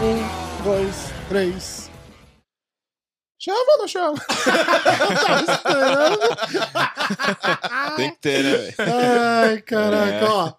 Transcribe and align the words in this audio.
Um, 0.00 0.62
dois, 0.64 0.96
três. 1.28 1.90
Chama 3.38 3.72
ou 3.72 3.78
não 3.78 3.88
chama? 3.88 4.14
Esperando. 5.48 6.18
Tem 7.96 8.10
que 8.10 8.18
ter, 8.18 8.42
né, 8.44 8.56
velho? 8.56 8.74
Ai, 8.78 9.62
caraca, 9.62 10.12
É. 10.24 10.24
ó. 10.28 10.52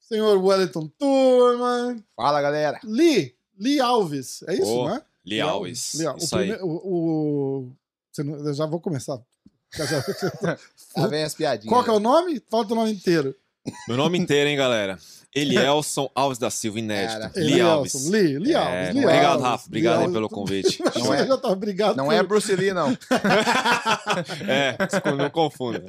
Senhor 0.00 0.42
Wellington 0.42 0.88
Turma. 0.98 1.96
Fala, 2.16 2.40
galera. 2.42 2.80
Lee, 2.82 3.34
Lee 3.58 3.80
Alves. 3.80 4.42
É 4.48 4.54
isso, 4.54 4.64
Ô, 4.74 4.88
né? 4.88 5.02
Lee 5.24 5.40
Alves. 5.40 5.94
Lee 5.94 6.06
Alves. 6.06 6.24
Isso 6.24 6.34
o 6.34 6.38
aí. 6.38 6.48
prime- 6.48 6.62
o, 6.64 7.70
não- 8.22 8.36
eu 8.46 8.54
já 8.54 8.66
vou 8.66 8.80
começar. 8.80 9.18
Lá 10.96 11.06
vem 11.08 11.24
as 11.24 11.34
piadinhas. 11.34 11.68
Qual 11.68 11.84
que 11.84 11.90
é 11.90 11.92
o 11.92 12.00
nome? 12.00 12.42
Fala 12.50 12.62
o 12.64 12.66
teu 12.66 12.76
nome 12.76 12.92
inteiro. 12.92 13.34
Meu 13.86 13.96
nome 13.98 14.16
inteiro, 14.18 14.48
hein, 14.48 14.56
galera? 14.56 14.98
Elielson 15.34 16.10
Alves 16.14 16.38
da 16.38 16.48
Silva, 16.48 16.78
inédito. 16.78 17.20
Cara, 17.20 17.32
Lee 17.36 17.60
Alves. 17.60 17.94
Elielson, 17.94 18.10
Lee, 18.10 18.38
Lee 18.38 18.52
É, 18.54 18.56
Alves. 18.56 18.94
Lee 18.94 19.04
obrigado, 19.04 19.26
Alves, 19.32 19.42
Rafa. 19.44 19.66
Obrigado 19.66 19.96
Alves. 19.98 20.12
pelo 20.14 20.28
convite. 20.30 20.82
Não 20.96 21.14
é- 21.14 21.26
já 21.26 21.36
tá 21.36 21.48
obrigado. 21.48 21.96
Não 21.96 22.06
por- 22.06 22.12
é 22.14 22.22
Bruce 22.22 22.56
Lee, 22.56 22.72
não. 22.72 22.96
É, 24.48 24.76
não 25.16 25.28
confunda. 25.30 25.84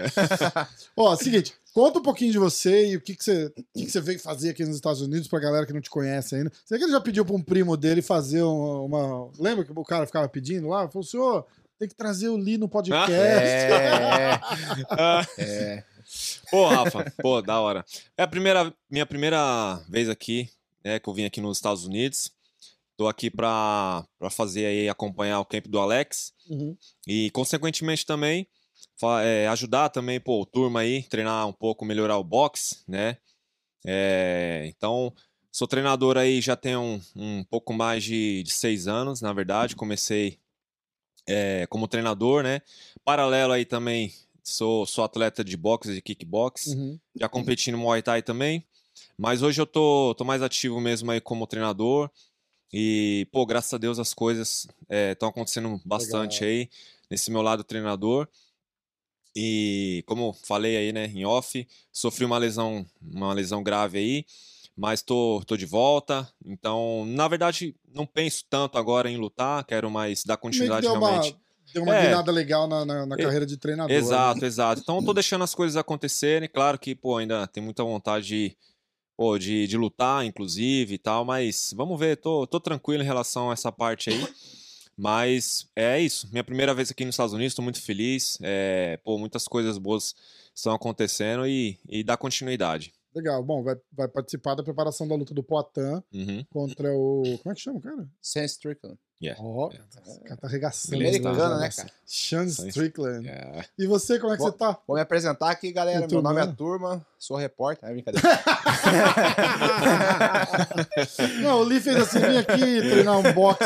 Ó, 0.95 1.15
seguinte, 1.15 1.53
conta 1.73 1.99
um 1.99 2.03
pouquinho 2.03 2.31
de 2.33 2.37
você 2.37 2.91
e 2.91 2.95
o 2.97 3.01
que, 3.01 3.15
que, 3.15 3.23
você, 3.23 3.45
o 3.45 3.51
que, 3.73 3.85
que 3.85 3.91
você 3.91 4.01
veio 4.01 4.19
fazer 4.19 4.49
aqui 4.49 4.65
nos 4.65 4.75
Estados 4.75 5.01
Unidos 5.01 5.27
pra 5.27 5.39
galera 5.39 5.65
que 5.65 5.73
não 5.73 5.81
te 5.81 5.89
conhece 5.89 6.35
ainda. 6.35 6.51
Você 6.65 6.77
que 6.77 6.83
ele 6.83 6.91
já 6.91 6.99
pediu 7.01 7.23
pra 7.25 7.35
um 7.35 7.41
primo 7.41 7.77
dele 7.77 8.01
fazer 8.01 8.41
uma. 8.43 8.81
uma- 8.81 9.31
Lembra 9.39 9.63
que 9.63 9.71
o 9.73 9.83
cara 9.85 10.05
ficava 10.05 10.27
pedindo 10.27 10.67
lá? 10.67 10.87
Falou, 10.89 11.03
senhor, 11.03 11.45
tem 11.79 11.87
que 11.87 11.95
trazer 11.95 12.27
o 12.27 12.35
Lee 12.35 12.57
no 12.57 12.67
podcast. 12.69 13.11
É. 13.11 14.39
É. 15.37 15.83
Pô, 16.51 16.67
Rafa, 16.67 17.11
pô, 17.21 17.41
da 17.41 17.59
hora. 17.59 17.85
É 18.17 18.23
a 18.23 18.27
primeira, 18.27 18.73
minha 18.89 19.05
primeira 19.05 19.81
vez 19.87 20.09
aqui, 20.09 20.49
né, 20.83 20.99
que 20.99 21.07
eu 21.07 21.13
vim 21.13 21.23
aqui 21.25 21.39
nos 21.39 21.57
Estados 21.57 21.85
Unidos. 21.85 22.31
Tô 22.97 23.07
aqui 23.07 23.31
pra, 23.31 24.05
pra 24.19 24.29
fazer 24.29 24.65
aí, 24.65 24.89
acompanhar 24.89 25.39
o 25.39 25.45
camp 25.45 25.67
do 25.67 25.79
Alex. 25.79 26.33
Uhum. 26.49 26.75
E, 27.07 27.31
consequentemente, 27.31 28.05
também 28.05 28.45
é, 29.23 29.47
ajudar 29.47 29.89
também, 29.89 30.19
pô, 30.19 30.41
o 30.41 30.45
turma 30.45 30.81
aí, 30.81 31.03
treinar 31.03 31.47
um 31.47 31.53
pouco, 31.53 31.85
melhorar 31.85 32.17
o 32.17 32.23
boxe, 32.23 32.79
né? 32.85 33.17
É, 33.85 34.65
então, 34.67 35.13
sou 35.51 35.67
treinador 35.67 36.17
aí 36.17 36.41
já 36.41 36.55
tem 36.55 36.75
um, 36.75 36.99
um 37.15 37.43
pouco 37.45 37.73
mais 37.73 38.03
de, 38.03 38.43
de 38.43 38.51
seis 38.51 38.87
anos, 38.87 39.21
na 39.21 39.31
verdade. 39.31 39.75
Comecei 39.75 40.37
é, 41.29 41.67
como 41.67 41.87
treinador, 41.87 42.43
né? 42.43 42.61
Paralelo 43.05 43.53
aí 43.53 43.63
também, 43.63 44.11
sou, 44.43 44.85
sou 44.85 45.03
atleta 45.03 45.43
de 45.43 45.55
boxe 45.55 45.91
e 45.91 46.01
kickbox. 46.01 46.67
Uhum. 46.67 46.99
Já 47.15 47.29
competi 47.29 47.71
no 47.71 47.77
Muay 47.77 48.01
Thai 48.01 48.21
também. 48.21 48.65
Mas 49.17 49.41
hoje 49.41 49.61
eu 49.61 49.65
tô, 49.65 50.15
tô 50.17 50.25
mais 50.25 50.41
ativo 50.41 50.81
mesmo 50.81 51.11
aí 51.11 51.21
como 51.21 51.47
treinador. 51.47 52.09
E, 52.73 53.27
pô, 53.31 53.45
graças 53.45 53.73
a 53.73 53.77
Deus 53.77 53.99
as 53.99 54.13
coisas 54.13 54.67
estão 54.89 55.29
acontecendo 55.29 55.79
bastante 55.85 56.43
Legal. 56.43 56.59
aí 56.59 56.69
nesse 57.09 57.31
meu 57.31 57.41
lado 57.41 57.63
treinador. 57.63 58.27
E 59.35 60.03
como 60.07 60.33
falei 60.33 60.75
aí, 60.75 60.91
né, 60.91 61.05
em 61.05 61.25
off, 61.25 61.67
sofri 61.91 62.25
uma 62.25 62.37
lesão, 62.37 62.85
uma 63.01 63.33
lesão 63.33 63.63
grave 63.63 63.99
aí, 63.99 64.25
mas 64.79 65.01
tô, 65.01 65.43
tô 65.45 65.57
de 65.57 65.65
volta. 65.65 66.27
Então, 66.45 67.03
na 67.05 67.27
verdade, 67.27 67.75
não 67.93 68.05
penso 68.05 68.45
tanto 68.49 68.77
agora 68.77 69.09
em 69.09 69.17
lutar, 69.17 69.65
quero 69.65 69.91
mais 69.91 70.23
dar 70.23 70.37
continuidade 70.37 70.83
deu 70.83 70.93
uma, 70.93 71.09
realmente. 71.11 71.37
deu 71.73 71.83
uma 71.83 71.95
É. 71.95 72.05
guinada 72.07 72.31
legal 72.31 72.65
na, 72.65 72.85
na, 72.85 73.05
na 73.05 73.17
carreira 73.17 73.45
de 73.45 73.57
treinador. 73.57 73.93
Exato, 73.93 74.39
né? 74.39 74.47
exato. 74.47 74.81
Então 74.81 75.03
tô 75.03 75.11
deixando 75.13 75.43
as 75.43 75.53
coisas 75.53 75.75
acontecerem. 75.75 76.47
Claro 76.47 76.79
que, 76.79 76.95
pô, 76.95 77.17
ainda 77.17 77.45
tem 77.45 77.61
muita 77.61 77.83
vontade 77.83 78.25
de, 78.25 78.57
pô, 79.17 79.37
de, 79.37 79.67
de 79.67 79.75
lutar, 79.77 80.23
inclusive 80.25 80.95
e 80.95 80.97
tal, 80.97 81.25
mas 81.25 81.73
vamos 81.75 81.99
ver, 81.99 82.15
tô, 82.15 82.47
tô 82.47 82.57
tranquilo 82.57 83.03
em 83.03 83.05
relação 83.05 83.49
a 83.49 83.53
essa 83.53 83.73
parte 83.73 84.09
aí. 84.09 84.27
Mas 84.97 85.67
é 85.75 85.99
isso. 85.99 86.27
Minha 86.31 86.43
primeira 86.43 86.73
vez 86.73 86.89
aqui 86.89 87.03
nos 87.03 87.15
Estados 87.15 87.33
Unidos, 87.33 87.53
tô 87.53 87.61
muito 87.61 87.81
feliz. 87.81 88.37
É, 88.41 88.97
pô, 89.03 89.17
muitas 89.17 89.45
coisas 89.45 89.77
boas 89.77 90.15
estão 90.55 90.73
acontecendo 90.73 91.45
e, 91.45 91.77
e 91.87 92.01
dá 92.03 92.15
continuidade. 92.15 92.93
Legal. 93.15 93.43
Bom, 93.43 93.63
vai, 93.63 93.75
vai 93.91 94.07
participar 94.07 94.55
da 94.55 94.63
preparação 94.63 95.07
da 95.07 95.15
luta 95.15 95.33
do 95.33 95.43
Poitin 95.43 96.03
Uhum. 96.13 96.45
contra 96.49 96.93
o. 96.93 97.23
Como 97.41 97.51
é 97.51 97.55
que 97.55 97.61
chama, 97.61 97.79
o 97.79 97.81
cara? 97.81 98.07
Sam 98.21 98.43
Strickland. 98.45 98.97
Yeah. 99.21 99.37
Ó, 99.43 99.67
o 99.67 100.23
cara 100.23 100.37
tá 100.37 100.47
arregaçando. 100.47 100.95
Americano, 100.95 101.37
né? 101.57 101.59
né, 101.59 101.69
cara? 101.75 101.89
Sean. 102.05 102.45
Strickland. 102.45 103.27
É. 103.27 103.65
E 103.77 103.85
você, 103.85 104.17
como 104.17 104.31
é 104.33 104.37
que 104.37 104.41
Bom, 104.43 104.49
você 104.49 104.57
tá? 104.57 104.77
Vou 104.87 104.95
me 104.95 105.01
apresentar 105.01 105.51
aqui, 105.51 105.73
galera. 105.73 106.07
O 106.07 106.09
Meu 106.09 106.21
nome 106.21 106.39
é 106.39 106.43
Turma. 106.45 106.55
Turma, 106.55 107.05
sou 107.19 107.35
repórter. 107.35 107.89
É 107.89 107.91
brincadeira. 107.91 108.25
Não, 111.41 111.59
o 111.59 111.63
Lee 111.63 111.79
fez 111.79 111.97
assim, 111.97 112.19
vim 112.19 112.37
aqui 112.37 112.81
treinar 112.89 113.17
um 113.19 113.33
boxe, 113.33 113.63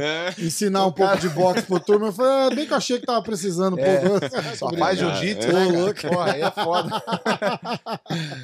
É. 0.00 0.34
ensinar 0.44 0.84
O 0.84 0.88
um 0.88 0.92
pouco 0.92 1.16
de 1.18 1.28
boxe 1.30 1.62
pro 1.62 1.80
turma. 1.80 2.08
Eu 2.08 2.12
falei, 2.12 2.52
é, 2.52 2.54
bem 2.54 2.66
que 2.66 2.72
eu 2.72 2.76
achei 2.76 2.98
que 3.00 3.06
tava 3.06 3.22
precisando 3.22 3.78
É, 3.78 4.00
pouco. 4.00 4.20
Só 4.56 4.70
faz 4.76 4.98
jiu-jitsu, 4.98 5.48
É. 5.48 5.52
né, 5.52 5.64
louco. 5.66 6.00
Porra, 6.08 6.32
aí 6.32 6.42
é 6.42 6.50
foda. 6.50 7.00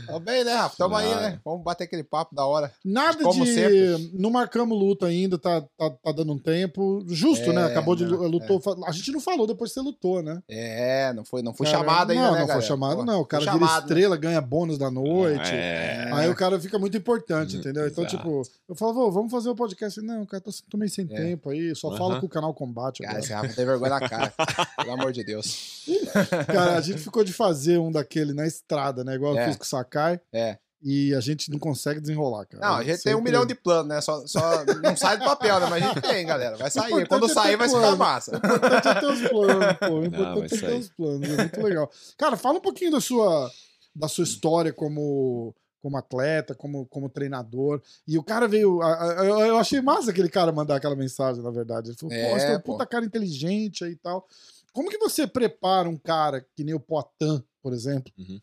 Tá 0.06 0.18
bem, 0.20 0.44
né, 0.44 0.54
Rafa? 0.54 0.76
Tamo 0.76 0.96
aí, 0.96 1.12
Ah, 1.12 1.20
né? 1.20 1.40
Vamos 1.44 1.62
bater 1.62 1.84
aquele 1.84 2.04
papo 2.04 2.34
da 2.34 2.44
hora. 2.46 2.72
Nada 2.84 3.22
Como 3.22 3.44
de. 3.44 3.54
sempre. 3.54 4.10
Não 4.14 4.30
marcamos 4.30 4.78
luta 4.78 5.06
ainda, 5.06 5.38
tá, 5.38 5.60
tá, 5.78 5.90
tá 5.90 6.12
dando 6.12 6.32
um 6.32 6.38
tempo. 6.46 7.02
Justo, 7.08 7.50
É, 7.50 7.52
né? 7.52 7.64
Acabou 7.66 7.96
de 7.96 8.04
não, 8.06 8.26
lutou. 8.26 8.60
A 8.86 8.92
gente 8.92 9.10
não 9.12 9.20
falou 9.20 9.46
depois 9.46 9.70
que 9.70 9.74
você 9.74 9.80
lutou, 9.84 10.22
né? 10.22 10.40
É, 10.48 11.12
não 11.12 11.24
foi, 11.24 11.42
não 11.42 11.52
Cara, 11.52 11.70
chamado 11.70 12.10
ainda, 12.12 12.22
não, 12.24 12.32
né, 12.32 12.38
Não, 12.40 12.46
galera? 12.46 12.60
foi 12.60 12.68
chamado, 12.68 13.04
não. 13.04 13.20
O 13.20 13.26
cara 13.26 13.42
fui 13.42 13.52
vira 13.52 13.66
chamado, 13.66 13.80
né? 13.82 13.86
estrela, 13.88 14.16
ganha 14.16 14.40
bônus 14.40 14.78
da 14.78 14.90
noite. 14.90 15.50
É. 15.52 16.08
Aí 16.12 16.30
o 16.30 16.34
cara 16.34 16.58
fica 16.60 16.78
muito 16.78 16.96
importante, 16.96 17.56
entendeu? 17.56 17.86
Então, 17.86 18.04
Exato. 18.04 18.16
tipo, 18.16 18.42
eu 18.68 18.74
falava, 18.76 18.98
"Vô, 19.00 19.10
vamos 19.10 19.30
fazer 19.32 19.48
o 19.50 19.54
podcast. 19.54 20.00
Não, 20.00 20.24
cara, 20.24 20.40
tô, 20.40 20.50
tô 20.70 20.76
meio 20.76 20.90
sem 20.90 21.04
É. 21.10 21.14
tempo 21.16 21.50
aí, 21.50 21.74
só 21.74 21.88
Aham. 21.88 21.98
fala 21.98 22.20
com 22.20 22.26
o 22.26 22.28
canal 22.28 22.54
Combate 22.54 23.02
Cara, 23.02 23.18
agora. 23.18 23.34
Rafa 23.42 23.54
tem 23.54 23.64
vergonha 23.66 23.90
na 23.90 24.08
cara. 24.08 24.32
Pelo 24.78 24.92
amor 24.92 25.12
de 25.12 25.24
Deus. 25.24 25.84
Cara, 26.46 26.76
a 26.76 26.80
gente 26.80 26.98
ficou 27.00 27.24
de 27.24 27.32
fazer 27.32 27.78
um 27.78 27.90
daquele 27.90 28.32
na 28.32 28.46
estrada, 28.46 29.02
né? 29.04 29.14
Igual 29.14 29.34
eu 29.34 29.40
É. 29.40 29.46
fiz 29.48 29.56
com 29.56 29.64
o 29.64 29.66
Sakai. 29.66 30.20
É. 30.32 30.58
E 30.88 31.12
a 31.16 31.20
gente 31.20 31.50
não 31.50 31.58
consegue 31.58 32.00
desenrolar, 32.00 32.46
cara. 32.46 32.64
Não, 32.64 32.74
a 32.76 32.84
gente 32.84 33.02
tem 33.02 33.12
um 33.16 33.20
milhão 33.20 33.44
de 33.44 33.56
planos, 33.56 33.88
né? 33.88 34.00
Só, 34.00 34.24
só 34.24 34.64
não 34.84 34.96
sai 34.96 35.18
do 35.18 35.24
papel, 35.24 35.58
né? 35.58 35.66
Mas 35.68 35.82
a 35.82 35.86
gente 35.88 36.00
tem, 36.00 36.24
galera. 36.24 36.56
Vai 36.56 36.70
sair. 36.70 37.08
Quando 37.08 37.26
é 37.26 37.28
sair, 37.34 37.56
vai 37.56 37.68
plano. 37.68 37.84
ficar 37.86 37.96
massa. 37.96 38.32
O 38.32 38.36
importante 38.36 38.88
é 38.88 38.94
ter 39.00 39.06
os 39.06 39.20
planos, 39.28 39.76
pô. 39.80 39.86
O 39.90 39.98
vai 40.00 40.06
importante 40.06 40.44
é 40.44 40.48
ter 40.48 40.66
sair. 40.66 40.78
os 40.78 40.88
planos. 40.90 41.28
É 41.28 41.36
muito 41.36 41.60
legal. 41.62 41.90
Cara, 42.16 42.36
fala 42.36 42.58
um 42.58 42.60
pouquinho 42.60 42.92
da 42.92 43.00
sua, 43.00 43.50
da 43.92 44.06
sua 44.06 44.22
história 44.22 44.72
como, 44.72 45.52
como 45.82 45.96
atleta, 45.96 46.54
como, 46.54 46.86
como 46.86 47.08
treinador. 47.08 47.82
E 48.06 48.16
o 48.16 48.22
cara 48.22 48.46
veio. 48.46 48.80
a- 48.80 49.02
a- 49.20 49.24
Eu, 49.24 49.38
eu 49.40 49.58
achei 49.58 49.80
massa 49.80 50.12
aquele 50.12 50.28
cara 50.28 50.52
mandar 50.52 50.76
aquela 50.76 50.94
mensagem, 50.94 51.42
na 51.42 51.50
verdade. 51.50 51.88
Ele 51.90 51.98
falou, 51.98 52.14
É, 52.14 52.30
pô, 52.30 52.38
você 52.38 52.46
tem 52.46 52.56
um 52.56 52.60
puta 52.60 52.86
cara 52.86 53.04
inteligente 53.04 53.82
aí 53.84 53.90
e 53.90 53.96
tal. 53.96 54.24
Como 54.72 54.88
que 54.88 54.98
você 54.98 55.26
prepara 55.26 55.88
um 55.88 55.96
cara 55.96 56.46
que 56.54 56.62
nem 56.62 56.74
o 56.74 56.78
Poitin, 56.80 57.42
por 57.60 57.72
exemplo, 57.72 58.12
Uhum. 58.16 58.38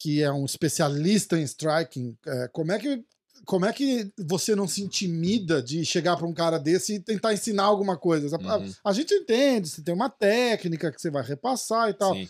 Que 0.00 0.22
é 0.22 0.32
um 0.32 0.44
especialista 0.46 1.38
em 1.38 1.42
striking? 1.44 2.16
É, 2.26 2.48
como 2.48 2.72
é 2.72 2.78
que. 2.78 3.04
Como 3.46 3.64
é 3.64 3.72
que 3.72 4.12
você 4.18 4.54
não 4.54 4.68
se 4.68 4.82
intimida 4.82 5.62
de 5.62 5.84
chegar 5.84 6.14
pra 6.16 6.26
um 6.26 6.32
cara 6.34 6.58
desse 6.58 6.94
e 6.96 7.00
tentar 7.00 7.32
ensinar 7.32 7.64
alguma 7.64 7.96
coisa? 7.96 8.36
A- 8.36 8.58
Uhum. 8.58 8.72
A, 8.84 8.92
gente 8.92 9.14
entende, 9.14 9.68
você 9.68 9.82
tem 9.82 9.94
uma 9.94 10.10
técnica 10.10 10.92
que 10.92 11.00
você 11.00 11.10
vai 11.10 11.22
repassar 11.22 11.88
e 11.88 11.94
tal. 11.94 12.14
Sim. 12.14 12.28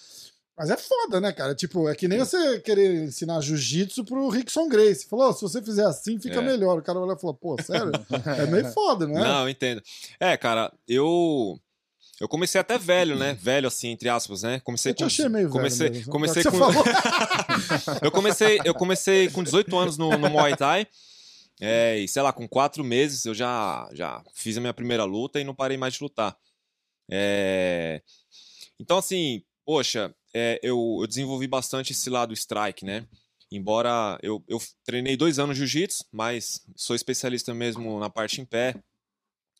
Mas 0.56 0.70
é 0.70 0.76
foda, 0.76 1.20
né, 1.20 1.32
cara? 1.32 1.54
Tipo, 1.54 1.88
é 1.88 1.94
que 1.96 2.06
nem 2.06 2.18
você 2.20 2.60
querer 2.60 3.04
ensinar 3.04 3.40
jiu-jitsu 3.40 4.04
pro 4.04 4.28
Rickson 4.28 4.68
Grace. 4.68 5.06
Falou, 5.08 5.32
se 5.32 5.42
você 5.42 5.60
fizer 5.60 5.84
assim, 5.84 6.18
fica 6.20 6.38
É. 6.38 6.42
melhor. 6.42 6.78
O 6.78 6.82
cara 6.82 6.98
olha 7.00 7.14
e 7.16 7.20
falou, 7.20 7.34
pô, 7.34 7.56
sério? 7.60 7.90
É 8.44 8.46
meio 8.46 8.70
foda, 8.72 9.06
não 9.06 9.18
é? 9.18 9.22
Não, 9.22 9.48
entendo. 9.48 9.82
É, 10.18 10.36
cara, 10.36 10.72
eu. 10.86 11.58
Eu 12.20 12.28
comecei 12.28 12.60
até 12.60 12.76
velho, 12.76 13.16
né? 13.16 13.32
Velho, 13.40 13.66
assim, 13.66 13.88
entre 13.88 14.10
aspas, 14.10 14.42
né? 14.42 14.60
Comecei 14.60 14.92
Eu 14.92 14.96
te 14.96 15.04
achei 15.04 15.24
meio 15.26 15.48
velho 15.48 15.50
comecei, 15.50 15.88
mesmo. 15.88 16.12
comecei 16.12 16.44
com. 16.44 16.58
eu 18.04 18.10
comecei, 18.12 18.60
eu 18.62 18.74
comecei 18.74 19.30
com 19.30 19.42
18 19.42 19.78
anos 19.78 19.96
no, 19.96 20.10
no 20.18 20.28
Muay 20.28 20.54
Thai. 20.54 20.86
É, 21.62 21.98
e 21.98 22.06
sei 22.06 22.20
lá, 22.22 22.32
com 22.32 22.46
quatro 22.46 22.84
meses 22.84 23.24
eu 23.24 23.34
já, 23.34 23.88
já 23.92 24.22
fiz 24.34 24.56
a 24.56 24.60
minha 24.60 24.72
primeira 24.74 25.04
luta 25.04 25.40
e 25.40 25.44
não 25.44 25.54
parei 25.54 25.78
mais 25.78 25.94
de 25.94 26.02
lutar. 26.02 26.36
É, 27.10 28.02
Então, 28.78 28.98
assim, 28.98 29.42
poxa, 29.64 30.14
é, 30.34 30.60
eu, 30.62 30.98
eu 31.00 31.06
desenvolvi 31.06 31.46
bastante 31.46 31.92
esse 31.92 32.08
lado 32.10 32.34
strike, 32.34 32.84
né? 32.84 33.06
Embora 33.50 34.18
eu, 34.22 34.44
eu 34.46 34.60
treinei 34.84 35.16
dois 35.16 35.38
anos 35.38 35.56
jiu-jitsu, 35.56 36.04
mas 36.12 36.62
sou 36.76 36.94
especialista 36.94 37.52
mesmo 37.52 37.98
na 37.98 38.08
parte 38.08 38.40
em 38.40 38.44
pé. 38.44 38.74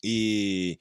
E, 0.03 0.79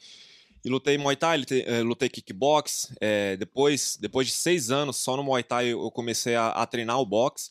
e 0.64 0.68
lutei 0.68 0.98
Muay 0.98 1.16
Thai, 1.16 1.38
lutei, 1.38 1.62
eh, 1.66 1.82
lutei 1.82 2.08
kickbox. 2.08 2.92
eh, 3.00 3.36
depois, 3.36 3.96
depois 4.00 4.26
de 4.26 4.34
seis 4.34 4.70
anos 4.70 4.96
só 4.98 5.16
no 5.16 5.22
Muay 5.24 5.42
Thai 5.42 5.68
eu 5.68 5.82
eu 5.82 5.90
comecei 5.90 6.34
a, 6.34 6.48
a 6.50 6.66
treinar 6.66 7.00
o 7.00 7.06
boxe. 7.06 7.50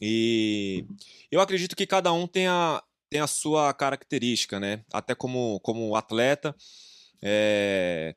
E 0.00 0.84
eu 1.30 1.40
acredito 1.40 1.76
que 1.76 1.86
cada 1.86 2.12
um 2.12 2.26
tem 2.26 2.46
a, 2.46 2.82
tem 3.10 3.20
a 3.20 3.26
sua 3.26 3.72
característica, 3.74 4.58
né? 4.58 4.84
Até 4.92 5.14
como, 5.14 5.60
como 5.60 5.94
atleta. 5.96 6.54
é, 7.22 8.14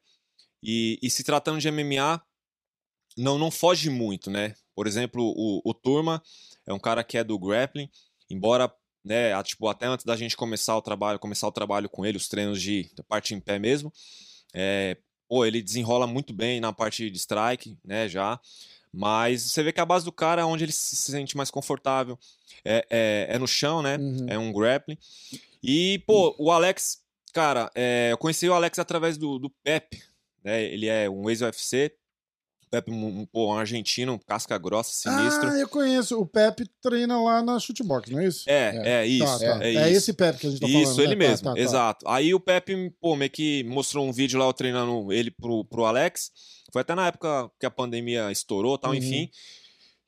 E, 0.64 0.98
e 1.02 1.10
se 1.10 1.24
tratando 1.24 1.60
de 1.60 1.70
MMA, 1.72 2.22
não, 3.18 3.38
não 3.38 3.52
foge 3.52 3.90
muito, 3.90 4.32
né? 4.32 4.56
Por 4.76 4.88
exemplo, 4.88 5.24
o, 5.36 5.62
o 5.66 5.74
Turma 5.74 6.24
é 6.66 6.74
um 6.74 6.80
cara 6.80 7.04
que 7.04 7.18
é 7.18 7.24
do 7.24 7.38
grappling, 7.38 7.90
embora, 8.30 8.74
né, 9.04 9.34
a- 9.34 9.44
tipo, 9.44 9.68
até 9.68 9.86
antes 9.86 10.06
da 10.06 10.16
gente 10.16 10.36
começar 10.38 10.76
o 10.78 10.82
trabalho, 10.82 11.20
começar 11.20 11.48
o 11.48 11.52
trabalho 11.52 11.90
com 11.90 12.06
ele, 12.06 12.18
os 12.18 12.28
treinos 12.28 12.62
de 12.62 12.90
da 12.96 13.04
parte 13.04 13.34
em 13.34 13.40
pé 13.40 13.60
mesmo, 13.60 13.92
é, 14.54 14.98
pô, 15.28 15.46
ele 15.46 15.62
desenrola 15.62 16.06
muito 16.08 16.34
bem 16.34 16.60
na 16.60 16.72
parte 16.74 17.10
de 17.10 17.18
strike, 17.18 17.78
né, 17.84 18.08
já. 18.08 18.40
Mas 18.96 19.42
você 19.52 19.64
vê 19.64 19.74
que 19.74 19.82
a 19.82 19.86
base 19.86 20.06
do 20.06 20.12
cara 20.12 20.44
é 20.44 20.46
onde 20.46 20.64
ele 20.66 20.72
se 20.72 20.96
sente 20.96 21.36
mais 21.36 21.50
confortável. 21.50 22.18
É, 22.64 22.86
é, 22.92 23.28
é 23.36 23.40
no 23.40 23.48
chão, 23.48 23.82
né? 23.82 23.98
Uhum. 23.98 24.26
É 24.30 24.38
um 24.38 24.54
grappling. 24.54 25.00
E, 25.64 25.98
pô, 26.06 26.36
o 26.38 26.52
Alex, 26.52 27.00
cara, 27.34 27.72
é, 27.74 28.10
eu 28.12 28.18
conheci 28.20 28.48
o 28.48 28.54
Alex 28.54 28.78
através 28.78 29.18
do, 29.18 29.40
do 29.40 29.50
Pepe, 29.50 30.04
né? 30.44 30.62
Ele 30.64 30.86
é 30.88 31.10
um 31.10 31.28
ex-UFC. 31.28 31.92
Pepe, 32.74 32.90
um, 32.92 33.06
um, 33.22 33.26
pô, 33.28 33.54
um 33.54 33.58
argentino, 33.58 34.20
casca 34.26 34.58
grossa, 34.58 34.92
sinistro. 34.94 35.48
Ah, 35.48 35.60
eu 35.60 35.68
conheço. 35.68 36.20
O 36.20 36.26
Pepe 36.26 36.66
treina 36.82 37.22
lá 37.22 37.44
na 37.44 37.60
shootbox, 37.60 38.10
não 38.10 38.20
é 38.20 38.26
isso? 38.26 38.50
é, 38.50 38.82
é, 38.84 39.06
isso. 39.06 39.26
Tá, 39.26 39.38
tá. 39.60 39.64
É, 39.64 39.76
É, 39.76 39.82
isso. 39.90 39.98
esse 39.98 40.14
Pepe 40.14 40.40
que 40.40 40.48
a 40.48 40.50
gente 40.50 40.60
tá 40.60 40.68
Isso, 40.68 40.96
falando. 40.96 41.00
ele 41.02 41.16
né? 41.16 41.26
Tá, 41.26 41.30
mesmo, 41.30 41.44
tá, 41.50 41.54
tá. 41.54 41.60
exato. 41.60 42.06
Aí 42.10 42.34
o 42.34 42.40
Pepe, 42.40 42.90
pô, 43.00 43.16
meio 43.16 43.30
que 43.30 43.64
mostrou 43.66 44.04
um 44.08 44.12
vídeo 44.12 44.40
lá, 44.40 44.46
eu 44.46 44.54
treinando 44.54 45.14
ele 45.14 45.30
pro, 45.30 45.64
pro 45.66 45.86
Alex. 45.86 46.32
Foi 46.72 46.82
até 46.82 46.96
na 46.96 47.06
época 47.06 47.48
que 47.60 47.66
a 47.68 47.72
pandemia 47.72 48.32
estourou 48.32 48.76
tal, 48.80 48.90
Uhum. 48.92 48.98
enfim. 48.98 49.30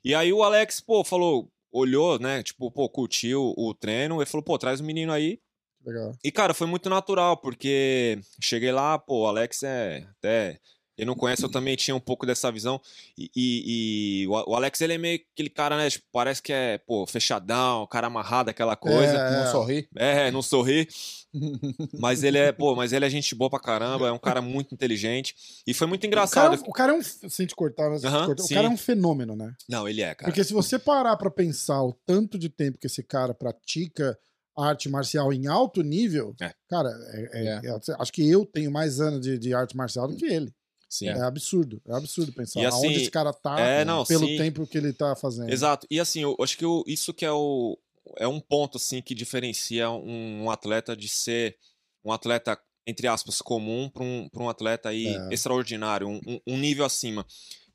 E 0.04 0.16
aí 0.16 0.34
o 0.34 0.42
Alex, 0.42 0.82
pô, 0.82 1.04
falou, 1.04 1.52
olhou, 1.72 2.18
né, 2.18 2.42
tipo, 2.42 2.72
pô, 2.72 2.90
curtiu 2.90 3.54
o 3.56 3.76
treino. 3.76 4.18
Ele 4.20 4.26
falou, 4.26 4.44
pô, 4.44 4.58
traz 4.58 4.80
o 4.80 4.84
menino 4.84 5.12
aí. 5.12 5.40
Legal. 5.86 6.14
E, 6.24 6.32
cara, 6.32 6.52
foi 6.56 6.66
muito 6.66 6.90
natural, 6.90 7.38
porque 7.38 8.18
cheguei 8.42 8.72
lá, 8.72 8.98
pô, 8.98 9.22
o 9.22 9.28
Alex 9.28 9.62
é 9.62 10.08
até. 10.18 10.60
Ele 10.98 11.06
não 11.08 11.16
conhece, 11.16 11.44
eu 11.44 11.50
também 11.52 11.76
tinha 11.76 11.94
um 11.96 12.00
pouco 12.00 12.26
dessa 12.26 12.52
visão. 12.52 12.80
E, 13.18 13.30
e- 13.36 14.24
e 14.24 14.28
o 14.28 14.56
Alex, 14.56 14.80
ele 14.82 14.94
é 14.94 14.98
meio 14.98 15.20
aquele 15.34 15.50
cara, 15.50 15.76
né? 15.78 15.90
Tipo, 15.90 16.06
parece 16.12 16.42
que 16.42 16.54
é, 16.54 16.78
pô, 16.78 17.06
fechadão, 17.06 17.86
cara 17.88 18.08
amarrado, 18.08 18.50
aquela 18.50 18.76
coisa. 18.76 19.14
É, 19.18 19.32
Não 19.44 19.52
sorri. 19.52 19.90
É, 19.96 20.32
não 20.32 20.42
sorri. 20.42 20.88
Mas 22.00 22.24
ele 22.24 22.38
é, 22.38 22.52
pô, 22.54 22.74
mas 22.76 22.94
ele 22.94 23.06
é 23.06 23.10
gente 23.10 23.36
boa 23.36 23.50
pra 23.50 23.60
caramba, 23.60 24.08
é 24.08 24.12
um 24.12 24.18
cara 24.18 24.42
muito 24.42 24.74
inteligente. 24.74 25.36
E 25.68 25.74
foi 25.74 25.86
muito 25.86 26.00
O 26.06 26.10
cara, 26.10 26.10
engraçado. 26.10 26.64
o 26.66 26.72
cara 26.72 26.94
é 26.94 26.96
um. 26.96 27.02
Sem 27.04 27.46
te 27.46 27.54
cortar, 27.54 27.90
mas 27.90 28.00
sem 28.02 28.10
te 28.10 28.26
cortar, 28.26 28.44
o 28.44 28.48
cara 28.48 28.68
é 28.68 28.70
um 28.70 28.78
fenômeno, 28.78 29.36
né? 29.36 29.54
Não, 29.68 29.86
ele 29.88 30.02
é, 30.02 30.16
cara. 30.16 30.32
Porque 30.32 30.44
se 30.46 30.54
você 30.54 30.80
parar 30.80 31.18
pra 31.18 31.30
pensar 31.30 31.84
o 31.84 31.92
tanto 32.06 32.40
de 32.40 32.48
tempo 32.48 32.78
que 32.78 32.88
esse 32.88 33.04
cara 33.04 33.34
pratica 33.34 34.18
arte 34.58 34.88
marcial 34.88 35.34
em 35.34 35.48
alto 35.48 35.82
nível, 35.82 36.34
É. 36.40 36.54
cara, 36.70 36.90
é- 37.12 37.30
é- 37.34 37.62
é- 37.68 37.96
acho 38.00 38.14
que 38.14 38.26
eu 38.30 38.46
tenho 38.46 38.72
mais 38.72 39.02
anos 39.02 39.20
de, 39.20 39.38
de 39.38 39.54
arte 39.54 39.76
marcial 39.76 40.08
do 40.08 40.16
que 40.16 40.26
ele. 40.26 40.54
Sim. 40.90 41.08
É 41.10 41.22
absurdo. 41.22 41.82
É 41.88 41.94
absurdo 41.94 42.32
pensar 42.32 42.62
E 42.62 42.66
assim, 42.66 42.86
aonde 42.88 43.02
esse 43.02 43.12
cara 43.12 43.34
tá 43.34 43.60
é, 43.60 43.84
não, 43.84 44.06
pelo 44.06 44.28
sim. 44.28 44.38
tempo 44.38 44.66
que 44.68 44.78
ele 44.78 44.94
tá 44.94 45.16
fazendo. 45.16 45.50
Exato. 45.52 45.86
E 45.90 46.00
assim, 46.00 46.22
eu 46.22 46.36
acho 46.40 46.58
que 46.58 46.66
o- 46.66 46.84
isso 46.88 47.14
que 47.14 47.26
é 47.26 47.32
o 47.32 47.78
é 48.18 48.28
um 48.28 48.40
ponto 48.40 48.78
assim 48.78 49.02
que 49.02 49.16
diferencia 49.16 49.90
um, 49.90 50.44
um 50.44 50.52
atleta 50.52 50.96
de 50.96 51.08
ser 51.10 51.58
um 52.04 52.12
atleta 52.12 52.58
entre 52.88 53.08
aspas 53.08 53.42
comum 53.42 53.90
para 53.90 54.04
um, 54.04 54.30
pra 54.30 54.44
um 54.44 54.48
atleta 54.50 54.90
aí 54.90 55.08
É. 55.08 55.34
extraordinário, 55.34 56.08
um, 56.08 56.22
um- 56.28 56.40
um 56.48 56.58
nível 56.58 56.86
acima. 56.86 57.26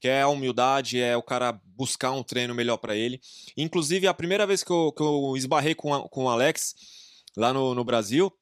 Que 0.00 0.08
é 0.08 0.22
a 0.22 0.28
humildade, 0.28 0.98
é 0.98 1.14
o 1.16 1.22
cara 1.22 1.60
buscar 1.76 2.12
um 2.12 2.22
treino 2.22 2.54
melhor 2.54 2.78
para 2.78 2.96
ele. 2.96 3.20
Inclusive, 3.56 4.06
a 4.06 4.14
primeira 4.14 4.46
vez 4.46 4.62
que 4.64 4.70
eu, 4.70 4.92
que 4.92 5.02
eu 5.02 5.36
esbarrei 5.36 5.74
com, 5.74 5.92
a- 5.92 6.08
com 6.08 6.24
o 6.24 6.28
Alex 6.30 6.74
lá 7.36 7.52
no, 7.52 7.74
no 7.74 7.84
Brasil 7.84 8.32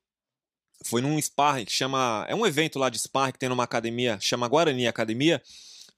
foi 0.84 1.00
num 1.00 1.20
sparring 1.20 1.64
que 1.64 1.72
chama. 1.72 2.24
É 2.28 2.34
um 2.34 2.46
evento 2.46 2.78
lá 2.78 2.88
de 2.88 2.98
sparring 2.98 3.32
que 3.32 3.38
tem 3.38 3.48
numa 3.48 3.64
academia, 3.64 4.18
chama 4.20 4.48
Guarani 4.48 4.86
Academia, 4.86 5.42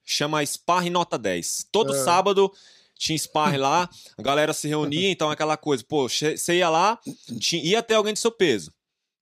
chama 0.03 0.45
Sparring 0.45 0.89
Nota 0.89 1.17
10. 1.17 1.67
Todo 1.71 1.93
É. 1.93 2.03
sábado 2.03 2.51
tinha 2.97 3.17
sparring 3.17 3.57
lá, 3.57 3.89
a 4.17 4.21
galera 4.21 4.53
se 4.53 4.67
reunia, 4.67 5.09
então 5.09 5.29
aquela 5.31 5.57
coisa, 5.57 5.83
pô, 5.83 6.07
você 6.07 6.35
ia 6.55 6.69
lá, 6.69 6.99
tinha, 7.39 7.63
ia 7.63 7.81
ter 7.83 7.95
alguém 7.95 8.13
do 8.13 8.19
seu 8.19 8.31
peso. 8.31 8.71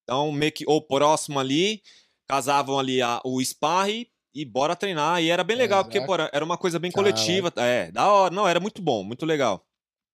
Então, 0.03 0.31
meio 0.31 0.51
que, 0.51 0.63
ou 0.67 0.81
próximo 0.81 1.39
ali, 1.39 1.81
casavam 2.27 2.79
ali 2.79 3.01
a, 3.01 3.21
o 3.23 3.39
sparring 3.43 4.07
e 4.33 4.43
bora 4.43 4.75
treinar. 4.75 5.21
E 5.21 5.29
era 5.29 5.43
bem 5.43 5.55
legal, 5.55 5.83
porque, 5.83 6.01
pô, 6.01 6.15
era 6.15 6.43
uma 6.43 6.57
coisa 6.57 6.79
bem 6.79 6.91
coletiva. 6.91 7.53
É, 7.57 7.91
da 7.91 8.07
hora. 8.07 8.33
Não, 8.33 8.47
era 8.47 8.59
muito 8.59 8.81
bom, 8.81 9.03
muito 9.03 9.25
legal. 9.25 9.63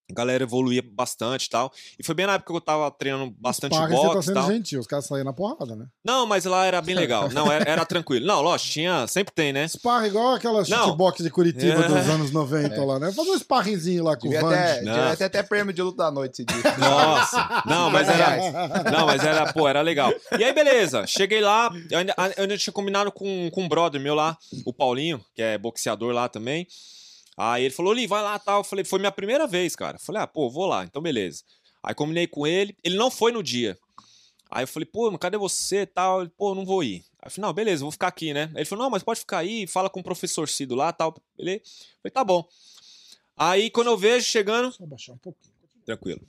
A 0.09 0.13
galera 0.13 0.43
evoluía 0.43 0.83
bastante 0.85 1.45
e 1.45 1.49
tal. 1.49 1.71
E 1.97 2.03
foi 2.05 2.13
bem 2.13 2.27
na 2.27 2.33
época 2.33 2.51
que 2.53 2.57
eu 2.57 2.61
tava 2.61 2.91
treinando 2.91 3.33
bastante 3.39 3.73
Sparring, 3.75 3.95
você 3.95 4.01
tá 4.07 4.13
boxe 4.13 4.25
sendo 4.27 4.35
tal. 4.35 4.51
gentil, 4.51 4.79
os 4.79 4.85
caras 4.85 5.05
saem 5.05 5.23
na 5.23 5.33
porrada, 5.33 5.75
né? 5.75 5.87
Não, 6.03 6.27
mas 6.27 6.45
lá 6.45 6.63
era 6.65 6.79
bem 6.79 6.93
legal. 6.93 7.27
Não, 7.33 7.51
era, 7.51 7.67
era 7.69 7.85
tranquilo. 7.85 8.25
Não, 8.25 8.41
lógico, 8.41 8.69
tinha. 8.71 9.07
Sempre 9.07 9.33
tem, 9.33 9.51
né? 9.51 9.67
Sparring 9.67 10.07
igual 10.09 10.35
aquela 10.35 10.63
shootbox 10.63 11.23
de 11.23 11.29
Curitiba 11.31 11.85
É. 11.85 11.87
dos 11.87 12.09
anos 12.09 12.31
90 12.31 12.85
lá, 12.85 12.99
né? 12.99 13.11
Fazer 13.11 13.31
um 13.31 13.39
sparringzinho 13.39 14.03
lá 14.03 14.15
com 14.15 14.29
Devia 14.29 14.43
o 14.43 14.47
até, 14.47 14.79
devia 14.79 15.15
ter 15.17 15.23
até 15.23 15.41
prêmio 15.43 15.73
de 15.73 15.81
luta 15.81 16.03
da 16.03 16.11
noite 16.11 16.43
esse 16.43 16.45
dia. 16.45 16.61
Nossa. 16.77 17.63
Não, 17.65 17.89
mas 17.89 18.07
era. 18.07 18.91
Não, 18.91 19.05
mas 19.07 19.23
era, 19.23 19.51
pô, 19.53 19.67
era 19.67 19.81
legal. 19.81 20.13
E 20.37 20.43
aí, 20.43 20.53
beleza. 20.53 21.07
Cheguei 21.07 21.41
lá, 21.41 21.71
eu 21.89 21.97
ainda, 21.97 22.13
eu 22.37 22.43
ainda 22.43 22.57
tinha 22.57 22.71
combinado 22.73 23.11
com, 23.11 23.49
com 23.51 23.63
um 23.63 23.67
brother 23.67 23.99
meu 23.99 24.13
lá, 24.13 24.37
o 24.65 24.71
Paulinho, 24.71 25.19
que 25.33 25.41
é 25.41 25.57
boxeador 25.57 26.13
lá 26.13 26.29
também. 26.29 26.67
Aí 27.37 27.65
ele 27.65 27.73
falou, 27.73 27.93
Li, 27.93 28.07
vai 28.07 28.21
lá 28.21 28.37
tal. 28.39 28.59
Eu 28.59 28.63
falei, 28.63 28.85
foi 28.85 28.99
minha 28.99 29.11
primeira 29.11 29.47
vez, 29.47 29.75
cara. 29.75 29.97
Eu 29.97 30.01
falei, 30.01 30.21
ah, 30.21 30.27
pô, 30.27 30.49
vou 30.49 30.65
lá, 30.65 30.83
então 30.83 31.01
beleza. 31.01 31.43
Aí 31.83 31.93
combinei 31.93 32.27
com 32.27 32.47
ele, 32.47 32.75
ele 32.83 32.97
não 32.97 33.11
foi 33.11 33.31
no 33.31 33.43
dia. 33.43 33.77
Aí 34.49 34.63
eu 34.63 34.67
falei, 34.67 34.85
pô, 34.85 35.15
cadê 35.17 35.37
você 35.37 35.81
e 35.81 35.85
tal? 35.85 36.21
Ele, 36.21 36.31
pô, 36.37 36.55
não 36.55 36.65
vou 36.65 36.83
ir. 36.83 37.03
Aí 37.19 37.27
eu 37.27 37.31
falei, 37.31 37.47
não, 37.47 37.53
beleza, 37.53 37.83
vou 37.83 37.91
ficar 37.91 38.07
aqui, 38.07 38.33
né? 38.33 38.49
Aí 38.53 38.59
ele 38.59 38.65
falou, 38.65 38.85
não, 38.85 38.89
mas 38.89 39.03
pode 39.03 39.19
ficar 39.19 39.39
aí, 39.39 39.67
fala 39.67 39.89
com 39.89 39.99
o 39.99 40.03
professor 40.03 40.47
Cido 40.47 40.75
lá 40.75 40.93
tal. 40.93 41.13
Eu 41.17 41.21
falei, 41.37 41.61
tá 42.13 42.23
bom. 42.23 42.47
Aí 43.35 43.69
quando 43.69 43.87
eu 43.87 43.97
vejo 43.97 44.25
chegando, 44.25 44.71
Só 44.71 44.85
baixar 44.85 45.13
um 45.13 45.17
pouquinho. 45.17 45.53
Tranquilo. 45.85 46.21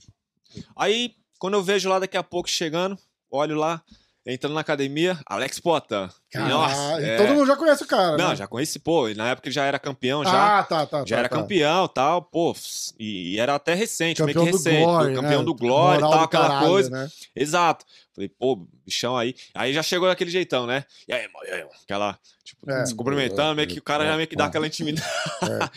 Aí, 0.74 1.14
quando 1.38 1.54
eu 1.54 1.62
vejo 1.62 1.88
lá 1.88 1.98
daqui 1.98 2.16
a 2.16 2.22
pouco 2.22 2.48
chegando, 2.48 2.98
olho 3.30 3.56
lá, 3.56 3.82
entrando 4.26 4.54
na 4.54 4.60
academia, 4.60 5.18
Alex 5.24 5.60
Potan. 5.60 6.10
Nossa, 6.34 6.74
Caralho, 6.74 7.06
é. 7.06 7.16
todo 7.16 7.34
mundo 7.34 7.46
já 7.46 7.56
conhece 7.56 7.82
o 7.84 7.86
cara, 7.86 8.16
Não, 8.16 8.30
né? 8.30 8.36
já 8.36 8.46
conheci, 8.46 8.78
pô, 8.78 9.08
na 9.10 9.28
época 9.28 9.48
ele 9.48 9.54
já 9.54 9.64
era 9.64 9.78
campeão, 9.78 10.24
já. 10.24 10.58
Ah, 10.58 10.62
tá, 10.64 10.84
tá. 10.84 10.98
já 11.06 11.16
tá, 11.16 11.20
era 11.20 11.28
tá. 11.28 11.36
campeão 11.36 11.84
e 11.84 11.88
tal, 11.88 12.22
pô, 12.22 12.54
e, 12.98 13.34
e 13.34 13.38
era 13.38 13.54
até 13.54 13.74
recente, 13.74 14.18
Campeão 14.18 14.44
meio 14.44 14.56
do 14.56 14.62
que 14.62 14.68
recente. 14.68 14.84
Glória, 14.84 15.14
campeão 15.14 15.38
né? 15.38 15.44
do 15.44 15.54
Glória 15.54 15.98
e 15.98 16.00
tal, 16.00 16.10
do 16.10 16.24
aquela 16.24 16.48
caralho, 16.48 16.68
coisa. 16.68 16.90
Né? 16.90 17.08
Exato. 17.34 17.84
Falei, 18.14 18.28
pô, 18.28 18.66
bichão 18.84 19.16
aí. 19.16 19.34
Aí 19.54 19.72
já 19.72 19.82
chegou 19.82 20.08
daquele 20.08 20.30
jeitão, 20.30 20.66
né? 20.66 20.84
E 21.06 21.12
aí, 21.12 21.20
e 21.22 21.50
irmão? 21.52 21.70
Aquela, 21.84 22.18
tipo, 22.42 22.70
É. 22.70 22.86
se 22.86 22.94
cumprimentando, 22.94 23.54
meio 23.54 23.68
que 23.68 23.78
o 23.78 23.82
cara 23.82 24.06
já 24.06 24.16
meio 24.16 24.26
que 24.26 24.34
dá 24.34 24.46
aquela 24.46 24.66
intimidade. 24.66 25.06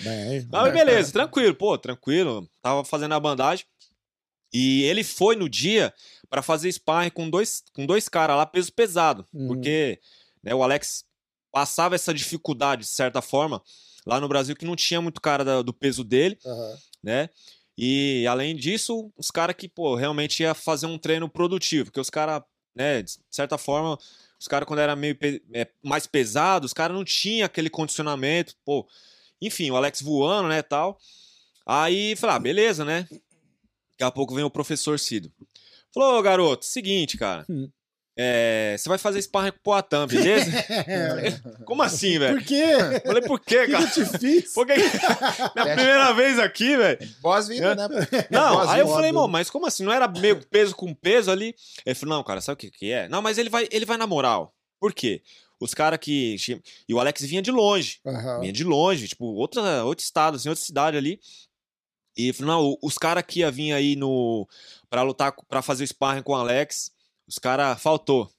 É, 0.05 0.45
mas 0.49 0.73
beleza, 0.73 1.11
tranquilo, 1.11 1.53
pô, 1.53 1.77
tranquilo. 1.77 2.49
Tava 2.61 2.83
fazendo 2.83 3.13
a 3.13 3.19
bandagem. 3.19 3.65
E 4.51 4.83
ele 4.83 5.03
foi 5.03 5.35
no 5.35 5.47
dia 5.47 5.93
pra 6.29 6.41
fazer 6.41 6.71
sparring 6.71 7.09
com 7.09 7.29
dois, 7.29 7.63
com 7.73 7.85
dois 7.85 8.07
caras 8.07 8.37
lá, 8.37 8.45
peso 8.45 8.71
pesado. 8.73 9.25
Uhum. 9.33 9.47
Porque 9.47 9.99
né, 10.43 10.53
o 10.53 10.61
Alex 10.63 11.05
passava 11.51 11.95
essa 11.95 12.13
dificuldade, 12.13 12.81
de 12.83 12.87
certa 12.89 13.21
forma, 13.21 13.61
lá 14.05 14.19
no 14.19 14.27
Brasil, 14.27 14.55
que 14.55 14.65
não 14.65 14.75
tinha 14.75 15.01
muito 15.01 15.19
cara 15.21 15.43
da- 15.43 15.61
do 15.61 15.73
peso 15.73 16.03
dele, 16.03 16.37
Aham. 16.45 16.77
né? 17.03 17.29
E 17.77 18.25
além 18.27 18.55
disso, 18.55 19.11
os 19.17 19.31
caras 19.31 19.55
que, 19.55 19.67
pô, 19.67 19.95
realmente 19.95 20.43
ia 20.43 20.53
fazer 20.53 20.85
um 20.85 20.97
treino 20.97 21.29
produtivo, 21.29 21.85
porque 21.85 21.99
os 21.99 22.09
caras, 22.09 22.43
né, 22.75 23.01
de 23.01 23.17
certa 23.31 23.57
forma, 23.57 23.97
os 24.39 24.47
caras 24.47 24.67
quando 24.67 24.79
era 24.79 24.95
meio 24.95 25.15
pe- 25.15 25.41
é, 25.53 25.67
mais 25.81 26.05
pesado, 26.05 26.65
os 26.65 26.73
caras 26.73 26.95
não 26.95 27.03
tinham 27.05 27.45
aquele 27.45 27.69
condicionamento, 27.69 28.55
pô. 28.65 28.87
Enfim, 29.41 29.71
o 29.71 29.75
Alex 29.77 30.01
voando, 30.01 30.49
né, 30.49 30.61
tal. 30.61 30.99
Aí, 31.65 32.15
falei, 32.17 32.35
ah, 32.35 32.39
beleza, 32.39 32.83
né? 32.85 33.07
Daqui 33.91 34.03
a 34.03 34.11
pouco 34.11 34.35
vem 34.35 34.43
o 34.43 34.49
professor 34.49 34.99
Cido. 34.99 35.31
Falou, 35.93 36.19
ô 36.19 36.21
garoto, 36.21 36.65
seguinte, 36.65 37.17
cara. 37.17 37.45
Hum. 37.49 37.69
é, 38.17 38.75
você 38.77 38.87
vai 38.89 38.97
fazer 38.97 39.21
sparring 39.21 39.51
com 39.51 39.57
o 39.57 39.61
Poatan, 39.61 40.05
beleza? 40.07 40.51
Como 41.65 41.81
assim, 41.81 42.19
velho? 42.19 42.37
Por 42.37 42.45
quê? 42.45 42.73
Falei, 43.05 43.21
por 43.23 43.39
quê, 43.39 43.65
que 43.65 43.71
cara? 43.71 43.83
eu 43.83 43.89
te 43.91 44.05
fiz? 44.19 44.53
Por 44.53 44.67
que... 44.67 44.73
Minha 45.55 45.75
primeira 45.75 46.13
vez 46.13 46.37
aqui, 46.37 46.77
velho. 46.77 46.99
Boas-vindas, 47.21 47.75
né? 47.75 47.87
Não, 48.29 48.55
Boas-vindas. 48.55 48.69
aí 48.69 48.79
eu 48.81 48.87
falei, 48.87 49.09
irmão, 49.09 49.27
mas 49.27 49.49
como 49.49 49.65
assim? 49.65 49.83
Não 49.83 49.93
era 49.93 50.07
meio 50.07 50.45
peso 50.47 50.75
com 50.75 50.93
peso 50.93 51.31
ali? 51.31 51.55
Ele 51.85 51.95
falou, 51.95 52.17
não, 52.17 52.23
cara, 52.23 52.41
sabe 52.41 52.53
o 52.53 52.57
que, 52.57 52.71
que 52.71 52.91
é? 52.91 53.07
Não, 53.09 53.21
mas 53.21 53.37
ele 53.37 53.49
vai, 53.49 53.67
ele 53.71 53.85
vai 53.85 53.97
na 53.97 54.05
moral. 54.05 54.53
Por 54.79 54.93
quê? 54.93 55.21
Os 55.59 55.73
caras 55.73 55.99
que. 55.99 56.37
E 56.87 56.93
o 56.93 56.99
Alex 56.99 57.21
vinha 57.21 57.41
de 57.41 57.51
longe. 57.51 57.99
Aham. 58.05 58.39
Vinha 58.39 58.53
de 58.53 58.63
longe, 58.63 59.07
tipo, 59.09 59.25
outra, 59.25 59.83
outro 59.83 60.03
estado, 60.03 60.35
assim, 60.35 60.47
outra 60.47 60.63
cidade 60.63 60.95
ali. 60.95 61.19
E 62.15 62.33
falou, 62.33 62.53
não, 62.53 62.77
os 62.81 62.97
caras 62.97 63.23
que 63.27 63.39
ia 63.39 63.51
vir 63.51 63.73
aí 63.73 63.95
no. 63.95 64.47
Pra 64.89 65.01
lutar, 65.01 65.33
pra 65.47 65.61
fazer 65.61 65.83
o 65.83 65.87
sparring 65.87 66.23
com 66.23 66.33
o 66.33 66.35
Alex, 66.35 66.91
os 67.27 67.37
caras 67.37 67.81
faltou. 67.81 68.29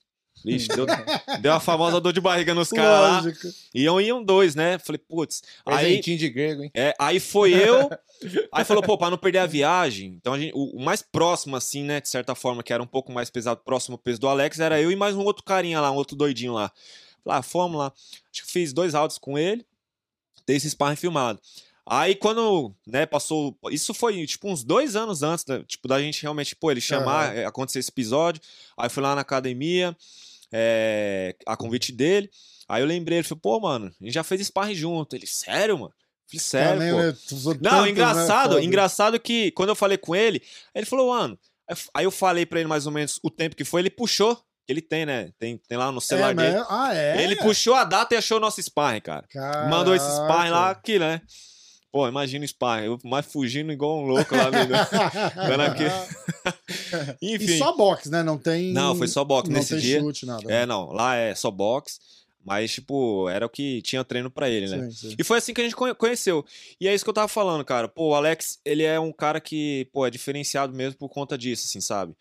Vixe, 0.45 0.69
deu, 0.69 0.87
deu 1.41 1.53
a 1.53 1.61
famosa 1.61 2.01
dor 2.01 2.13
de 2.13 2.21
barriga 2.21 2.55
nos 2.55 2.71
caras 2.71 3.01
lá. 3.01 3.21
Lógico. 3.21 3.49
Iam, 3.75 4.01
iam 4.01 4.25
dois, 4.25 4.55
né? 4.55 4.79
Falei, 4.79 4.99
putz. 4.99 5.43
Aí, 5.67 6.01
de 6.01 6.31
grego, 6.31 6.65
hein? 6.65 6.71
é, 6.75 6.95
aí 6.99 7.21
foi 7.21 7.53
eu. 7.53 7.91
Aí 8.53 8.67
falou, 8.67 8.83
pô, 8.83 8.99
pra 8.99 9.09
não 9.09 9.17
perder 9.17 9.39
a 9.39 9.47
viagem. 9.47 10.15
Então 10.21 10.35
a 10.35 10.39
gente, 10.39 10.53
o, 10.55 10.77
o 10.77 10.85
mais 10.85 11.01
próximo, 11.01 11.57
assim, 11.57 11.83
né? 11.83 12.03
De 12.03 12.09
certa 12.09 12.35
forma, 12.35 12.63
que 12.63 12.71
era 12.71 12.83
um 12.83 12.87
pouco 12.87 13.11
mais 13.11 13.31
pesado, 13.31 13.63
próximo 13.65 13.95
ao 13.95 13.99
peso 13.99 14.21
do 14.21 14.29
Alex, 14.29 14.61
era 14.61 14.79
eu 14.79 14.91
e 14.91 14.97
mais 14.97 15.17
um 15.17 15.23
outro 15.23 15.43
carinha 15.43 15.81
lá, 15.81 15.91
um 15.91 15.95
outro 15.95 16.15
doidinho 16.15 16.53
lá. 16.53 16.71
Falei, 17.25 17.39
ah, 17.39 17.43
fomos 17.43 17.79
lá. 17.79 17.93
Acho 18.31 18.45
que 18.45 18.53
fiz 18.53 18.75
dois 18.75 18.95
áudios 18.95 19.19
com 19.19 19.39
ele, 19.39 19.65
dei 20.47 20.57
esse 20.57 20.69
sparring 20.69 20.97
filmado. 20.97 21.41
Aí 21.93 22.15
quando, 22.15 22.73
né, 22.87 23.05
passou. 23.05 23.57
Isso 23.69 23.93
foi, 23.93 24.25
tipo, 24.25 24.49
uns 24.49 24.63
dois 24.63 24.95
anos 24.95 25.25
antes, 25.25 25.45
da, 25.45 25.61
tipo, 25.65 25.89
da 25.89 26.01
gente 26.01 26.23
realmente, 26.23 26.55
pô, 26.55 26.71
ele 26.71 26.81
chamar, 26.81 27.37
é, 27.37 27.45
acontecer 27.45 27.81
esse 27.81 27.91
episódio. 27.91 28.41
Aí 28.79 28.89
fui 28.89 29.03
lá 29.03 29.15
na 29.17 29.23
academia, 29.23 29.97
é, 30.53 31.35
a 31.47 31.57
convite 31.57 31.91
dele. 31.93 32.31
Aí 32.69 32.81
eu 32.83 32.87
lembrei, 32.87 33.19
ele 33.19 33.27
falou, 33.27 33.41
pô, 33.41 33.59
mano, 33.61 33.93
a 34.01 34.05
gente 34.05 34.15
já 34.15 34.23
fez 34.23 34.41
sparring 34.47 34.75
junto. 34.75 35.17
Ele, 35.17 35.27
sério, 35.27 35.77
mano? 35.79 35.93
Eu 36.33 36.39
Falei, 36.39 36.41
sério, 36.41 37.15
pô. 37.29 37.35
usou 37.35 37.55
Não, 37.55 37.61
tanto, 37.71 37.83
né, 37.83 37.91
engraçado, 37.91 38.53
foda. 38.53 38.65
engraçado 38.65 39.19
que 39.21 39.51
quando 39.51 39.71
eu 39.71 39.75
falei 39.75 39.99
com 39.99 40.15
ele, 40.15 40.41
ele 40.73 40.87
falou, 40.87 41.11
mano. 41.11 41.37
Aí 41.93 42.05
eu 42.05 42.11
falei 42.13 42.47
pra 42.47 42.61
ele 42.61 42.69
mais 42.69 42.87
ou 42.87 42.93
menos 42.93 43.19
o 43.23 43.31
tempo 43.31 43.57
que 43.57 43.65
foi, 43.65 43.81
ele 43.81 43.91
puxou. 43.91 44.37
que 44.37 44.43
Ele 44.73 44.81
tem, 44.81 45.05
né? 45.05 45.33
Tem, 45.41 45.57
tem 45.59 45.77
lá 45.77 45.91
no 45.91 46.01
celular 46.01 46.31
É, 46.31 46.35
dele. 46.35 46.57
mas- 46.59 46.67
Ah, 46.71 46.95
é? 46.95 47.25
Ele 47.25 47.35
puxou 47.35 47.75
a 47.75 47.83
data 47.83 48.15
e 48.15 48.19
achou 48.19 48.37
o 48.37 48.41
nosso 48.41 48.63
sparring, 48.63 49.01
cara. 49.01 49.27
Mandou 49.69 49.93
esse 49.93 50.07
sparring 50.07 50.51
lá 50.51 50.61
Caraca. 50.61 50.81
aqui, 50.81 50.99
né? 51.01 51.21
Pô, 51.93 52.07
imagina 52.07 52.45
o 52.45 52.49
sparring. 52.49 52.87
Eu 52.87 52.99
mais 53.05 53.27
fugindo 53.27 53.73
igual 53.73 53.99
um 53.99 54.07
louco 54.07 54.35
lá, 54.37 54.45
amigo. 54.47 54.73
Vendo 55.49 55.63
aqui. 55.63 55.85
Enfim. 57.23 57.45
E 57.45 57.59
só 57.59 57.77
boxe, 57.77 58.11
né? 58.11 58.23
Não 58.23 58.39
tem. 58.39 58.73
Não, 58.73 58.95
foi 58.95 59.09
só 59.09 59.25
boxe 59.25 59.51
não 59.51 59.59
nesse 59.59 59.75
tem 59.75 59.81
dia. 59.81 60.01
chute, 60.01 60.25
nada. 60.27 60.45
É, 60.53 60.65
não. 60.67 60.93
Lá 60.93 61.17
é 61.17 61.35
só 61.35 61.51
boxe. 61.51 61.99
Mas, 62.43 62.73
tipo, 62.73 63.29
era 63.29 63.45
o 63.45 63.51
que 63.51 63.83
tinha 63.83 64.03
treino 64.03 64.31
pra 64.31 64.49
ele, 64.49 64.67
né? 64.67 64.89
Sim, 64.91 65.11
sim. 65.11 65.17
E 65.19 65.23
foi 65.23 65.37
assim 65.39 65.53
que 65.53 65.61
a 65.61 65.65
gente 65.65 65.77
conhe- 65.77 65.95
conheceu. 65.95 66.45
E 66.81 66.89
é 66.89 66.95
isso 66.95 67.05
que 67.05 67.11
eu 67.11 67.15
tava 67.15 67.29
falando, 67.29 67.63
cara. 67.65 67.87
Pô, 67.87 68.09
o 68.11 68.15
Alex, 68.15 68.59
ele 68.65 68.83
é 68.83 68.99
um 68.99 69.13
cara 69.13 69.41
que, 69.41 69.87
pô, 69.93 70.07
é 70.07 70.11
diferenciado 70.11 70.73
mesmo 70.75 70.99
por 70.99 71.11
conta 71.11 71.37
disso, 71.37 71.67
assim, 71.69 71.83
sabe? 71.83 72.15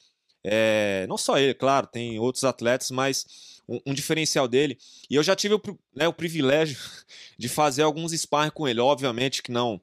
É, 0.44 1.06
não 1.08 1.18
só 1.18 1.38
ele, 1.38 1.54
claro, 1.54 1.88
tem 1.88 2.20
outros 2.20 2.44
atletas, 2.44 2.92
mas 2.92 3.26
um, 3.70 3.80
um 3.88 3.94
diferencial 3.94 4.48
dele. 4.48 4.78
E 5.10 5.16
eu 5.16 5.24
já 5.24 5.36
tive 5.36 5.54
o, 5.54 5.62
né, 5.96 6.08
o 6.08 6.14
privilégio 6.14 6.78
de 7.38 7.48
fazer 7.48 7.84
alguns 7.84 8.12
sparring 8.12 8.52
com 8.52 8.68
ele. 8.68 8.80
Obviamente 8.80 9.44
que 9.44 9.52
não, 9.52 9.80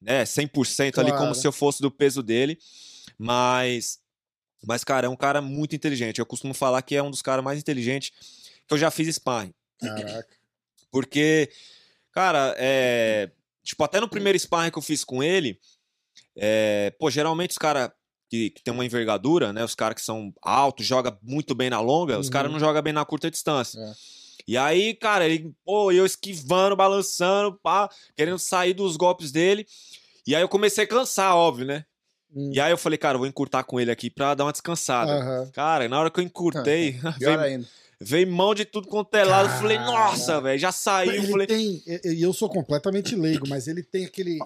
né, 0.00 0.24
100% 0.24 0.98
ali 0.98 1.10
como 1.10 1.20
Claro. 1.22 1.34
se 1.34 1.46
eu 1.46 1.52
fosse 1.52 1.80
do 1.80 1.90
peso 1.90 2.22
dele, 2.22 2.58
mas, 3.16 4.00
mas, 4.66 4.82
cara, 4.84 5.06
é 5.06 5.10
um 5.10 5.16
cara 5.16 5.40
muito 5.40 5.74
inteligente. 5.76 6.18
Eu 6.18 6.26
costumo 6.26 6.52
falar 6.52 6.82
que 6.82 6.96
é 6.96 7.02
um 7.02 7.10
dos 7.10 7.22
caras 7.22 7.44
mais 7.44 7.58
inteligentes 7.60 8.10
que 8.66 8.74
eu 8.74 8.78
já 8.78 8.90
fiz 8.90 9.08
sparring. 9.14 9.54
Caraca. 9.80 10.28
Porque, 10.90 11.50
cara, 12.12 12.54
é. 12.58 13.30
Tipo, 13.62 13.84
até 13.84 14.00
no 14.00 14.08
primeiro 14.08 14.38
sparring 14.38 14.70
que 14.70 14.78
eu 14.78 14.82
fiz 14.82 15.04
com 15.04 15.22
ele, 15.22 15.60
é, 16.34 16.90
pô, 16.98 17.10
geralmente 17.10 17.50
os 17.50 17.58
caras 17.58 17.90
que, 18.30 18.50
que 18.50 18.62
tem 18.62 18.72
uma 18.74 18.84
envergadura, 18.84 19.52
né? 19.52 19.64
Os 19.64 19.74
caras 19.74 19.94
que 19.96 20.02
são 20.02 20.32
altos, 20.42 20.86
joga 20.86 21.16
muito 21.22 21.54
bem 21.54 21.70
na 21.70 21.80
longa, 21.80 22.18
os 22.18 22.26
Uhum. 22.26 22.32
caras 22.32 22.52
não 22.52 22.58
jogam 22.60 22.82
bem 22.82 22.92
na 22.92 23.04
curta 23.04 23.30
distância. 23.30 23.78
É. 23.80 23.92
E 24.46 24.56
aí, 24.56 24.94
cara, 24.94 25.26
ele, 25.26 25.52
pô, 25.64 25.92
eu 25.92 26.06
esquivando, 26.06 26.74
balançando, 26.76 27.58
pá, 27.62 27.88
querendo 28.16 28.38
sair 28.38 28.72
dos 28.72 28.96
golpes 28.96 29.30
dele. 29.30 29.66
E 30.26 30.34
aí 30.34 30.42
eu 30.42 30.48
comecei 30.48 30.84
a 30.84 30.86
cansar, 30.86 31.34
óbvio, 31.36 31.66
né? 31.66 31.84
Hum. 32.34 32.50
E 32.54 32.60
aí 32.60 32.70
eu 32.70 32.78
falei, 32.78 32.98
cara, 32.98 33.16
eu 33.16 33.18
vou 33.20 33.26
encurtar 33.28 33.64
com 33.64 33.78
ele 33.80 33.90
aqui 33.90 34.08
pra 34.10 34.34
dar 34.34 34.44
uma 34.44 34.52
descansada. 34.52 35.12
Aham. 35.12 35.50
Cara, 35.52 35.88
na 35.88 35.98
hora 36.00 36.10
que 36.10 36.20
eu 36.20 36.24
encurtei, 36.24 36.92
veio, 37.18 37.40
ainda. 37.40 37.66
veio 38.00 38.30
mão 38.30 38.54
de 38.54 38.64
tudo 38.64 38.88
quanto 38.88 39.14
é 39.16 39.24
lado. 39.24 39.50
Eu 39.50 39.58
falei, 39.58 39.78
nossa, 39.78 40.40
velho, 40.40 40.58
já 40.58 40.72
saiu. 40.72 41.12
Ele 41.12 41.26
falei, 41.28 41.46
tem. 41.46 41.82
E 41.86 42.22
eu 42.22 42.32
sou 42.32 42.48
completamente 42.48 43.14
leigo, 43.16 43.46
mas 43.48 43.66
ele 43.68 43.82
tem 43.82 44.04
aquele. 44.06 44.38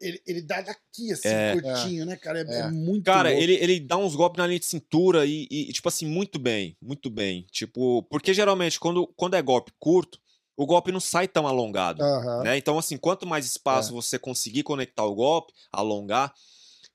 Ele, 0.00 0.22
ele 0.26 0.42
dá 0.42 0.60
daqui, 0.60 1.12
assim, 1.12 1.28
É. 1.28 1.52
curtinho, 1.60 2.06
né, 2.06 2.16
cara? 2.16 2.40
É, 2.40 2.42
é 2.42 2.58
É. 2.60 2.70
muito. 2.70 3.04
Cara, 3.04 3.28
louco. 3.30 3.42
ele, 3.42 3.54
ele 3.54 3.80
dá 3.80 3.96
uns 3.96 4.14
golpes 4.14 4.38
na 4.38 4.46
linha 4.46 4.60
de 4.60 4.66
cintura 4.66 5.26
e, 5.26 5.48
e, 5.50 5.72
tipo 5.72 5.88
assim, 5.88 6.06
muito 6.06 6.38
bem, 6.38 6.76
muito 6.80 7.10
bem. 7.10 7.46
Tipo, 7.50 8.02
porque 8.04 8.32
geralmente 8.32 8.78
quando, 8.78 9.06
quando 9.16 9.34
é 9.34 9.42
golpe 9.42 9.72
curto, 9.80 10.20
o 10.56 10.66
golpe 10.66 10.92
não 10.92 11.00
sai 11.00 11.26
tão 11.26 11.46
alongado. 11.48 12.02
Aham. 12.02 12.42
Né? 12.44 12.56
Então, 12.56 12.78
assim, 12.78 12.96
quanto 12.96 13.26
mais 13.26 13.44
espaço 13.46 13.90
É. 13.90 13.92
você 13.94 14.18
conseguir 14.18 14.62
conectar 14.62 15.04
o 15.04 15.14
golpe, 15.14 15.52
alongar, 15.72 16.32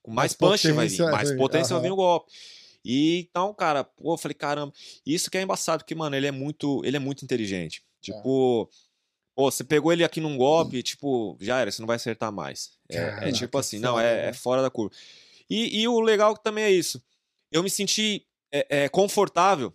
com 0.02 0.12
mais, 0.12 0.32
Mais 0.40 0.58
punch 0.60 0.72
vai 0.72 0.88
vir, 0.88 1.02
mais 1.12 1.30
vem, 1.30 1.38
potência 1.38 1.74
vai 1.76 1.84
vir 1.84 1.92
o 1.92 1.96
golpe. 1.98 2.32
E 2.86 3.28
então, 3.30 3.54
cara, 3.54 3.84
pô, 3.84 4.14
eu 4.14 4.18
falei, 4.18 4.36
caramba, 4.36 4.72
isso 5.06 5.30
que 5.30 5.38
é 5.38 5.42
embaçado, 5.42 5.84
porque, 5.84 5.94
mano, 5.96 6.16
ele 6.16 6.28
é 6.28 6.32
muito, 6.32 6.82
ele 6.86 6.96
é 6.96 7.00
muito 7.00 7.26
inteligente. 7.26 7.84
Tipo, 8.00 8.70
pô, 9.36 9.52
você 9.52 9.64
pegou 9.66 9.92
ele 9.92 10.06
aqui 10.06 10.22
num 10.22 10.38
golpe, 10.38 10.82
tipo, 10.82 11.36
já 11.42 11.60
era, 11.60 11.70
você 11.70 11.82
não 11.82 11.88
vai 11.88 11.98
acertar 11.98 12.32
mais. 12.32 12.77
É, 12.90 13.30
é 13.30 13.32
tipo 13.32 13.58
assim, 13.58 13.80
não, 13.80 14.00
é, 14.00 14.30
é 14.30 14.34
fora 14.34 14.62
da 14.62 14.70
curva. 14.70 14.96
E, 15.50 15.82
e 15.82 15.88
o 15.88 16.00
legal 16.00 16.38
também 16.38 16.64
é 16.64 16.72
isso. 16.72 17.02
Eu 17.52 17.64
me 17.64 17.70
senti 17.70 18.26
é, 18.52 18.84
é, 18.84 18.90
confortável, 18.90 19.74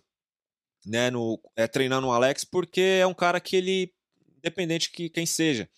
né, 0.85 1.09
no, 1.09 1.39
é, 1.55 1.67
treinando 1.67 2.07
o 2.07 2.11
Alex, 2.11 2.43
porque 2.43 2.99
é 3.01 3.07
um 3.07 3.13
cara 3.13 3.39
que 3.39 3.55
ele, 3.55 3.93
independente 4.37 4.91
que 4.91 5.09
quem 5.09 5.25
seja, 5.25 5.69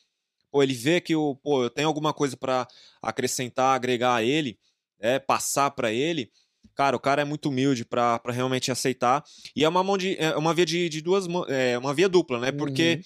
pô, 0.52 0.64
ele 0.64 0.74
vê 0.74 1.00
que 1.00 1.16
o, 1.16 1.36
pô, 1.36 1.64
eu 1.64 1.70
tenho 1.70 1.88
alguma 1.88 2.14
coisa 2.14 2.36
pra 2.36 2.68
acrescentar, 3.02 3.76
agregar 3.76 4.16
a 4.16 4.24
ele, 4.24 4.58
é, 5.00 5.20
passar 5.20 5.72
pra 5.72 5.92
ele. 5.92 6.32
Cara, 6.74 6.96
o 6.96 7.00
cara 7.00 7.22
é 7.22 7.26
muito 7.26 7.50
humilde 7.50 7.86
pra 7.86 8.20
realmente 8.28 8.72
aceitar. 8.72 9.24
E 9.56 9.64
é 9.64 9.70
uma 9.70 9.84
mão 9.84 9.98
de, 9.98 10.18
é 10.18 10.36
uma 10.36 10.54
via 10.54 10.66
de, 10.66 10.90
de 10.90 11.02
duas, 11.02 11.26
é 11.48 11.78
uma 11.78 11.94
via 11.94 12.10
dupla, 12.10 12.40
né? 12.40 12.52
Porque 12.52 13.02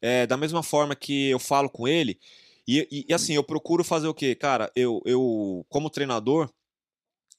é, 0.00 0.26
da 0.26 0.36
mesma 0.36 0.62
forma 0.62 0.94
que 0.94 1.28
eu 1.28 1.38
falo 1.38 1.68
com 1.68 1.86
ele, 1.86 2.18
e, 2.78 2.88
e- 2.90 3.06
e 3.08 3.14
assim, 3.14 3.34
eu 3.34 3.44
procuro 3.44 3.84
fazer 3.84 4.08
o 4.08 4.14
quê? 4.14 4.34
Cara, 4.34 4.70
eu, 4.76 5.00
eu 5.04 5.64
como 5.68 5.90
treinador, 5.90 6.50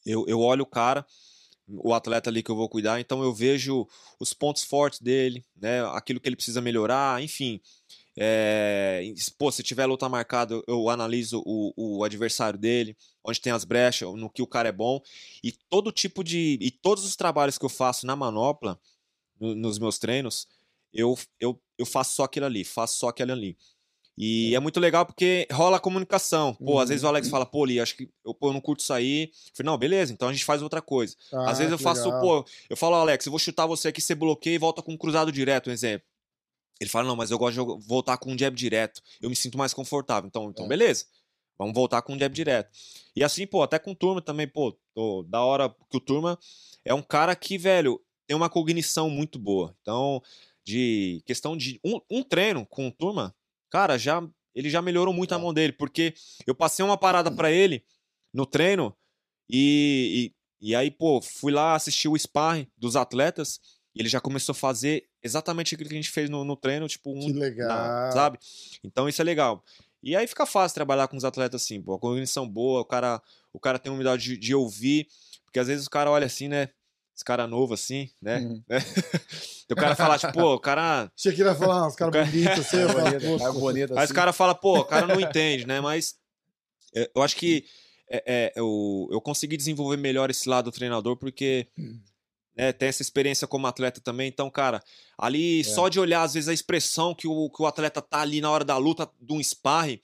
eu, 0.06 0.26
eu 0.28 0.40
olho 0.40 0.64
o 0.64 0.66
cara, 0.66 1.06
o 1.68 1.94
atleta 1.94 2.30
ali 2.30 2.44
que 2.44 2.52
eu 2.52 2.56
vou 2.56 2.70
cuidar, 2.70 3.00
então 3.00 3.24
eu 3.24 3.34
vejo 3.34 3.88
os 4.20 4.34
pontos 4.34 4.64
fortes 4.64 5.00
dele, 5.02 5.44
né? 5.56 5.84
Aquilo 5.96 6.20
que 6.20 6.28
ele 6.30 6.36
precisa 6.36 6.62
melhorar, 6.62 7.22
enfim. 7.24 7.62
É, 8.18 9.04
pô, 9.38 9.52
se 9.52 9.64
tiver 9.64 9.86
luta 9.88 10.10
marcada, 10.10 10.62
eu 10.68 10.90
analiso 10.90 11.42
o, 11.46 12.00
o 12.00 12.04
adversário 12.04 12.60
dele, 12.60 12.98
onde 13.24 13.42
tem 13.42 13.54
as 13.54 13.66
brechas, 13.66 14.10
no 14.16 14.30
que 14.30 14.42
o 14.42 14.48
cara 14.48 14.70
é 14.70 14.72
bom. 14.74 15.02
E 15.44 15.52
todo 15.70 15.92
tipo 15.92 16.24
de. 16.24 16.58
E 16.62 16.72
todos 16.72 17.06
os 17.06 17.16
trabalhos 17.16 17.58
que 17.58 17.66
eu 17.66 17.70
faço 17.70 18.06
na 18.08 18.16
manopla, 18.16 18.80
no- 19.40 19.56
nos 19.56 19.80
meus 19.80 19.98
treinos, 20.00 20.48
eu, 20.94 21.18
eu, 21.40 21.60
eu 21.78 21.86
faço 21.86 22.16
só 22.16 22.24
aquilo 22.24 22.46
ali, 22.46 22.64
faço 22.64 22.98
só 23.00 23.10
aquilo 23.10 23.32
ali. 23.32 23.58
E 24.18 24.54
é 24.54 24.60
muito 24.60 24.80
legal 24.80 25.06
porque 25.06 25.48
rola 25.52 25.78
a 25.78 25.80
comunicação. 25.80 26.54
Pô, 26.56 26.80
às 26.80 26.90
vezes 26.90 27.04
o 27.04 27.08
Alex 27.08 27.30
fala, 27.30 27.46
pô, 27.46 27.66
Li, 27.66 27.80
acho 27.80 27.96
que 27.96 28.10
eu, 28.26 28.34
pô, 28.34 28.50
eu 28.50 28.54
não 28.54 28.62
curto 28.62 28.82
isso 28.82 28.94
aí. 28.94 29.24
Eu 29.24 29.30
falei, 29.56 29.72
não, 29.72 29.78
beleza, 29.78 30.12
então 30.14 30.28
a 30.28 30.34
gente 30.34 30.46
faz 30.46 30.62
outra 30.62 30.82
coisa. 30.82 31.16
Ah, 31.34 31.50
Às 31.52 31.58
vezes 31.60 31.72
eu 31.72 31.80
faço, 31.80 32.06
legal. 32.06 32.22
pô, 32.22 32.46
eu 32.70 32.78
falo, 32.78 32.96
Alex, 32.96 33.26
eu 33.26 33.32
vou 33.32 33.40
chutar 33.40 33.66
você 33.66 33.88
aqui, 33.88 34.02
você 34.02 34.14
bloqueia 34.14 34.56
e 34.56 34.60
volta 34.60 34.82
com 34.82 34.92
um 34.94 34.98
cruzado 34.98 35.32
direto, 35.32 35.70
um 35.70 35.74
exemplo. 35.74 36.06
Ele 36.80 36.90
fala, 36.90 37.08
não, 37.08 37.16
mas 37.16 37.32
eu 37.32 37.38
gosto 37.38 37.64
de 37.80 37.88
voltar 37.88 38.18
com 38.18 38.32
um 38.32 38.38
jab 38.38 38.56
direto. 38.56 39.02
Eu 39.22 39.30
me 39.30 39.36
sinto 39.36 39.58
mais 39.58 39.74
confortável. 39.74 40.28
Então, 40.28 40.50
então 40.50 40.66
É. 40.66 40.68
beleza. 40.68 41.06
Vamos 41.58 41.74
voltar 41.76 42.02
com 42.02 42.14
um 42.14 42.20
jab 42.20 42.34
direto. 42.34 42.70
E 43.16 43.24
assim, 43.24 43.46
pô, 43.46 43.62
até 43.62 43.78
com 43.80 43.92
o 43.92 43.96
Turma 43.96 44.22
também, 44.22 44.48
pô, 44.48 44.76
tô, 44.96 45.24
da 45.30 45.42
hora 45.44 45.70
que 45.90 45.98
o 45.98 46.00
Turma 46.00 46.38
é 46.84 46.94
um 46.94 47.02
cara 47.04 47.36
que, 47.36 47.58
velho, 47.58 48.02
tem 48.28 48.36
uma 48.36 48.50
cognição 48.50 49.10
muito 49.12 49.38
boa. 49.38 49.76
Então, 49.82 50.22
de 50.66 51.22
questão 51.26 51.56
de 51.56 51.80
um, 51.84 52.00
um 52.10 52.24
treino 52.24 52.66
com 52.66 52.88
o 52.88 52.92
Turma, 52.92 53.36
cara, 53.72 53.98
já 53.98 54.22
ele 54.54 54.70
já 54.70 54.82
melhorou 54.82 55.14
muito 55.14 55.34
a 55.34 55.38
É. 55.38 55.42
mão 55.42 55.54
dele, 55.54 55.72
porque 55.74 56.14
eu 56.46 56.54
passei 56.54 56.84
uma 56.86 56.98
parada 56.98 57.32
pra 57.32 57.50
ele 57.52 57.84
no 58.34 58.46
treino 58.46 58.96
e, 59.50 60.34
e, 60.62 60.70
e 60.72 60.76
aí, 60.76 60.92
pô, 60.92 61.22
fui 61.22 61.52
lá 61.52 61.76
assistir 61.76 62.08
o 62.08 62.18
sparring 62.18 62.68
dos 62.78 62.96
atletas 62.96 63.60
e 63.96 64.02
ele 64.02 64.10
já 64.10 64.22
começou 64.22 64.54
a 64.54 64.56
fazer 64.56 65.08
exatamente 65.24 65.76
aquilo 65.76 65.90
que 65.90 65.96
a 65.96 66.02
gente 66.02 66.10
fez 66.12 66.30
no, 66.30 66.44
no 66.46 66.56
treino, 66.56 66.88
tipo, 66.88 67.12
um, 67.12 67.20
Que 67.20 67.34
legal. 67.34 67.68
na- 67.68 68.12
sabe? 68.12 68.38
Então 68.84 69.08
isso 69.10 69.22
é 69.22 69.26
legal. 69.26 69.64
E 70.04 70.16
aí 70.16 70.26
fica 70.28 70.46
fácil 70.46 70.74
trabalhar 70.76 71.08
com 71.08 71.16
os 71.18 71.24
atletas 71.26 71.62
assim, 71.62 71.82
pô, 71.82 71.94
a 71.96 72.00
cognição 72.00 72.48
boa, 72.48 72.82
o 72.82 72.86
cara, 72.86 73.22
o 73.54 73.60
cara 73.60 73.78
tem 73.78 73.92
humildade 73.92 74.24
de, 74.24 74.38
de 74.38 74.56
ouvir, 74.56 75.08
porque 75.46 75.60
às 75.60 75.68
vezes 75.68 75.86
o 75.86 75.90
cara 75.90 76.10
olha 76.10 76.26
assim, 76.26 76.48
né? 76.48 76.70
Esse 77.22 77.26
cara 77.26 77.46
novo 77.46 77.76
assim, 77.76 78.10
né? 78.20 78.40
Uhum. 78.40 78.64
O 79.72 79.76
cara 79.76 79.96
fala, 79.96 80.18
tipo, 80.18 80.34
pô, 80.34 80.56
o 80.56 80.60
cara. 80.60 81.10
Achei 81.18 81.32
que 81.32 81.42
ele 81.42 81.48
ia 81.50 81.56
falar 81.56 81.88
uns 81.88 81.96
caras 81.96 82.12
cara- 82.14 82.26
bonitos 82.26 82.60
assim. 82.60 82.78
eu 82.78 82.90
É 82.90 82.94
falo, 82.94 83.04
bonito, 83.06 83.22
pô, 83.40 83.48
é 83.48 83.52
bonito 83.54 83.92
Aí 83.94 83.98
assim. 84.00 84.06
os 84.06 84.12
caras 84.12 84.36
falam, 84.36 84.56
pô, 84.56 84.80
o 84.80 84.84
cara 84.86 85.08
não 85.08 85.16
entende, 85.22 85.66
né? 85.66 85.80
Mas 85.80 86.16
é, 86.94 87.10
eu 87.16 87.22
acho 87.22 87.38
que 87.38 87.64
é, 88.10 88.24
é, 88.26 88.54
eu, 88.56 89.08
eu 89.12 89.22
consegui 89.22 89.56
desenvolver 89.56 89.96
melhor 89.98 90.30
esse 90.30 90.50
lado 90.50 90.66
do 90.66 90.76
treinador, 90.76 91.16
porque 91.16 91.68
né, 92.58 92.74
tem 92.74 92.90
essa 92.90 93.02
experiência 93.02 93.48
como 93.48 93.66
atleta 93.66 94.02
também. 94.02 94.28
Então, 94.28 94.50
cara, 94.50 94.84
ali 95.18 95.64
só 95.64 95.88
de 95.88 96.00
olhar, 96.00 96.24
às 96.24 96.34
vezes, 96.34 96.50
a 96.50 96.54
expressão 96.54 97.16
que 97.16 97.28
o, 97.28 97.50
que 97.50 97.62
o 97.62 97.66
atleta 97.68 98.02
tá 98.02 98.20
ali 98.20 98.42
na 98.42 98.52
hora 98.52 98.66
da 98.66 98.76
luta, 98.78 99.10
de 99.22 99.32
um 99.32 99.42
sparring, 99.42 100.02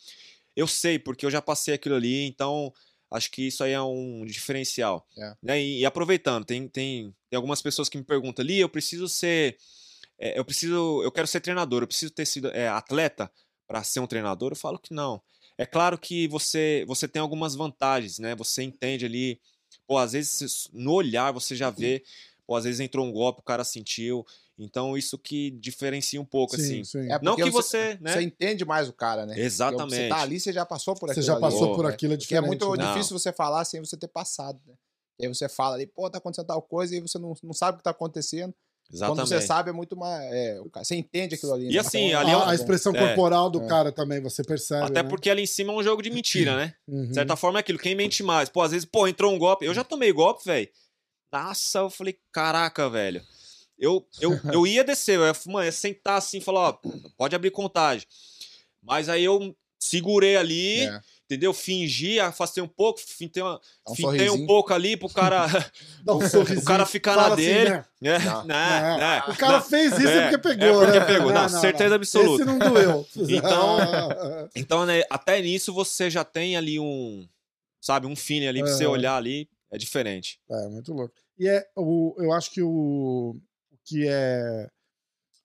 eu 0.56 0.66
sei, 0.68 0.98
porque 0.98 1.26
eu 1.26 1.32
já 1.32 1.42
passei 1.42 1.74
aquilo 1.74 1.96
ali, 1.96 2.24
então 2.26 2.72
acho 3.12 3.32
que 3.32 3.48
isso 3.48 3.64
aí 3.64 3.72
é 3.72 3.82
um 3.82 4.26
diferencial. 4.26 5.08
É. 5.18 5.36
Né? 5.42 5.62
E, 5.62 5.80
e 5.80 5.86
aproveitando, 5.86 6.46
tem, 6.46 6.68
tem, 6.68 7.14
tem 7.30 7.38
algumas 7.38 7.62
pessoas 7.62 7.90
que 7.90 7.98
me 7.98 8.04
perguntam 8.04 8.44
ali, 8.44 8.60
eu 8.60 8.70
preciso 8.70 9.08
ser. 9.08 9.58
é, 10.20 10.38
eu 10.38 10.46
preciso. 10.46 11.02
Eu 11.04 11.12
quero 11.12 11.28
ser 11.28 11.40
treinador, 11.40 11.84
eu 11.84 11.88
preciso 11.88 12.12
ter 12.14 12.26
sido 12.26 12.50
é, 12.50 12.68
atleta 12.68 13.32
para 13.68 13.84
ser 13.84 14.00
um 14.00 14.08
treinador? 14.08 14.52
Eu 14.52 14.56
falo 14.56 14.80
que 14.80 14.94
não. 14.94 15.22
É 15.58 15.66
claro 15.66 15.98
que 15.98 16.28
você, 16.28 16.86
você 16.88 17.08
tem 17.08 17.22
algumas 17.22 17.56
vantagens, 17.56 18.20
né? 18.20 18.36
Você 18.36 18.64
entende 18.64 19.06
ali. 19.06 19.40
Pô, 19.86 19.98
às 19.98 20.14
vezes 20.14 20.70
no 20.72 20.94
olhar 20.94 21.32
você 21.32 21.56
já 21.56 21.70
vê. 21.70 22.04
Pô, 22.46 22.56
às 22.56 22.64
vezes 22.64 22.80
entrou 22.80 23.06
um 23.06 23.12
golpe, 23.12 23.42
o 23.42 23.44
cara 23.44 23.64
sentiu. 23.64 24.26
Então 24.60 24.98
isso 24.98 25.18
que 25.20 25.52
diferencia 25.52 26.20
um 26.20 26.26
pouco, 26.26 26.56
assim. 26.56 26.84
sim. 26.84 27.12
É 27.12 27.20
Não 27.22 27.36
porque 27.36 27.44
que 27.44 27.50
você, 27.52 27.98
né? 28.02 28.14
Você 28.14 28.22
entende 28.24 28.66
mais 28.66 28.90
o 28.90 28.94
cara, 28.94 29.22
né? 29.26 29.34
Porque 29.34 29.42
Você 29.42 29.46
Exatamente. 29.46 30.10
tá 30.10 30.22
ali, 30.22 30.40
você 30.40 30.52
já 30.52 30.66
passou 30.66 30.96
por 30.96 31.08
Você 31.08 31.12
aquilo 31.12 31.26
já 31.28 31.34
ali, 31.34 31.42
passou 31.42 31.68
Pô, 31.70 31.76
por 31.76 31.86
né? 31.86 31.92
aquilo, 31.94 32.14
é 32.14 32.18
Porque 32.18 32.34
é 32.36 32.42
diferente. 32.42 32.48
muito 32.66 32.76
né? 32.76 32.84
Não. 32.84 32.94
difícil 32.94 33.18
você 33.20 33.32
falar 33.32 33.64
sem 33.66 33.80
você 33.80 33.96
ter 33.96 34.08
passado, 34.08 34.60
né? 34.66 34.74
E 35.20 35.26
aí 35.26 35.34
você 35.34 35.48
fala 35.48 35.76
ali, 35.76 35.86
pô, 35.88 36.10
tá 36.10 36.18
acontecendo 36.18 36.48
tal 36.48 36.62
coisa, 36.62 36.96
e 36.96 37.00
você 37.00 37.18
não, 37.20 37.36
não 37.44 37.54
sabe 37.54 37.76
o 37.76 37.78
que 37.80 37.84
tá 37.84 37.90
acontecendo. 37.92 38.54
Exatamente. 38.92 39.18
Quando 39.20 39.28
você 39.28 39.42
sabe, 39.42 39.70
é 39.70 39.74
muito 39.74 39.98
mais. 39.98 40.24
é, 40.32 40.60
você 40.74 40.96
entende 40.96 41.36
aquilo 41.36 41.54
ali. 41.54 41.70
E 41.70 41.74
né? 41.74 41.80
assim, 41.80 42.08
Então, 42.08 42.20
ali 42.22 42.32
é 42.32 42.34
a, 42.34 42.50
a 42.52 42.56
expressão 42.56 42.96
é. 42.96 43.00
corporal 43.06 43.50
do 43.50 43.62
É. 43.62 43.68
cara 43.68 43.92
também, 43.92 44.22
você 44.22 44.44
percebe. 44.44 44.86
Até 44.86 45.04
né? 45.04 45.10
porque 45.10 45.30
ali 45.30 45.42
em 45.44 45.48
cima 45.48 45.74
é 45.74 45.76
um 45.76 45.84
jogo 45.84 46.02
de 46.02 46.10
mentira, 46.10 46.56
né? 46.56 46.74
Uhum. 46.88 47.08
De 47.08 47.14
certa 47.14 47.36
forma 47.36 47.60
é 47.60 47.62
aquilo, 47.62 47.78
quem 47.78 47.94
mente 47.96 48.24
mais? 48.24 48.48
Pô, 48.50 48.62
às 48.62 48.72
vezes, 48.72 48.86
pô, 48.86 49.08
entrou 49.08 49.32
um 49.34 49.38
golpe. 49.38 49.66
Eu 49.66 49.74
já 49.74 49.84
tomei 49.84 50.12
golpe, 50.14 50.44
velho. 50.46 50.70
Nossa, 51.32 51.80
eu 51.80 51.90
falei, 51.90 52.18
caraca, 52.32 52.90
velho. 52.90 53.22
Eu, 53.80 54.06
eu, 54.20 54.32
eu 54.54 54.68
ia 54.68 54.84
descer, 54.84 55.18
eu 55.18 55.26
ia, 55.26 55.34
mano, 55.48 55.66
ia 55.66 55.72
sentar 55.72 56.18
assim 56.18 56.38
e 56.38 56.42
falar, 56.42 56.70
ó, 56.70 56.80
pode 57.18 57.36
abrir 57.36 57.52
contagem. 57.52 58.08
Mas 58.82 59.10
aí 59.10 59.24
eu 59.24 59.56
segurei 59.80 60.36
ali, 60.38 60.80
é, 60.82 61.00
entendeu? 61.26 61.54
Fingi, 61.54 62.20
afastei 62.20 62.64
um 62.64 62.68
pouco, 62.68 63.00
fintei, 63.00 63.44
uma, 63.44 63.60
um 63.88 63.96
fintei 63.96 64.30
um 64.30 64.46
pouco 64.46 64.74
ali 64.74 64.98
pro 64.98 65.10
cara, 65.10 65.46
um 66.08 66.18
o 66.60 66.64
cara 66.64 66.86
ficar 66.86 67.16
Fala 67.16 67.28
na 67.30 67.34
assim, 67.36 67.44
dele. 67.44 67.70
né? 67.70 67.86
né? 68.02 68.20
Não. 68.20 68.46
Né? 68.46 69.24
O 69.28 69.36
cara 69.36 69.62
fez 69.62 69.94
isso 69.94 70.08
É, 70.08 70.30
porque 70.32 70.38
pegou, 70.56 70.84
é 70.84 70.86
porque 70.86 71.00
né? 71.00 71.06
pegou. 71.06 71.32
Não, 71.32 71.50
certeza 71.50 71.96
absoluta. 71.96 72.44
Esse 72.44 72.46
não 72.46 72.58
doeu. 72.58 73.08
Então- 73.30 74.50
Então, 74.56 74.86
né, 74.86 75.04
até 75.10 75.42
nisso 75.42 75.74
você 75.74 76.10
já 76.10 76.24
tem 76.24 76.58
ali 76.58 76.80
um, 76.80 77.28
sabe, 77.80 78.08
um 78.08 78.16
feeling 78.16 78.48
ali 78.48 78.62
pra 78.62 78.72
você 78.72 78.86
olhar 78.86 79.16
ali, 79.16 79.48
é 79.72 79.78
diferente. 79.78 80.40
É, 80.50 80.68
muito 80.68 80.94
louco. 80.94 81.14
E 81.38 81.48
é, 81.48 81.68
o, 81.76 82.16
eu 82.18 82.32
acho 82.34 82.50
que 82.52 82.64
o 82.64 83.36
que 83.88 84.06
é 84.08 84.70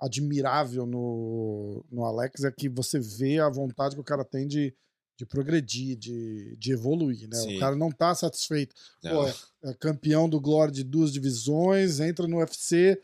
admirável 0.01 0.85
no, 0.85 1.85
no 1.91 2.05
Alex 2.05 2.43
é 2.45 2.51
que 2.51 2.69
você 2.69 2.99
vê 2.99 3.39
a 3.39 3.49
vontade 3.49 3.95
que 3.95 4.01
o 4.01 4.05
cara 4.05 4.25
tem 4.25 4.49
de, 4.49 4.75
de 5.17 5.25
progredir, 5.25 5.97
de, 5.97 6.57
de 6.57 6.73
evoluir, 6.73 7.29
né? 7.29 7.37
Sim. 7.37 7.57
O 7.57 7.61
cara 7.61 7.77
não 7.77 7.91
tá 7.91 8.13
satisfeito. 8.15 8.75
Pô, 9.01 9.27
é, 9.29 9.35
é 9.71 9.75
campeão 9.75 10.29
do 10.29 10.41
Glória 10.41 10.73
de 10.73 10.83
duas 10.83 11.13
divisões, 11.13 12.01
entra 12.01 12.27
no 12.27 12.39
UFC. 12.39 13.01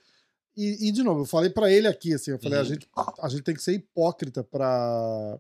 E, 0.57 0.89
e, 0.89 0.93
de 0.93 1.05
novo, 1.05 1.21
eu 1.21 1.25
falei 1.27 1.51
pra 1.51 1.71
ele 1.71 1.87
aqui, 1.87 2.13
assim, 2.15 2.33
eu 2.33 2.39
falei, 2.41 2.59
a, 2.59 2.63
Uhum. 2.63 2.67
gente, 2.69 2.89
a 3.21 3.29
gente 3.29 3.43
tem 3.43 3.55
que 3.55 3.63
ser 3.63 3.75
hipócrita 3.75 4.43
pra, 4.43 5.39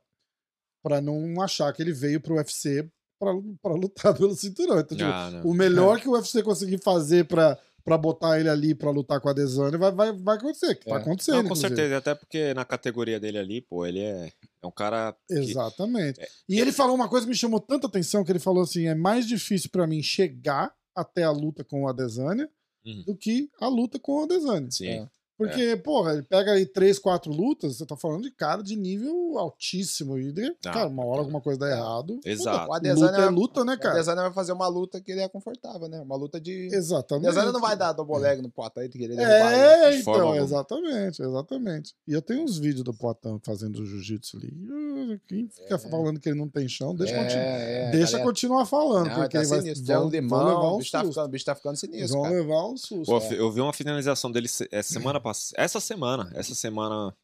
pra 0.80 1.00
não 1.00 1.42
achar 1.42 1.72
que 1.72 1.82
ele 1.82 1.92
veio 1.92 2.20
pro 2.20 2.36
UFC 2.36 2.88
pra 3.18 3.32
lutar 3.74 4.14
pelo 4.16 4.36
cinturão. 4.36 4.78
Então, 4.78 4.96
tipo, 4.96 5.10
Ah, 5.10 5.42
o 5.44 5.52
melhor 5.52 5.98
que 6.00 6.08
o 6.08 6.12
UFC 6.12 6.40
conseguir 6.40 6.78
fazer 6.78 7.26
pra, 7.26 7.58
pra 7.88 7.98
botar 7.98 8.38
ele 8.38 8.48
ali 8.48 8.74
pra 8.74 8.90
lutar 8.90 9.20
com 9.20 9.28
a 9.28 9.32
Adesanya 9.32 9.76
vai, 9.78 9.90
vai, 9.92 10.12
vai 10.12 10.36
acontecer. 10.36 10.74
Que 10.76 10.84
tá 10.86 10.96
É. 10.96 10.98
acontecendo. 10.98 11.34
Não, 11.34 11.40
com 11.42 11.46
inclusive. 11.48 11.68
certeza, 11.68 11.96
até 11.96 12.14
porque 12.14 12.54
na 12.54 12.64
categoria 12.64 13.18
dele 13.18 13.38
ali, 13.38 13.60
pô, 13.60 13.84
ele 13.86 14.00
é, 14.00 14.30
é 14.62 14.66
um 14.66 14.70
cara 14.70 15.14
que, 15.26 15.34
Exatamente. 15.34 16.20
É. 16.20 16.28
E 16.48 16.60
ele 16.60 16.72
falou 16.72 16.94
uma 16.94 17.08
coisa 17.08 17.26
que 17.26 17.30
me 17.30 17.36
chamou 17.36 17.60
tanta 17.60 17.86
atenção, 17.86 18.24
que 18.24 18.30
ele 18.32 18.38
falou 18.38 18.62
assim, 18.62 18.86
é 18.86 18.94
mais 18.94 19.26
difícil 19.26 19.70
pra 19.70 19.86
mim 19.86 20.02
chegar 20.02 20.72
até 20.94 21.22
a 21.24 21.30
luta 21.30 21.64
com 21.64 21.82
o 21.84 21.88
Adesanya 21.88 22.48
Uhum. 22.86 23.02
do 23.06 23.16
que 23.16 23.50
a 23.60 23.68
luta 23.68 23.98
com 23.98 24.20
o 24.20 24.24
Adesanya. 24.24 24.70
sim, 24.70 24.86
É. 24.88 25.08
Porque, 25.38 25.76
porra, 25.76 26.12
ele 26.14 26.22
pega 26.24 26.50
aí 26.52 26.66
três, 26.66 26.98
quatro 26.98 27.32
lutas, 27.32 27.76
você 27.78 27.86
tá 27.86 27.96
falando 27.96 28.24
de 28.24 28.30
cara 28.32 28.60
de 28.62 28.74
nível 28.74 29.38
altíssimo. 29.38 30.18
E, 30.18 30.34
Ah, 30.66 30.70
cara, 30.72 30.88
uma 30.88 31.04
hora 31.06 31.20
alguma 31.20 31.40
coisa 31.40 31.60
dá 31.60 31.70
errado. 31.70 32.18
exato. 32.24 32.58
O 32.58 32.74
Luta 32.74 32.76
Adesanya, 32.76 33.18
é 33.18 33.28
luta, 33.30 33.64
né, 33.64 33.74
o 33.74 33.78
cara? 33.78 33.94
Adesanya 33.94 34.22
vai 34.22 34.32
fazer 34.32 34.52
uma 34.52 34.66
luta 34.66 35.00
que 35.00 35.12
ele 35.12 35.20
é 35.20 35.28
confortável, 35.28 35.88
né? 35.88 36.00
Uma 36.00 36.16
luta 36.16 36.40
de. 36.40 36.68
Exatamente. 36.72 37.26
O 37.26 37.28
Adesanya 37.28 37.52
não 37.52 37.60
vai 37.60 37.76
dar 37.76 37.92
double 37.92 38.18
leg 38.18 38.42
no 38.42 38.50
Poitin 38.50 38.88
que 38.90 38.98
ele 39.04 39.14
derrubar 39.14 39.52
ele. 39.52 39.96
É, 39.98 40.02
forma 40.02 40.18
então, 40.24 40.36
exatamente, 40.44 41.22
exatamente. 41.22 41.94
E 42.06 42.12
eu 42.12 42.20
tenho 42.20 42.42
uns 42.42 42.58
vídeos 42.58 42.82
do 42.82 42.92
Poitin 42.92 43.38
fazendo 43.44 43.84
jiu-jitsu 43.86 44.38
ali. 44.38 45.18
Quem 45.28 45.48
fica 45.48 45.76
É. 45.76 45.78
falando 45.78 46.18
que 46.18 46.28
ele 46.28 46.38
não 46.38 46.48
tem 46.48 46.68
chão, 46.68 46.94
deixa, 46.94 47.14
É, 47.14 47.22
continuar, 47.22 47.44
é, 47.44 47.90
deixa 47.92 48.06
galera. 48.12 48.24
continuar 48.24 48.66
falando, 48.66 49.06
Não, 49.08 49.14
porque 49.14 49.36
tá 49.36 49.40
aí 49.40 49.46
vai, 49.46 49.60
sinistro. 49.60 49.86
vão, 49.86 50.10
Tem 50.10 50.20
um 50.24 50.28
vão 50.28 50.38
limão, 50.40 50.48
levar 50.56 50.68
o 50.72 50.74
um 50.74 50.78
bicho, 50.78 50.90
tá 50.92 50.98
susto. 51.00 51.12
ficando, 51.12 51.26
o 51.26 51.30
bicho 51.30 51.44
tá 51.44 51.54
ficando 51.54 51.76
sinistro, 51.76 52.12
Vão 52.14 52.22
cara. 52.24 52.34
levar 52.34 52.66
um 52.66 52.76
susto. 52.76 53.04
Pô, 53.06 53.18
é. 53.18 53.34
eu 53.40 53.50
vi 53.52 53.60
uma 53.60 53.72
finalização 53.72 54.32
dele 54.32 54.48
essa 54.72 54.92
semana 54.92 55.20
passada. 55.20 55.27
Essa 55.56 55.80
semana. 55.80 56.30
Essa 56.34 56.54
semana. 56.54 57.16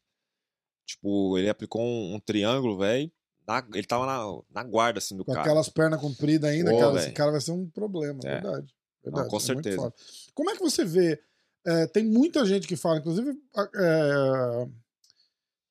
Tipo, 0.87 1.37
ele 1.37 1.49
aplicou 1.49 1.81
um, 1.81 2.15
um 2.15 2.19
triângulo, 2.19 2.77
velho. 2.77 3.11
Ele 3.73 3.85
tava 3.87 4.05
na, 4.05 4.41
na 4.51 4.63
guarda, 4.63 4.97
assim, 4.99 5.15
do 5.15 5.23
Com 5.23 5.31
cara. 5.33 5.43
aquelas 5.45 5.69
pernas 5.69 6.01
compridas 6.01 6.49
ainda, 6.49 6.71
Pô, 6.71 6.79
cara, 6.79 6.99
esse 6.99 7.11
cara 7.11 7.31
vai 7.31 7.41
ser 7.41 7.51
um 7.51 7.69
problema, 7.69 8.19
É. 8.23 8.33
verdade. 8.41 8.73
verdade 9.03 9.29
com 9.29 9.37
é 9.37 9.39
certeza. 9.39 9.93
Como 10.33 10.49
é 10.49 10.55
que 10.55 10.61
você 10.61 10.83
vê? 10.83 11.21
é, 11.65 11.87
tem 11.87 12.05
muita 12.05 12.45
gente 12.45 12.67
que 12.67 12.75
fala, 12.75 12.99
inclusive. 12.99 13.31
é, 13.75 14.67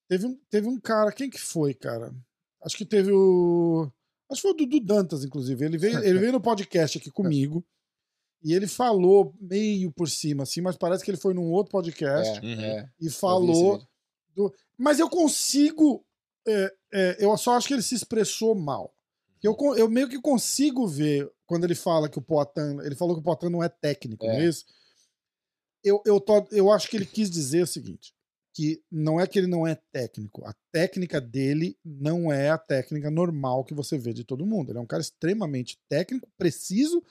teve, 0.09 0.27
um, 0.27 0.41
teve 0.51 0.69
um 0.69 0.81
cara, 0.81 1.13
quem 1.13 1.31
que 1.31 1.41
foi, 1.41 1.75
cara? 1.75 2.13
Acho 2.65 2.77
que 2.77 2.85
teve 2.85 3.13
o. 3.13 3.91
Acho 4.31 4.41
que 4.43 4.49
foi 4.49 4.51
o 4.53 4.55
Dudu 4.55 4.81
Dantas, 4.81 5.25
inclusive. 5.25 5.65
Ele 5.65 5.79
veio, 5.79 6.03
ele 6.03 6.19
veio 6.19 6.33
no 6.33 6.41
podcast 6.41 6.99
aqui 6.99 7.11
comigo. 7.13 7.65
E 8.45 8.53
ele 8.53 8.67
falou 8.67 9.35
meio 9.41 9.91
por 9.91 10.09
cima, 10.09 10.43
assim, 10.43 10.61
mas 10.61 10.77
parece 10.77 11.03
que 11.03 11.11
ele 11.11 11.17
foi 11.19 11.33
num 11.33 11.51
outro 11.51 11.73
podcast 11.73 12.39
É, 12.39 12.43
Uhum. 12.43 12.61
é. 12.61 12.91
e 13.01 13.07
Eu 13.07 13.13
falou. 13.13 13.79
vídeo. 14.29 14.53
Mas 14.77 14.99
eu 14.99 15.09
consigo. 15.09 16.05
é, 16.47 16.75
é, 16.93 17.17
eu 17.25 17.35
só 17.39 17.55
acho 17.57 17.67
que 17.67 17.73
ele 17.73 17.83
se 17.83 17.95
expressou 17.95 18.55
mal. 18.55 18.95
Eu, 19.43 19.55
con- 19.55 19.75
eu 19.77 19.89
meio 19.89 20.09
que 20.09 20.21
consigo 20.21 20.87
ver 20.87 21.31
quando 21.47 21.65
ele 21.65 21.75
fala 21.75 22.09
que 22.09 22.19
o 22.19 22.23
Poitin. 22.23 22.81
Ele 22.85 22.95
falou 22.95 23.15
que 23.15 23.21
o 23.21 23.23
Poitin 23.25 23.49
não 23.49 23.63
é 23.63 23.69
técnico, 23.69 24.27
não 24.27 24.33
é 24.35 24.45
É. 24.45 24.49
isso? 24.49 24.65
Eu, 25.83 26.03
eu, 26.07 26.21
tô- 26.21 26.47
eu 26.51 26.71
acho 26.71 26.89
que 26.89 26.97
ele 26.97 27.07
quis 27.07 27.31
dizer 27.31 27.63
o 27.63 27.67
seguinte: 27.67 28.13
que 28.55 28.83
não 28.91 29.19
é 29.21 29.27
que 29.27 29.39
ele 29.39 29.47
não 29.47 29.67
é 29.67 29.75
técnico. 29.93 30.45
A 30.47 30.55
técnica 30.73 31.21
dele 31.21 31.79
não 31.85 32.31
é 32.33 32.51
a 32.51 32.59
técnica 32.59 33.11
normal 33.11 33.65
que 33.65 33.75
você 33.75 33.97
vê 33.99 34.13
de 34.13 34.25
todo 34.25 34.47
mundo. 34.47 34.71
Ele 34.71 34.79
é 34.79 34.83
um 34.83 34.87
cara 34.87 35.01
extremamente 35.03 35.79
técnico, 35.89 36.29
preciso. 36.39 37.03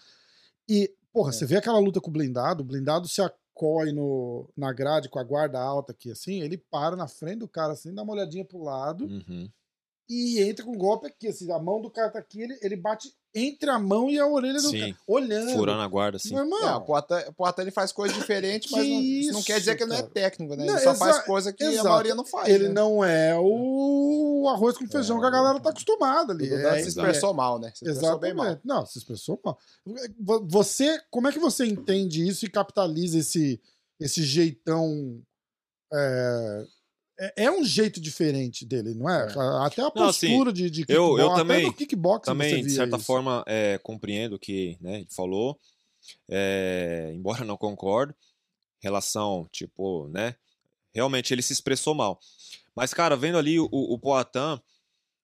E, 0.69 0.91
porra, 1.13 1.29
É. 1.29 1.33
você 1.33 1.45
vê 1.45 1.57
aquela 1.57 1.79
luta 1.79 2.01
com 2.01 2.09
o 2.09 2.13
blindado, 2.13 2.63
o 2.63 2.65
blindado 2.65 3.07
se 3.07 3.21
acolhe 3.21 3.91
no, 3.93 4.49
na 4.57 4.73
grade 4.73 5.09
com 5.09 5.19
a 5.19 5.23
guarda 5.23 5.59
alta 5.61 5.91
aqui, 5.93 6.11
assim, 6.11 6.41
ele 6.41 6.57
para 6.57 6.95
na 6.95 7.07
frente 7.07 7.39
do 7.39 7.47
cara, 7.47 7.73
assim, 7.73 7.93
dá 7.93 8.03
uma 8.03 8.13
olhadinha 8.13 8.45
pro 8.45 8.63
lado 8.63 9.05
Uhum. 9.05 9.49
E 10.09 10.41
entra 10.41 10.65
com 10.65 10.71
um 10.73 10.77
golpe 10.77 11.07
aqui, 11.07 11.27
assim, 11.27 11.51
a 11.51 11.59
mão 11.59 11.81
do 11.81 11.89
cara 11.89 12.09
tá 12.11 12.19
aqui, 12.19 12.41
ele, 12.41 12.57
ele 12.61 12.75
bate 12.75 13.11
entre 13.35 13.67
a 13.69 13.79
mão 13.79 14.09
e 14.11 14.19
a 14.19 14.27
orelha 14.27 14.61
do 14.61 14.69
Sim. 14.69 14.79
cara, 14.79 14.95
olhando. 15.07 15.51
Furando 15.53 15.81
a 15.81 15.87
guarda, 15.87 16.17
assim. 16.17 16.35
Meu 16.35 16.43
É, 16.43 16.43
o 16.43 16.47
irmão, 16.59 16.81
Poitin, 16.81 17.13
o 17.29 17.33
Poitin, 17.33 17.61
ele 17.61 17.71
faz 17.71 17.91
coisas 17.91 18.15
diferentes, 18.15 18.69
mas 18.71 18.87
não, 18.87 19.01
isso 19.01 19.31
não 19.33 19.41
quer 19.41 19.57
dizer 19.59 19.75
que 19.75 19.83
ele 19.83 19.89
não 19.91 19.97
é 19.97 20.03
técnico, 20.03 20.55
né? 20.55 20.65
Não, 20.65 20.73
Ele 20.75 20.83
só 20.83 20.93
faz 20.93 21.19
coisa 21.25 21.51
que 21.51 21.63
exato. 21.63 21.87
a 21.87 21.89
maioria 21.91 22.13
não 22.13 22.25
faz. 22.25 22.47
ele 22.47 22.67
né? 22.67 22.73
não 22.75 23.03
é 23.03 23.35
o 23.39 24.47
arroz 24.49 24.77
com 24.77 24.87
feijão 24.87 25.17
É, 25.17 25.19
que 25.21 25.25
a 25.25 25.29
galera 25.31 25.59
tá 25.59 25.71
acostumada 25.71 26.31
O 26.33 26.35
ali. 26.35 26.47
É, 26.53 26.57
se 26.59 26.85
é- 26.85 26.87
expressou 26.89 27.33
mal, 27.33 27.57
né? 27.59 27.71
Se 27.73 27.83
expressou 27.85 28.19
bem 28.19 28.33
mal. 28.35 28.45
Exatamente. 28.45 28.67
Não, 28.67 28.85
se 28.85 28.97
expressou 28.99 29.39
mal. 29.43 29.57
Vo- 30.19 30.45
Você, 30.49 31.01
como 31.09 31.27
é 31.27 31.31
que 31.31 31.39
você 31.39 31.65
entende 31.65 32.27
isso 32.27 32.45
e 32.45 32.49
capitaliza 32.51 33.17
esse, 33.17 33.59
esse 33.99 34.21
jeitão? 34.21 35.19
É, 35.91 36.65
é- 37.37 37.43
é 37.45 37.51
um 37.51 37.63
jeito 37.63 37.99
diferente 38.01 38.65
dele, 38.65 38.93
não 38.93 39.09
é? 39.09 39.23
Até 39.65 39.81
a 39.81 39.91
Não, 39.95 40.07
assim, 40.09 40.27
postura 40.27 40.51
de, 40.53 40.69
de 40.69 40.85
eu- 40.87 41.17
eu 41.17 41.29
kickbox, 41.29 41.37
também- 41.39 41.67
até 41.67 41.77
kickboxing 41.77 42.25
Também, 42.31 42.63
de 42.63 42.69
certa 42.71 42.97
isso. 42.97 43.05
forma, 43.05 43.43
é, 43.47 43.77
compreendo 43.79 44.35
o 44.35 44.39
que 44.39 44.77
né, 44.81 44.97
ele 44.97 45.07
falou. 45.09 45.59
É, 46.29 47.11
embora 47.43 47.45
não 47.45 47.57
concordo, 47.57 48.13
relação, 48.81 49.47
tipo, 49.51 50.07
né? 50.09 50.35
Realmente 50.93 51.33
ele 51.33 51.41
se 51.41 51.53
expressou 51.53 51.95
mal. 51.95 52.19
Mas, 52.75 52.93
cara, 52.93 53.15
vendo 53.15 53.37
ali 53.37 53.59
o, 53.59 53.69
o 53.71 53.97
Poatan, 53.97 54.61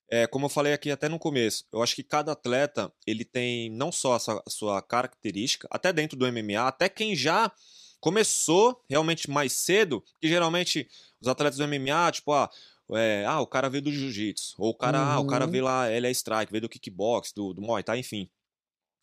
é, 0.10 0.26
como 0.26 0.46
eu 0.46 0.50
falei 0.50 0.74
aqui 0.74 0.90
até 0.90 1.08
no 1.10 1.20
começo, 1.20 1.66
eu 1.72 1.84
acho 1.84 1.96
que 1.96 2.04
cada 2.04 2.32
atleta 2.32 2.92
ele 3.06 3.24
tem 3.26 3.70
não 3.70 3.92
só 3.92 4.14
a 4.16 4.20
sua, 4.20 4.44
a 4.46 4.50
sua 4.50 4.82
característica, 4.82 5.68
até 5.70 5.92
dentro 5.94 6.18
do 6.18 6.26
MMA, 6.26 6.68
até 6.68 6.88
quem 6.90 7.16
já 7.16 7.52
começou 8.00 8.82
realmente 8.90 9.30
mais 9.30 9.54
cedo, 9.54 10.04
que 10.20 10.28
geralmente 10.28 10.88
os 11.22 11.28
atletas 11.28 11.58
do 11.58 11.68
MMA, 11.68 12.12
tipo, 12.12 12.32
ah, 12.32 12.50
é, 12.92 13.26
ah, 13.26 13.40
o 13.40 13.48
cara 13.48 13.70
veio 13.70 13.84
do 13.84 13.92
jiu-jitsu, 13.92 14.56
ou 14.58 14.70
o 14.72 14.74
cara, 14.76 15.00
ah, 15.00 15.20
o 15.20 15.26
cara 15.26 15.46
Uhum. 15.46 15.52
veio 15.52 15.64
lá, 15.66 15.92
ele 15.92 16.08
é 16.08 16.12
strike, 16.12 16.52
veio 16.52 16.62
do 16.62 16.70
kickbox, 16.70 17.32
do, 17.34 17.54
do 17.54 17.62
Muay 17.62 17.84
Thai, 17.84 18.00
enfim. 18.00 18.30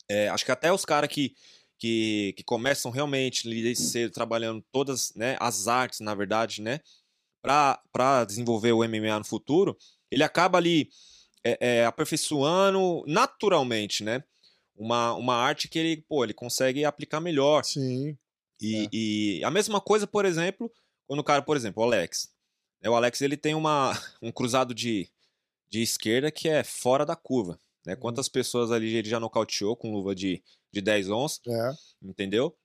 É, 0.09 0.29
acho 0.29 0.45
que 0.45 0.53
até 0.53 0.73
os 0.73 0.85
caras 0.85 1.11
que, 1.11 1.35
que, 1.79 2.35
que 2.37 2.43
começam 2.45 2.91
realmente 2.91 3.49
desde 3.49 3.77
cedo, 3.77 4.13
trabalhando 4.13 4.65
todas 4.73 5.13
né, 5.15 5.37
as 5.41 5.69
artes, 5.69 6.01
na 6.01 6.15
verdade, 6.15 6.63
né, 6.63 6.81
para 7.43 8.25
desenvolver 8.25 8.73
o 8.73 8.85
MMA 8.85 9.19
no 9.19 9.25
futuro, 9.25 9.77
ele 10.11 10.23
acaba 10.23 10.59
ali 10.59 10.89
é, 11.45 11.59
é, 11.61 11.85
aperfeiçoando 11.87 13.05
naturalmente, 13.07 14.03
né, 14.03 14.23
uma, 14.75 15.15
uma 15.15 15.35
arte 15.37 15.69
que 15.69 15.79
ele, 15.79 16.05
pô, 16.09 16.25
ele 16.25 16.35
consegue 16.35 16.85
aplicar 16.85 17.21
melhor. 17.21 17.65
Sim. 17.65 18.17
E, 18.61 18.85
É. 18.85 18.89
e 18.93 19.45
a 19.45 19.51
mesma 19.51 19.81
coisa, 19.81 20.07
por 20.07 20.25
exemplo, 20.25 20.71
quando 21.07 21.21
o 21.21 21.25
cara, 21.25 21.43
por 21.43 21.57
exemplo, 21.57 21.83
o 21.83 21.87
Alex. 21.87 22.31
né, 22.83 22.89
O 22.91 22.95
Alex 22.95 23.21
ele 23.21 23.37
tem 23.37 23.55
uma, 23.55 23.93
um 24.23 24.33
cruzado 24.33 24.75
de, 24.75 25.09
de 25.69 25.83
esquerda 25.83 26.31
que 26.31 26.49
é 26.49 26.63
fora 26.65 27.05
da 27.07 27.15
curva. 27.17 27.59
Né? 27.85 27.95
Uhum. 27.95 28.01
Quantas 28.01 28.29
pessoas 28.29 28.71
ali 28.73 28.95
ele 28.97 29.09
já 29.09 29.21
nocauteou 29.21 29.77
com 29.77 29.93
luva 29.93 30.15
de, 30.15 30.43
de 30.73 30.81
10 30.81 31.11
onças, 31.11 31.41
É. 31.47 31.71
entendeu? 32.03 32.57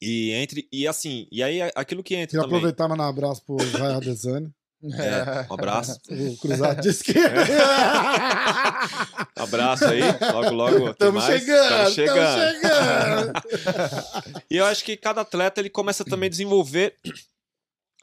E 0.00 0.30
entre. 0.32 0.68
E 0.70 0.86
assim, 0.86 1.26
e 1.32 1.42
aí 1.42 1.60
aquilo 1.74 2.02
que 2.04 2.14
entra 2.14 2.40
também. 2.42 2.56
aproveitar 2.58 2.86
mandar 2.86 3.04
um 3.06 3.08
abraço 3.08 3.42
pro 3.44 3.56
Israel 3.62 3.98
Desani, 4.00 4.52
É, 4.84 5.46
um 5.50 5.54
abraço. 5.54 5.98
o 6.10 6.36
cruzado 6.36 6.82
de 6.82 6.88
esquerda. 6.90 7.44
Abraço 9.36 9.84
aí. 9.84 10.00
Logo, 10.32 10.54
logo. 10.54 10.90
Estamos 10.90 11.24
chegando, 11.24 11.90
chegando. 11.92 12.54
chegando. 12.54 13.32
E 14.50 14.56
eu 14.56 14.64
acho 14.64 14.84
que 14.84 14.96
cada 14.96 15.20
atleta 15.20 15.60
ele 15.60 15.68
começa 15.68 16.04
também 16.04 16.28
a 16.28 16.30
desenvolver 16.30 16.94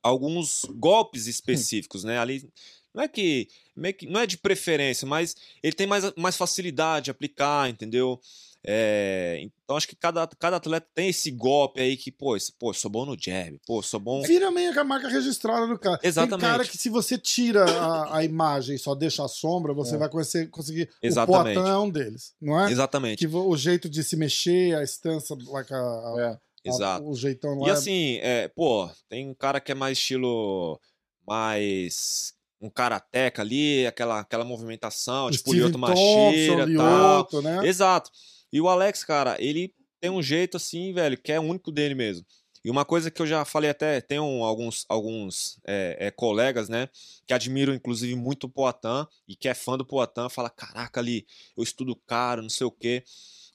alguns 0.03 0.65
golpes 0.75 1.27
específicos, 1.27 2.03
né? 2.03 2.19
Ali 2.19 2.47
não 2.93 3.03
é 3.03 3.07
que, 3.07 3.47
meio 3.75 3.93
que 3.95 4.05
não 4.05 4.19
é 4.19 4.27
de 4.27 4.37
preferência, 4.37 5.07
mas 5.07 5.35
ele 5.63 5.73
tem 5.73 5.87
mais, 5.87 6.13
mais 6.15 6.37
facilidade 6.37 7.05
de 7.05 7.11
aplicar, 7.11 7.69
entendeu? 7.69 8.19
É, 8.65 9.39
então 9.43 9.75
acho 9.75 9.87
que 9.87 9.95
cada, 9.95 10.25
cada 10.39 10.55
atleta 10.55 10.87
tem 10.95 11.09
esse 11.09 11.29
golpe 11.31 11.81
aí 11.81 11.97
que, 11.97 12.09
pô, 12.11 12.37
esse, 12.37 12.53
pô, 12.57 12.73
sou 12.73 12.89
bom 12.89 13.05
no 13.05 13.17
jab, 13.19 13.59
pô, 13.67 13.81
sou 13.81 13.99
bom. 13.99 14.21
Vira 14.21 14.49
meio 14.51 14.71
que 14.71 14.79
a 14.79 14.83
marca 14.85 15.09
registrada 15.09 15.67
do 15.67 15.77
cara. 15.77 15.99
Exatamente. 16.01 16.39
Tem 16.41 16.49
cara 16.49 16.63
que 16.65 16.77
se 16.77 16.89
você 16.89 17.17
tira 17.17 17.65
a, 17.65 18.17
a 18.19 18.23
imagem 18.23 18.75
e 18.75 18.79
só 18.79 18.95
deixa 18.95 19.25
a 19.25 19.27
sombra, 19.27 19.73
você 19.73 19.95
É. 19.95 19.97
vai 19.97 20.09
conseguir, 20.09 20.47
conseguir. 20.49 20.89
Exatamente. 21.01 21.57
O 21.57 21.61
Poitin 21.61 21.69
é 21.73 21.77
um 21.77 21.89
deles, 21.89 22.33
não 22.41 22.59
é? 22.61 22.71
Exatamente. 22.71 23.17
Que 23.19 23.27
o 23.35 23.57
jeito 23.57 23.89
de 23.89 24.01
se 24.03 24.15
mexer, 24.15 24.75
a 24.77 24.83
estância, 24.83 25.35
like 25.47 25.73
a- 25.73 25.77
a- 25.77 26.15
É. 26.19 26.25
a- 26.27 26.39
Exato. 26.63 27.05
o 27.09 27.13
jeitão 27.15 27.59
lá. 27.59 27.67
E 27.67 27.69
é- 27.69 27.73
assim, 27.73 28.17
é, 28.21 28.47
pô, 28.47 28.89
tem 29.09 29.29
um 29.29 29.33
cara 29.33 29.59
que 29.59 29.73
é 29.73 29.75
mais 29.75 29.97
estilo. 29.97 30.79
Mais. 31.27 32.33
Um 32.61 32.69
karateca 32.69 33.41
ali, 33.41 33.85
aquela, 33.85 34.21
aquela 34.21 34.45
movimentação, 34.45 35.29
tipo 35.29 35.49
o 35.49 35.53
Steven 35.53 35.65
Lyoto 35.67 35.79
Machira 35.79 36.63
e 36.71 36.75
tal. 36.77 37.17
Lyoto, 37.17 37.41
né? 37.41 37.67
Exato. 37.67 38.09
E 38.53 38.61
o 38.61 38.69
Alex, 38.69 39.03
cara, 39.03 39.35
ele 39.39 39.73
tem 39.99 40.11
um 40.11 40.21
jeito 40.21 40.57
assim, 40.57 40.93
velho, 40.93 41.17
que 41.17 41.31
é 41.33 41.39
único 41.39 41.71
dele 41.71 41.95
mesmo. 41.95 42.25
E 42.63 42.69
uma 42.69 42.85
coisa 42.85 43.11
que 43.11 43.21
eu 43.21 43.27
já 43.27 43.43
falei 43.43 43.71
até, 43.71 43.99
tem 43.99 44.19
um- 44.19 44.43
alguns, 44.43 44.85
alguns 44.87 45.59
é, 45.65 45.97
é, 46.07 46.11
colegas, 46.11 46.69
né, 46.69 46.87
que 47.27 47.33
admiram 47.33 47.73
inclusive 47.73 48.15
muito 48.15 48.45
o 48.45 48.49
Poatan 48.49 49.07
e 49.27 49.35
que 49.35 49.49
é 49.49 49.55
fã 49.55 49.77
do 49.77 49.85
Poatan, 49.85 50.29
fala, 50.29 50.49
caraca 50.51 50.99
ali, 51.01 51.25
eu 51.57 51.63
estudo 51.63 51.95
caro, 51.95 52.43
não 52.43 52.49
sei 52.49 52.67
o 52.67 52.71
quê. 52.71 53.03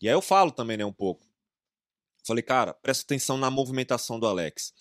E 0.02 0.08
aí 0.08 0.14
eu 0.14 0.20
falo 0.20 0.50
também, 0.50 0.76
né, 0.76 0.84
um 0.84 0.92
pouco. 0.92 1.26
Falei, 2.26 2.42
cara, 2.42 2.74
presta 2.74 3.04
atenção 3.04 3.38
na 3.38 3.50
movimentação 3.50 4.20
do 4.20 4.26
Alex. 4.26 4.74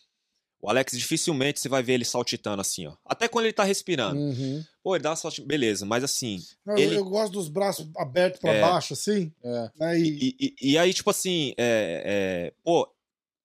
O 0.59 0.69
Alex 0.69 0.97
dificilmente 0.97 1.59
você 1.59 1.69
vai 1.69 1.83
ver 1.83 1.93
ele 1.93 2.05
saltitando 2.05 2.61
assim, 2.61 2.87
ó. 2.87 2.95
Até 3.05 3.27
quando 3.27 3.45
ele 3.45 3.53
tá 3.53 3.63
respirando. 3.63 4.19
Uhum. 4.19 4.63
Pô, 4.83 4.95
ele 4.95 5.03
dá 5.03 5.11
uma. 5.13 5.45
Beleza, 5.45 5.85
mas 5.85 6.03
assim. 6.03 6.43
Eu, 6.65 6.77
Ele- 6.77 6.95
eu 6.97 7.05
gosto 7.05 7.33
dos 7.33 7.47
braços 7.47 7.87
abertos 7.95 8.39
pra 8.41 8.53
É. 8.53 8.61
baixo, 8.61 8.93
assim. 8.93 9.31
É. 9.43 9.71
Né? 9.75 9.99
E, 9.99 10.07
E, 10.07 10.35
e- 10.39 10.71
e 10.71 10.77
aí, 10.77 10.93
tipo 10.93 11.09
assim, 11.11 11.53
é, 11.57 12.03
é, 12.05 12.53
pô, 12.63 12.91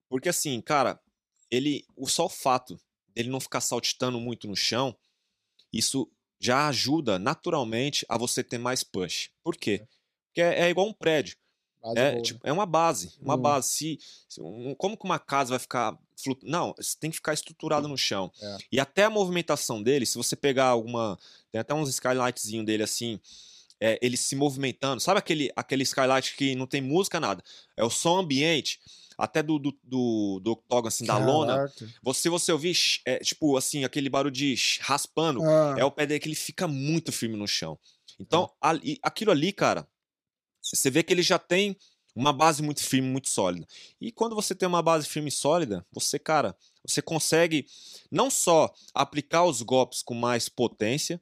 porque 0.09 0.29
assim, 0.31 0.61
cara, 0.63 0.99
ele, 1.51 1.85
o 1.97 2.09
só 2.09 2.25
o 2.27 2.31
fato 2.31 2.81
dele 3.15 3.29
não 3.29 3.41
ficar 3.41 3.61
saltitando 3.61 4.19
muito 4.19 4.49
no 4.49 4.57
chão, 4.57 4.97
isso 5.73 6.11
já 6.41 6.67
ajuda 6.69 7.19
naturalmente 7.19 8.07
a 8.09 8.17
você 8.17 8.43
ter 8.43 8.59
mais 8.59 8.83
push. 8.83 9.31
Por 9.45 9.55
quê? 9.57 9.87
Porque 10.29 10.41
é, 10.41 10.63
é 10.63 10.71
igual 10.71 10.89
um 10.89 10.93
prédio. 10.95 11.37
Base 11.83 11.99
É, 11.99 12.05
boa, 12.11 12.15
né? 12.17 12.23
tipo, 12.23 12.41
é 12.45 12.53
uma 12.53 12.67
base. 12.67 13.13
Uma 13.21 13.35
Hum. 13.35 13.39
base. 13.39 13.69
Se, 13.69 13.99
se 14.29 14.41
um- 14.41 14.75
como 14.77 14.97
que 14.97 15.05
uma 15.05 15.19
casa 15.19 15.51
vai 15.51 15.59
ficar. 15.59 15.99
flu- 16.23 16.39
Não, 16.43 16.73
você 16.79 16.97
tem 17.01 17.11
que 17.11 17.17
ficar 17.17 17.33
estruturado 17.35 17.89
no 17.89 17.99
chão. 17.99 18.31
É. 18.41 18.57
E 18.71 18.79
até 18.81 19.03
a 19.05 19.11
movimentação 19.11 19.83
dele, 19.83 20.07
se 20.07 20.17
você 20.17 20.37
pegar 20.37 20.67
alguma. 20.67 21.19
Tem 21.51 21.61
até 21.61 21.75
uns 21.75 21.89
skylightzinhos 21.89 22.65
dele 22.65 22.83
assim. 22.85 23.19
É, 23.81 23.99
ele 24.01 24.17
se 24.17 24.37
movimentando. 24.37 25.01
Sabe 25.01 25.19
aquele, 25.19 25.51
aquele 25.57 25.83
skylight 25.83 26.37
que 26.37 26.55
não 26.55 26.69
tem 26.69 26.81
música, 26.81 27.19
nada? 27.19 27.43
É 27.77 27.83
o 27.83 27.91
som 27.91 28.19
ambiente. 28.21 28.79
Até 29.19 29.43
do, 29.43 29.59
do, 29.59 29.77
do, 29.83 30.41
do 30.43 30.53
octógono, 30.53 30.89
assim, 30.89 31.05
da 31.05 31.19
lona. 31.19 31.57
Caraca. 31.57 31.89
Você, 32.03 32.29
você 32.31 32.51
ouvir, 32.53 32.77
é, 33.05 33.19
tipo, 33.19 33.57
assim, 33.57 33.85
aquele 33.85 34.09
barulho 34.09 34.33
de 34.33 34.55
raspando. 34.81 35.43
Ah, 35.43 35.75
É 35.77 35.85
o 35.85 35.91
pé 35.91 36.07
dele 36.07 36.21
que 36.21 36.29
ele 36.29 36.35
fica 36.37 36.67
muito 36.69 37.11
firme 37.13 37.37
no 37.37 37.47
chão. 37.47 37.77
Então, 38.21 38.51
ali- 38.61 38.99
aquilo 39.03 39.31
ali, 39.33 39.53
cara, 39.53 39.87
você 40.63 40.91
vê 40.91 41.03
que 41.03 41.13
ele 41.13 41.23
já 41.23 41.39
tem 41.39 41.77
uma 42.15 42.33
base 42.33 42.63
muito 42.63 42.83
firme, 42.83 43.09
muito 43.09 43.29
sólida. 43.29 43.67
E 44.01 44.13
quando 44.13 44.35
você 44.37 44.55
tem 44.55 44.69
uma 44.69 44.83
base 44.83 45.07
firme 45.09 45.29
e 45.29 45.33
sólida, 45.33 45.85
você, 45.91 46.19
cara, 46.19 46.55
você 46.87 47.01
consegue 47.03 47.67
não 48.11 48.31
só 48.31 48.73
aplicar 48.95 49.45
os 49.45 49.63
golpes 49.63 50.03
com 50.03 50.15
mais 50.15 50.49
potência, 50.49 51.21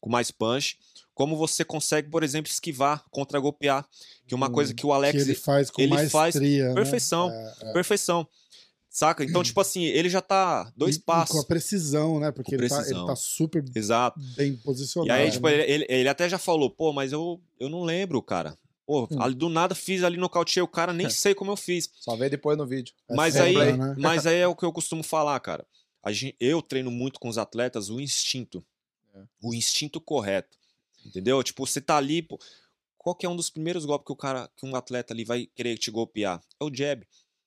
com 0.00 0.08
mais 0.08 0.30
punch, 0.30 0.78
como 1.14 1.36
você 1.36 1.64
consegue, 1.64 2.08
por 2.08 2.22
exemplo, 2.22 2.50
esquivar, 2.50 3.04
contra-golpear. 3.10 3.86
Que 4.26 4.32
é 4.32 4.36
uma 4.36 4.48
coisa 4.48 4.72
Hum, 4.72 4.76
que 4.76 4.86
o 4.86 4.92
Alex. 4.92 5.12
que 5.22 5.28
ele 5.30 5.34
faz 5.34 5.70
com 5.70 5.82
ele 5.82 5.90
faz 5.94 6.12
maestria. 6.12 6.68
né? 6.68 6.74
perfeição. 6.74 7.30
É, 7.30 7.72
Perfeição. 7.72 8.26
Saca? 8.88 9.22
Então, 9.24 9.42
tipo 9.42 9.60
assim, 9.60 9.84
ele 9.84 10.08
já 10.08 10.20
tá 10.20 10.72
dois 10.76 10.96
e- 10.96 11.00
passos. 11.00 11.34
com 11.36 11.40
a 11.42 11.44
precisão, 11.44 12.18
né? 12.18 12.30
Porque 12.32 12.54
ele 12.54 12.68
tá, 12.68 12.82
ele 12.88 13.06
tá 13.06 13.14
super 13.14 13.62
Exato. 13.74 14.18
bem 14.36 14.56
posicionado. 14.56 15.08
E 15.08 15.12
aí, 15.12 15.30
tipo, 15.30 15.46
né? 15.46 15.54
ele, 15.54 15.72
ele, 15.72 15.86
ele 15.88 16.08
até 16.08 16.28
já 16.28 16.38
falou, 16.38 16.70
pô, 16.70 16.92
mas 16.92 17.12
eu, 17.12 17.40
eu 17.58 17.68
não 17.68 17.82
lembro, 17.82 18.20
cara. 18.22 18.56
Pô, 18.90 19.06
Hum. 19.08 19.22
ali 19.22 19.36
do 19.36 19.48
nada 19.48 19.72
fiz 19.72 20.02
ali 20.02 20.16
nocauteei 20.16 20.60
o 20.64 20.66
cara, 20.66 20.92
nem 20.92 21.08
sei 21.08 21.32
como 21.32 21.52
eu 21.52 21.56
fiz. 21.56 21.88
Só 21.94 22.16
vê 22.16 22.28
depois 22.28 22.58
no 22.58 22.66
vídeo. 22.66 22.92
É 23.08 23.14
mas 23.14 23.36
aí, 23.36 23.54
né? 23.76 23.94
mas 24.24 24.26
aí 24.26 24.38
é 24.38 24.48
o 24.48 24.56
que 24.56 24.64
eu 24.64 24.72
costumo 24.72 25.04
falar, 25.04 25.38
cara. 25.38 25.64
A 26.02 26.10
gen- 26.10 26.34
eu 26.40 26.60
treino 26.60 26.90
muito 26.90 27.20
com 27.20 27.28
os 27.28 27.38
atletas 27.38 27.88
o 27.88 28.00
instinto. 28.00 28.64
É. 29.14 29.22
O 29.40 29.54
instinto 29.54 30.00
correto. 30.00 30.58
Entendeu? 31.06 31.40
Tipo, 31.44 31.64
você 31.64 31.80
tá 31.80 31.96
ali, 31.98 32.20
pô, 32.20 32.36
qual 32.98 33.14
que 33.14 33.24
é 33.24 33.28
um 33.28 33.36
dos 33.36 33.48
primeiros 33.48 33.84
golpes 33.84 34.06
que 34.06 34.12
o 34.12 34.16
cara, 34.16 34.50
que 34.56 34.66
um 34.66 34.74
atleta 34.74 35.14
ali 35.14 35.24
vai 35.24 35.46
querer 35.54 35.78
te 35.78 35.88
golpear? 35.92 36.42
É 36.60 36.64
o 36.64 36.74
jab. 36.74 37.06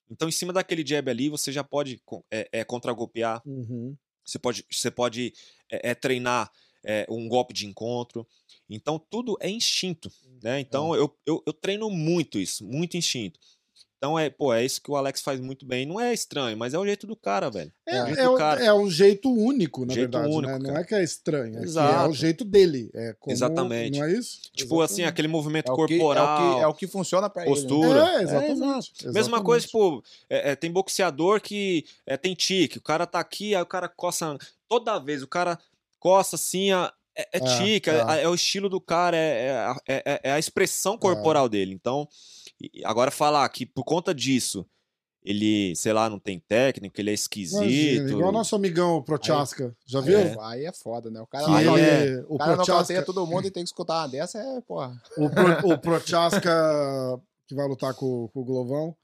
Então, 0.09 0.29
em 0.29 0.31
cima 0.31 0.53
daquele 0.53 0.81
jab 0.87 1.09
ali, 1.11 1.27
você 1.27 1.51
já 1.51 1.61
pode 1.63 2.01
é, 2.31 2.47
é, 2.53 2.63
contra-golpear, 2.63 3.41
Uhum. 3.45 3.97
você 4.23 4.39
pode, 4.39 4.65
você 4.71 4.89
pode 4.89 5.33
é, 5.69 5.89
é, 5.89 5.93
treinar 5.93 6.49
é, 6.83 7.05
um 7.09 7.27
golpe 7.27 7.53
de 7.53 7.65
encontro. 7.65 8.25
Então, 8.69 8.99
tudo 9.09 9.37
é 9.39 9.49
instinto, 9.49 10.11
né? 10.41 10.59
Então, 10.59 10.95
eu, 10.95 11.13
eu, 11.25 11.41
eu 11.45 11.53
treino 11.53 11.89
muito 11.89 12.39
isso, 12.39 12.65
muito 12.65 12.97
instinto. 12.97 13.39
Então, 13.97 14.19
é, 14.19 14.29
pô, 14.29 14.53
é 14.53 14.65
isso 14.65 14.81
que 14.81 14.91
o 14.91 14.97
Alex 14.97 15.21
faz 15.21 15.39
muito 15.39 15.65
bem. 15.65 15.85
Não 15.85 15.97
é 15.97 16.13
estranho, 16.13 16.57
mas 16.57 16.73
é 16.73 16.77
o 16.77 16.85
jeito 16.85 17.07
do 17.07 17.15
cara, 17.15 17.49
velho. 17.49 17.71
É, 17.87 18.03
o 18.03 18.05
jeito 18.07 18.19
é, 18.19 18.23
do 18.25 18.33
o- 18.33 18.37
cara. 18.37 18.61
é 18.61 18.73
um 18.73 18.91
jeito 18.91 19.31
único, 19.33 19.85
na 19.85 19.93
Jeito 19.93 20.11
verdade. 20.11 20.33
único, 20.35 20.57
né? 20.61 20.71
Não 20.73 20.77
é 20.77 20.83
que 20.83 20.93
é 20.93 21.01
estranho. 21.01 21.53
É, 21.53 21.59
que 21.59 21.59
é 21.59 21.63
Exato. 21.63 22.09
o 22.09 22.13
jeito 22.13 22.43
dele. 22.43 22.89
É 22.93 23.13
como, 23.17 23.33
Exatamente. 23.33 23.97
Não 23.97 24.05
é 24.05 24.11
isso? 24.11 24.41
Tipo, 24.53 24.81
assim, 24.81 24.95
Exatamente. 24.95 25.09
aquele 25.09 25.27
movimento 25.29 25.69
É 25.69 25.73
o, 25.73 25.85
que, 25.85 25.93
é, 25.93 25.95
o 25.95 25.99
corporal, 26.01 26.37
que, 26.55 26.61
é 26.63 26.67
o 26.67 26.73
que 26.73 26.85
funciona 26.87 27.29
pra 27.29 27.43
ele. 27.43 27.51
né? 27.51 27.55
postura. 27.55 27.99
É, 27.99 28.23
exatamente. 28.23 28.57
Mesma 29.05 29.19
exatamente. 29.19 29.45
coisa, 29.45 29.65
tipo, 29.67 30.03
é, 30.29 30.51
é, 30.51 30.55
tem 30.57 30.69
boxeador 30.69 31.39
que 31.39 31.85
é, 32.05 32.17
tem 32.17 32.35
tique. 32.35 32.79
O 32.79 32.81
cara 32.81 33.05
tá 33.07 33.21
aqui, 33.21 33.55
aí 33.55 33.61
o 33.61 33.65
cara 33.65 33.87
coça. 33.87 34.37
Toda 34.67 34.99
vez 34.99 35.23
o 35.23 35.27
cara 35.27 35.57
coça 36.03 36.35
assim, 36.35 36.69
a- 36.71 36.91
é, 37.15 37.21
é 37.21 37.37
É, 37.37 37.39
tique, 37.39 37.89
é, 37.89 37.93
é. 38.19 38.23
é 38.23 38.27
o 38.27 38.35
estilo 38.35 38.67
do 38.67 38.81
cara, 38.81 39.15
é, 39.15 39.45
é 39.45 39.51
a- 39.55 39.77
é- 39.87 40.03
é- 40.05 40.21
é 40.23 40.31
a 40.33 40.39
expressão 40.39 40.97
corporal 40.97 41.47
dele. 41.47 41.73
Então, 41.73 42.05
e- 42.61 42.83
agora 42.83 43.09
falar 43.09 43.47
que 43.47 43.65
por 43.65 43.85
conta 43.85 44.13
disso, 44.13 44.65
ele, 45.23 45.73
sei 45.77 45.93
lá, 45.93 46.09
não 46.09 46.19
tem 46.19 46.37
técnica, 46.39 46.99
ele 46.99 47.11
é 47.11 47.13
esquisito. 47.13 47.61
Imagina, 47.61 48.09
igual 48.11 48.31
nosso 48.33 48.53
amigão 48.57 49.01
Prochaska. 49.01 49.73
Já 49.85 50.01
viu? 50.01 50.17
Aí, 50.19 50.35
aí 50.41 50.65
é 50.65 50.73
foda, 50.73 51.09
né? 51.09 51.21
O 51.21 51.27
cara, 51.27 51.45
Aí 51.55 51.65
não, 51.65 51.77
é- 51.77 52.05
ele- 52.07 52.25
o 52.27 52.35
o 52.35 52.37
cara 52.37 52.49
não 52.49 52.55
Prochaska, 52.57 52.73
calceia 52.79 53.05
todo 53.05 53.25
mundo 53.25 53.47
e 53.47 53.51
tem 53.51 53.63
que 53.63 53.69
escutar 53.69 53.99
uma 54.01 54.07
dessa, 54.09 54.37
é, 54.39 54.59
porra. 54.61 55.01
o, 55.17 55.29
Pro, 55.29 55.33
o 55.73 55.77
Prochaska 55.79 57.21
que 57.47 57.55
vai 57.55 57.65
lutar 57.67 57.93
com, 57.93 58.27
com 58.33 58.39
o 58.41 58.43
Glovão, 58.43 58.95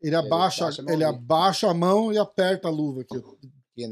ele 0.00 0.14
abaixa, 0.16 0.64
abaixa 0.64 0.80
a 0.80 0.84
mão 0.84 0.94
ele 0.94 1.04
abaixa 1.04 1.70
a 1.70 1.74
mão 1.74 2.12
e 2.12 2.18
aperta 2.18 2.68
a 2.68 2.70
luva 2.70 3.02
aqui. 3.02 3.20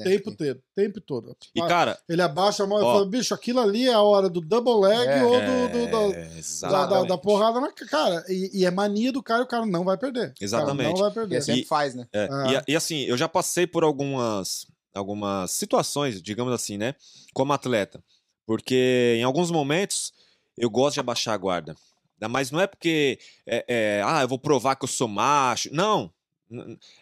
Tempo 0.05 0.35
todo. 0.37 0.63
Tempo 0.75 1.01
todo. 1.01 1.37
E, 1.55 1.61
cara, 1.63 1.99
Ele 2.09 2.23
abaixa 2.23 2.65
a 2.65 2.67
mão 2.67 2.79
e 2.79 2.83
fala, 2.83 3.07
bicho, 3.07 3.33
aquilo 3.35 3.61
ali 3.61 3.89
é 3.89 3.93
a 3.93 4.01
hora 4.03 4.29
do 4.29 4.41
double 4.41 4.81
leg 4.89 5.09
É, 5.09 5.25
ou 5.25 5.33
do, 5.41 5.69
do- 5.69 5.91
do- 5.91 6.15
é, 6.15 6.31
da, 6.63 6.87
da, 6.87 7.03
da 7.05 7.19
porrada 7.19 7.61
na 7.61 7.71
cara. 7.73 8.25
E, 8.29 8.51
e 8.61 8.65
é 8.65 8.71
mania 8.71 9.13
do 9.13 9.23
cara 9.23 9.41
e 9.43 9.45
o 9.45 9.49
cara 9.49 9.65
não 9.67 9.85
vai 9.85 9.97
perder. 9.97 10.21
O 10.23 10.33
cara 10.33 10.35
Exatamente. 10.41 10.91
não 10.95 10.97
vai 10.97 11.11
perder. 11.13 11.43
sempre 11.43 11.61
E- 11.63 11.65
faz, 11.65 11.95
né? 11.95 12.07
É, 12.13 12.29
Ah. 12.31 12.65
e, 12.67 12.73
e 12.73 12.77
assim, 12.77 13.03
eu 13.05 13.17
já 13.17 13.29
passei 13.29 13.67
por 13.67 13.85
algumas, 13.85 14.67
algumas 14.95 15.51
situações, 15.53 16.21
digamos 16.21 16.53
assim, 16.53 16.77
né? 16.77 16.95
Como 17.33 17.53
atleta. 17.53 18.03
Porque 18.47 19.15
em 19.19 19.23
alguns 19.25 19.51
momentos 19.51 20.13
eu 20.57 20.71
gosto 20.71 20.95
de 20.95 21.01
abaixar 21.01 21.35
a 21.35 21.39
guarda. 21.39 21.77
Mas 22.31 22.51
não 22.51 22.61
é 22.61 22.67
porque, 22.67 23.19
é, 23.47 23.65
é, 23.69 24.03
ah, 24.05 24.23
eu 24.23 24.29
vou 24.29 24.39
provar 24.39 24.75
que 24.77 24.85
eu 24.85 24.89
sou 24.89 25.07
macho. 25.07 25.69
Não. 25.73 26.11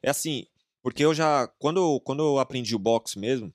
É 0.03 0.11
assim, 0.11 0.47
porque 0.85 1.05
eu 1.05 1.15
já, 1.15 1.49
quando, 1.59 1.79
eu- 1.81 2.01
quando 2.05 2.23
eu 2.23 2.39
aprendi 2.39 2.77
o 2.77 2.79
boxe 2.79 3.19
mesmo, 3.19 3.53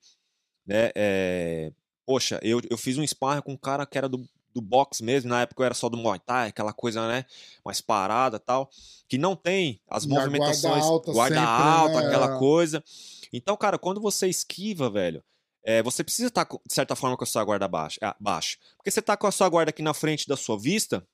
né? 0.66 0.92
é, 0.96 1.72
poxa, 2.06 2.40
eu, 2.44 2.60
eu 2.70 2.78
fiz 2.78 2.98
um 2.98 3.06
sparring 3.06 3.42
com 3.44 3.54
um 3.54 3.58
cara 3.58 3.86
que 3.86 3.98
era 3.98 4.10
do, 4.10 4.28
do 4.54 4.62
boxe 4.62 5.04
mesmo. 5.04 5.30
Na 5.30 5.42
época 5.42 5.62
eu 5.62 5.66
era 5.66 5.74
só 5.76 5.88
do 5.90 5.96
Muay 5.98 6.20
Thai, 6.20 6.50
aquela 6.50 6.74
coisa, 6.74 7.08
né? 7.08 7.26
Mais 7.64 7.80
parada 7.82 8.38
e 8.38 8.40
tal. 8.40 8.70
Que 9.08 9.18
não 9.18 9.36
tem 9.36 9.80
as 9.90 10.04
E 10.04 10.08
a 10.08 10.10
guarda 10.10 10.22
movimentações. 10.22 10.84
alta 10.86 11.14
guarda 11.14 11.36
sempre, 11.36 11.64
alta, 11.64 12.02
né? 12.02 12.08
aquela 12.08 12.40
coisa. 12.40 12.84
Então, 13.32 13.56
cara, 13.56 13.78
quando 13.78 14.02
você 14.02 14.28
esquiva, 14.28 14.90
velho, 14.90 15.24
é, 15.64 15.84
você 15.84 16.04
precisa 16.04 16.30
estar, 16.30 16.46
de 16.46 16.74
certa 16.74 16.96
forma, 16.96 17.16
com 17.16 17.24
a 17.24 17.28
sua 17.28 17.44
guarda 17.44 17.68
baixa, 17.68 18.00
ah, 18.02 18.16
baixa. 18.20 18.58
Porque 18.78 18.90
você 18.90 19.02
tá 19.02 19.16
com 19.16 19.28
a 19.28 19.32
sua 19.32 19.48
guarda 19.50 19.70
aqui 19.70 19.82
na 19.84 19.94
frente 19.94 20.28
da 20.28 20.36
sua 20.36 20.58
vista, 20.58 21.06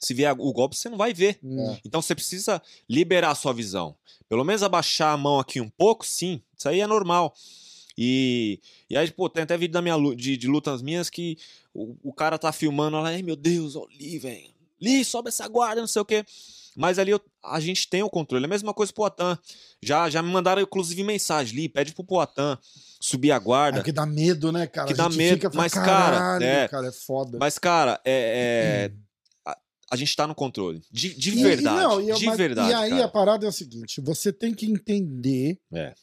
Se 0.00 0.14
vier 0.14 0.32
o 0.38 0.52
golpe, 0.52 0.76
você 0.76 0.88
não 0.88 0.96
vai 0.96 1.12
ver. 1.12 1.38
Hum. 1.42 1.70
É. 1.72 1.80
Então 1.84 2.00
você 2.02 2.14
precisa 2.14 2.60
liberar 2.88 3.30
a 3.30 3.34
sua 3.34 3.52
visão. 3.52 3.94
Pelo 4.28 4.44
menos 4.44 4.62
abaixar 4.62 5.12
a 5.12 5.16
mão 5.16 5.38
aqui 5.38 5.60
um 5.60 5.68
pouco, 5.70 6.06
sim. 6.06 6.40
Isso 6.56 6.68
aí 6.68 6.80
é 6.80 6.86
normal. 6.86 7.34
E, 7.96 8.60
e 8.88 8.96
aí, 8.96 9.10
pô, 9.10 9.28
tem 9.28 9.42
até 9.42 9.56
vídeo 9.56 9.72
da 9.72 9.82
minha, 9.82 9.96
de, 10.14 10.36
de 10.36 10.46
lutas 10.46 10.82
minhas 10.82 11.10
que 11.10 11.36
o, 11.74 11.96
o 12.02 12.12
cara 12.12 12.38
tá 12.38 12.52
filmando 12.52 12.96
lá, 13.00 13.08
ai 13.08 13.22
meu 13.22 13.34
Deus, 13.36 13.74
ó, 13.74 13.86
Lee, 13.98 14.18
velho. 14.18 14.50
Lee, 14.80 15.04
sobe 15.04 15.28
essa 15.30 15.48
guarda, 15.48 15.80
não 15.80 15.88
sei 15.88 16.00
o 16.02 16.04
quê. 16.04 16.24
Mas 16.76 16.96
ali 17.00 17.10
eu- 17.10 17.20
a 17.42 17.58
gente 17.58 17.88
tem 17.88 18.04
o 18.04 18.08
controle. 18.10 18.44
É 18.44 18.46
a 18.46 18.48
mesma 18.48 18.72
coisa 18.72 18.92
pro 18.92 19.02
Poatan. 19.02 19.36
Já, 19.82 20.08
já 20.08 20.22
me 20.22 20.30
mandaram, 20.30 20.62
inclusive, 20.62 21.02
mensagem. 21.02 21.56
Lee, 21.56 21.68
pede 21.68 21.92
pro 21.92 22.04
Poatan 22.04 22.56
subir 23.00 23.32
a 23.32 23.36
É 23.36 23.40
guarda. 23.40 23.78
porque 23.80 23.90
dá 23.90 24.06
medo, 24.06 24.52
né, 24.52 24.68
cara? 24.68 24.86
Que 24.86 24.92
A 24.92 24.96
dá 24.96 25.04
gente 25.08 25.16
medo, 25.16 25.34
fica, 25.34 25.50
mas, 25.54 25.72
cara, 25.72 25.86
"Caralho, 25.86 26.44
é- 26.44 26.68
cara, 26.68 26.86
é 26.86 26.92
foda. 26.92 27.36
Mas, 27.40 27.58
cara, 27.58 28.00
é, 28.04 28.90
é- 28.92 28.92
a, 29.90 29.96
gente 29.96 30.14
tá 30.16 30.26
no 30.26 30.34
controle. 30.34 30.82
De, 30.90 31.14
de 31.14 31.30
E- 31.30 31.40
e 31.40 31.42
verdade. 31.42 31.76
não, 31.82 32.00
e, 32.00 32.12
de 32.14 32.26
mas- 32.26 32.36
verdade. 32.38 32.70
E 32.70 32.74
aí 32.74 32.90
cara. 32.90 33.04
a 33.04 33.08
parada 33.08 33.46
é 33.46 33.48
o 33.48 33.52
seguinte: 33.52 34.00
você 34.00 34.32
tem 34.32 34.54
que 34.54 34.66
entender 34.66 35.58
É. 35.72 35.94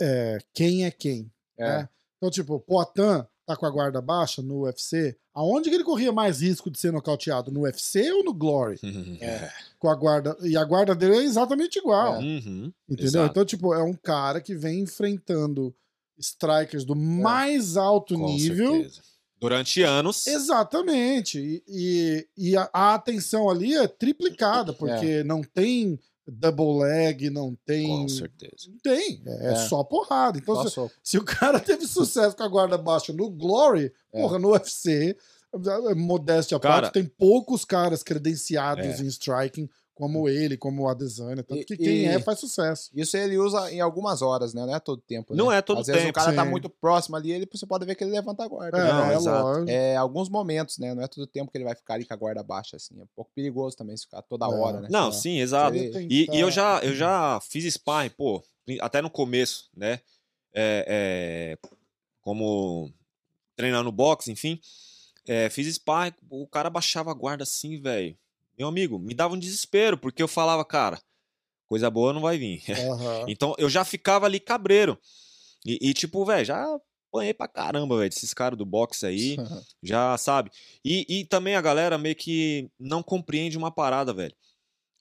é, 0.00 0.38
quem 0.54 0.84
é 0.84 0.90
quem. 0.90 1.30
É. 1.58 1.64
né? 1.78 1.88
Então, 2.16 2.30
tipo, 2.30 2.54
o 2.54 2.60
Poatan 2.60 3.26
tá 3.44 3.56
com 3.56 3.66
a 3.66 3.70
guarda 3.70 4.00
baixa 4.00 4.40
no 4.40 4.60
UFC. 4.62 5.16
Aonde 5.34 5.68
que 5.70 5.74
ele 5.74 5.82
corria 5.84 6.12
mais 6.12 6.40
risco 6.40 6.70
de 6.70 6.78
ser 6.78 6.92
nocauteado? 6.92 7.50
No 7.50 7.62
UFC 7.62 8.12
ou 8.12 8.22
no 8.24 8.32
Glory? 8.34 8.78
É. 9.20 9.50
Com 9.78 9.88
a 9.88 9.94
guarda. 9.96 10.36
E 10.42 10.56
a 10.56 10.64
guarda 10.64 10.94
dele 10.94 11.16
é 11.16 11.24
exatamente 11.24 11.78
igual. 11.78 12.18
Uhum. 12.20 12.72
Entendeu? 12.88 13.04
Exato. 13.06 13.30
Então, 13.30 13.44
tipo, 13.44 13.74
é 13.74 13.82
um 13.82 13.94
cara 13.94 14.40
que 14.40 14.54
vem 14.54 14.80
enfrentando 14.80 15.74
strikers 16.18 16.84
do 16.84 16.94
mais 16.94 17.76
alto 17.76 18.14
Com 18.14 18.26
nível. 18.26 18.72
certeza. 18.74 19.00
Durante 19.42 19.82
anos. 19.82 20.26
Exatamente. 20.26 21.38
E, 21.68 22.26
e, 22.38 22.50
e 22.50 22.56
a, 22.56 22.70
a 22.72 22.94
atenção 22.94 23.50
ali 23.50 23.74
é 23.76 23.86
triplicada, 23.86 24.72
porque 24.72 25.22
não 25.24 25.42
tem 25.42 25.98
double 26.26 26.78
leg, 26.84 27.28
não 27.30 27.56
tem. 27.66 27.86
Com 27.88 28.08
certeza. 28.08 28.68
Não 28.68 28.78
tem. 28.78 29.20
É, 29.26 29.48
é 29.48 29.52
É. 29.52 29.56
só 29.68 29.82
porrada. 29.84 30.38
Então, 30.38 30.54
Só 30.54 30.64
se, 30.64 30.70
soco. 30.70 30.92
se 31.02 31.18
o 31.18 31.24
cara 31.24 31.58
teve 31.60 31.86
sucesso 31.86 32.36
com 32.36 32.42
a 32.44 32.48
guarda 32.48 32.78
baixa 32.78 33.12
no 33.12 33.28
Glory, 33.28 33.92
É. 34.12 34.20
porra, 34.22 34.38
no 34.38 34.52
UFC, 34.52 35.16
eh, 35.54 35.94
modéstia 35.94 36.56
à 36.56 36.60
Cara- 36.60 36.82
parte, 36.82 36.94
tem 36.94 37.04
poucos 37.04 37.64
caras 37.64 38.02
credenciados 38.02 38.84
É. 39.00 39.02
em 39.02 39.06
striking 39.08 39.68
como 39.94 40.28
ele, 40.28 40.56
como 40.56 40.82
o 40.82 40.88
Adesanya. 40.88 41.42
Tanto 41.42 41.60
E- 41.60 41.64
que 41.64 41.76
quem 41.76 42.02
e- 42.02 42.04
é 42.06 42.18
faz 42.18 42.38
sucesso. 42.40 42.90
Isso 42.94 43.16
ele 43.16 43.36
usa 43.38 43.70
em 43.70 43.80
algumas 43.80 44.22
horas, 44.22 44.54
né? 44.54 44.64
Não 44.64 44.74
é 44.74 44.80
todo 44.80 45.00
tempo. 45.02 45.34
Não 45.34 45.50
né? 45.50 45.58
é 45.58 45.62
todo 45.62 45.80
Às 45.80 45.86
vezes 45.86 46.02
o 46.02 46.04
tempo, 46.06 46.14
cara 46.18 46.32
tá 46.34 46.44
sim. 46.44 46.50
muito 46.50 46.68
próximo 46.70 47.14
ali, 47.16 47.30
ele, 47.30 47.46
você 47.52 47.66
pode 47.66 47.84
ver 47.84 47.94
que 47.94 48.02
ele 48.02 48.10
levanta 48.12 48.42
a 48.42 48.48
guarda. 48.48 48.78
É, 48.78 48.82
né? 48.82 48.90
Não, 48.92 49.10
é 49.10 49.14
exato. 49.14 49.42
lógico. 49.44 49.70
É, 49.70 49.96
alguns 49.96 50.28
momentos, 50.28 50.78
né? 50.78 50.94
Não 50.94 51.02
é 51.02 51.08
todo 51.08 51.26
tempo 51.26 51.50
que 51.52 51.58
ele 51.58 51.64
vai 51.64 51.74
ficar 51.74 51.94
ali 51.94 52.04
com 52.06 52.14
a 52.14 52.16
guarda 52.16 52.42
baixa, 52.42 52.76
assim. 52.76 52.98
É 52.98 53.02
um 53.04 53.08
pouco 53.14 53.30
perigoso 53.34 53.76
também 53.76 53.96
se 53.96 54.04
ficar 54.04 54.22
toda 54.22 54.46
É. 54.46 54.48
hora, 54.48 54.80
né? 54.80 54.88
Não, 54.90 55.08
É. 55.08 55.12
sim, 55.12 55.40
exato. 55.40 55.76
Ele 55.76 56.06
E, 56.08 56.26
tá- 56.26 56.34
e 56.34 56.40
eu, 56.40 56.50
já, 56.50 56.80
eu 56.82 56.94
já 56.94 57.38
fiz 57.42 57.64
sparring, 57.74 58.10
pô, 58.10 58.42
até 58.80 59.02
no 59.02 59.10
começo, 59.10 59.68
né? 59.76 60.00
É, 60.54 61.56
é, 61.64 61.68
como 62.20 62.90
treinando 63.56 63.92
boxe, 63.92 64.30
enfim. 64.32 64.58
É, 65.26 65.48
fiz 65.50 65.66
sparring, 65.74 66.14
o 66.30 66.46
cara 66.46 66.68
baixava 66.70 67.10
a 67.10 67.14
guarda 67.14 67.42
assim, 67.44 67.80
velho. 67.80 68.16
Meu 68.58 68.68
amigo, 68.68 68.98
me 68.98 69.14
dava 69.14 69.34
um 69.34 69.38
desespero, 69.38 69.96
porque 69.96 70.22
eu 70.22 70.28
falava, 70.28 70.64
cara, 70.64 71.00
coisa 71.68 71.90
boa 71.90 72.12
não 72.12 72.20
vai 72.20 72.38
vir. 72.38 72.62
Aham. 72.68 73.24
Então 73.28 73.54
eu 73.58 73.68
já 73.68 73.84
ficava 73.84 74.26
ali 74.26 74.38
cabreiro. 74.38 74.98
E, 75.64 75.78
e, 75.90 75.94
tipo, 75.94 76.24
velho, 76.24 76.44
já 76.44 76.66
apanhei 77.12 77.34
pra 77.34 77.46
caramba, 77.46 77.98
velho, 77.98 78.10
desses 78.10 78.32
caras 78.32 78.58
do 78.58 78.64
boxe 78.64 79.06
aí. 79.06 79.36
Já 79.82 80.16
sabe. 80.16 80.50
E, 80.84 81.04
e 81.08 81.24
também 81.26 81.54
a 81.54 81.60
galera 81.60 81.98
meio 81.98 82.16
que 82.16 82.70
não 82.80 83.02
compreende 83.02 83.58
uma 83.58 83.70
parada, 83.70 84.12
velho. 84.12 84.34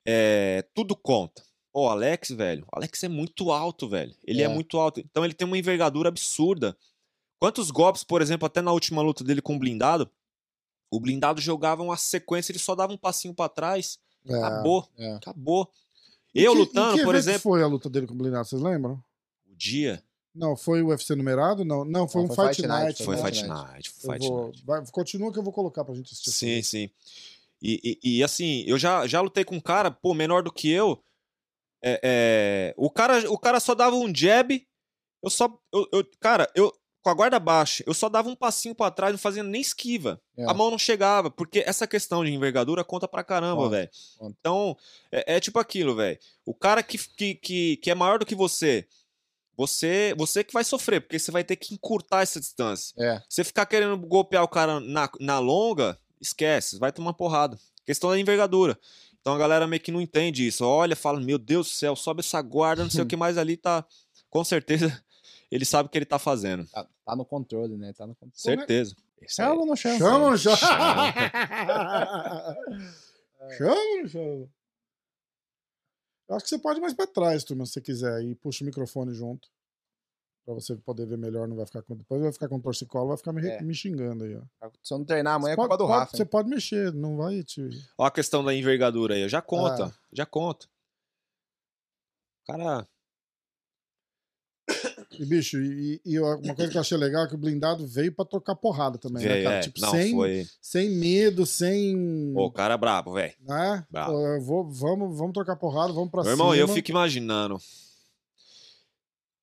É, 0.06 0.64
tudo 0.74 0.96
conta. 0.96 1.44
O 1.74 1.88
Alex, 1.88 2.32
velho. 2.32 2.66
O 2.72 2.78
Alex 2.78 3.04
é 3.04 3.08
muito 3.08 3.52
alto, 3.52 3.88
velho. 3.88 4.14
Ele 4.26 4.42
é. 4.42 4.46
É. 4.46 4.48
muito 4.48 4.78
alto. 4.78 5.00
Então 5.00 5.24
ele 5.24 5.34
tem 5.34 5.48
uma 5.48 5.58
envergadura 5.58 6.10
absurda. 6.10 6.78
Quantos 7.40 7.72
golpes, 7.72 8.04
por 8.04 8.22
exemplo, 8.22 8.46
até 8.46 8.62
na 8.62 8.74
última 8.74 9.02
luta 9.02 9.24
dele 9.24 9.42
com 9.42 9.56
o 9.56 9.60
blindado, 9.60 10.12
o 10.92 11.00
blindado 11.00 11.42
jogava 11.42 11.82
uma 11.82 11.98
sequência, 11.98 12.52
ele 12.52 12.60
só 12.60 12.76
dava 12.76 12.94
um 12.94 12.98
passinho 12.98 13.34
pra 13.34 13.50
trás. 13.50 13.98
É. 14.28 14.36
Acabou. 14.36 14.88
É. 14.98 15.14
Acabou. 15.16 15.72
Eu 16.36 16.52
que- 16.54 16.60
lutando, 16.60 16.98
que 16.98 17.04
por 17.04 17.16
exemplo. 17.16 17.42
foi 17.42 17.64
a 17.64 17.68
luta 17.68 17.90
dele 17.90 18.06
com 18.08 18.14
o 18.14 18.18
Blindado, 18.18 18.48
vocês 18.48 18.62
lembram? 18.62 18.94
O 19.50 19.56
dia 19.56 20.04
Não, 20.34 20.56
foi 20.56 20.82
o 20.82 20.88
UFC 20.88 21.14
numerado? 21.16 21.66
Não, 21.66 21.84
não 21.84 22.08
foi 22.08 22.24
Não, 22.24 22.32
um 22.32 22.34
foi 22.36 22.46
Fight, 22.48 22.56
Fight 22.62 22.68
Night. 22.68 22.84
Night, 22.86 23.04
foi 23.04 23.16
né? 23.18 23.24
Fight 23.24 23.48
Night. 23.48 23.90
Foi 23.90 24.14
Fight 24.14 24.28
vou- 24.30 24.44
Night. 24.46 24.64
vai- 24.66 24.86
continua 24.92 25.32
que 25.34 25.40
eu 25.40 25.44
vou 25.44 25.52
colocar 25.52 25.84
pra 25.84 25.94
gente 25.96 26.14
assistir. 26.14 26.32
Sim, 26.32 26.62
sim. 26.62 26.90
E, 27.62 28.00
e, 28.04 28.18
e, 28.18 28.24
assim, 28.24 28.64
eu 28.66 28.78
já, 28.80 29.06
já 29.08 29.20
lutei 29.22 29.44
com 29.44 29.56
um 29.56 29.60
cara, 29.60 29.92
pô, 29.92 30.14
menor 30.14 30.42
do 30.42 30.52
que 30.52 30.70
eu. 30.72 31.04
É, 31.84 32.00
é, 32.04 32.74
o, 32.78 32.90
cara, 32.90 33.30
o 33.30 33.38
cara 33.38 33.60
só 33.60 33.76
dava 33.76 33.96
um 33.96 34.14
jab. 34.16 34.66
Eu 35.22 35.30
só. 35.30 35.48
Eu, 35.74 35.88
eu- 35.92 36.08
cara, 36.20 36.50
eu. 36.56 36.72
Com 37.02 37.10
a 37.10 37.14
guarda 37.14 37.40
baixa, 37.40 37.84
eu 37.88 37.94
só 37.96 38.08
dava 38.08 38.30
um 38.30 38.36
passinho 38.36 38.76
pra 38.76 38.92
trás, 38.92 39.12
não 39.12 39.18
fazia 39.18 39.42
nem 39.42 39.60
esquiva. 39.60 40.22
É. 40.38 40.46
A 40.50 40.54
mão 40.54 40.70
não 40.70 40.78
chegava, 40.78 41.32
porque 41.32 41.64
essa 41.66 41.88
questão 41.88 42.24
de 42.24 42.32
envergadura 42.32 42.84
conta 42.84 43.08
pra 43.08 43.24
caramba, 43.24 43.68
velho. 43.70 43.90
Então, 44.22 44.78
é, 45.12 45.36
é 45.36 45.40
tipo 45.40 45.58
aquilo, 45.58 45.96
velho. 45.96 46.20
O 46.46 46.54
cara 46.54 46.84
que, 46.84 46.98
que, 46.98 47.36
que, 47.36 47.78
que 47.78 47.90
é 47.90 47.96
maior 47.96 48.20
do 48.20 48.26
que 48.26 48.36
você, 48.36 48.88
você 49.58 50.14
você 50.16 50.44
que 50.44 50.54
vai 50.54 50.64
sofrer, 50.64 51.02
porque 51.02 51.18
você 51.18 51.32
vai 51.32 51.44
ter 51.44 51.56
que 51.56 51.74
encurtar 51.74 52.22
essa 52.22 52.40
distância. 52.40 52.94
É. 53.00 53.22
Você 53.28 53.44
ficar 53.44 53.66
querendo 53.66 53.98
golpear 53.98 54.44
o 54.44 54.48
cara 54.48 54.80
na, 54.80 55.10
na 55.20 55.40
longa, 55.40 55.98
esquece, 56.20 56.78
vai 56.78 56.92
tomar 56.92 57.14
porrada. 57.14 57.58
Questão 57.84 58.12
da 58.12 58.20
envergadura. 58.20 58.78
Então 59.22 59.34
a 59.34 59.38
galera 59.38 59.68
meio 59.68 59.82
que 59.82 59.92
não 59.92 60.02
entende 60.02 60.46
isso. 60.46 60.66
Olha, 60.66 60.96
fala, 60.96 61.20
meu 61.20 61.38
Deus 61.38 61.68
do 61.68 61.74
céu, 61.74 61.96
sobe 61.96 62.22
essa 62.22 62.42
guarda, 62.42 62.84
não 62.84 62.92
sei 62.92 63.02
o 63.02 63.08
que 63.08 63.16
mais 63.18 63.38
ali 63.38 63.58
tá. 63.58 63.86
Com 64.30 64.44
certeza, 64.44 65.04
ele 65.52 65.66
sabe 65.66 65.88
o 65.88 65.90
que 65.90 65.98
ele 65.98 66.06
tá 66.06 66.18
fazendo. 66.18 66.66
Tá, 66.70 66.88
tá 67.06 67.16
no 67.16 67.26
controle, 67.26 67.78
né? 67.78 67.94
Tá 67.94 68.08
no 68.08 68.16
controle. 68.16 68.32
Certeza. 68.36 68.96
Chama 69.28 69.62
ou 69.62 69.66
não 69.68 69.76
chama? 69.76 69.98
Chama 70.00 70.24
ou 70.26 70.32
não 70.32 70.38
chama? 70.38 70.58
Chama. 73.58 73.76
ou 73.76 74.02
não 74.02 74.08
chama? 74.08 74.50
Eu 76.30 76.36
acho 76.36 76.44
que 76.46 76.50
você 76.50 76.60
pode 76.60 76.80
ir 76.80 76.82
mais 76.82 76.94
pra 76.94 77.06
trás, 77.06 77.44
turma, 77.44 77.66
se 77.66 77.74
você 77.74 77.82
quiser. 77.82 78.24
E 78.24 78.36
puxa 78.36 78.64
o 78.64 78.68
microfone 78.68 79.14
junto. 79.14 79.50
Pra 80.46 80.56
você 80.56 80.76
poder 80.76 81.06
ver 81.06 81.18
melhor, 81.18 81.48
não 81.48 81.56
vai 81.56 81.66
ficar 81.68 81.84
com... 81.84 81.96
Depois 81.96 82.22
vai 82.22 82.32
ficar 82.32 82.50
com 82.50 82.60
torcicolo, 82.60 83.10
vai 83.10 83.18
ficar 83.18 83.32
me, 83.32 83.48
É. 83.48 83.62
me 83.62 83.76
xingando 83.76 84.24
aí, 84.24 84.36
ó. 84.36 84.42
Se 84.82 84.92
eu 84.94 84.98
não 84.98 85.06
treinar 85.06 85.36
amanhã 85.36 85.54
é 85.54 85.56
Você 85.56 85.62
culpa 85.62 85.78
pode- 85.78 85.84
do 85.84 85.88
pode- 85.88 86.00
Rafa. 86.00 86.18
Você 86.18 86.24
hein? 86.24 86.30
pode 86.30 86.50
mexer, 86.50 86.94
não 86.94 87.18
vai 87.18 87.44
te... 87.44 87.70
Ó 87.98 88.06
a 88.06 88.12
questão 88.12 88.44
da 88.44 88.54
envergadura 88.54 89.14
aí. 89.14 89.30
Já 89.30 89.42
conta. 89.42 89.86
Ah. 89.88 89.94
Já 90.12 90.26
conta. 90.26 90.68
Cara, 92.48 92.88
E, 95.22 95.26
bicho, 95.26 95.62
e, 95.62 96.02
e 96.04 96.20
uma 96.20 96.56
coisa 96.56 96.72
que 96.72 96.78
eu 96.78 96.82
achei 96.82 96.98
legal 96.98 97.26
é 97.26 97.28
que 97.28 97.36
o 97.36 97.38
blindado 97.38 97.86
veio 97.86 98.12
pra 98.12 98.26
trocar 98.26 98.56
porrada 98.56 98.98
também, 98.98 99.22
né, 99.24 99.30
velho, 99.30 99.44
cara? 99.44 99.56
é, 99.58 99.60
Tipo, 99.60 99.80
não, 99.82 99.92
sem, 99.92 100.12
foi. 100.14 100.48
sem 100.60 100.90
medo, 100.90 101.46
sem... 101.46 102.32
Pô, 102.34 102.46
o 102.46 102.52
cara 102.52 102.74
é 102.74 102.78
brabo, 102.78 103.14
velho. 103.14 103.36
né? 103.42 103.86
Vou, 104.42 104.68
vamos, 104.72 105.16
vamos 105.16 105.34
trocar 105.34 105.56
porrada, 105.58 105.94
vamos 105.94 106.10
pra 106.10 106.24
Meu 106.24 106.32
cima. 106.32 106.44
irmão, 106.44 106.56
eu 106.56 106.68
fico 106.68 106.90
imaginando. 106.90 107.60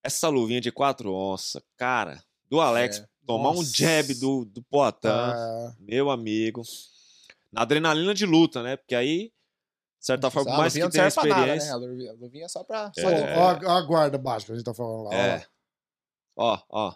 Essa 0.02 0.28
luvinha 0.28 0.60
de 0.60 0.72
quatro 0.72 1.12
onças, 1.14 1.62
cara, 1.76 2.22
do 2.48 2.60
Alex 2.60 2.98
É. 2.98 3.06
tomar 3.26 3.50
um 3.50 3.54
Nossa. 3.56 3.72
jab 3.72 4.14
do, 4.14 4.44
do 4.46 4.62
Poitin, 4.62 5.06
Ah, 5.08 5.74
meu 5.78 6.10
amigo. 6.10 6.62
Na 7.52 7.62
adrenalina 7.62 8.12
de 8.14 8.26
luta, 8.26 8.62
né? 8.62 8.76
Porque 8.76 8.94
aí, 8.94 9.30
de 10.00 10.06
certa 10.06 10.30
forma, 10.30 10.50
por 10.50 10.58
mais 10.58 10.72
que 10.72 10.78
tenha 10.80 10.90
serve 11.10 11.14
pra 11.14 11.24
nada, 11.24 11.56
experiência. 11.56 11.68
né? 11.68 11.72
A 11.74 12.12
luvinha, 12.12 12.44
a 12.44 12.46
é 12.46 12.48
só 12.48 12.64
pra. 12.64 12.92
Só, 12.94 13.00
Só 13.02 13.08
É. 13.10 13.38
ó, 13.38 13.48
a- 13.50 13.78
a 13.78 13.80
guarda 13.82 14.18
baixa 14.18 14.46
que 14.46 14.52
a 14.52 14.54
gente 14.54 14.64
tá 14.64 14.74
falando 14.74 15.04
lá. 15.04 15.10
ó 15.10 15.12
É. 15.14 15.36
lá. 15.36 15.42
Ó, 16.38 16.56
ó. 16.70 16.94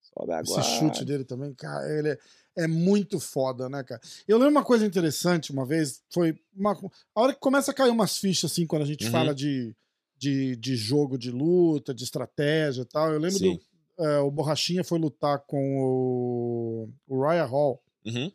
Sobe 0.00 0.32
agora. 0.32 0.60
Esse 0.60 0.70
chute 0.70 1.04
dele 1.04 1.24
também, 1.24 1.54
cara, 1.54 1.86
ele 1.96 2.08
é, 2.10 2.18
é 2.56 2.66
muito 2.66 3.20
foda, 3.20 3.68
né, 3.68 3.84
cara? 3.84 4.00
Eu 4.26 4.38
lembro 4.38 4.50
uma 4.52 4.64
coisa 4.64 4.84
interessante 4.84 5.52
uma 5.52 5.64
vez, 5.64 6.02
foi 6.10 6.36
uma, 6.52 6.72
a 7.14 7.20
hora 7.20 7.32
que 7.32 7.38
começa 7.40 7.70
a 7.70 7.74
cair 7.74 7.90
umas 7.90 8.18
fichas, 8.18 8.50
assim, 8.50 8.66
quando 8.66 8.82
a 8.82 8.86
gente 8.86 9.04
Uhum. 9.04 9.10
fala 9.12 9.34
de, 9.34 9.72
de, 10.16 10.56
de 10.56 10.74
jogo 10.76 11.16
de 11.16 11.30
luta, 11.30 11.94
de 11.94 12.02
estratégia 12.02 12.82
e 12.82 12.86
tal. 12.86 13.12
Eu 13.12 13.20
lembro 13.20 13.38
Sim. 13.38 13.60
do. 13.96 14.04
é, 14.04 14.18
o 14.18 14.30
Borrachinha 14.30 14.82
foi 14.82 14.98
lutar 14.98 15.38
com 15.46 15.78
o, 15.80 16.88
o 17.06 17.22
Raya 17.22 17.44
Hall 17.44 17.80
Uhum. 18.04 18.32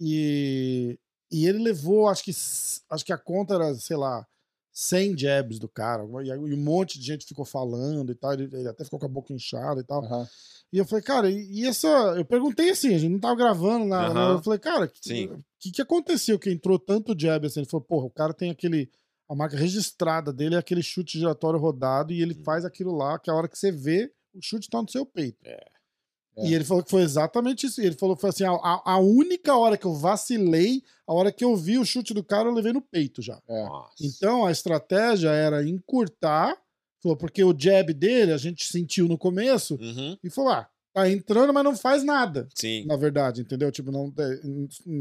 e, 0.00 0.98
e 1.30 1.46
ele 1.46 1.58
levou, 1.58 2.08
acho 2.08 2.22
que, 2.24 2.30
acho 2.30 3.04
que 3.04 3.12
a 3.12 3.18
conta 3.18 3.54
era, 3.54 3.74
sei 3.74 3.96
lá, 3.96 4.26
100 4.74 5.16
jabs 5.16 5.58
do 5.60 5.68
cara. 5.68 6.02
E, 6.02 6.32
um 6.36 6.56
monte 6.56 6.98
de 6.98 7.06
gente 7.06 7.24
ficou 7.24 7.44
falando 7.44 8.10
e 8.10 8.14
tal. 8.16 8.32
Ele, 8.32 8.68
até 8.68 8.84
ficou 8.84 8.98
com 8.98 9.06
a 9.06 9.08
boca 9.08 9.32
inchada 9.32 9.80
e 9.80 9.84
tal. 9.84 10.04
Aham. 10.04 10.28
E 10.72 10.78
eu 10.78 10.84
falei, 10.84 11.04
cara, 11.04 11.30
e 11.30 11.64
essa. 11.64 11.86
Eu 12.16 12.24
perguntei 12.24 12.70
assim, 12.70 12.92
a 12.92 12.98
gente 12.98 13.12
não 13.12 13.20
tava 13.20 13.36
gravando 13.36 13.84
nada? 13.84 14.12
Aham. 14.12 14.32
Eu 14.32 14.42
falei, 14.42 14.58
cara, 14.58 14.86
o 14.86 14.88
que, 14.88 15.30
que, 15.60 15.70
que 15.70 15.80
aconteceu 15.80 16.36
que 16.38 16.50
entrou 16.50 16.78
tanto 16.78 17.14
jab 17.16 17.46
assim? 17.46 17.60
Ele 17.60 17.68
falou, 17.68 17.86
porra, 17.86 18.06
o 18.06 18.10
cara 18.10 18.34
tem 18.34 18.50
aquele. 18.50 18.90
A 19.28 19.34
marca 19.34 19.56
registrada 19.56 20.32
dele 20.32 20.56
é 20.56 20.58
aquele 20.58 20.82
chute 20.82 21.18
giratório 21.18 21.58
rodado 21.58 22.12
e 22.12 22.20
ele 22.20 22.34
Hum. 22.34 22.42
faz 22.44 22.64
aquilo 22.64 22.94
lá, 22.94 23.18
que 23.18 23.30
a 23.30 23.34
hora 23.34 23.48
que 23.48 23.58
você 23.58 23.70
vê, 23.72 24.12
o 24.34 24.42
chute 24.42 24.68
tá 24.68 24.82
no 24.82 24.90
seu 24.90 25.06
peito. 25.06 25.38
É. 25.44 25.64
É. 26.36 26.46
E 26.48 26.54
ele 26.54 26.64
falou 26.64 26.82
que 26.82 26.90
foi 26.90 27.02
exatamente 27.02 27.66
isso. 27.66 27.80
Ele 27.80 27.94
falou 27.94 28.14
que 28.16 28.20
foi 28.20 28.30
assim: 28.30 28.44
a, 28.44 28.50
a- 28.84 28.98
única 28.98 29.56
hora 29.56 29.76
que 29.76 29.86
eu 29.86 29.94
vacilei, 29.94 30.82
a 31.06 31.12
hora 31.14 31.30
que 31.30 31.44
eu 31.44 31.54
vi 31.56 31.78
o 31.78 31.84
chute 31.84 32.12
do 32.14 32.24
cara, 32.24 32.48
eu 32.48 32.52
levei 32.54 32.72
no 32.72 32.80
peito 32.82 33.22
já. 33.22 33.40
É. 33.48 33.68
Então 34.00 34.44
a 34.46 34.50
estratégia 34.50 35.30
era 35.30 35.66
encurtar, 35.66 36.56
falou, 37.02 37.16
porque 37.16 37.42
o 37.44 37.54
jab 37.56 37.92
dele 37.94 38.32
a 38.32 38.36
gente 38.38 38.66
sentiu 38.66 39.06
no 39.08 39.16
começo, 39.18 39.74
Uhum. 39.80 40.16
e 40.24 40.30
falou: 40.30 40.50
ah, 40.52 40.68
tá 40.92 41.08
entrando, 41.10 41.52
mas 41.52 41.64
não 41.64 41.76
faz 41.76 42.02
nada. 42.04 42.48
Sim. 42.54 42.84
Na 42.86 42.96
verdade, 42.96 43.40
entendeu? 43.40 43.70
Tipo, 43.70 43.90
não, 43.92 44.12
é, 44.18 44.40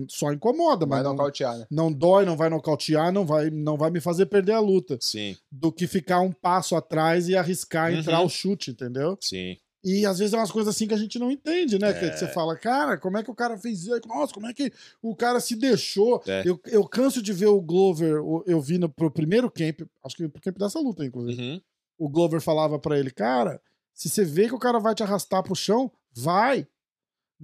só 0.07 0.31
incomoda, 0.33 0.85
Vai 0.85 0.97
mas 0.99 1.03
não, 1.03 1.11
nocautear, 1.13 1.57
né? 1.57 1.65
não 1.69 1.91
dói, 1.91 2.25
não 2.25 2.35
vai 2.37 2.49
nocautear, 2.49 3.11
não 3.11 3.25
vai, 3.25 3.49
não 3.49 3.77
vai 3.77 3.89
me 3.91 3.99
fazer 3.99 4.25
perder 4.27 4.53
a 4.53 4.59
luta. 4.59 4.97
Sim. 5.01 5.35
Do 5.51 5.71
que 5.71 5.87
ficar 5.87 6.19
um 6.21 6.31
passo 6.31 6.75
atrás 6.75 7.27
e 7.29 7.35
arriscar 7.35 7.93
entrar 7.93 8.19
Uhum. 8.19 8.25
o 8.25 8.29
chute, 8.29 8.71
entendeu? 8.71 9.17
Sim. 9.21 9.57
E 9.83 10.05
às 10.05 10.19
vezes 10.19 10.33
é 10.33 10.37
umas 10.37 10.51
coisas 10.51 10.73
assim 10.73 10.87
que 10.87 10.93
a 10.93 10.97
gente 10.97 11.19
não 11.19 11.29
entende, 11.29 11.77
né? 11.77 11.91
Que 11.93 12.05
É. 12.05 12.15
você 12.15 12.27
fala, 12.27 12.55
cara, 12.57 12.97
como 12.97 13.17
é 13.17 13.23
que 13.23 13.29
o 13.29 13.35
cara 13.35 13.57
fez 13.57 13.81
isso? 13.81 13.99
Nossa, 14.07 14.33
como 14.33 14.47
é 14.47 14.53
que 14.53 14.71
o 15.01 15.13
cara 15.15 15.39
se 15.41 15.55
deixou? 15.57 16.23
É. 16.25 16.41
Eu, 16.45 16.59
eu 16.67 16.87
canso 16.87 17.21
de 17.21 17.33
ver 17.33 17.47
o 17.47 17.59
Glover, 17.61 18.21
eu 18.47 18.61
vi 18.61 18.77
no, 18.77 18.87
pro 18.87 19.11
primeiro 19.11 19.51
camp, 19.51 19.81
acho 20.03 20.15
que 20.15 20.29
pro 20.29 20.41
camp 20.41 20.57
dessa 20.57 20.79
luta, 20.79 21.03
inclusive. 21.05 21.41
Uhum. 21.41 21.61
O 21.97 22.07
Glover 22.09 22.39
falava 22.41 22.79
pra 22.79 22.97
ele, 22.97 23.11
cara, 23.11 23.61
se 23.93 24.07
você 24.09 24.23
vê 24.23 24.47
que 24.47 24.55
o 24.55 24.59
cara 24.59 24.79
vai 24.79 24.95
te 24.95 25.03
arrastar 25.03 25.43
pro 25.43 25.53
chão, 25.55 25.91
vai. 26.15 26.65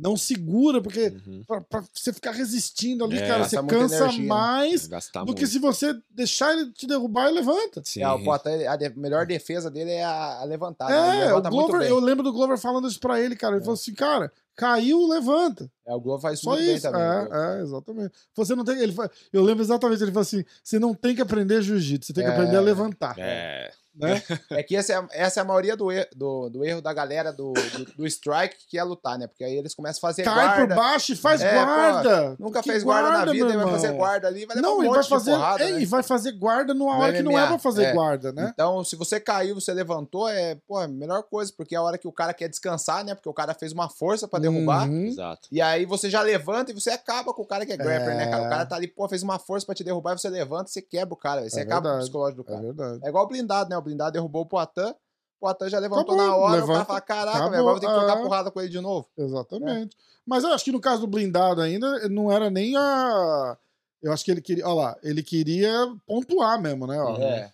Não 0.02 0.16
segura, 0.16 0.82
porque 0.82 1.14
Uhum. 1.28 1.44
pra, 1.46 1.62
pra 1.62 1.84
você 1.94 2.14
ficar 2.14 2.32
resistindo 2.32 3.04
ali, 3.04 3.18
É, 3.18 3.28
cara, 3.28 3.44
você 3.48 3.62
cansa 3.64 3.96
energia, 4.06 4.22
né? 4.22 4.28
mais 4.28 4.88
Gastar 4.88 5.20
do 5.22 5.26
muito. 5.28 5.40
que 5.40 5.46
se 5.48 5.60
você 5.60 5.94
deixar 6.10 6.54
ele 6.54 6.72
te 6.72 6.88
derrubar 6.88 7.30
e 7.30 7.34
levanta. 7.34 7.82
Sim. 7.84 8.02
É, 8.02 8.08
o 8.10 8.32
a 8.32 8.76
de- 8.78 8.90
melhor 8.98 9.26
defesa 9.26 9.70
dele 9.70 9.92
é 9.92 10.04
a, 10.04 10.40
a 10.40 10.44
levantada. 10.46 10.92
ele 10.92 11.22
É, 11.22 11.26
o 11.26 11.28
levanta 11.28 11.50
Glover, 11.50 11.80
bem. 11.82 11.90
eu 11.90 12.00
lembro 12.00 12.24
do 12.24 12.32
Glover 12.32 12.58
falando 12.58 12.88
isso 12.88 13.00
pra 13.00 13.20
ele, 13.20 13.36
cara. 13.36 13.56
Ele 13.56 13.62
É. 13.62 13.66
falou 13.66 13.74
assim, 13.76 13.94
cara, 13.94 14.32
caiu, 14.56 15.06
levanta. 15.08 15.70
É, 15.86 15.94
o 15.94 16.00
Globo 16.00 16.22
faz 16.22 16.36
isso 16.36 16.44
Só 16.46 16.52
muito 16.52 16.66
bem 16.66 16.76
isso. 16.76 16.90
também. 16.90 17.02
o 17.02 17.20
Globo. 17.30 17.36
É, 17.36 17.58
é, 17.60 17.62
exatamente. 17.62 18.12
Você 18.36 18.56
não 18.56 18.64
tem. 18.64 18.80
Ele, 18.80 18.96
eu 19.34 19.44
lembro 19.44 19.64
exatamente, 19.64 20.02
ele 20.02 20.12
falou 20.12 20.22
assim: 20.22 20.44
você 20.64 20.80
não 20.80 20.94
tem 20.94 21.14
que 21.16 21.22
aprender 21.22 21.62
jiu-jitsu, 21.62 22.08
você 22.08 22.14
tem 22.14 22.24
que 22.24 22.30
É. 22.30 22.34
aprender 22.34 22.56
a 22.58 22.62
levantar. 22.62 23.16
É. 23.18 23.72
Né? 24.00 24.24
É 24.52 24.64
que 24.64 24.76
essa 24.76 24.94
é, 24.94 25.08
essa 25.12 25.40
é 25.40 25.42
a 25.42 25.46
maioria 25.46 25.76
do, 25.76 25.92
er- 25.92 26.10
do, 26.16 26.50
do 26.50 26.64
erro 26.66 26.82
da 26.82 26.92
galera 26.94 27.32
do, 27.32 27.54
do, 27.54 27.86
do 27.98 28.08
strike, 28.08 28.56
que 28.68 28.78
é 28.80 28.84
lutar, 28.84 29.18
né? 29.18 29.28
Porque 29.28 29.44
aí 29.44 29.54
eles 29.56 29.76
começam 29.76 29.98
a 30.00 30.02
fazer 30.02 30.24
Cai 30.24 30.34
guarda. 30.34 30.76
por 30.76 30.82
baixo 30.82 31.14
e 31.14 31.16
faz 31.16 31.42
É, 31.42 31.54
guarda. 31.54 32.36
Nunca 32.40 32.62
Que 32.64 32.72
fez 32.72 32.84
guarda, 32.84 33.26
na 33.26 33.32
vida, 33.32 33.58
vai 33.58 33.72
fazer 33.72 33.92
guarda 33.94 34.28
ali, 34.28 34.46
vai 34.46 34.56
levar 34.56 34.68
Não, 34.68 34.78
um 34.80 34.84
monte 34.84 34.94
vai 34.94 35.04
de 35.04 35.10
fazer, 35.10 35.32
porrada, 35.32 35.64
é, 35.64 35.72
né? 35.72 35.82
e 35.82 35.86
vai 35.86 36.04
fazer 36.04 36.32
guarda 36.34 36.74
numa 36.74 36.96
No 36.96 37.02
hora 37.02 37.14
que 37.14 37.22
não 37.22 37.32
é 37.38 37.42
MMA, 37.42 37.48
pra 37.48 37.60
fazer 37.60 37.84
é. 37.86 37.94
guarda, 37.94 38.32
né? 38.32 38.52
Então, 38.54 38.84
se 38.84 38.96
você 38.96 39.20
caiu, 39.20 39.56
você 39.56 39.74
levantou, 39.74 40.28
é, 40.30 40.56
pô, 40.68 40.80
é 40.82 40.86
a 40.86 40.88
melhor 40.88 41.24
coisa, 41.24 41.52
porque 41.56 41.76
é 41.76 41.78
a 41.78 41.82
hora 41.82 41.98
que 41.98 42.08
o 42.08 42.12
cara 42.12 42.34
quer 42.34 42.48
descansar, 42.50 43.04
né? 43.04 43.14
Porque 43.16 43.30
o 43.30 43.34
cara 43.34 43.54
fez 43.54 43.72
uma 43.74 43.90
força 43.90 44.28
pra 44.28 44.40
derrubar. 44.40 44.88
Uhum. 44.88 45.06
Exato. 45.08 45.48
E 45.52 45.62
aí 45.62 45.86
você 45.86 46.10
já 46.10 46.22
levanta 46.22 46.72
e 46.72 46.74
você 46.74 46.90
acaba 46.90 47.34
com 47.34 47.42
o 47.42 47.46
cara 47.46 47.66
que 47.66 47.74
é 47.74 47.78
grappler, 47.78 48.16
né, 48.16 48.28
cara? 48.28 48.44
É. 48.44 48.48
O 48.48 48.50
cara 48.50 48.66
tá 48.66 48.76
ali, 48.76 48.88
pô, 48.88 49.08
fez 49.10 49.24
uma 49.24 49.38
força 49.40 49.66
pra 49.66 49.76
te 49.76 49.84
derrubar, 49.84 50.18
você 50.18 50.30
levanta 50.30 50.70
e 50.70 50.74
você 50.74 50.82
quebra 50.82 51.14
o 51.14 51.18
cara, 51.18 51.42
velho. 51.42 51.52
você 51.52 51.60
É 51.60 51.64
acaba 51.64 51.82
com 51.82 51.88
o 51.88 51.90
verdade. 51.92 52.06
psicológico 52.06 52.44
do 52.44 52.50
É 52.50 52.52
cara. 52.54 52.62
verdade. 52.66 53.00
É 53.04 53.10
igual 53.10 53.26
o 53.26 53.28
blindado, 53.28 53.70
né? 53.70 53.78
O 53.78 53.82
blindado 53.89 54.13
derrubou 54.13 54.43
o 54.43 54.45
Poatan, 54.45 54.91
o 54.91 55.39
Poatan 55.39 55.69
já 55.69 55.80
levantou 55.80 56.15
Acabou, 56.15 56.28
na 56.28 56.36
hora, 56.36 56.52
o 56.52 56.56
levanta, 56.56 56.73
cara 56.73 56.86
fala, 56.86 57.02
caraca, 57.02 57.49
velho, 57.49 57.63
vou 57.63 57.80
ter 57.80 57.88
que 57.88 57.93
trocar 57.93 58.13
ah. 58.17 58.21
porrada 58.21 58.52
com 58.52 58.60
ele 58.62 58.69
de 58.69 58.80
novo. 58.80 59.10
Exatamente. 59.17 59.95
Mas 60.25 60.43
eu 60.43 60.52
acho 60.52 60.65
que 60.65 60.71
no 60.71 60.80
caso 60.80 61.02
do 61.02 61.08
blindado 61.08 61.62
ainda, 61.62 62.08
não 62.10 62.32
era 62.32 62.49
nem 62.49 62.75
a. 62.75 63.58
Eu 64.02 64.13
acho 64.13 64.23
que 64.23 64.32
ele 64.32 64.41
queria. 64.41 64.65
Olha 64.65 64.75
lá, 64.75 64.97
ele 65.02 65.23
queria 65.23 65.71
pontuar 66.06 66.62
mesmo, 66.62 66.86
né? 66.88 66.99
ó. 66.99 67.17
É. 67.17 67.52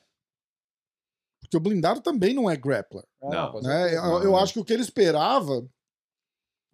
Porque 1.40 1.58
o 1.58 1.60
blindado 1.60 2.02
também 2.02 2.34
não 2.34 2.50
é 2.50 2.58
grappler. 2.58 3.06
É, 3.22 3.30
Não. 3.30 3.62
né? 3.62 3.96
Eu, 3.96 4.24
eu 4.24 4.36
acho 4.36 4.54
que 4.54 4.60
o 4.60 4.66
que 4.66 4.74
ele 4.74 4.82
esperava 4.82 5.64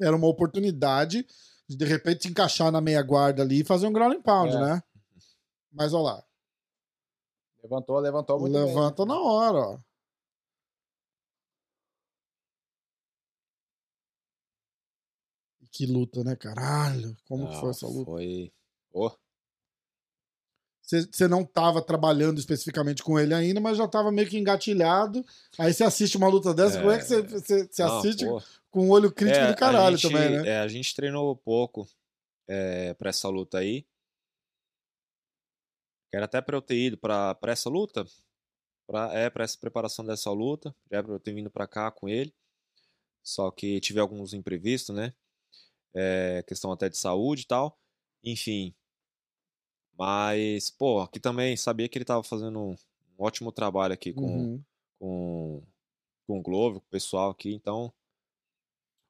era 0.01 0.15
uma 0.15 0.27
oportunidade 0.27 1.25
de 1.67 1.77
de 1.77 1.85
repente 1.85 2.27
encaixar 2.27 2.71
na 2.71 2.81
meia 2.81 3.01
guarda 3.01 3.43
ali 3.43 3.61
e 3.61 3.65
fazer 3.65 3.87
um 3.87 3.93
ground 3.93 4.15
and 4.15 4.21
pound, 4.21 4.55
É. 4.55 4.59
né? 4.59 4.83
Mas 5.71 5.93
olha 5.93 6.03
lá, 6.03 6.23
Levantou, 7.63 7.99
levantou 7.99 8.39
muito 8.39 8.53
bem. 8.53 8.65
levanta 8.65 9.05
na 9.05 9.19
hora, 9.19 9.57
ó. 9.57 9.79
Que 15.71 15.85
luta, 15.85 16.23
né? 16.23 16.35
Caralho, 16.35 17.15
como 17.27 17.47
que 17.47 17.53
Não, 17.53 17.61
foi 17.61 17.69
essa 17.69 17.87
luta? 17.87 18.11
Foi. 18.11 18.51
Você 20.81 21.07
você 21.09 21.27
não 21.27 21.45
tava 21.45 21.81
trabalhando 21.81 22.37
especificamente 22.37 23.01
com 23.01 23.17
ele 23.17 23.33
ainda, 23.33 23.61
mas 23.61 23.77
já 23.77 23.87
tava 23.87 24.11
meio 24.11 24.27
que 24.27 24.37
engatilhado. 24.37 25.25
Aí 25.57 25.73
você 25.73 25.85
assiste 25.85 26.17
uma 26.17 26.27
luta 26.27 26.53
dessa, 26.53 26.79
como 26.79 26.91
é 26.91 26.97
que 26.97 27.05
você, 27.05 27.69
não, 27.79 27.97
assiste 27.97 28.25
pô. 28.25 28.43
com 28.69 28.89
o 28.89 28.89
olho 28.89 29.09
crítico 29.09 29.45
É, 29.45 29.47
do 29.53 29.55
caralho 29.55 29.95
gente, 29.95 30.11
também, 30.11 30.37
né? 30.41 30.49
é, 30.49 30.59
a 30.59 30.67
gente 30.67 30.93
treinou 30.93 31.33
pouco 31.37 31.87
é, 32.47 32.93
pra 32.95 33.09
essa 33.09 33.29
luta 33.29 33.59
aí. 33.59 33.85
Era 36.13 36.25
até 36.25 36.41
pra 36.41 36.55
eu 36.57 36.61
ter 36.61 36.77
ido 36.77 36.97
pra, 36.97 37.35
pra 37.35 37.51
essa 37.51 37.69
luta. 37.69 38.05
Pra, 38.87 39.13
é, 39.13 39.29
pra 39.29 39.43
essa 39.43 39.57
preparação 39.57 40.05
dessa 40.05 40.31
luta. 40.31 40.75
Já 40.89 40.97
era 40.97 41.03
pra 41.05 41.15
eu 41.15 41.19
ter 41.19 41.33
vindo 41.33 41.49
pra 41.49 41.67
cá 41.67 41.91
com 41.91 42.09
ele. 42.09 42.33
Só 43.23 43.51
que 43.51 43.79
tive 43.79 43.99
alguns 43.99 44.33
imprevistos, 44.33 44.95
né? 44.95 45.13
É, 45.93 46.43
questão 46.47 46.71
até 46.71 46.89
de 46.89 46.97
saúde 46.97 47.43
e 47.43 47.47
tal. 47.47 47.79
Enfim. 48.23 48.73
Mas, 49.97 50.69
pô, 50.71 51.01
aqui 51.01 51.19
também 51.19 51.55
sabia 51.55 51.87
que 51.87 51.97
ele 51.97 52.05
tava 52.05 52.23
fazendo 52.23 52.59
um 52.59 52.75
ótimo 53.17 53.51
trabalho 53.51 53.93
aqui 53.93 54.13
com, 54.13 54.25
Uhum. 54.25 54.63
com, 54.99 55.63
com 56.27 56.39
o 56.39 56.41
Globo, 56.41 56.79
com 56.81 56.87
o 56.87 56.89
pessoal 56.89 57.29
aqui. 57.29 57.53
Então, 57.53 57.93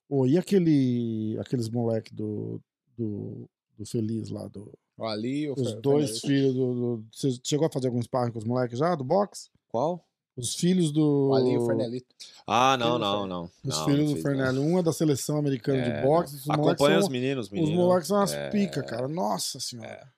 Pô, 0.07 0.25
e 0.27 0.37
aquele, 0.37 1.37
aqueles 1.39 1.69
moleque 1.69 2.13
do, 2.13 2.61
do, 2.97 3.49
do 3.77 3.85
Feliz 3.85 4.29
lá, 4.29 4.47
do, 4.47 4.77
Ali, 5.05 5.49
o 5.49 5.53
os 5.53 5.71
Fer- 5.71 5.81
dois 5.81 6.19
filhos 6.19 6.53
do, 6.53 6.73
do- 6.97 7.05
Você 7.11 7.39
chegou 7.43 7.67
a 7.67 7.71
fazer 7.71 7.87
algum 7.87 8.01
sparring 8.01 8.31
com 8.31 8.39
os 8.39 8.45
moleques 8.45 8.77
já, 8.79 8.93
do 8.95 9.03
boxe? 9.03 9.49
qual? 9.69 10.05
Os 10.37 10.55
filhos 10.55 10.91
do. 10.91 11.29
O 11.29 11.33
Ali 11.35 11.51
e 11.51 11.57
o 11.57 11.65
Fernelito. 11.65 12.07
Ah, 12.47 12.77
não, 12.77 12.97
não, 12.97 13.27
não. 13.27 13.43
Os 13.63 13.77
não, 13.77 13.85
filhos 13.85 14.05
não 14.09 14.13
do 14.15 14.21
Fernelli. 14.21 14.59
Um 14.59 14.79
é 14.79 14.83
da 14.83 14.93
seleção 14.93 15.37
americana 15.37 15.79
É, 15.79 16.01
de 16.01 16.07
boxe. 16.07 16.35
Os 16.37 16.49
Acompanha 16.49 16.95
são, 16.95 16.99
os 16.99 17.09
meninos, 17.09 17.45
os 17.47 17.51
meninos. 17.51 17.75
moleques 17.75 18.07
são 18.07 18.17
umas 18.17 18.33
é, 18.33 18.49
pica, 18.49 18.81
cara. 18.81 19.07
Nossa 19.09 19.59
senhora. 19.59 20.11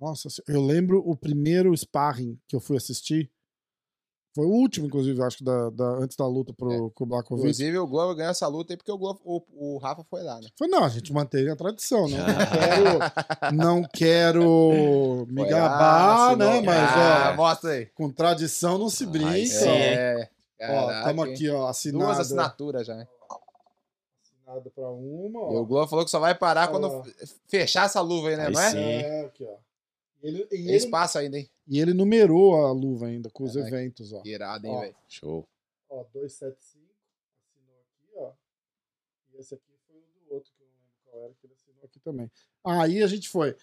Nossa 0.00 0.28
senhora. 0.30 0.52
Eu 0.52 0.64
lembro 0.64 1.02
o 1.06 1.16
primeiro 1.16 1.74
sparring 1.76 2.38
que 2.48 2.54
eu 2.56 2.60
fui 2.60 2.76
assistir. 2.76 3.30
Foi 4.32 4.46
o 4.46 4.50
último, 4.50 4.86
inclusive, 4.86 5.20
acho 5.22 5.38
que 5.38 5.44
da, 5.44 5.70
da- 5.70 5.98
antes 5.98 6.16
da 6.16 6.24
luta 6.26 6.52
pro, 6.52 6.90
com 6.92 7.02
o 7.02 7.06
Blakovic. 7.06 7.40
Inclusive, 7.42 7.78
o 7.78 7.86
Globo 7.86 8.14
ganhou 8.14 8.30
essa 8.30 8.46
luta 8.46 8.72
aí 8.72 8.76
porque 8.76 8.92
o, 8.92 8.96
Globo, 8.96 9.20
o, 9.24 9.74
o 9.74 9.78
Rafa 9.78 10.04
foi 10.08 10.22
lá, 10.22 10.40
né? 10.40 10.48
Foi, 10.56 10.68
não, 10.68 10.84
a 10.84 10.88
gente 10.88 11.12
manteve 11.12 11.50
a 11.50 11.56
tradição, 11.56 12.06
né? 12.08 12.18
Não 12.18 12.46
quero, 12.46 13.54
não 13.56 13.82
quero 13.92 15.26
me 15.30 15.40
Foi 15.42 15.50
gabar, 15.50 16.28
lá, 16.30 16.36
né? 16.36 16.60
Mas, 16.60 16.90
Ah, 16.96 17.30
ó, 17.32 17.36
mostra 17.36 17.70
aí. 17.72 17.86
com 17.86 18.08
tradição 18.10 18.78
não 18.78 18.88
se 18.88 19.04
brinca. 19.04 19.28
Ó. 19.28 19.32
hein? 19.34 19.50
É. 19.58 20.30
Ó, 20.62 21.10
hein? 21.10 21.32
aqui, 21.32 21.50
ó, 21.50 21.66
assinado. 21.66 22.04
Duas 22.04 22.20
assinaturas 22.20 22.86
já. 22.86 22.94
hein? 23.00 23.08
Assinado 24.22 24.70
pra 24.70 24.88
uma, 24.90 25.40
E 25.52 25.56
o 25.56 25.62
ó. 25.62 25.64
Globo 25.64 25.88
falou 25.88 26.04
que 26.04 26.10
só 26.10 26.20
vai 26.20 26.34
parar 26.36 26.68
Ó. 26.68 26.72
quando 26.72 27.02
fechar 27.48 27.86
essa 27.86 28.00
luva 28.00 28.28
aí, 28.28 28.36
né? 28.36 28.46
Aí 28.46 28.52
não 28.52 28.60
é? 28.60 28.70
sim. 28.70 28.78
É, 28.78 29.20
aqui, 29.24 29.44
ó. 29.44 29.69
E 30.22 30.26
ele, 30.28 30.38
e 30.42 30.46
Tem 30.46 30.60
ele, 30.60 30.76
espaço 30.76 31.18
ainda, 31.18 31.38
hein? 31.38 31.48
e 31.66 31.80
ele 31.80 31.94
numerou 31.94 32.64
a 32.66 32.72
luva 32.72 33.06
ainda 33.06 33.30
com 33.30 33.44
os 33.44 33.56
É, 33.56 33.60
eventos, 33.60 34.12
ó. 34.12 34.22
Irado, 34.24 34.66
hein, 34.66 34.80
velho? 34.80 34.94
Show. 35.08 35.48
Ó, 35.88 36.04
275, 36.12 36.84
assinou 37.48 37.80
aqui, 37.80 38.08
ó. 38.16 38.32
E 39.32 39.40
esse 39.40 39.54
aqui 39.54 39.72
foi 39.86 39.96
o 39.96 40.28
do 40.28 40.34
outro, 40.34 40.52
que 40.56 40.62
eu 40.62 40.66
não 40.66 40.74
lembro 40.76 40.94
qual 41.04 41.22
era, 41.24 41.32
que 41.34 41.46
ele 41.46 41.54
assinou 41.54 41.84
aqui 41.84 41.98
também. 42.00 42.30
Aí 42.64 43.02
a 43.02 43.06
gente 43.06 43.28
foi. 43.28 43.56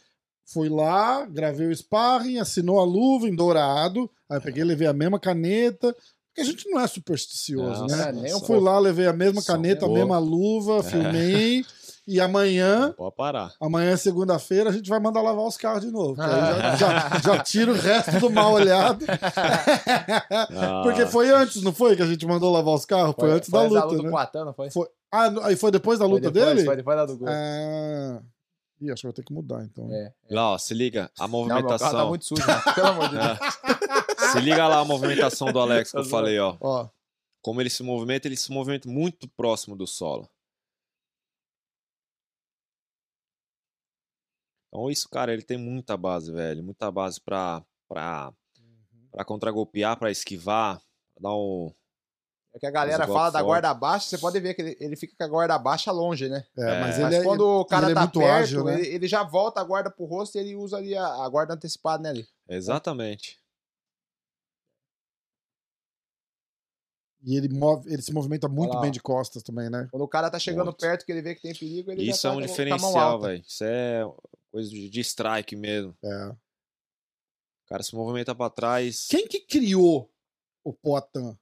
Fui 0.45 0.69
lá, 0.69 1.25
gravei 1.25 1.67
o 1.67 1.75
sparring, 1.75 2.39
assinou 2.39 2.79
a 2.79 2.85
luva 2.85 3.27
em 3.27 3.35
dourado. 3.35 4.09
Aí 4.29 4.37
eu 4.37 4.41
peguei, 4.41 4.63
levei 4.63 4.87
a 4.87 4.93
mesma 4.93 5.19
caneta. 5.19 5.93
Porque 6.29 6.41
a 6.41 6.43
gente 6.45 6.69
não 6.69 6.79
é 6.79 6.87
supersticioso, 6.87 7.81
Nossa, 7.81 8.11
né? 8.13 8.29
É, 8.29 8.35
um 8.35 8.39
Fui 8.39 8.59
lá, 8.59 8.79
levei 8.79 9.07
a 9.07 9.13
mesma 9.13 9.43
caneta, 9.43 9.85
a 9.85 9.89
mesma 9.89 10.17
luva, 10.19 10.83
filmei. 10.83 11.65
E 12.07 12.21
amanhã, 12.21 12.93
Pode 12.95 13.15
parar. 13.15 13.53
amanhã, 13.59 13.97
segunda-feira, 13.97 14.69
a 14.69 14.73
gente 14.73 14.89
vai 14.89 14.97
mandar 14.99 15.21
lavar 15.21 15.45
os 15.45 15.57
carros 15.57 15.81
de 15.81 15.91
novo. 15.91 16.15
aí 16.21 16.29
já, 16.29 16.75
já, 17.19 17.19
já 17.19 17.39
tira 17.43 17.71
o 17.71 17.75
resto 17.75 18.17
do 18.19 18.29
mal 18.29 18.53
olhado. 18.53 19.05
Porque 20.83 21.01
Ah, 21.01 21.07
foi 21.07 21.29
antes, 21.31 21.61
não 21.61 21.73
foi? 21.73 21.95
Que 21.95 22.01
a 22.03 22.05
gente 22.07 22.25
mandou 22.25 22.51
lavar 22.51 22.73
os 22.75 22.85
carros? 22.85 23.13
Foi, 23.19 23.31
antes 23.31 23.49
da 23.49 23.61
luta, 23.63 23.87
do 23.87 24.03
né? 24.03 24.09
Poitin, 24.09 24.37
não 24.45 24.53
foi? 24.53 24.69
Foi- 24.71 24.87
Ah, 25.11 25.31
aí 25.43 25.55
foi 25.55 25.71
depois 25.71 25.99
da 25.99 26.05
Foi 26.05 26.13
luta 26.15 26.31
depois, 26.31 26.53
dele? 26.55 26.65
Foi 26.65 26.75
depois 26.75 26.97
da 26.97 27.05
do 27.05 27.17
Globo. 27.17 27.31
Ah. 27.33 28.21
Ih, 28.79 28.91
acho 28.91 29.01
que 29.01 29.07
vai 29.07 29.13
ter 29.13 29.23
que 29.23 29.33
mudar, 29.33 29.63
então. 29.63 29.89
É. 29.91 30.13
Lá, 30.29 30.51
ó, 30.51 30.57
se 30.57 30.73
liga, 30.73 31.09
a 31.19 31.27
Não, 31.27 31.39
meu 31.45 31.47
carro 31.47 31.61
tá 31.63 31.67
movimentação. 31.67 32.09
muito 32.09 32.25
sujo, 32.25 32.45
né? 32.47 32.61
pelo 32.75 32.87
amor 32.87 33.09
de 33.09 33.15
Deus. 33.17 33.25
É. 33.25 33.37
Se 34.31 34.39
liga 34.41 34.67
lá 34.67 34.79
a 34.79 34.85
movimentação 34.85 35.51
do 35.53 35.59
Alex 35.59 35.91
que 35.91 35.97
eu 35.97 36.03
falei, 36.05 36.37
ó. 36.39 36.57
Ó, 36.59 36.87
Como 37.41 37.61
ele 37.61 37.69
se 37.69 37.81
movimenta, 37.81 38.27
ele 38.27 38.35
se 38.35 38.51
movimenta 38.51 38.89
muito 38.89 39.27
próximo 39.37 39.75
do 39.75 39.87
solo. 39.87 40.27
Então, 44.67 44.89
isso, 44.91 45.07
cara, 45.09 45.33
ele 45.33 45.43
tem 45.43 45.57
muita 45.57 45.95
base, 45.95 46.31
velho. 46.31 46.63
Muita 46.63 46.91
base 46.91 47.19
pra, 47.21 47.63
pra, 47.87 48.33
pra 49.11 49.25
contragolpear, 49.25 49.97
pra 49.97 50.11
esquivar, 50.11 50.77
pra 51.13 51.21
dar 51.29 51.35
um. 51.35 51.71
É 52.53 52.59
que 52.59 52.65
a 52.65 52.71
galera 52.71 53.05
fala 53.05 53.29
da 53.29 53.39
forte. 53.39 53.45
guarda 53.45 53.73
baixa, 53.73 54.09
você 54.09 54.17
pode 54.17 54.39
ver 54.39 54.53
que 54.55 54.61
ele, 54.63 54.77
ele 54.79 54.95
fica 54.95 55.15
com 55.15 55.23
a 55.23 55.27
guarda 55.27 55.59
baixa 55.59 55.91
longe, 55.91 56.27
né? 56.27 56.43
É, 56.57 56.61
É, 56.61 56.81
mas 56.81 56.97
Mas 56.97 57.13
ele 57.13 57.15
é, 57.21 57.23
quando 57.23 57.41
o 57.45 57.65
cara 57.65 57.85
ele 57.85 57.91
é 57.91 57.95
tá 57.95 58.01
muito 58.01 58.19
perto, 58.19 58.33
ágil, 58.43 58.63
né? 58.63 58.79
ele, 58.79 58.87
ele 58.95 59.07
já 59.07 59.21
volta 59.23 59.61
a 59.61 59.63
guarda 59.63 59.91
pro 59.91 60.05
rosto 60.05 60.35
e 60.37 60.39
ele 60.41 60.55
usa 60.55 60.77
ali 60.77 60.95
a, 60.95 61.05
a 61.05 61.29
guarda 61.29 61.53
antecipada, 61.53 62.01
né? 62.03 62.09
Ali. 62.09 62.27
Exatamente. 62.49 63.37
E 67.23 67.35
ele, 67.35 67.49
move, 67.49 67.91
ele 67.91 68.01
se 68.01 68.13
movimenta 68.13 68.47
muito 68.47 68.79
bem 68.79 68.89
de 68.91 69.01
costas 69.01 69.43
também, 69.43 69.69
né? 69.69 69.87
Quando 69.91 70.03
o 70.03 70.07
cara 70.07 70.29
tá 70.29 70.39
chegando 70.39 70.65
Muito. 70.67 70.77
perto, 70.79 71.05
que 71.05 71.11
ele 71.11 71.21
vê 71.21 71.35
que 71.35 71.41
tem 71.41 71.53
perigo, 71.53 71.91
ele 71.91 72.09
Isso 72.09 72.21
já 72.21 72.29
é 72.29 72.31
tá 72.31 72.37
um 72.37 72.39
com 72.39 72.43
a 72.43 72.47
mão 72.47 72.47
diferencial, 72.47 73.11
alta. 73.11 73.27
velho. 73.27 73.43
Isso 73.45 73.63
é 73.65 74.03
coisa 74.51 74.69
de, 74.69 74.89
de 74.89 74.99
strike 75.01 75.55
mesmo. 75.55 75.95
É. 76.03 76.27
O 76.29 77.69
cara 77.69 77.83
se 77.83 77.95
movimenta 77.95 78.33
pra 78.33 78.49
trás. 78.49 79.07
Quem 79.09 79.27
que 79.27 79.41
criou 79.41 80.09
o 80.63 80.73
Poatan? 80.73 81.37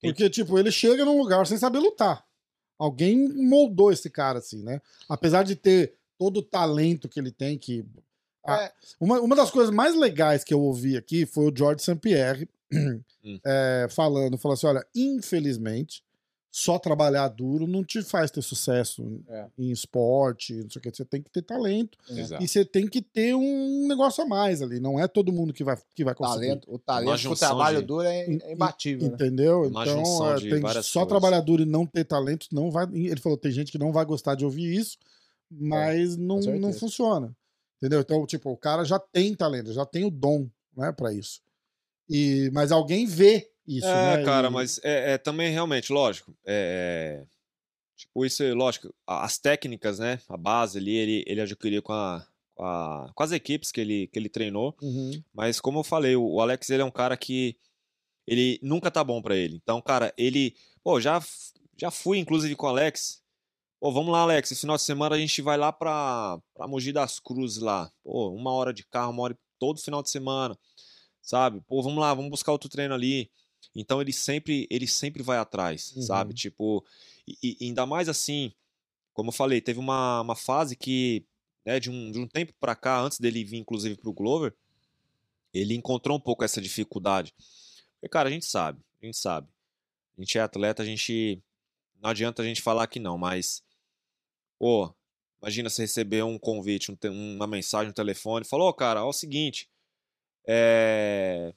Quem? 0.00 0.10
Porque, 0.10 0.28
tipo, 0.30 0.58
ele 0.58 0.70
chega 0.70 1.04
num 1.04 1.18
lugar 1.18 1.46
sem 1.46 1.56
saber 1.56 1.78
lutar. 1.78 2.26
Alguém 2.78 3.28
moldou 3.28 3.92
esse 3.92 4.08
cara, 4.08 4.38
assim, 4.38 4.62
né? 4.62 4.80
Apesar 5.08 5.42
de 5.42 5.56
ter 5.56 5.96
todo 6.16 6.38
o 6.38 6.42
talento 6.42 7.08
que 7.08 7.18
ele 7.18 7.32
tem, 7.32 7.58
que. 7.58 7.84
É, 8.46 8.72
Uma, 9.00 9.20
uma 9.20 9.36
das 9.36 9.50
coisas 9.50 9.72
mais 9.74 9.94
legais 9.94 10.42
que 10.42 10.54
eu 10.54 10.60
ouvi 10.60 10.96
aqui 10.96 11.26
foi 11.26 11.50
o 11.50 11.56
George 11.56 11.82
St. 11.82 11.96
Pierre 11.96 12.48
é, 13.44 13.86
falando, 13.90 14.38
falou 14.38 14.54
assim: 14.54 14.66
olha, 14.66 14.86
infelizmente, 14.94 16.02
só 16.50 16.78
trabalhar 16.78 17.28
duro 17.28 17.66
não 17.66 17.84
te 17.84 18.02
faz 18.02 18.30
ter 18.30 18.40
sucesso 18.42 19.20
É. 19.28 19.46
em 19.58 19.70
esporte, 19.70 20.54
não 20.54 20.70
sei 20.70 20.80
o 20.80 20.82
que. 20.82 20.90
Você 20.90 21.04
tem 21.04 21.22
que 21.22 21.30
ter 21.30 21.42
talento 21.42 21.98
Exato. 22.10 22.42
e 22.42 22.48
você 22.48 22.64
tem 22.64 22.86
que 22.88 23.02
ter 23.02 23.34
um 23.34 23.86
negócio 23.86 24.24
a 24.24 24.26
mais 24.26 24.62
ali. 24.62 24.80
Não 24.80 24.98
é 24.98 25.06
todo 25.06 25.30
mundo 25.32 25.52
que 25.52 25.62
vai, 25.62 25.76
que 25.94 26.02
vai 26.02 26.14
conseguir. 26.14 26.46
talento, 26.46 26.68
o 26.68 26.72
Uma 26.72 26.78
talento 26.78 27.16
junção 27.18 27.48
trabalho 27.48 27.80
de- 27.80 27.86
duro 27.86 28.02
é, 28.02 28.20
é 28.24 28.52
imbatível, 28.54 29.08
né? 29.08 29.14
Entendeu? 29.14 29.62
Uma 29.68 29.82
então, 29.82 30.00
é, 30.00 30.04
só 30.06 31.00
coisas. 31.00 31.08
trabalhar 31.08 31.40
duro 31.42 31.62
e 31.62 31.66
não 31.66 31.84
ter 31.84 32.04
talento 32.04 32.46
não 32.50 32.70
vai. 32.70 32.86
Ele 32.92 33.20
falou: 33.20 33.36
tem 33.36 33.52
gente 33.52 33.70
que 33.70 33.78
não 33.78 33.92
vai 33.92 34.04
gostar 34.06 34.34
de 34.34 34.44
ouvir 34.44 34.74
isso, 34.74 34.96
mas 35.50 36.16
não, 36.16 36.40
certeza. 36.42 36.60
não 36.66 36.72
funciona. 36.72 37.36
Entendeu? 37.76 38.00
Então, 38.00 38.26
tipo, 38.26 38.50
o 38.50 38.56
cara 38.56 38.84
já 38.84 38.98
tem 38.98 39.34
talento, 39.34 39.72
já 39.72 39.86
tem 39.86 40.04
o 40.04 40.10
dom, 40.10 40.48
né, 40.76 40.90
para 40.92 41.12
isso. 41.12 41.40
E, 42.08 42.50
mas 42.52 42.72
alguém 42.72 43.06
vê 43.06 43.48
isso, 43.68 43.86
É, 43.86 44.16
né? 44.18 44.24
cara, 44.24 44.48
e- 44.48 44.50
mas 44.50 44.80
é, 44.82 45.12
é 45.12 45.18
também 45.18 45.50
realmente, 45.52 45.92
lógico. 45.92 46.34
É, 46.46 47.22
é, 47.24 47.26
tipo, 47.96 48.24
isso 48.24 48.42
é 48.42 48.52
lógico. 48.54 48.92
As 49.06 49.38
técnicas, 49.38 49.98
né? 49.98 50.20
A 50.28 50.36
base 50.36 50.78
ali, 50.78 50.96
ele, 50.96 51.24
ele 51.26 51.40
adquiriu 51.40 51.82
com, 51.82 51.92
a, 51.92 52.26
com, 52.54 52.64
a- 52.64 53.12
com 53.14 53.22
as 53.22 53.32
equipes 53.32 53.70
que 53.70 53.80
ele, 53.80 54.06
que 54.08 54.18
ele 54.18 54.28
treinou. 54.28 54.74
Uhum. 54.82 55.22
Mas 55.34 55.60
como 55.60 55.80
eu 55.80 55.84
falei, 55.84 56.16
o, 56.16 56.24
o 56.24 56.40
Alex 56.40 56.68
ele 56.70 56.82
é 56.82 56.84
um 56.84 56.90
cara 56.90 57.16
que 57.16 57.56
ele 58.26 58.58
nunca 58.62 58.90
tá 58.90 59.02
bom 59.04 59.20
pra 59.22 59.36
ele. 59.36 59.56
Então, 59.56 59.80
cara, 59.80 60.12
ele, 60.16 60.54
pô, 60.82 61.00
já 61.00 61.22
já 61.80 61.90
fui 61.90 62.18
inclusive 62.18 62.56
com 62.56 62.66
o 62.66 62.68
Alex. 62.70 63.22
Pô, 63.80 63.92
vamos 63.92 64.10
lá, 64.12 64.20
Alex. 64.22 64.50
Esse 64.50 64.62
final 64.62 64.76
de 64.76 64.82
semana 64.82 65.14
a 65.14 65.18
gente 65.18 65.40
vai 65.40 65.56
lá 65.56 65.72
pra, 65.72 66.36
pra 66.52 66.66
Mogi 66.66 66.92
das 66.92 67.20
Cruzes 67.20 67.62
lá. 67.62 67.88
Pô, 68.02 68.30
uma 68.30 68.50
hora 68.52 68.72
de 68.72 68.84
carro, 68.84 69.12
uma 69.12 69.22
hora 69.22 69.38
todo 69.60 69.80
final 69.80 70.02
de 70.02 70.10
semana. 70.10 70.58
Sabe? 71.22 71.60
Pô, 71.68 71.80
vamos 71.82 71.98
lá, 72.00 72.12
vamos 72.14 72.30
buscar 72.30 72.50
outro 72.52 72.68
treino 72.68 72.94
ali. 72.94 73.30
Então 73.74 74.00
ele 74.00 74.12
sempre, 74.12 74.66
ele 74.70 74.86
sempre 74.86 75.22
vai 75.22 75.38
atrás, 75.38 75.92
Uhum. 75.96 76.02
sabe? 76.02 76.34
Tipo, 76.34 76.84
e, 77.26 77.56
e 77.60 77.66
ainda 77.66 77.86
mais 77.86 78.08
assim, 78.08 78.52
como 79.12 79.28
eu 79.28 79.32
falei, 79.34 79.60
teve 79.60 79.78
uma, 79.78 80.20
uma 80.22 80.34
fase 80.36 80.74
que, 80.76 81.24
né, 81.64 81.78
de 81.78 81.90
um, 81.90 82.10
de 82.10 82.18
um 82.18 82.26
tempo 82.26 82.52
pra 82.60 82.74
cá, 82.74 83.00
antes 83.00 83.18
dele 83.20 83.44
vir 83.44 83.58
inclusive 83.58 83.96
pro 83.96 84.12
Glover, 84.12 84.54
ele 85.52 85.74
encontrou 85.74 86.16
um 86.16 86.20
pouco 86.20 86.44
essa 86.44 86.60
dificuldade. 86.60 87.34
Porque, 87.94 88.08
cara, 88.08 88.28
a 88.28 88.32
gente 88.32 88.46
sabe, 88.46 88.80
a 89.02 89.06
gente 89.06 89.16
sabe. 89.18 89.48
A 90.16 90.20
gente 90.20 90.36
é 90.38 90.40
atleta, 90.40 90.82
a 90.82 90.86
gente. 90.86 91.42
Não 92.00 92.10
adianta 92.10 92.42
a 92.42 92.44
gente 92.44 92.60
falar 92.62 92.86
que 92.88 92.98
não, 92.98 93.16
mas. 93.16 93.62
Pô, 94.58 94.92
imagina 95.40 95.70
você 95.70 95.82
receber 95.82 96.22
um 96.24 96.38
convite, 96.38 96.90
um 96.90 96.96
uma 97.36 97.46
mensagem 97.46 97.88
no 97.88 97.94
telefone, 97.94 98.44
falou, 98.44 98.72
cara, 98.74 99.02
ó, 99.04 99.06
é 99.06 99.10
o 99.10 99.12
seguinte. 99.12 99.68
É. 100.46 101.54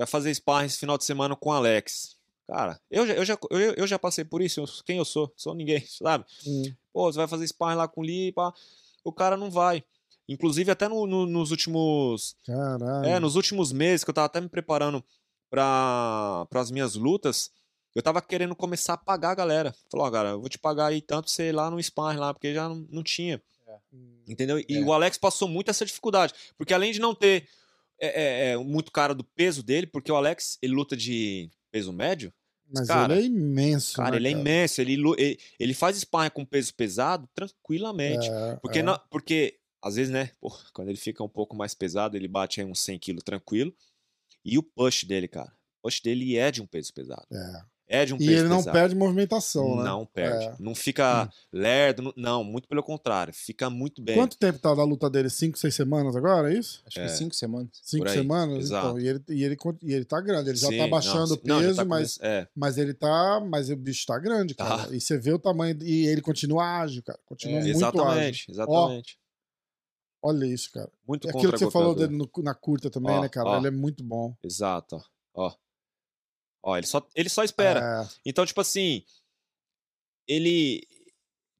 Vai 0.00 0.06
fazer 0.06 0.34
sparring 0.34 0.64
esse 0.64 0.78
final 0.78 0.96
de 0.96 1.04
semana 1.04 1.36
com 1.36 1.50
o 1.50 1.52
Alex. 1.52 2.16
Cara, 2.48 2.80
eu 2.90 3.06
já, 3.06 3.12
eu 3.12 3.24
já, 3.26 3.38
eu, 3.50 3.58
eu 3.74 3.86
já 3.86 3.98
passei 3.98 4.24
por 4.24 4.40
isso. 4.40 4.60
eu- 4.60 4.66
quem 4.86 4.96
eu 4.96 5.04
sou? 5.04 5.30
Sou 5.36 5.54
ninguém, 5.54 5.84
sabe? 5.86 6.24
Uhum. 6.46 6.74
Pô, 6.90 7.12
você 7.12 7.18
vai 7.18 7.28
fazer 7.28 7.46
sparring 7.46 7.76
lá 7.76 7.86
com 7.86 8.00
o 8.00 8.04
Lee, 8.04 8.32
pá. 8.32 8.50
O 9.04 9.12
cara 9.12 9.36
não 9.36 9.50
vai. 9.50 9.84
Inclusive, 10.26 10.70
até 10.70 10.88
no- 10.88 11.06
no- 11.06 11.26
nos 11.26 11.50
últimos 11.50 12.34
Caralho. 12.46 13.04
é, 13.04 13.20
nos 13.20 13.36
últimos 13.36 13.72
meses, 13.72 14.02
que 14.02 14.08
eu 14.08 14.14
tava 14.14 14.24
até 14.24 14.40
me 14.40 14.48
preparando 14.48 15.04
para 15.50 16.46
as 16.54 16.70
minhas 16.70 16.94
lutas, 16.94 17.50
eu 17.94 18.02
tava 18.02 18.22
querendo 18.22 18.56
começar 18.56 18.94
a 18.94 18.96
pagar 18.96 19.32
a 19.32 19.34
galera. 19.34 19.74
Falou, 19.90 20.06
ó, 20.06 20.10
cara, 20.10 20.30
eu 20.30 20.40
vou 20.40 20.48
te 20.48 20.58
pagar 20.58 20.86
aí 20.86 21.02
tanto 21.02 21.28
ir 21.42 21.52
lá 21.52 21.70
no 21.70 21.78
sparring 21.82 22.18
lá, 22.18 22.32
porque 22.32 22.54
já 22.54 22.68
não, 22.68 22.86
não 22.90 23.02
tinha. 23.02 23.42
Hum. 23.92 24.22
Entendeu? 24.26 24.58
E 24.66 24.76
É. 24.78 24.80
o 24.80 24.92
Alex 24.94 25.18
passou 25.18 25.46
muito 25.46 25.70
essa 25.70 25.84
dificuldade. 25.84 26.32
Porque 26.56 26.72
além 26.72 26.90
de 26.92 27.00
não 27.00 27.14
ter 27.14 27.46
é, 28.00 28.08
é, 28.08 28.50
é, 28.52 28.56
muito 28.56 28.90
cara 28.90 29.14
do 29.14 29.22
peso 29.24 29.62
dele, 29.62 29.86
porque 29.86 30.10
o 30.10 30.16
Alex, 30.16 30.58
ele 30.62 30.72
luta 30.74 30.96
de 30.96 31.50
peso 31.70 31.92
médio, 31.92 32.32
Mas 32.72 32.88
cara, 32.88 33.14
ele 33.16 33.22
é 33.22 33.26
imenso. 33.26 33.96
cara, 33.96 34.10
né, 34.12 34.16
ele 34.16 34.28
é 34.28 34.30
imenso. 34.30 34.80
Ele, 34.80 34.94
ele, 35.18 35.38
ele 35.58 35.74
faz 35.74 35.96
sparring 35.98 36.30
com 36.30 36.44
peso 36.44 36.74
pesado 36.74 37.28
tranquilamente. 37.34 38.28
É, 38.28 38.56
Porque, 38.56 38.78
é. 38.78 38.82
não- 38.82 38.98
porque 39.10 39.58
às 39.82 39.96
vezes, 39.96 40.12
né, 40.12 40.30
pô, 40.40 40.50
quando 40.74 40.88
ele 40.88 40.98
fica 40.98 41.22
um 41.24 41.28
pouco 41.28 41.56
mais 41.56 41.74
pesado, 41.74 42.16
ele 42.16 42.28
bate 42.28 42.60
aí 42.60 42.66
uns 42.66 42.80
100 42.80 42.98
kg 42.98 43.22
tranquilo. 43.22 43.74
E 44.44 44.56
o 44.58 44.62
push 44.62 45.04
dele, 45.04 45.28
cara, 45.28 45.52
o 45.78 45.82
push 45.88 46.00
dele 46.00 46.36
é 46.36 46.50
de 46.50 46.62
um 46.62 46.66
peso 46.66 46.92
pesado. 46.94 47.26
É. 47.32 47.62
É 47.92 48.04
de 48.04 48.14
um 48.14 48.16
E 48.18 48.20
peso 48.20 48.32
ele 48.32 48.48
não 48.48 48.58
pesado. 48.58 48.72
perde 48.78 48.94
movimentação, 48.94 49.76
né? 49.78 49.82
Não 49.82 50.06
perde. 50.06 50.44
É. 50.44 50.54
Não 50.60 50.76
fica 50.76 51.28
lerdo, 51.52 52.14
não- 52.16 52.44
muito 52.44 52.68
pelo 52.68 52.84
contrário. 52.84 53.34
Fica 53.34 53.68
muito 53.68 54.00
bem. 54.00 54.14
Quanto 54.14 54.38
tempo 54.38 54.60
tá 54.60 54.72
da 54.72 54.84
luta 54.84 55.10
dele? 55.10 55.28
Cinco, 55.28 55.58
seis 55.58 55.74
semanas 55.74 56.14
agora, 56.14 56.54
é 56.54 56.56
isso? 56.56 56.80
Acho 56.86 57.00
É. 57.00 57.02
que 57.06 57.08
cinco 57.10 57.34
semanas. 57.34 57.68
Cinco 57.82 58.06
aí, 58.06 58.14
semanas? 58.14 58.58
exato. 58.58 58.86
Então, 58.86 59.00
e 59.00 59.08
ele, 59.08 59.24
e, 59.28 59.42
ele, 59.42 59.56
e 59.82 59.92
ele 59.92 60.04
tá 60.04 60.20
grande, 60.20 60.50
ele 60.50 60.56
já 60.56 60.68
Sim, 60.68 60.78
tá 60.78 60.86
baixando 60.86 61.34
o 61.34 61.36
peso, 61.36 61.74
tá 61.74 61.84
mas, 61.84 62.16
É, 62.22 62.46
mas 62.54 62.78
ele 62.78 62.94
tá. 62.94 63.40
Mas 63.44 63.68
o 63.70 63.76
bicho 63.76 64.06
tá 64.06 64.16
grande, 64.20 64.54
cara. 64.54 64.84
Tá. 64.86 64.94
E 64.94 65.00
você 65.00 65.18
vê 65.18 65.32
o 65.32 65.38
tamanho. 65.40 65.76
E 65.82 66.06
ele 66.06 66.20
continua 66.20 66.64
ágil, 66.82 67.02
cara. 67.02 67.18
Continua 67.26 67.58
É, 67.58 67.62
muito 67.64 67.76
ágil. 67.76 67.88
exatamente, 67.88 68.50
exatamente. 68.52 69.18
Olha 70.22 70.44
isso, 70.46 70.70
cara. 70.72 70.90
Muito 71.08 71.26
É 71.26 71.30
aquilo 71.30 71.52
que 71.52 71.58
você 71.58 71.70
falou 71.70 71.94
dele 71.94 72.14
no- 72.16 72.30
na 72.42 72.54
curta 72.54 72.88
também, 72.88 73.16
Ó, 73.16 73.20
né, 73.22 73.28
cara? 73.28 73.48
ó. 73.48 73.56
Ele 73.58 73.66
é 73.68 73.70
muito 73.72 74.04
bom. 74.04 74.32
Exato, 74.44 74.96
ó. 75.34 75.46
ó. 75.46 75.54
Ó, 76.62 76.76
ele 76.76 76.86
só, 76.86 77.06
ele 77.14 77.28
só 77.28 77.42
espera. 77.44 78.04
É, 78.04 78.08
Então, 78.24 78.44
tipo 78.46 78.60
assim, 78.60 79.02
ele. 80.28 80.86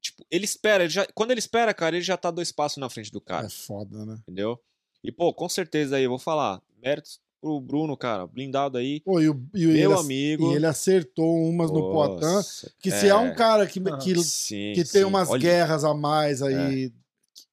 Tipo, 0.01 0.25
ele 0.31 0.45
espera. 0.45 0.83
Ele 0.83 0.91
já, 0.93 1.05
quando 1.13 1.31
ele 1.31 1.39
espera, 1.39 1.73
cara, 1.73 1.95
ele 1.95 2.03
já 2.05 2.17
tá 2.17 2.31
dois 2.31 2.51
passos 2.51 2.77
na 2.77 2.89
frente 2.89 3.11
do 3.11 3.21
cara. 3.21 3.45
é 3.47 3.49
foda, 3.49 4.05
né? 4.05 4.15
Entendeu? 4.21 4.59
E, 5.03 5.11
pô, 5.11 5.33
com 5.33 5.49
certeza 5.49 5.95
aí, 5.95 6.03
eu 6.03 6.09
vou 6.09 6.19
falar. 6.19 6.61
Méritos 6.81 7.19
pro 7.39 7.59
Bruno, 7.59 7.95
cara. 7.97 8.25
Blindado 8.27 8.77
aí. 8.77 8.99
Pô, 9.01 9.19
e, 9.19 9.29
o, 9.29 9.33
e, 9.55 9.65
Meu 9.67 9.91
ele, 9.91 9.99
amigo. 9.99 10.51
e 10.51 10.55
ele 10.55 10.65
acertou 10.65 11.43
umas 11.43 11.71
no 11.71 11.91
Poitin. 11.91 12.69
Que 12.79 12.91
se 12.91 13.09
há 13.09 13.17
um 13.19 13.27
é, 13.29 13.35
cara 13.35 13.65
que, 13.67 13.79
Ah, 13.87 13.97
que, 13.97 14.15
sim, 14.23 14.73
que 14.73 14.83
tem 14.83 15.01
sim. 15.01 15.03
umas 15.03 15.29
Olha, 15.29 15.39
É. 15.39 15.41
guerras 15.41 15.83
a 15.83 15.93
mais 15.93 16.41
aí 16.43 16.91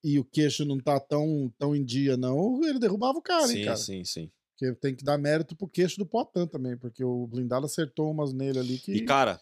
e 0.04 0.18
o 0.18 0.24
queixo 0.24 0.64
não 0.64 0.78
tá 0.78 1.00
tão, 1.00 1.52
tão 1.58 1.74
em 1.74 1.84
dia, 1.84 2.16
não, 2.16 2.62
ele 2.64 2.78
derrubava 2.78 3.18
o 3.18 3.22
cara, 3.22 3.42
hein, 3.50 3.58
Sim, 3.58 3.64
cara. 3.64 3.76
sim, 3.76 4.04
sim. 4.04 4.30
Porque 4.58 4.74
tem 4.74 4.92
que 4.96 5.04
dar 5.04 5.16
mérito 5.16 5.54
pro 5.54 5.68
queixo 5.68 5.98
do 5.98 6.04
Potan 6.04 6.44
também, 6.48 6.76
porque 6.76 7.04
o 7.04 7.28
blindado 7.28 7.64
acertou 7.64 8.10
umas 8.10 8.32
nele 8.32 8.58
ali 8.58 8.76
que. 8.80 8.90
E, 8.92 9.04
cara, 9.04 9.40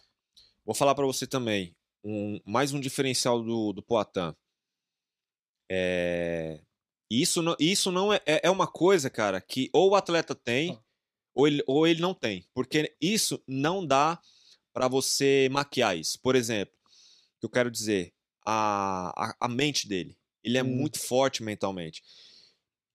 vou 0.63 0.75
falar 0.75 0.93
pra 0.93 1.07
você 1.07 1.25
também. 1.25 1.75
Um, 2.03 2.39
mais 2.45 2.71
um 2.71 2.79
diferencial 2.79 3.41
do, 3.43 3.73
do 3.73 3.81
Poitin. 3.81 4.35
É, 5.69 6.61
isso 7.09 7.41
não, 7.41 7.55
isso 7.59 7.91
não 7.91 8.13
é, 8.13 8.21
é 8.27 8.41
é 8.43 8.49
uma 8.51 8.67
coisa, 8.67 9.09
cara, 9.09 9.41
que 9.41 9.69
ou 9.73 9.89
o 9.91 9.95
atleta 9.95 10.35
tem 10.35 10.71
Ah. 10.71 10.79
ou, 11.33 11.47
ele, 11.47 11.63
ou 11.65 11.87
ele 11.87 11.99
não 11.99 12.13
tem. 12.13 12.45
Porque 12.53 12.95
isso 13.01 13.41
não 13.47 13.83
dá 13.85 14.21
pra 14.71 14.87
você 14.87 15.49
maquiar 15.51 15.97
isso. 15.97 16.19
Por 16.21 16.35
exemplo, 16.35 16.77
que 17.39 17.45
eu 17.45 17.49
quero 17.49 17.71
dizer, 17.71 18.13
a, 18.45 19.31
a, 19.31 19.35
a 19.41 19.47
mente 19.47 19.87
dele. 19.87 20.15
Ele 20.43 20.59
é 20.59 20.63
Hum. 20.63 20.67
muito 20.67 20.99
forte 20.99 21.41
mentalmente. 21.41 22.03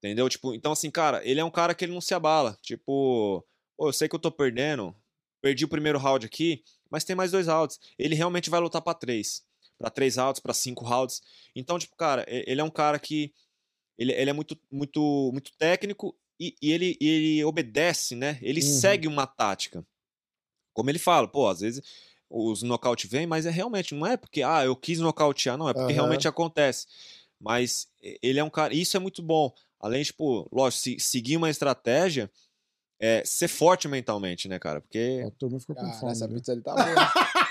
Entendeu? 0.02 0.28
Tipo, 0.28 0.52
então 0.52 0.72
assim, 0.72 0.90
cara, 0.90 1.24
ele 1.24 1.38
é 1.38 1.44
um 1.44 1.50
cara 1.50 1.74
que 1.74 1.84
ele 1.84 1.92
não 1.92 2.00
se 2.00 2.12
abala. 2.12 2.58
Tipo, 2.60 3.46
pô, 3.76 3.88
eu 3.88 3.92
sei 3.92 4.08
que 4.08 4.14
eu 4.16 4.18
tô 4.18 4.32
perdendo, 4.32 4.94
perdi 5.40 5.64
o 5.64 5.68
primeiro 5.68 5.98
round 5.98 6.26
aqui, 6.26 6.64
mas 6.90 7.04
tem 7.04 7.14
mais 7.14 7.30
dois 7.30 7.46
rounds. 7.46 7.78
Ele 7.96 8.14
realmente 8.16 8.50
vai 8.50 8.58
lutar 8.60 8.82
pra 8.82 8.94
três. 8.94 9.44
Pra 9.78 9.90
três 9.90 10.16
rounds, 10.16 10.40
pra 10.40 10.52
cinco 10.52 10.84
rounds. 10.84 11.22
Então, 11.54 11.78
tipo, 11.78 11.94
cara, 11.96 12.24
ele 12.28 12.60
é 12.60 12.64
um 12.64 12.70
cara 12.70 12.98
que. 12.98 13.32
Ele, 13.96 14.12
ele 14.12 14.30
é 14.30 14.32
muito, 14.32 14.58
muito, 14.70 15.30
muito 15.32 15.52
técnico 15.56 16.16
e, 16.40 16.56
e 16.60 16.72
ele, 16.72 16.96
ele 17.00 17.44
obedece, 17.44 18.16
né? 18.16 18.38
Ele 18.42 18.60
Uhum. 18.60 18.80
segue 18.80 19.06
uma 19.06 19.26
tática. 19.26 19.86
Como 20.72 20.90
ele 20.90 20.98
fala, 20.98 21.28
pô, 21.28 21.46
às 21.48 21.60
vezes 21.60 21.82
os 22.28 22.62
nocaute 22.62 23.06
vêm, 23.06 23.26
mas 23.26 23.44
é 23.44 23.50
realmente, 23.50 23.94
não 23.94 24.06
é 24.06 24.16
porque, 24.16 24.42
ah, 24.42 24.64
eu 24.64 24.74
quis 24.74 24.98
nocautear, 24.98 25.58
não, 25.58 25.68
é 25.68 25.74
porque 25.74 25.92
Aham. 25.92 25.94
realmente 25.94 26.26
acontece. 26.26 26.86
Mas 27.38 27.88
ele 28.22 28.38
é 28.38 28.44
um 28.44 28.48
cara. 28.50 28.72
Isso 28.72 28.96
é 28.96 29.00
muito 29.00 29.22
bom. 29.22 29.52
Além, 29.82 30.02
tipo, 30.02 30.48
lógico, 30.52 30.82
se 30.82 31.00
seguir 31.00 31.36
uma 31.36 31.50
estratégia, 31.50 32.30
é, 33.00 33.20
ser 33.24 33.48
forte 33.48 33.88
mentalmente, 33.88 34.46
né, 34.48 34.60
cara? 34.60 34.80
Porque. 34.80 35.24
A 35.26 35.30
turma 35.32 35.58
ficou 35.58 35.74
com 35.74 35.82
Cara, 35.82 35.94
fome. 35.98 36.12
essa 36.12 36.28
né? 36.28 36.34
pizza 36.34 36.52
ali 36.52 36.62
tá 36.62 36.72
boa. 36.74 36.86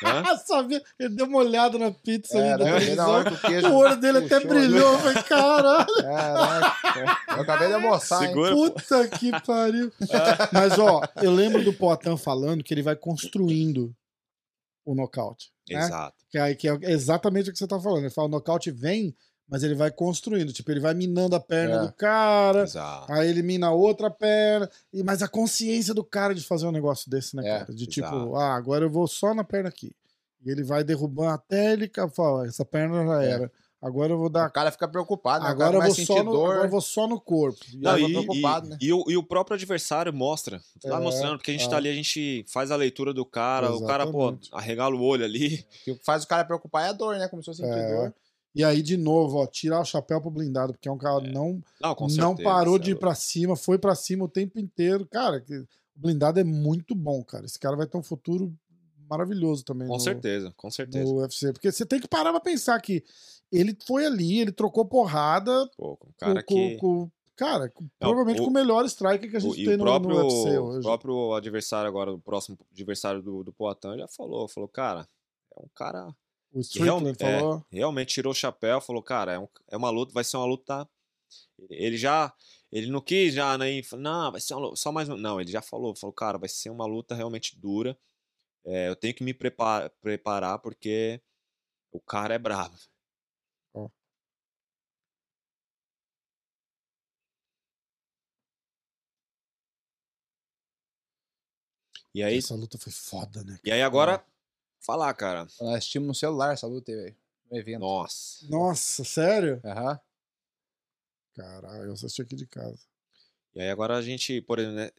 Hã? 0.04 0.24
Ah, 0.26 0.38
sabia? 0.38 0.82
Ele 0.98 1.10
deu 1.10 1.26
uma 1.28 1.40
olhada 1.40 1.78
na 1.78 1.92
pizza 1.92 2.38
É, 2.40 2.54
ali 2.54 2.64
televisão. 2.64 2.96
na 2.96 3.08
hora 3.10 3.30
que 3.30 3.36
o 3.36 3.42
queijo 3.42 3.68
O 3.68 3.76
olho 3.76 3.98
dele 3.98 4.18
até 4.20 4.40
brilhou. 4.40 4.94
Eu 4.94 5.00
falei, 5.00 5.24
caralho. 5.24 5.86
Caraca. 6.02 7.36
Eu 7.36 7.42
acabei 7.42 7.68
de 7.68 7.74
almoçar? 7.74 8.20
Segura. 8.20 8.56
puta 8.56 9.08
que 9.10 9.32
pariu. 9.42 9.92
Mas, 10.54 10.80
ó, 10.80 11.02
eu 11.22 11.32
lembro 11.32 11.64
do 11.66 11.74
Poatan 11.74 12.16
falando 12.16 12.64
que 12.64 12.74
ele 12.74 12.82
vai 12.82 12.96
construindo 12.96 13.94
o 14.86 14.96
nocaute. 14.96 15.52
Né? 15.70 15.80
Exato. 15.80 16.16
Que, 16.30 16.38
aí, 16.38 16.56
que 16.56 16.70
é 16.70 16.78
exatamente 16.92 17.50
o 17.50 17.54
que 17.54 17.60
você 17.60 17.68
tá 17.68 17.80
falando. 17.80 18.04
Ele 18.04 18.10
fala, 18.10 18.28
o 18.28 18.32
nocaute 18.32 18.72
vem, 18.72 19.14
mas 19.52 19.62
ele 19.64 19.76
vai 19.76 19.91
construindo. 19.91 20.54
Tipo, 20.54 20.72
ele 20.72 20.80
vai 20.80 20.93
minando 20.93 21.36
a 21.36 21.39
perna 21.39 21.76
É. 21.76 21.80
do 21.86 21.91
cara, 21.93 22.64
Exato. 22.64 23.12
aí 23.12 23.30
ele 23.30 23.43
mina 23.43 23.68
a 23.68 23.72
outra 23.72 24.10
perna. 24.10 24.70
E, 24.93 25.04
mas 25.04 25.22
a 25.22 25.28
consciência 25.28 25.93
do 25.93 26.04
cara 26.04 26.34
de 26.34 26.41
fazer 26.41 26.66
um 26.66 26.72
negócio 26.72 27.10
desse, 27.12 27.36
né, 27.36 27.43
É, 27.47 27.60
cara? 27.60 27.74
De 27.74 27.86
tipo, 27.86 28.08
exato. 28.08 28.36
ah, 28.38 28.56
agora 28.56 28.86
eu 28.86 28.89
vou 28.89 29.06
só 29.08 29.34
na 29.34 29.43
perna 29.43 29.68
aqui. 29.70 29.91
E 30.43 30.49
ele 30.49 30.64
vai 30.64 30.84
derrubando 30.84 31.30
até 31.32 31.74
ele 31.74 31.91
fala, 32.16 32.47
essa 32.47 32.64
perna 32.66 33.06
já 33.06 33.24
É. 33.24 33.30
era. 33.32 33.52
Agora 33.80 34.14
eu 34.14 34.18
vou 34.18 34.28
O 34.28 34.30
dar. 34.30 34.47
cara 34.52 34.72
fica 34.72 34.88
preocupado, 34.88 35.43
né? 35.43 35.49
O 35.49 35.54
Agora 35.54 35.72
cara 35.72 35.88
eu, 35.89 35.93
vou 35.95 36.06
só 36.06 36.24
no, 36.24 36.32
dor. 36.32 36.52
agora 36.52 36.66
eu 36.68 36.70
vou 36.70 36.82
só 36.82 37.08
no 37.08 37.20
corpo. 37.20 37.58
E 37.74 37.78
Não, 37.78 37.97
e, 37.97 38.12
preocupado, 38.12 38.68
e- 38.68 38.70
né? 38.70 38.78
e 38.80 38.93
o, 38.93 39.04
e 39.10 39.18
o 39.18 39.24
próprio 39.24 39.56
adversário 39.56 40.14
mostra. 40.14 40.62
Tá 40.82 40.97
É, 40.97 40.99
mostrando, 40.99 41.38
porque 41.39 41.49
a 41.49 41.54
gente 41.56 41.66
é. 41.66 41.70
tá 41.70 41.78
ali, 41.78 41.89
a 41.89 41.93
gente 41.93 42.45
faz 42.47 42.70
a 42.70 42.76
leitura 42.76 43.12
do 43.12 43.26
cara, 43.26 43.72
o 43.74 43.84
cara, 43.88 44.06
pô, 44.06 44.20
Exatamente. 44.30 44.49
arregala 44.54 44.95
o 44.95 45.02
olho 45.02 45.26
ali. 45.26 45.66
O 45.82 45.95
que 45.95 45.95
faz 46.06 46.24
o 46.24 46.28
cara 46.28 46.45
preocupar 46.45 46.86
é 46.86 46.89
a 46.89 46.93
dor, 46.93 47.18
né? 47.18 47.28
Começou 47.28 47.54
a 47.54 47.56
sentir 47.56 47.70
É. 47.72 47.95
dor. 47.95 48.14
E 48.54 48.64
aí, 48.64 48.82
de 48.82 48.97
novo, 48.97 49.38
ó, 49.38 49.47
tirar 49.47 49.80
o 49.80 49.86
chapéu 49.86 50.20
pro 50.20 50.30
blindado, 50.30 50.74
porque 50.74 50.89
é 50.89 50.91
um 50.91 50.97
cara 50.97 51.22
não, 51.22 51.62
Não, 51.82 51.95
não 51.99 52.10
certeza, 52.10 52.43
parou 52.43 52.78
de 52.78 52.91
é 52.91 52.93
ir 52.93 52.97
pra 52.99 53.16
cima, 53.16 53.56
foi 53.56 53.78
pra 53.78 53.95
cima 53.95 54.26
o 54.26 54.30
tempo 54.30 54.60
inteiro. 54.60 55.06
Cara, 55.06 55.43
o 55.49 55.99
blindado 55.99 56.39
é 56.39 56.43
muito 56.43 56.93
bom, 56.93 57.24
cara. 57.24 57.45
Esse 57.45 57.58
cara 57.60 57.78
vai 57.78 57.88
ter 57.88 57.97
um 57.97 58.04
futuro 58.04 58.54
maravilhoso 59.10 59.64
também 59.64 59.88
Com 59.88 59.93
no, 59.95 59.99
certeza, 59.99 60.54
com 60.58 60.70
certeza. 60.70 61.04
no 61.06 61.20
UFC. 61.22 61.52
Porque 61.54 61.72
você 61.72 61.86
tem 61.86 61.99
que 61.99 62.08
parar 62.08 62.32
pra 62.32 62.39
pensar 62.41 62.80
que 62.82 63.04
ele 63.52 63.78
foi 63.86 64.06
ali, 64.06 64.39
ele 64.39 64.52
trocou 64.52 64.86
porrada 64.86 65.70
Pô, 65.78 65.95
com 65.97 66.08
um 66.08 66.12
com, 66.12 66.14
cara 66.18 66.43
com- 66.43 66.56
que. 66.56 66.78
com- 66.78 67.12
cara, 67.36 67.70
com- 67.70 67.88
provavelmente 67.99 68.39
o- 68.41 68.43
com 68.45 68.49
o 68.49 68.54
melhor 68.54 68.86
striker 68.86 69.30
que 69.30 69.36
a 69.36 69.39
o- 69.39 69.41
gente 69.43 69.62
e 69.62 69.66
tem 69.66 69.74
o 69.76 69.78
no, 69.78 69.84
próprio, 69.84 70.10
no 70.16 70.24
UFC 70.24 70.58
o 70.58 70.64
hoje. 70.66 70.82
próprio 70.82 71.34
adversário 71.34 71.88
agora, 71.89 72.14
o 72.14 72.20
próximo 72.20 72.58
adversário 72.72 73.22
do, 73.22 73.43
do 73.43 73.52
Poatan 73.54 73.97
já 73.97 74.08
falou, 74.08 74.47
falou, 74.47 74.70
cara, 74.70 75.08
é 75.58 75.60
um 75.62 75.68
cara 75.76 76.14
O 76.54 76.60
Strickland 76.62 76.86
realmente, 76.86 77.24
é, 77.24 77.39
falou. 77.39 77.66
realmente 77.72 78.14
tirou 78.14 78.32
o 78.32 78.36
chapéu, 78.36 78.82
falou, 78.82 79.02
cara, 79.04 79.34
é, 79.34 79.39
um- 79.39 79.47
é 79.70 79.78
uma 79.78 79.89
luta, 79.89 80.14
vai 80.14 80.24
ser 80.24 80.38
uma 80.38 80.45
luta. 80.45 80.88
Ele 81.70 81.97
já, 81.97 82.34
ele 82.72 82.88
não 82.91 83.02
quis 83.02 83.34
já, 83.34 83.58
né? 83.58 83.82
falou, 83.84 84.04
Não, 84.04 84.32
vai 84.32 84.41
ser 84.41 84.56
uma 84.56 84.76
só 84.76 84.91
mais 84.91 85.10
um. 85.10 85.18
Não, 85.18 85.39
ele 85.41 85.52
já 85.52 85.62
falou, 85.62 85.95
falou, 85.95 86.14
cara, 86.14 86.38
vai 86.38 86.49
ser 86.49 86.70
uma 86.70 86.86
luta 86.86 87.16
realmente 87.16 87.60
dura. 87.60 87.97
É, 88.66 88.89
eu 88.89 88.95
tenho 88.95 89.14
que 89.16 89.24
me 89.24 89.34
preparar, 89.34 89.89
preparar 90.02 90.60
porque 90.60 91.22
o 91.91 92.02
cara 92.02 92.36
é 92.36 92.39
bravo. 92.39 92.78
E 102.14 102.24
aí, 102.24 102.38
Essa 102.38 102.56
luta 102.56 102.78
foi 102.78 102.91
foda, 102.91 103.43
né? 103.43 103.58
e 103.64 103.72
aí 103.72 103.82
agora, 103.82 104.24
falar, 104.82 105.14
cara. 105.14 105.48
Nós 105.60 105.78
assistimos 105.78 106.08
no 106.08 106.16
celular 106.16 106.54
essa 106.54 106.68
luta 106.68 106.92
aí, 106.92 106.98
velho. 106.98 107.16
No 107.50 107.58
evento. 107.58 107.80
Nossa. 107.80 108.48
Nossa, 108.50 109.04
sério? 109.04 109.62
Aham. 109.64 110.00
Caralho, 111.36 111.86
eu 111.86 111.94
assisti 111.94 112.22
aqui 112.22 112.36
de 112.36 112.46
casa. 112.46 112.80
E 113.56 113.62
aí 113.62 113.70
agora 113.70 113.96
a 113.96 114.02
gente, 114.02 114.42
por 114.42 114.60
exemplo, 114.60 114.78
né, 114.78 114.92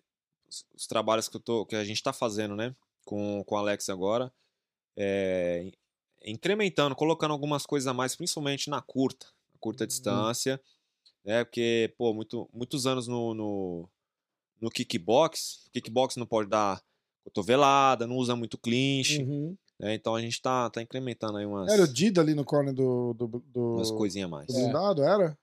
os, 0.48 0.66
os 0.74 0.86
trabalhos 0.86 1.28
que, 1.28 1.36
eu 1.36 1.40
tô, 1.40 1.66
que 1.66 1.76
a 1.76 1.84
gente 1.84 2.02
tá 2.02 2.12
fazendo, 2.12 2.54
né, 2.56 2.74
com, 3.04 3.42
com 3.44 3.54
o 3.54 3.58
Alex 3.58 3.88
agora, 3.88 4.32
é, 4.96 5.70
incrementando, 6.24 6.94
colocando 6.94 7.32
algumas 7.32 7.66
coisas 7.66 7.86
a 7.86 7.94
mais, 7.94 8.14
principalmente 8.14 8.70
na 8.70 8.80
curta, 8.80 9.26
na 9.52 9.58
curta 9.58 9.86
distância, 9.86 10.60
né, 11.24 11.44
porque, 11.44 11.94
pô, 11.96 12.12
muito, 12.12 12.48
muitos 12.52 12.86
anos 12.86 13.08
no, 13.08 13.34
no, 13.34 13.88
no 14.60 14.70
kickbox, 14.70 15.68
kickbox 15.72 16.16
não 16.16 16.26
pode 16.26 16.48
dar 16.48 16.82
cotovelada, 17.24 18.06
não 18.06 18.16
usa 18.16 18.34
muito 18.36 18.58
clinch, 18.58 19.22
Uhum. 19.22 19.56
Né, 19.78 19.94
então 19.94 20.14
a 20.14 20.20
gente 20.20 20.40
tá, 20.40 20.70
tá 20.70 20.82
incrementando 20.82 21.38
aí 21.38 21.46
umas, 21.46 21.72
Era 21.72 21.82
o 21.82 21.88
Dida 21.88 22.20
ali 22.20 22.34
no 22.34 22.44
corner 22.44 22.72
do, 22.74 23.14
do, 23.14 23.26
do, 23.46 23.74
umas 23.74 23.90
coisinhas 23.90 24.30
mais. 24.30 24.46
do 24.46 24.54
blindado, 24.54 25.02
era? 25.02 25.36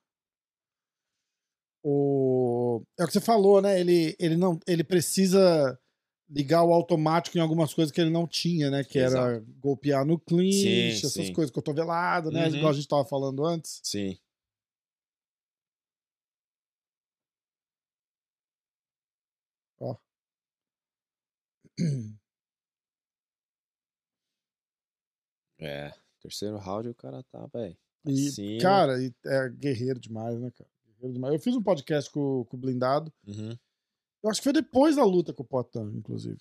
O... 1.83 2.81
É 2.97 3.03
o 3.03 3.07
que 3.07 3.13
você 3.13 3.21
falou, 3.21 3.61
né? 3.61 3.79
Ele, 3.79 4.15
ele, 4.19 4.35
não, 4.35 4.59
ele 4.67 4.83
precisa 4.83 5.79
ligar 6.29 6.63
o 6.63 6.73
automático 6.73 7.37
em 7.37 7.41
algumas 7.41 7.73
coisas 7.73 7.91
que 7.91 7.99
ele 8.01 8.09
não 8.09 8.27
tinha, 8.27 8.69
né? 8.69 8.83
Que 8.83 8.99
era 8.99 9.39
golpear 9.59 10.05
no 10.05 10.19
clinch, 10.19 10.99
Sim, 10.99 11.07
essas 11.07 11.27
sim. 11.27 11.33
coisas, 11.33 11.51
cotovelada, 11.51 12.29
né? 12.29 12.47
Uhum. 12.47 12.55
Igual 12.55 12.71
a 12.71 12.75
gente 12.75 12.87
tava 12.87 13.05
falando 13.05 13.45
antes. 13.45 13.79
Sim. 13.83 14.17
É, 25.59 25.93
terceiro 26.21 26.57
round 26.57 26.89
o 26.89 26.95
cara 26.95 27.23
tá, 27.31 27.45
velho. 27.53 27.77
E, 28.05 28.31
Sim. 28.31 28.57
cara, 28.59 29.01
e 29.01 29.13
é 29.25 29.49
guerreiro 29.49 29.99
demais, 29.99 30.39
né, 30.39 30.51
cara? 30.51 30.69
Guerreiro 30.87 31.13
demais. 31.13 31.33
Eu 31.33 31.39
fiz 31.39 31.55
um 31.55 31.61
podcast 31.63 32.09
com, 32.11 32.45
com 32.45 32.55
o 32.57 32.59
Blindado. 32.59 33.11
Uhum. 33.27 33.57
Eu 34.23 34.29
acho 34.29 34.39
que 34.39 34.43
foi 34.45 34.53
depois 34.53 34.95
da 34.95 35.03
luta 35.03 35.33
com 35.33 35.43
o 35.43 35.45
Potan, 35.45 35.91
inclusive. 35.95 36.39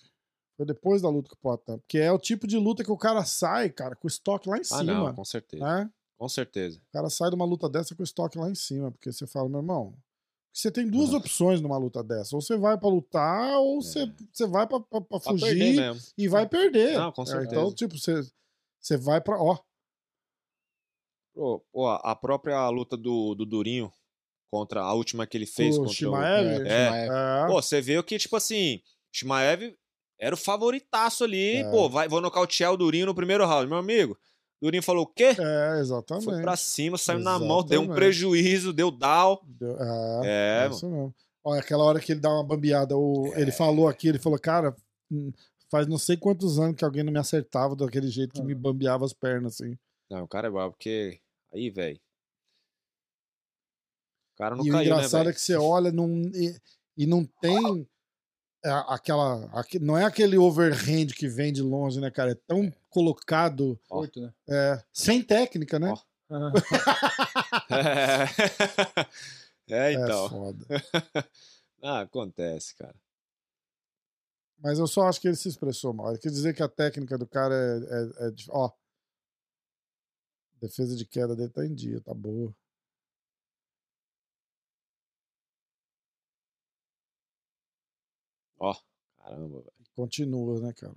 Foi 0.57 0.65
depois 0.65 1.01
da 1.01 1.09
luta 1.09 1.29
com 1.29 1.35
o 1.35 1.39
Potan. 1.39 1.77
Porque 1.79 1.97
é 1.97 2.11
o 2.11 2.19
tipo 2.19 2.45
de 2.47 2.57
luta 2.57 2.83
que 2.83 2.91
o 2.91 2.97
cara 2.97 3.23
sai, 3.25 3.69
cara, 3.69 3.95
com 3.95 4.07
o 4.07 4.09
estoque 4.09 4.49
lá 4.49 4.57
em 4.57 4.61
Ah, 4.61 4.63
cima. 4.63 4.83
não, 4.83 5.13
com 5.13 5.23
certeza. 5.25 5.63
né? 5.63 5.89
Com 6.17 6.27
certeza. 6.27 6.79
O 6.79 6.91
cara 6.91 7.09
sai 7.09 7.29
de 7.29 7.35
uma 7.35 7.45
luta 7.45 7.69
dessa 7.69 7.95
com 7.95 8.01
o 8.01 8.05
estoque 8.05 8.37
lá 8.37 8.49
em 8.49 8.55
cima. 8.55 8.91
Porque 8.91 9.11
você 9.11 9.25
fala, 9.25 9.47
meu 9.47 9.59
irmão, 9.59 9.93
você 10.53 10.69
tem 10.69 10.89
duas 10.89 11.13
opções 11.13 11.61
numa 11.61 11.77
luta 11.77 12.03
dessa. 12.03 12.35
Ou 12.35 12.41
você 12.41 12.57
vai 12.57 12.77
pra 12.77 12.89
lutar, 12.89 13.57
ou 13.59 13.81
você, 13.81 14.11
você 14.33 14.45
vai 14.45 14.63
É. 14.65 14.67
Perder 14.67 15.93
fugir 15.93 16.13
e 16.17 16.27
vai 16.27 16.45
perder. 16.47 16.97
Não, 16.97 17.11
com 17.13 17.23
É, 17.23 17.25
certeza. 17.25 17.51
então, 17.51 17.73
tipo, 17.73 17.97
você, 17.97 18.21
você 18.79 18.97
vai 18.97 19.19
pra. 19.21 19.41
Ó, 19.41 19.57
Pô, 21.33 21.63
pô, 21.71 21.87
a 21.87 22.15
própria 22.15 22.67
luta 22.69 22.97
do, 22.97 23.33
do 23.35 23.45
Durinho 23.45 23.91
contra 24.51 24.81
a 24.81 24.93
última 24.93 25.25
que 25.27 25.37
ele 25.37 25.45
fez 25.45 25.75
o 25.77 25.81
contra 25.81 25.93
Shimaev. 25.95 26.67
É. 26.67 27.05
É. 27.05 27.45
o. 27.45 27.47
Pô, 27.47 27.61
você 27.61 27.79
vê 27.81 28.01
que, 28.03 28.17
tipo 28.17 28.35
assim, 28.35 28.81
Shimaev 29.11 29.73
era 30.19 30.35
o 30.35 30.37
favoritaço 30.37 31.23
ali. 31.23 31.57
É. 31.57 31.71
Pô, 31.71 31.87
vai, 31.89 32.07
vou 32.09 32.19
nocautear 32.19 32.73
o 32.73 32.77
Durinho 32.77 33.05
no 33.05 33.15
primeiro 33.15 33.45
round. 33.45 33.67
Meu 33.69 33.77
amigo, 33.77 34.17
Durinho 34.61 34.83
falou 34.83 35.03
o 35.03 35.07
quê? 35.07 35.35
É, 35.39 35.79
exatamente. 35.79 36.25
Foi 36.25 36.41
pra 36.41 36.57
cima, 36.57 36.97
saiu 36.97 37.19
na 37.19 37.39
mão, 37.39 37.63
deu 37.63 37.79
um 37.79 37.83
Exatamente. 37.83 37.95
prejuízo, 37.95 38.73
deu 38.73 38.91
down. 38.91 39.39
Deu- 39.45 39.77
É, 39.79 40.21
É, 40.25 40.65
é 40.65 40.69
isso 40.69 40.89
mesmo. 40.89 41.15
Olha, 41.41 41.61
aquela 41.61 41.83
hora 41.85 42.01
que 42.01 42.11
ele 42.11 42.19
dá 42.19 42.29
uma 42.29 42.43
bambeada, 42.43 42.97
o, 42.97 43.31
É. 43.33 43.41
ele 43.41 43.51
falou 43.51 43.87
aqui, 43.87 44.09
ele 44.09 44.19
falou, 44.19 44.37
cara, 44.37 44.75
hum, 45.09 45.31
faz 45.69 45.87
não 45.87 45.97
sei 45.97 46.17
quantos 46.17 46.59
anos 46.59 46.75
que 46.75 46.83
alguém 46.83 47.03
não 47.03 47.13
me 47.13 47.19
acertava 47.19 47.75
daquele 47.75 48.07
jeito 48.07 48.33
que 48.33 48.41
me 48.41 48.55
bambeava 48.55 49.05
as 49.05 49.13
pernas, 49.13 49.53
assim. 49.53 49.77
Não, 50.09 50.23
o 50.23 50.27
cara 50.27 50.47
é 50.47 50.51
bravo, 50.51 50.71
porque. 50.73 51.21
Aí, 51.53 51.69
velho. 51.69 51.99
O 54.33 54.37
cara 54.37 54.55
não 54.55 54.65
e 54.65 54.69
o 54.69 54.73
caiu, 54.73 54.89
né, 54.89 54.95
engraçado 54.95 55.19
velho? 55.21 55.29
é 55.29 55.33
que 55.33 55.41
você 55.41 55.55
olha 55.55 55.91
num, 55.91 56.31
e, 56.33 56.55
e 56.97 57.05
não 57.05 57.23
tem 57.25 57.87
é, 58.63 58.69
aquela. 58.87 59.45
aque- 59.53 59.79
não 59.79 59.97
é 59.97 60.05
aquele 60.05 60.37
overhand 60.37 61.07
que 61.15 61.27
vem 61.27 61.53
de 61.53 61.61
longe, 61.61 61.99
né, 61.99 62.09
cara? 62.09 62.31
É 62.31 62.35
tão 62.47 62.73
colocado, 62.89 63.79
Ó. 63.89 64.01
Oito, 64.01 64.21
né? 64.21 64.33
é, 64.49 64.83
sem 64.91 65.21
técnica, 65.21 65.77
né? 65.77 65.91
Ó. 65.91 65.97
é, 69.69 69.93
então. 69.93 70.25
É 70.25 70.29
foda. 70.29 70.65
ah, 71.83 71.99
acontece, 72.01 72.75
cara. 72.75 72.95
Mas 74.61 74.77
eu 74.79 74.87
só 74.87 75.03
acho 75.03 75.21
que 75.21 75.27
ele 75.27 75.35
se 75.37 75.47
expressou 75.47 75.93
mal. 75.93 76.17
Quer 76.17 76.29
dizer 76.29 76.53
que 76.53 76.63
a 76.63 76.67
técnica 76.69 77.17
do 77.17 77.27
cara 77.27 77.55
é. 77.55 78.25
é, 78.25 78.29
é 78.29 78.33
ó. 78.49 78.71
Defesa 80.61 80.95
de 80.95 81.05
queda 81.05 81.35
dele 81.35 81.49
tá 81.49 81.65
em 81.65 81.73
dia, 81.73 82.01
tá 82.01 82.13
boa. 82.13 82.53
Ó, 88.59 88.75
caramba, 89.17 89.61
velho. 89.61 89.73
Continua, 89.95 90.59
né, 90.61 90.73
cara? 90.73 90.93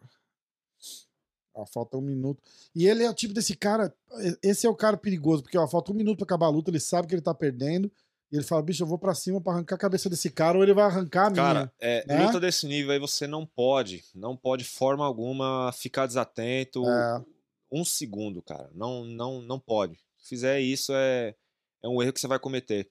Ó, 1.54 1.66
falta 1.66 1.96
um 1.96 2.00
minuto. 2.00 2.42
E 2.74 2.86
ele 2.86 3.04
é 3.04 3.10
o 3.10 3.14
tipo 3.14 3.32
desse 3.32 3.56
cara. 3.56 3.94
Esse 4.42 4.66
é 4.66 4.70
o 4.70 4.74
cara 4.74 4.96
perigoso, 4.96 5.42
porque 5.42 5.58
ó, 5.58 5.68
falta 5.68 5.92
um 5.92 5.94
minuto 5.94 6.18
pra 6.18 6.24
acabar 6.24 6.46
a 6.46 6.50
luta, 6.50 6.70
ele 6.70 6.80
sabe 6.80 7.06
que 7.06 7.14
ele 7.14 7.22
tá 7.22 7.34
perdendo. 7.34 7.90
E 8.32 8.36
ele 8.36 8.44
fala, 8.44 8.62
bicho, 8.62 8.82
eu 8.82 8.86
vou 8.86 8.98
pra 8.98 9.14
cima 9.14 9.40
pra 9.42 9.52
arrancar 9.52 9.74
a 9.74 9.78
cabeça 9.78 10.08
desse 10.08 10.30
cara, 10.30 10.56
ou 10.56 10.64
ele 10.64 10.72
vai 10.72 10.84
arrancar 10.84 11.26
a 11.26 11.30
minha. 11.30 11.42
Cara, 11.42 11.72
é, 11.78 12.04
né? 12.06 12.24
luta 12.24 12.40
desse 12.40 12.66
nível 12.66 12.90
aí 12.92 12.98
você 12.98 13.26
não 13.26 13.44
pode, 13.44 14.02
não 14.14 14.34
pode 14.34 14.64
de 14.64 14.70
forma 14.70 15.04
alguma 15.04 15.70
ficar 15.72 16.06
desatento 16.06 16.82
É. 16.88 17.22
um 17.70 17.84
segundo, 17.84 18.40
cara. 18.40 18.70
Não, 18.74 19.04
não, 19.04 19.42
não 19.42 19.60
pode. 19.60 19.98
Se 20.16 20.30
fizer 20.30 20.60
isso, 20.60 20.92
é, 20.94 21.34
é 21.82 21.88
um 21.88 22.00
erro 22.02 22.12
que 22.14 22.20
você 22.20 22.26
vai 22.26 22.38
cometer. 22.38 22.90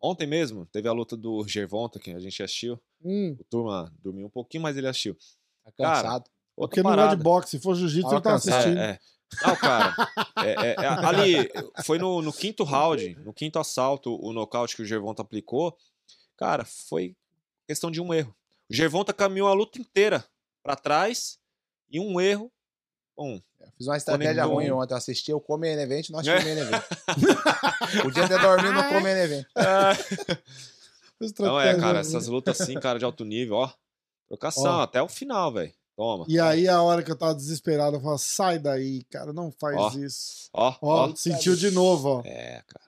Ontem 0.00 0.26
mesmo 0.26 0.64
teve 0.66 0.88
a 0.88 0.92
luta 0.92 1.16
do 1.16 1.46
Gervonta, 1.46 1.98
que 1.98 2.10
a 2.12 2.18
gente 2.18 2.42
assistiu. 2.42 2.80
Hum, 3.02 3.36
O 3.38 3.44
turma 3.44 3.92
dormiu 4.02 4.26
um 4.26 4.30
pouquinho, 4.30 4.62
mas 4.62 4.76
ele 4.76 4.86
assistiu. 4.86 5.16
Tá 5.64 5.72
cansado. 5.72 6.24
Outra 6.56 6.76
porque 6.76 6.82
não 6.82 6.92
é 6.92 6.96
parada. 6.96 7.16
de 7.16 7.22
boxe. 7.22 7.50
Se 7.50 7.58
for 7.60 7.74
jiu-jitsu, 7.74 8.08
ele 8.10 8.22
tá 8.22 8.32
cansado. 8.32 8.54
assistindo. 8.54 8.78
É, 8.78 8.90
é. 8.92 8.98
Não, 9.42 9.56
cara. 9.56 9.94
é, 10.44 10.50
é, 10.50 10.74
é, 10.78 10.86
ali, 10.86 11.50
foi 11.84 11.98
no, 11.98 12.22
no 12.22 12.32
quinto 12.32 12.64
round, 12.64 13.16
no 13.24 13.32
quinto 13.32 13.58
assalto, 13.58 14.16
o 14.24 14.32
nocaute 14.32 14.76
que 14.76 14.82
o 14.82 14.86
Gervonta 14.86 15.22
aplicou. 15.22 15.76
Cara, 16.36 16.64
foi 16.64 17.16
questão 17.66 17.90
de 17.90 18.00
um 18.00 18.12
erro. 18.14 18.34
O 18.70 18.74
Gervonta 18.74 19.12
caminhou 19.12 19.48
a 19.48 19.52
luta 19.54 19.80
inteira 19.80 20.24
pra 20.62 20.76
trás 20.76 21.38
e 21.90 21.98
um 22.00 22.20
erro. 22.20 22.50
Bom, 23.16 23.40
Eu 23.60 23.68
Fiz 23.78 23.86
uma 23.86 23.96
estratégia 23.96 24.42
Conectou. 24.42 24.54
ruim 24.54 24.70
ontem. 24.70 24.92
Eu 24.94 24.98
assisti 24.98 25.32
o 25.32 25.40
Come 25.40 25.68
Main 25.68 25.80
Event, 25.82 26.10
não 26.10 26.18
assisti 26.18 26.38
o 26.38 26.44
Main 26.44 26.58
Event. 26.58 26.82
Podia 28.02 28.28
ter 28.28 28.40
dormido 28.40 28.72
no 28.74 28.84
Come 28.84 29.00
Main 29.00 29.16
Event. 29.18 29.46
Não 31.38 31.58
é, 31.58 31.74
cara, 31.78 32.00
essas 32.00 32.26
lutas 32.26 32.60
assim, 32.60 32.78
cara, 32.78 32.98
de 32.98 33.04
alto 33.04 33.24
nível, 33.24 33.56
ó. 33.56 33.72
Trocação, 34.28 34.64
Ó. 34.64 34.82
até 34.82 35.00
o 35.00 35.08
final, 35.08 35.52
velho. 35.52 35.72
Toma. 35.96 36.26
E 36.28 36.38
aí, 36.38 36.68
a 36.68 36.82
hora 36.82 37.02
que 37.02 37.10
eu 37.10 37.16
tava 37.16 37.34
desesperado, 37.34 37.96
eu 37.96 38.00
falava, 38.00 38.18
sai 38.18 38.58
daí, 38.58 39.02
cara, 39.04 39.32
não 39.32 39.50
faz 39.50 39.76
Ó. 39.76 39.90
isso. 39.98 40.50
Ó, 40.52 40.76
Ó, 40.82 41.08
ó. 41.10 41.16
sentiu 41.16 41.56
de 41.56 41.70
novo, 41.70 42.18
ó. 42.18 42.22
É, 42.24 42.62
cara. 42.66 42.84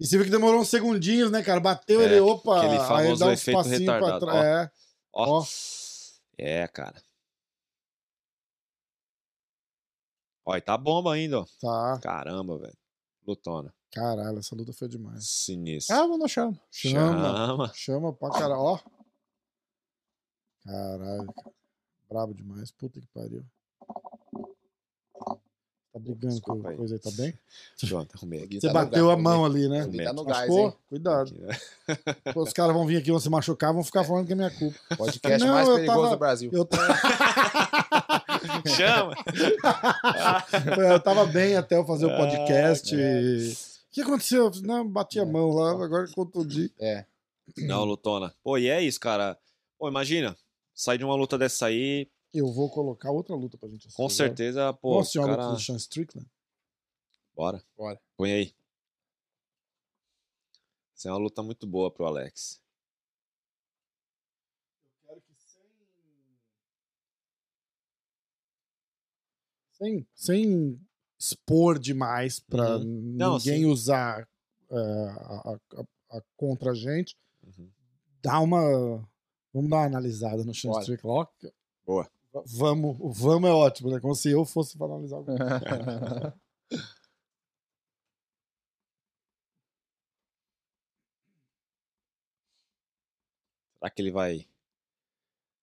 E 0.00 0.06
você 0.06 0.16
viu 0.16 0.24
que 0.26 0.30
demorou 0.30 0.60
uns 0.60 0.68
segundinhos, 0.68 1.30
né, 1.30 1.42
cara? 1.42 1.60
Bateu 1.60 2.02
É, 2.02 2.04
ele, 2.04 2.20
opa, 2.20 2.58
aquele 2.58 2.78
aí 2.78 2.86
famoso 2.88 3.20
dá 3.20 3.26
um 3.26 3.32
efeito 3.32 3.56
passinho 3.56 3.84
pra 3.84 3.94
retardado, 3.94 4.26
trás. 4.26 4.44
É. 4.44 4.70
Ó. 5.12 5.40
Ó. 5.40 5.46
É, 6.36 6.68
cara. 6.68 7.00
Ó, 10.44 10.56
e 10.56 10.60
tá 10.60 10.76
bomba 10.76 11.14
ainda, 11.14 11.40
ó. 11.40 11.46
Tá. 11.60 11.98
Caramba, 12.02 12.58
velho. 12.58 12.76
Lutona. 13.26 13.72
Caralho, 13.92 14.38
essa 14.38 14.54
luta 14.54 14.72
foi 14.72 14.88
demais. 14.88 15.26
Sinistro. 15.28 15.96
Ah, 15.96 16.06
no 16.06 16.28
chão. 16.28 16.58
Chama. 16.70 17.36
Chama. 17.46 17.72
Chama 17.74 18.12
pra 18.12 18.30
caralho. 18.30 18.60
Ó. 18.60 18.78
Caralho, 20.64 21.32
cara. 21.32 21.56
Brabo 22.08 22.34
demais. 22.34 22.70
Puta 22.70 23.00
que 23.00 23.06
pariu. 23.08 23.44
Tá 25.92 25.98
brigando 26.00 26.34
Desculpa 26.34 26.62
com 26.62 26.68
aí. 26.68 26.76
coisa 26.76 26.94
aí, 26.94 27.00
tá 27.00 27.10
bem? 27.12 27.32
Pronto, 27.88 28.14
arrumei 28.16 28.42
aqui. 28.44 28.60
Você 28.60 28.66
Tá 28.66 28.72
bateu 28.74 29.06
gás, 29.06 29.18
a 29.18 29.22
mão 29.22 29.44
ali, 29.46 29.66
né? 29.68 29.86
Tá 30.04 30.12
no 30.12 30.24
gás, 30.24 30.50
hein? 30.50 30.74
Cuidado. 30.90 31.28
Aqui, 31.30 31.40
né? 31.40 31.58
Pô, 32.34 32.42
Os 32.42 32.52
caras 32.52 32.74
vão 32.74 32.86
vir 32.86 32.98
aqui, 32.98 33.10
vão 33.10 33.18
se 33.18 33.30
machucar, 33.30 33.72
vão 33.72 33.82
ficar 33.82 34.04
falando 34.04 34.26
que 34.26 34.32
é 34.34 34.36
minha 34.36 34.50
culpa. 34.50 34.78
Podcast 34.96 35.44
Não, 35.44 35.54
mais 35.54 35.66
perigoso 35.68 35.96
tava- 36.02 36.10
do 36.10 36.18
Brasil. 36.18 36.50
Eu, 36.52 36.64
ta- 36.66 36.76
Chama! 38.76 39.14
eu 40.92 41.00
tava 41.00 41.24
bem 41.26 41.56
até 41.56 41.76
eu 41.76 41.86
fazer 41.86 42.06
o 42.06 42.10
Ah, 42.10 42.16
podcast. 42.18 42.90
cara. 42.90 43.02
e- 43.22 43.52
O 43.52 43.56
que 43.96 44.00
aconteceu? 44.02 44.50
Não, 44.62 44.86
bati 44.86 45.18
a 45.18 45.24
mão 45.24 45.48
lá, 45.50 45.70
agora 45.82 46.06
contundi. 46.14 46.70
É. 46.78 47.06
Não, 47.58 47.84
Lutona. 47.84 48.34
Pô, 48.44 48.58
e 48.58 48.68
é 48.68 48.82
isso, 48.82 49.00
cara. 49.00 49.38
Pô, 49.78 49.88
imagina. 49.88 50.36
Sair 50.76 50.98
de 50.98 51.04
uma 51.04 51.14
luta 51.16 51.38
dessa 51.38 51.66
aí, 51.66 52.06
Eu 52.34 52.52
vou 52.52 52.70
colocar 52.70 53.10
outra 53.10 53.34
luta 53.34 53.56
pra 53.56 53.66
gente 53.68 53.86
assistir. 53.86 53.96
com 53.96 54.10
certeza, 54.10 54.72
pô, 54.74 54.96
Nossa, 54.98 55.18
uma 55.18 55.26
cara... 55.28 55.42
luta 55.44 55.54
do 55.56 55.60
Sean 55.62 55.76
Strickland. 55.76 56.30
Bora. 57.34 57.64
Bora. 57.74 57.98
Põe 58.16 58.30
aí. 58.32 58.54
Essa 60.94 61.08
é 61.08 61.12
uma 61.12 61.18
luta 61.18 61.42
muito 61.42 61.66
boa 61.66 61.90
pro 61.90 62.04
Alex. 62.06 62.60
quero 65.06 65.20
que 65.22 65.34
sem, 65.34 65.66
sem, 69.72 70.06
sem 70.14 70.80
expor 71.18 71.78
demais 71.78 72.38
pra 72.38 72.78
Não, 72.78 73.38
ninguém 73.38 73.64
usar 73.66 74.28
é, 74.70 74.76
a, 74.76 75.58
a- 75.80 76.18
a 76.18 76.22
contra 76.36 76.72
a 76.72 76.74
gente, 76.74 77.16
Uhum. 77.42 77.70
dá 78.22 78.40
uma. 78.40 79.08
Vamos 79.56 79.70
dar 79.70 79.78
uma 79.78 79.86
analisada 79.86 80.44
no 80.44 80.54
Sean 80.54 80.70
Bora. 80.70 80.82
Strickland. 80.82 81.30
Ó, 81.42 81.50
Boa. 81.86 82.10
Vamos, 82.44 82.98
o 83.00 83.10
vamos 83.10 83.48
é 83.48 83.52
ótimo, 83.54 83.90
né? 83.90 83.98
Como 83.98 84.14
se 84.14 84.30
eu 84.30 84.44
fosse 84.44 84.76
para 84.76 84.84
analisar 84.88 85.16
alguma 85.16 85.38
Será 93.78 93.88
que 93.90 94.02
ele 94.02 94.10
vai 94.10 94.46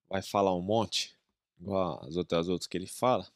vai 0.09 0.23
falar 0.23 0.55
um 0.55 0.61
monte? 0.61 1.15
Igual 1.61 2.03
as 2.03 2.15
outras, 2.15 2.39
as 2.39 2.47
outras 2.47 2.65
que 2.65 2.75
ele 2.75 2.87
fala? 2.87 3.27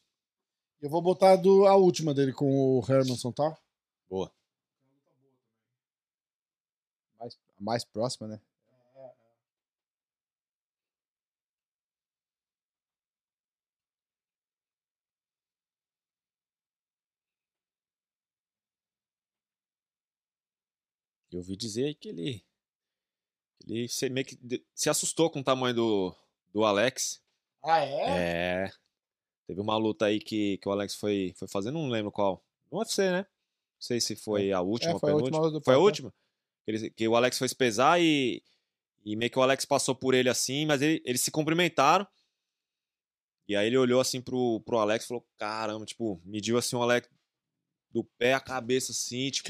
Eu 0.82 0.90
vou 0.90 1.04
botar 1.04 1.36
do, 1.36 1.68
a 1.68 1.76
última 1.76 2.16
dele 2.16 2.34
com 2.34 2.80
o 2.80 2.84
Hermanson, 2.92 3.32
tá? 3.32 3.56
Boa. 4.10 4.32
mais, 7.20 7.38
a 7.60 7.64
mais 7.64 7.86
próxima, 7.86 8.28
né? 8.28 8.42
Eu 21.32 21.40
ouvi 21.40 21.56
dizer 21.56 21.94
que 21.96 22.10
ele 22.10 22.44
ele 23.68 23.88
se, 23.88 24.10
meio 24.10 24.26
que 24.26 24.38
se 24.74 24.90
assustou 24.90 25.30
com 25.30 25.40
o 25.40 25.44
tamanho 25.44 25.76
do, 25.76 26.16
do 26.54 26.64
Alex. 26.64 27.22
Ah, 27.64 27.80
é? 27.84 28.64
É. 28.66 28.72
Teve 29.46 29.60
uma 29.62 29.78
luta 29.78 30.06
aí 30.06 30.20
que, 30.20 30.58
que 30.58 30.70
o 30.70 30.72
Alex 30.72 30.96
foi, 30.96 31.34
foi 31.38 31.48
fazer, 31.48 31.72
não 31.72 31.90
lembro 31.90 32.12
qual. 32.12 32.44
No 32.72 32.80
UFC, 32.80 33.12
né? 33.12 33.20
Não 33.20 33.26
sei 33.82 34.00
se 34.00 34.16
foi 34.16 34.52
a 34.52 34.62
última, 34.62 34.94
É, 34.94 35.00
foi 35.00 35.12
a 35.12 35.16
última 35.16 35.62
Foi 35.62 35.74
a 35.74 35.78
última? 35.80 36.14
Que, 36.66 36.72
ele- 36.72 36.90
que 36.92 37.08
o 37.08 37.16
Alex 37.16 37.38
foi 37.38 37.48
pesar 37.56 38.00
e, 38.02 38.42
e 39.06 39.16
meio 39.16 39.32
que 39.32 39.40
o 39.40 39.42
Alex 39.42 39.66
passou 39.66 39.96
por 39.96 40.14
ele 40.14 40.30
assim, 40.30 40.66
mas 40.66 40.82
ele- 40.82 41.02
eles 41.06 41.22
se 41.22 41.32
cumprimentaram. 41.32 42.08
E 43.48 43.56
aí 43.56 43.68
ele 43.68 43.78
olhou 43.78 44.02
assim 44.02 44.22
pro, 44.22 44.60
pro 44.62 44.78
Alex 44.80 45.06
e 45.06 45.08
falou: 45.08 45.26
caramba, 45.38 45.86
tipo, 45.86 46.22
mediu 46.26 46.58
assim 46.58 46.76
o 46.76 46.82
Alex 46.82 47.10
do 47.94 48.04
pé 48.04 48.34
à 48.34 48.40
cabeça, 48.40 48.92
assim, 48.92 49.30
tipo. 49.30 49.50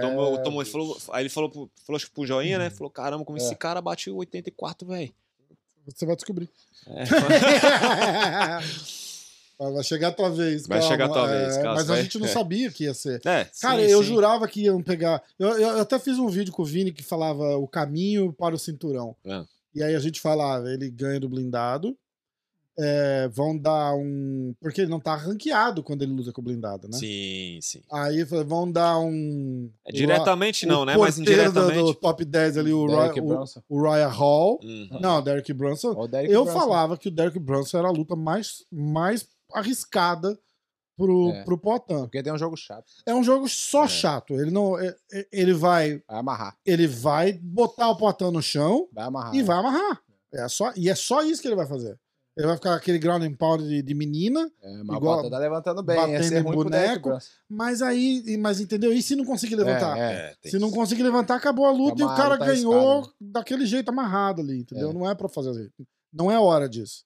Tomou, 0.00 0.42
tomou, 0.42 0.62
ele 0.62 0.70
falou, 0.70 0.98
aí 1.12 1.22
ele 1.22 1.28
falou, 1.30 1.48
pro, 1.50 1.70
falou 1.86 1.96
acho 1.96 2.06
que 2.06 2.12
pro 2.12 2.26
joinha, 2.26 2.58
Uhum. 2.58 2.64
né? 2.64 2.70
Falou, 2.70 2.90
caramba, 2.90 3.24
como 3.24 3.38
É. 3.38 3.40
esse 3.40 3.54
cara 3.56 3.80
bateu 3.80 4.16
84, 4.16 4.86
velho. 4.88 5.12
Você 5.86 6.04
vai 6.06 6.14
descobrir. 6.16 6.48
É, 6.86 7.04
Vai 9.58 9.84
chegar 9.84 10.08
a 10.08 10.12
tua 10.12 10.30
vez. 10.30 10.66
Vai 10.66 10.78
calma. 10.78 10.92
chegar 10.92 11.04
a 11.04 11.08
tua 11.10 11.26
vez, 11.26 11.56
É, 11.58 11.62
Mas 11.64 11.84
você 11.84 11.92
a 11.92 11.94
vai- 11.94 12.02
gente 12.02 12.18
não 12.18 12.26
é. 12.26 12.30
sabia 12.30 12.70
que 12.70 12.84
ia 12.84 12.94
ser. 12.94 13.20
é, 13.26 13.44
Cara, 13.60 13.82
sim, 13.84 13.90
eu 13.92 14.02
sim. 14.02 14.08
jurava 14.08 14.48
que 14.48 14.62
iam 14.62 14.82
pegar. 14.82 15.22
Eu, 15.38 15.48
eu- 15.58 15.80
até 15.80 15.98
fiz 15.98 16.18
um 16.18 16.28
vídeo 16.28 16.50
com 16.52 16.62
o 16.62 16.64
Vini 16.64 16.90
que 16.92 17.02
falava 17.02 17.58
o 17.58 17.68
caminho 17.68 18.32
para 18.32 18.54
o 18.54 18.58
cinturão. 18.58 19.14
É. 19.22 19.44
E 19.74 19.82
aí 19.82 19.94
a 19.94 19.98
gente 20.00 20.18
falava, 20.18 20.70
ele 20.72 20.88
ganha 20.88 21.20
do 21.20 21.28
blindado. 21.28 21.94
É, 22.82 23.28
vão 23.28 23.56
dar 23.58 23.94
um. 23.94 24.54
Porque 24.60 24.80
ele 24.80 24.90
não 24.90 24.98
tá 25.00 25.14
ranqueado 25.14 25.82
quando 25.82 26.02
ele 26.02 26.12
luta 26.12 26.32
com 26.32 26.40
o 26.40 26.44
blindado, 26.44 26.88
né? 26.88 26.96
Sim, 26.96 27.58
sim. 27.60 27.82
Aí 27.92 28.24
falou, 28.24 28.44
vão 28.46 28.72
dar 28.72 28.98
um. 28.98 29.70
É, 29.86 29.92
diretamente 29.92 30.64
o 30.64 30.68
não, 30.68 30.84
né? 30.84 30.96
Mas 30.96 31.16
porteiro 31.16 31.42
do, 31.44 31.48
indiretamente. 31.60 31.82
do 31.86 31.94
top 31.94 32.24
10 32.24 32.58
ali, 32.58 32.72
o, 32.72 32.86
Derek 32.86 33.20
Roy, 33.20 33.36
o, 33.36 33.76
o 33.76 33.82
Ryan 33.82 34.08
Hall. 34.08 34.60
Uhum. 34.62 34.98
Não, 35.00 35.22
Derek 35.22 35.52
Brunson. 35.52 35.90
O 35.92 36.08
Derek 36.08 36.32
Eu 36.32 36.44
Brunson. 36.44 36.58
falava 36.58 36.96
que 36.96 37.08
o 37.08 37.10
Derek 37.10 37.38
Brunson 37.38 37.78
era 37.78 37.88
a 37.88 37.92
luta 37.92 38.16
mais, 38.16 38.64
mais 38.72 39.26
arriscada 39.52 40.38
pro, 40.96 41.30
É. 41.30 41.44
pro 41.44 41.58
Potan. 41.58 42.02
Porque 42.02 42.22
tem 42.22 42.32
um 42.32 42.38
jogo 42.38 42.56
chato. 42.56 42.86
É 43.06 43.14
um 43.14 43.22
jogo 43.22 43.48
só 43.48 43.84
É. 43.84 43.88
chato. 43.88 44.34
Ele 44.34 44.50
não. 44.50 44.78
é- 44.78 44.94
é- 45.12 45.26
Ele 45.32 45.52
vai. 45.52 46.02
Vai 46.08 46.18
amarrar. 46.18 46.56
Ele 46.64 46.86
vai 46.86 47.32
botar 47.32 47.88
o 47.90 47.96
Potan 47.96 48.30
no 48.30 48.42
chão 48.42 48.88
Vai 48.92 49.04
amarrar. 49.04 49.34
e 49.34 49.42
vai 49.42 49.56
amarrar. 49.58 50.00
É 50.32 50.46
só, 50.48 50.72
e 50.76 50.88
é 50.88 50.94
só 50.94 51.22
isso 51.24 51.42
que 51.42 51.48
ele 51.48 51.56
vai 51.56 51.66
fazer. 51.66 51.98
Ele 52.40 52.46
vai 52.46 52.56
ficar 52.56 52.74
aquele 52.74 52.98
ground 52.98 53.22
and 53.22 53.34
pound 53.34 53.62
de, 53.68 53.82
de 53.82 53.94
menina, 53.94 54.50
É, 54.62 54.82
mas 54.82 54.96
Igual- 54.96 55.18
o 55.18 55.22
Bota 55.22 55.30
tá 55.30 55.38
levantando 55.38 55.82
bem. 55.82 55.96
batendo 55.96 56.12
Ia 56.14 56.22
ser 56.22 56.40
em 56.40 56.42
boneco. 56.42 57.08
Brunson. 57.10 57.28
mas 57.48 57.82
aí. 57.82 58.36
Mas 58.38 58.60
entendeu? 58.60 58.92
E 58.92 59.02
se 59.02 59.14
não 59.16 59.24
conseguir 59.24 59.56
levantar? 59.56 59.96
É, 59.98 60.00
é. 60.00 60.36
É, 60.44 60.48
Se 60.48 60.58
não 60.58 60.70
conseguir 60.70 61.02
levantar, 61.02 61.34
acabou 61.36 61.66
a 61.66 61.70
luta 61.72 62.02
É 62.02 62.04
e 62.04 62.08
o 62.08 62.14
cara 62.16 62.34
luta 62.34 62.46
ganhou 62.46 63.12
daquele 63.20 63.66
jeito 63.66 63.88
amarrado 63.90 64.40
ali, 64.40 64.60
entendeu? 64.60 64.90
É. 64.90 64.92
Não 64.92 65.08
é 65.08 65.14
pra 65.14 65.28
fazer 65.28 65.50
assim. 65.50 65.68
Não 66.12 66.30
é 66.30 66.38
hora 66.40 66.68
disso. 66.68 67.04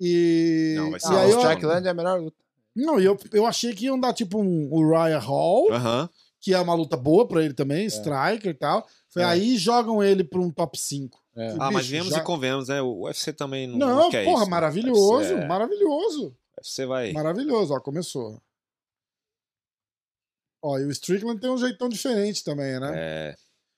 E, 0.00 0.74
Não, 0.76 0.90
vai 0.90 1.00
e 1.00 1.16
aí 1.16 1.34
o 1.34 1.40
é 1.86 1.88
a 1.90 1.94
melhor 1.94 2.20
luta. 2.20 2.36
não, 2.74 2.98
e 2.98 3.04
eu, 3.04 3.16
eu 3.32 3.46
achei 3.46 3.72
que 3.74 3.84
iam 3.86 3.98
dar 3.98 4.12
tipo 4.12 4.40
um, 4.40 4.68
o 4.72 4.88
Ryan 4.90 5.18
Hall, 5.18 5.72
Aham. 5.72 6.10
que 6.40 6.52
é 6.52 6.58
uma 6.58 6.74
luta 6.74 6.96
boa 6.96 7.26
pra 7.28 7.44
ele 7.44 7.54
também, 7.54 7.86
striker 7.86 8.50
e 8.50 8.54
tal. 8.54 8.86
Foi 9.08 9.22
É. 9.22 9.26
aí 9.26 9.56
jogam 9.56 10.02
ele 10.02 10.24
pra 10.24 10.40
um 10.40 10.50
top 10.50 10.78
5. 10.78 11.21
É. 11.34 11.56
Ah, 11.58 11.70
mas 11.70 11.86
viemos 11.86 12.10
já- 12.12 12.18
e 12.18 12.22
convenhamos, 12.24 12.68
né? 12.68 12.82
O 12.82 13.02
UFC 13.04 13.32
também 13.32 13.66
não, 13.66 13.78
Não, 13.78 14.10
quer 14.10 14.24
porra, 14.24 14.36
isso, 14.42 14.44
né? 14.44 14.50
maravilhoso, 14.50 15.32
é, 15.34 15.46
maravilhoso. 15.46 16.36
UFC 16.58 16.84
vai. 16.86 17.12
Maravilhoso, 17.12 17.72
ó, 17.74 17.80
começou. 17.80 18.40
Ó, 20.62 20.78
e 20.78 20.84
o 20.84 20.90
Strickland 20.90 21.40
tem 21.40 21.50
um 21.50 21.58
jeitão 21.58 21.88
diferente 21.88 22.44
também, 22.44 22.78
né? 22.78 22.90
É, 22.94 23.36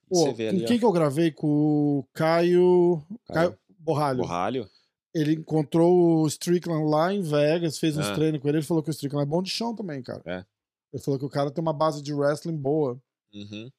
Pô, 0.08 0.16
você 0.16 0.32
vê 0.34 0.50
com 0.50 0.56
ali, 0.56 0.66
quem 0.66 0.78
que 0.78 0.84
eu 0.84 0.92
gravei? 0.92 1.30
Com 1.30 2.00
o 2.00 2.04
Caio, 2.12 3.02
ó, 3.28 3.32
Caio 3.32 3.58
Borralho. 3.78 4.18
Borralho. 4.18 4.70
Ele 5.14 5.34
encontrou 5.34 6.22
o 6.22 6.26
Strickland 6.26 6.84
lá 6.90 7.12
em 7.14 7.22
Vegas, 7.22 7.78
fez 7.78 7.96
uns 7.96 8.06
Ah. 8.06 8.14
treinos 8.14 8.40
com 8.42 8.48
ele. 8.48 8.58
Ele 8.58 8.66
falou 8.66 8.82
que 8.82 8.90
o 8.90 8.92
Strickland 8.92 9.26
é 9.26 9.30
bom 9.30 9.40
de 9.42 9.48
chão 9.50 9.74
também, 9.74 10.02
cara. 10.02 10.20
É. 10.26 10.44
Ele 10.92 11.02
falou 11.02 11.18
que 11.18 11.24
o 11.24 11.30
cara 11.30 11.50
tem 11.50 11.62
uma 11.62 11.72
base 11.72 12.02
de 12.02 12.12
wrestling 12.12 12.56
boa. 12.56 13.00
Uhum. 13.32 13.70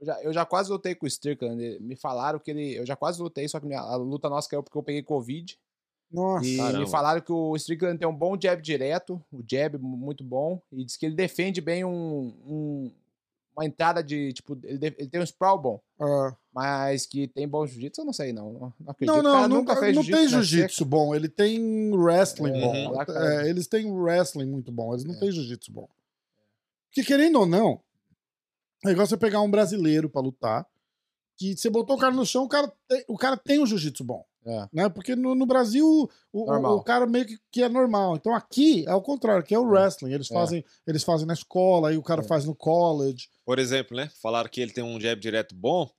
Eu 0.00 0.06
já, 0.06 0.22
eu 0.22 0.32
já 0.32 0.46
quase 0.46 0.70
lutei 0.70 0.94
com 0.94 1.04
o 1.04 1.08
Strickland. 1.08 1.78
Me 1.80 1.94
falaram 1.94 2.38
que 2.38 2.50
ele. 2.50 2.74
Eu 2.78 2.86
já 2.86 2.96
quase 2.96 3.20
lutei, 3.20 3.46
só 3.46 3.60
que 3.60 3.66
minha, 3.66 3.80
a 3.80 3.96
luta 3.96 4.28
nossa 4.30 4.48
caiu 4.48 4.62
porque 4.62 4.76
eu 4.78 4.82
peguei 4.82 5.02
Covid. 5.02 5.58
Nossa. 6.10 6.44
E 6.46 6.56
Caramba. 6.56 6.78
me 6.80 6.90
falaram 6.90 7.20
que 7.20 7.30
o 7.32 7.54
Strickland 7.54 7.98
tem 7.98 8.08
um 8.08 8.14
bom 8.16 8.36
jab 8.40 8.60
direto, 8.62 9.22
o 9.30 9.42
jab 9.48 9.78
mu- 9.78 9.96
muito 9.96 10.24
bom, 10.24 10.60
e 10.72 10.84
diz 10.84 10.96
que 10.96 11.06
ele 11.06 11.14
defende 11.14 11.60
bem 11.60 11.84
um, 11.84 12.34
um- 12.44 12.92
uma 13.56 13.64
entrada 13.66 14.02
de, 14.02 14.32
tipo, 14.32 14.58
ele, 14.64 14.78
de- 14.78 14.96
ele 14.98 15.08
tem 15.08 15.20
um 15.20 15.24
sprawl 15.24 15.58
bom, 15.58 15.80
Ah. 16.00 16.34
mas 16.52 17.06
que 17.06 17.28
tem 17.28 17.46
bom 17.46 17.64
jiu-jitsu, 17.66 18.00
eu 18.00 18.04
não 18.06 18.12
sei 18.12 18.32
não, 18.32 18.52
não, 18.52 18.60
não 18.80 18.90
acredito. 18.90 19.14
Não, 19.14 19.22
não, 19.22 19.32
cara 19.32 19.48
nunca, 19.48 19.72
nunca 19.74 19.76
fez 19.76 19.94
não 19.94 20.02
tem 20.02 20.12
jiu-jitsu 20.12 20.36
na 20.36 20.42
jiu-jitsu 20.42 20.84
bom. 20.84 21.14
Ele 21.14 21.28
tem 21.28 21.92
wrestling 21.94 22.56
É, 22.56 22.60
bom. 22.88 23.02
É, 23.02 23.48
eles 23.48 23.66
têm 23.68 23.92
wrestling 23.92 24.46
muito 24.46 24.72
bom. 24.72 24.92
Eles 24.94 25.04
não 25.04 25.14
É. 25.14 25.18
têm 25.20 25.30
jiu-jitsu 25.30 25.70
bom. 25.72 25.88
Porque 26.88 27.04
querendo 27.04 27.38
ou 27.38 27.46
não, 27.46 27.80
é 28.86 28.90
igual 28.90 29.06
você 29.06 29.16
pegar 29.16 29.40
um 29.42 29.50
brasileiro 29.50 30.08
pra 30.08 30.20
lutar, 30.22 30.66
que 31.36 31.56
você 31.56 31.70
botou 31.70 31.96
o 31.96 31.98
cara 31.98 32.14
no 32.14 32.26
chão, 32.26 32.44
o 32.44 32.48
cara 32.48 32.70
tem, 32.88 33.04
o 33.08 33.16
cara 33.16 33.36
tem 33.36 33.58
um 33.60 33.66
jiu-jitsu 33.66 34.04
bom. 34.04 34.24
É. 34.44 34.68
Né? 34.72 34.88
Porque 34.88 35.14
no, 35.14 35.34
no 35.34 35.44
Brasil 35.44 35.86
o, 35.86 36.08
o, 36.50 36.66
o 36.76 36.82
cara 36.82 37.06
meio 37.06 37.26
que, 37.26 37.38
que 37.50 37.62
é 37.62 37.68
normal. 37.68 38.16
Então 38.16 38.34
aqui 38.34 38.86
é 38.88 38.94
o 38.94 39.02
contrário, 39.02 39.42
que 39.42 39.54
é 39.54 39.58
o 39.58 39.64
wrestling. 39.68 40.12
Eles 40.14 40.30
É. 40.30 40.34
fazem, 40.34 40.64
eles 40.86 41.02
fazem 41.04 41.26
na 41.26 41.34
escola, 41.34 41.90
aí 41.90 41.98
o 41.98 42.02
cara 42.02 42.22
É. 42.22 42.24
faz 42.24 42.46
no 42.46 42.54
college. 42.54 43.28
Por 43.44 43.58
exemplo, 43.58 43.94
né? 43.96 44.10
Falaram 44.22 44.48
que 44.48 44.60
ele 44.60 44.72
tem 44.72 44.82
um 44.82 44.98
jab 44.98 45.20
direto 45.20 45.54
bom. 45.54 45.90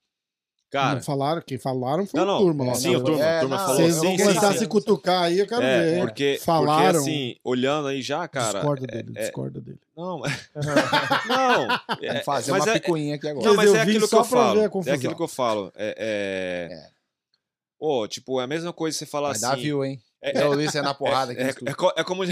Cara, 0.71 0.95
não 0.95 1.01
falaram, 1.03 1.41
quem 1.45 1.57
falaram 1.57 2.07
foi 2.07 2.17
Não, 2.17 2.23
a 2.29 2.31
não. 2.31 2.39
turma. 2.39 2.65
lá, 2.65 2.75
sim, 2.75 2.91
né? 2.91 2.95
a 2.95 2.99
turma, 3.01 3.25
a 3.25 3.39
turma 3.41 3.57
não, 3.57 3.65
falou 3.65 3.81
Vocês 3.81 3.97
vão 3.97 4.15
começar 4.17 4.49
a 4.49 4.57
se 4.57 4.67
cutucar 4.67 5.23
aí, 5.23 5.39
eu 5.39 5.47
quero 5.47 5.61
É, 5.63 5.83
ver. 5.83 5.99
porque, 5.99 6.39
Falaram. 6.45 6.93
porque 6.93 6.97
assim, 7.11 7.35
olhando 7.43 7.87
aí 7.89 8.01
já, 8.01 8.25
cara. 8.27 8.53
discorda 8.59 8.85
é- 8.85 8.87
dele, 9.03 9.11
é- 9.17 9.21
discorda 9.21 9.59
dele. 9.59 9.79
não, 9.97 10.21
não. 11.27 11.63
é- 12.01 12.07
Vamos 12.07 12.23
fazer 12.25 12.51
mas 12.53 12.63
uma 12.63 12.71
é- 12.71 12.79
picuinha 12.79 13.15
aqui 13.15 13.27
agora. 13.27 13.45
Não, 13.45 13.55
mas 13.55 13.67
eu 13.67 13.75
é 13.75 13.83
vim 13.85 13.91
aquilo 13.91 14.05
que 14.05 14.09
só 14.09 14.21
eu 14.21 14.25
pra 14.25 14.39
ver 14.53 14.69
falo. 14.69 14.83
a 14.85 14.89
É 14.89 14.93
aquilo 14.93 15.15
que 15.15 15.23
eu 15.23 15.27
falo. 15.27 15.73
É. 15.75 16.69
é... 16.69 16.73
É. 16.73 16.87
Pô, 17.77 18.07
tipo, 18.07 18.39
é 18.39 18.43
a 18.45 18.47
mesma 18.47 18.71
coisa 18.71 18.97
você 18.97 19.05
falar 19.05 19.31
assim. 19.31 19.41
dar 19.41 19.57
view, 19.57 19.83
hein? 19.83 19.99
é- 20.21 20.43
Eu 20.43 20.53
li 20.53 20.69
você 20.69 20.81
na 20.83 20.93
porrada 20.93 21.31
aqui. 21.31 21.41
é, 21.41 21.47
é, 21.47 21.53
é 21.65 21.73
co- 21.73 21.93
é 21.97 22.03
como. 22.03 22.23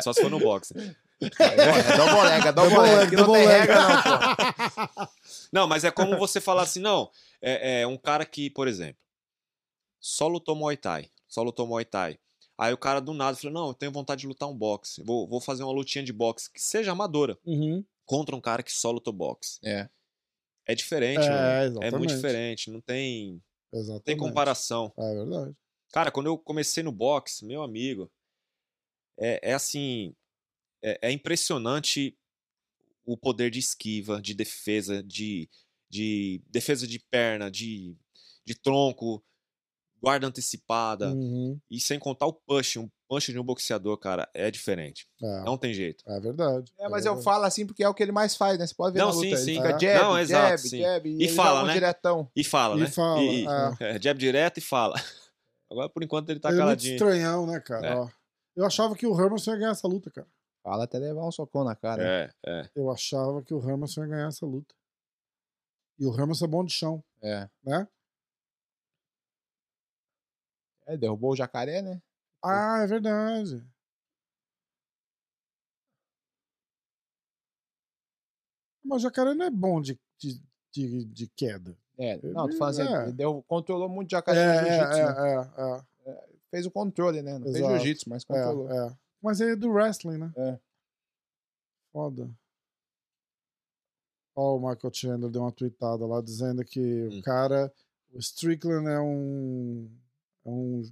Só 0.00 0.12
se 0.12 0.22
for 0.22 0.30
no 0.30 0.38
boxe. 0.38 0.72
É 1.20 2.48
é 2.48 2.52
double 2.52 2.78
leg, 2.78 3.10
que 3.10 3.16
não 3.16 3.32
tem 3.32 3.46
regra 3.46 3.82
não, 3.82 4.02
pô. 4.02 5.08
Não, 5.52 5.66
mas 5.66 5.84
é 5.84 5.90
como 5.90 6.16
você 6.18 6.40
falar 6.40 6.62
assim, 6.62 6.80
não. 6.80 7.10
É, 7.40 7.80
é 7.82 7.86
um 7.86 7.96
cara 7.96 8.24
que, 8.24 8.50
por 8.50 8.68
exemplo, 8.68 9.00
só 9.98 10.26
lutou 10.28 10.54
Muay 10.56 10.76
Thai. 10.76 11.10
Só 11.28 11.42
lutou 11.42 11.66
Muay 11.66 11.84
Thai. 11.84 12.18
Aí 12.58 12.72
o 12.72 12.78
cara 12.78 13.00
do 13.00 13.14
nada 13.14 13.36
falou: 13.36 13.52
Não, 13.54 13.68
eu 13.68 13.74
tenho 13.74 13.90
vontade 13.92 14.20
de 14.22 14.26
lutar 14.26 14.48
um 14.48 14.56
boxe. 14.56 15.02
Vou, 15.02 15.26
vou 15.26 15.40
fazer 15.40 15.62
uma 15.62 15.72
lutinha 15.72 16.04
de 16.04 16.12
boxe 16.12 16.50
que 16.52 16.60
seja 16.60 16.92
amadora 16.92 17.38
Uhum. 17.44 17.84
contra 18.04 18.36
um 18.36 18.40
cara 18.40 18.62
que 18.62 18.72
só 18.72 18.90
lutou 18.90 19.12
boxe. 19.12 19.58
É. 19.64 19.88
É 20.66 20.74
diferente, 20.74 21.24
É. 21.26 21.86
É 21.86 21.90
muito 21.90 22.14
diferente. 22.14 22.70
Não 22.70 22.80
tem, 22.80 23.42
Exatamente. 23.72 24.04
tem 24.04 24.16
comparação. 24.16 24.92
É 24.96 25.14
verdade. 25.14 25.56
Cara, 25.92 26.10
quando 26.10 26.26
eu 26.26 26.38
comecei 26.38 26.82
no 26.82 26.92
boxe, 26.92 27.44
meu 27.44 27.62
amigo, 27.62 28.10
é, 29.18 29.50
é 29.50 29.54
assim. 29.54 30.14
É, 30.82 31.08
é 31.08 31.12
impressionante 31.12 32.16
o 33.04 33.16
poder 33.16 33.50
de 33.50 33.58
esquiva, 33.58 34.20
de 34.20 34.34
defesa, 34.34 35.02
de, 35.02 35.48
de 35.88 36.42
defesa 36.48 36.86
de 36.86 36.98
perna, 37.10 37.50
de, 37.50 37.96
de 38.44 38.54
tronco, 38.54 39.22
guarda 40.00 40.26
antecipada. 40.26 41.10
Uhum. 41.12 41.58
E 41.70 41.80
sem 41.80 41.98
contar 41.98 42.26
o 42.26 42.32
punch. 42.32 42.78
Um 42.78 42.88
punch 43.08 43.32
de 43.32 43.38
um 43.38 43.44
boxeador, 43.44 43.98
cara, 43.98 44.28
é 44.32 44.50
diferente. 44.50 45.08
É, 45.22 45.42
Não 45.44 45.58
tem 45.58 45.74
jeito. 45.74 46.04
é 46.06 46.20
verdade. 46.20 46.72
É, 46.78 46.88
mas 46.88 47.04
é 47.04 47.08
eu 47.08 47.20
falo 47.20 47.44
assim 47.44 47.66
porque 47.66 47.82
é 47.82 47.88
o 47.88 47.92
que 47.94 48.02
ele 48.02 48.12
mais 48.12 48.36
faz, 48.36 48.56
né? 48.58 48.66
Você 48.66 48.74
pode 48.74 48.94
ver 48.94 49.00
Não, 49.00 49.08
na 49.08 49.14
luta. 49.14 49.26
sim, 49.26 49.32
ele 49.32 49.36
sim. 49.44 49.54
fica 49.56 49.68
É. 49.68 49.78
jab, 49.78 50.02
Não, 50.02 50.10
jab, 50.12 50.20
exato, 50.22 50.58
sim. 50.68 50.78
jab, 50.80 51.08
E 51.08 51.14
ele 51.24 51.28
fala, 51.28 51.62
um 51.64 51.66
né? 51.66 51.72
diretão. 51.74 52.30
E 52.36 52.44
fala, 52.44 52.76
E 52.76 52.80
né? 52.80 52.86
fala, 52.86 53.20
E- 53.20 53.44
e- 53.44 53.46
é. 53.46 53.50
é, 53.96 54.00
jab 54.00 54.18
direto 54.18 54.58
e 54.58 54.60
fala. 54.60 54.94
Agora, 55.70 55.88
por 55.88 56.02
enquanto, 56.02 56.30
ele 56.30 56.40
tá 56.40 56.48
Ele 56.50 56.60
é 56.60 56.64
muito 56.64 56.66
caladinho. 56.80 56.94
estranhão, 56.94 57.46
né, 57.46 57.60
cara? 57.60 57.86
É. 57.86 57.94
Ó, 57.96 58.08
eu 58.56 58.64
achava 58.64 58.94
que 58.94 59.06
o 59.06 59.20
Hermanson 59.20 59.52
ia 59.52 59.56
ganhar 59.58 59.70
essa 59.72 59.86
luta, 59.88 60.10
cara. 60.10 60.26
Fala 60.62 60.84
até 60.84 60.98
levar 60.98 61.26
um 61.26 61.32
socão 61.32 61.64
na 61.64 61.74
cara. 61.74 62.02
É, 62.02 62.30
é. 62.46 62.70
Eu 62.74 62.90
achava 62.90 63.42
que 63.42 63.54
o 63.54 63.58
Hermanson 63.58 64.02
ia 64.02 64.08
ganhar 64.08 64.28
essa 64.28 64.44
luta. 64.44 64.74
E 65.98 66.06
o 66.06 66.12
Hermanson 66.14 66.44
é 66.44 66.48
bom 66.48 66.64
de 66.64 66.72
chão, 66.72 67.02
É. 67.22 67.48
né? 67.62 67.88
É, 70.86 70.96
derrubou 70.96 71.32
o 71.32 71.36
jacaré, 71.36 71.82
né? 71.82 72.02
Ah, 72.42 72.80
é 72.82 72.86
verdade. 72.86 73.64
Mas 78.84 78.98
o 78.98 79.02
jacaré 79.02 79.34
não 79.34 79.46
é 79.46 79.50
bom 79.50 79.80
de, 79.80 79.98
de, 80.18 80.40
de, 80.72 81.04
de 81.04 81.28
queda. 81.28 81.76
É, 81.98 82.16
não, 82.28 82.48
tô 82.48 82.56
falando 82.56 82.80
assim, 82.80 82.92
É. 82.94 83.12
deu, 83.12 83.42
controlou 83.46 83.88
muito 83.88 84.08
É, 84.14 84.16
jacaré 84.18 84.46
no 84.46 84.52
é, 84.52 84.64
jiu-jitsu. 84.64 84.96
né? 84.96 85.84
é, 86.06 86.10
é, 86.10 86.28
Fez 86.50 86.66
o 86.66 86.70
controle, 86.70 87.22
né? 87.22 87.38
Não 87.38 87.52
fez 87.52 87.58
jiu-jitsu, 87.58 88.08
mas 88.08 88.24
controlou. 88.24 88.70
é, 88.70 88.86
é. 88.88 88.96
Mas 89.22 89.40
é 89.40 89.54
do 89.54 89.70
wrestling, 89.70 90.18
né? 90.18 90.32
É. 90.36 90.58
Foda. 91.92 92.30
Ó, 94.34 94.56
o 94.56 94.60
Michael 94.60 94.94
Chandler 94.94 95.30
deu 95.30 95.42
uma 95.42 95.52
tweetada 95.52 96.06
lá 96.06 96.20
dizendo 96.20 96.64
que 96.64 96.80
Hum. 96.80 97.18
o 97.18 97.22
cara, 97.22 97.72
o 98.12 98.18
Strickland 98.18 98.88
é 98.88 99.00
um, 99.00 99.90
é 100.44 100.48
um 100.48 100.82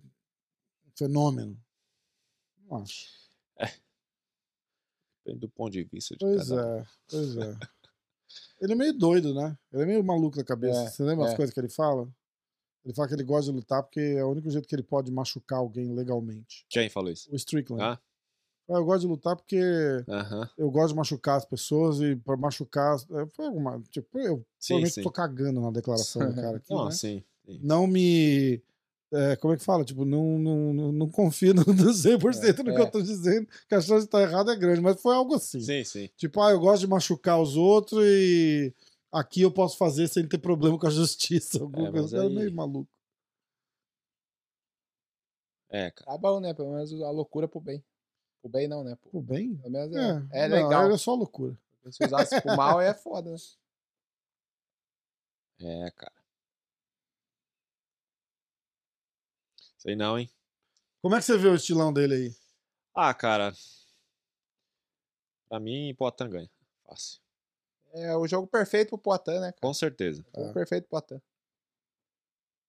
fenômeno. 0.97 1.59
Não 2.67 2.83
acho. 2.83 3.07
Depende 5.25 5.41
do 5.41 5.49
ponto 5.49 5.73
de 5.73 5.85
vista 5.85 6.15
de 6.15 6.21
Pois 6.21 6.49
cada 6.49 6.67
um. 6.67 6.79
é, 6.81 6.87
pois 7.09 7.37
é. 7.37 7.59
Ele 8.61 8.73
é 8.73 8.77
meio 8.77 8.93
doido, 8.93 9.33
né? 9.35 9.57
Ele 9.73 9.83
é 9.83 9.87
meio 9.87 10.05
maluco 10.05 10.37
da 10.37 10.45
cabeça. 10.45 10.81
É, 10.83 10.91
Você 10.91 11.03
lembra 11.03 11.27
as 11.27 11.33
é. 11.33 11.37
coisas 11.37 11.55
que 11.55 11.61
ele 11.61 11.69
fala? 11.69 12.13
Ele 12.85 12.93
fala 12.95 13.09
que 13.09 13.15
ele 13.15 13.25
gosta 13.25 13.51
de 13.51 13.57
lutar 13.57 13.83
porque 13.83 14.01
é 14.01 14.25
o 14.25 14.31
único 14.31 14.51
jeito 14.51 14.67
que 14.67 14.75
ele 14.75 14.83
pode 14.83 15.11
machucar 15.13 15.61
alguém 15.61 15.93
legalmente. 15.95 16.67
Quem 16.69 16.89
falou 16.91 17.11
isso? 17.11 17.31
O 17.33 17.37
Strickland. 17.37 17.83
Ah? 17.83 18.01
Eu 18.69 18.85
gosto 18.85 19.01
de 19.01 19.07
lutar 19.07 19.35
porque 19.37 19.59
Aham. 20.09 20.49
eu 20.59 20.71
gosto 20.71 20.89
de 20.91 20.97
machucar 20.97 21.37
as 21.39 21.45
pessoas 21.45 22.01
e 22.01 22.17
pra 22.17 22.37
machucar. 22.37 22.95
as- 22.95 23.09
é, 23.11 23.27
Foi 23.29 23.47
alguma. 23.47 23.81
Tipo, 23.91 24.19
eu 24.19 24.45
Sim, 24.59 24.75
provavelmente 24.75 24.95
sim. 24.95 25.03
tô 25.03 25.11
cagando 25.11 25.61
na 25.61 25.71
declaração 25.71 26.21
do 26.31 26.35
cara 26.41 26.57
aqui. 26.59 26.73
Não, 26.73 26.85
né? 26.87 26.91
sim. 26.91 27.25
sim. 27.47 27.61
Não 27.63 27.87
me. 27.87 28.63
é, 29.11 29.37
como 29.37 29.55
é 29.55 29.57
que 29.57 29.65
fala? 29.65 29.85
Tipo, 29.87 30.05
não, 30.05 30.39
não, 30.39 30.75
não, 30.75 30.93
não 30.93 31.09
confio 31.09 31.55
no, 31.55 31.65
no 31.65 31.95
100% 31.95 32.59
no 32.63 32.75
que 32.75 32.79
É. 32.79 32.83
eu 32.83 32.91
tô 32.91 33.01
dizendo, 33.01 33.49
que 33.67 33.75
a 33.75 33.81
chance 33.81 34.01
de 34.01 34.05
estar 34.05 34.21
errada 34.21 34.53
é 34.53 34.57
grande, 34.57 34.83
mas 34.83 35.01
foi 35.01 35.15
algo 35.15 35.35
assim. 35.35 35.61
Sim, 35.63 35.83
sim. 35.85 36.11
Tipo, 36.17 36.43
ah, 36.43 36.51
eu 36.51 36.61
gosto 36.61 36.81
de 36.83 36.87
machucar 36.89 37.41
os 37.41 37.57
outros 37.57 38.05
e 38.05 38.75
aqui 39.11 39.41
eu 39.41 39.51
posso 39.51 39.79
fazer 39.79 40.09
sem 40.09 40.29
ter 40.29 40.37
problema 40.39 40.79
com 40.79 40.87
a 40.87 40.91
justiça. 40.91 41.63
Alguma 41.63 41.89
É, 41.89 41.93
coisa. 41.93 42.19
é 42.19 42.21
aí- 42.21 42.35
meio 42.35 42.53
maluco. 42.55 42.91
É, 45.71 45.91
cara. 45.91 46.11
Tá 46.13 46.19
bom, 46.19 46.39
né? 46.41 46.53
Pelo 46.55 46.73
menos 46.75 46.93
a 47.03 47.11
loucura 47.11 47.49
pro 47.49 47.61
bem. 47.61 47.83
Pro 48.41 48.49
bem 48.51 48.69
não, 48.69 48.85
né? 48.85 48.97
Pro- 48.97 49.11
Pô, 49.11 49.21
bem? 49.21 49.57
Pelo 49.57 49.71
menos 49.73 49.97
É, 49.97 50.01
é, 50.41 50.45
é 50.45 50.49
não, 50.49 50.57
legal. 50.69 50.91
É 50.91 50.99
só 50.99 51.15
loucura. 51.15 51.57
Se 51.91 52.05
usasse 52.05 52.41
pro 52.43 52.57
mal 52.57 52.81
é 52.81 52.93
foda, 52.95 53.31
né? 53.31 53.37
É, 55.61 55.91
cara. 55.91 56.13
Sei 59.79 59.97
não, 59.97 60.19
hein? 60.19 60.31
Como 61.03 61.15
é 61.15 61.19
que 61.19 61.25
você 61.25 61.37
vê 61.37 61.49
o 61.49 61.55
estilão 61.55 61.93
dele 61.93 62.15
aí? 62.15 62.37
Ah, 62.95 63.13
cara. 63.15 63.53
Pra 65.49 65.59
mim, 65.61 65.95
Poitin 65.97 66.29
ganha. 66.29 66.51
Fácil. 66.85 67.21
É 67.93 68.15
o 68.17 68.27
jogo 68.29 68.47
perfeito 68.47 68.91
pro 68.91 68.99
Poitin, 68.99 69.41
né? 69.41 69.51
cara? 69.53 69.57
Com 69.61 69.73
certeza. 69.75 70.25
O 70.33 70.39
jogo 70.41 70.51
É. 70.51 70.53
perfeito 70.55 70.89
pro 70.89 71.01
Poitin. 71.01 71.23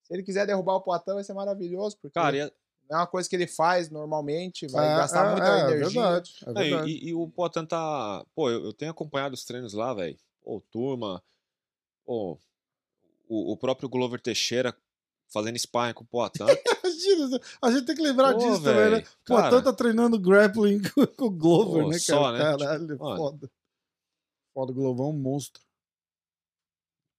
Se 0.03 0.13
ele 0.13 0.23
quiser 0.23 0.45
derrubar 0.47 0.75
o 0.75 0.81
Poitin, 0.81 1.13
vai 1.13 1.23
ser 1.23 1.33
maravilhoso, 1.33 1.97
porque 1.97 2.13
Cara, 2.13 2.35
e, 2.37 2.41
a- 2.41 2.45
não 2.45 2.51
é 2.89 2.95
uma 2.95 3.07
coisa 3.07 3.29
que 3.29 3.35
ele 3.35 3.47
faz 3.47 3.89
normalmente, 3.89 4.67
vai 4.67 4.87
É, 4.87 4.95
gastar 4.97 5.27
é, 5.27 5.31
muita 5.31 5.47
é, 5.47 5.49
É 5.49 5.59
energia. 5.71 6.01
verdade. 6.01 6.35
É 6.45 6.53
não, 6.53 6.61
e- 6.61 6.69
verdade. 6.69 6.91
e, 6.91 7.07
e 7.09 7.13
o 7.13 7.27
Poitin 7.29 7.65
tá. 7.65 8.25
Pô, 8.33 8.49
eu, 8.49 8.65
eu 8.65 8.73
tenho 8.73 8.91
acompanhado 8.91 9.33
os 9.35 9.43
treinos 9.45 9.73
lá, 9.73 9.93
velho. 9.93 10.17
Pô, 10.43 10.61
turma. 10.71 11.23
Pô, 12.05 12.39
o, 13.27 13.53
o 13.53 13.57
próprio 13.57 13.87
Glover 13.87 14.19
Teixeira 14.19 14.75
fazendo 15.31 15.57
sparring 15.59 15.93
com 15.93 16.03
o 16.03 16.07
Poitin. 16.07 16.43
A 17.61 17.71
gente 17.71 17.85
tem 17.85 17.95
que 17.95 18.01
lembrar 18.01 18.33
Pô, 18.33 18.39
disso 18.39 18.63
também, 18.63 18.89
né? 18.91 19.01
Pô, 19.25 19.35
cara. 19.35 19.49
tanto 19.51 19.63
tá 19.65 19.73
treinando 19.73 20.19
grappling 20.19 20.81
com, 21.15 21.25
o 21.25 21.29
Glover, 21.29 21.83
Pô, 21.83 21.89
né, 21.89 21.99
cara? 21.99 21.99
só, 21.99 22.31
né? 22.31 22.39
Caralho, 22.39 22.87
Tipo, 22.87 23.03
mano. 23.03 23.17
foda. 23.17 23.51
Foda, 24.53 24.71
o 24.71 24.75
Glovão 24.75 25.07
é 25.07 25.09
um 25.11 25.13
monstro. 25.13 25.61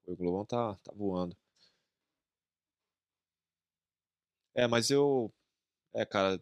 o 0.07 0.17
Glovão 0.17 0.45
tá, 0.45 0.75
tá 0.83 0.93
voando. 0.95 1.37
É, 4.55 4.67
mas 4.67 4.91
eu. 4.91 5.33
É, 5.95 6.05
cara, 6.05 6.41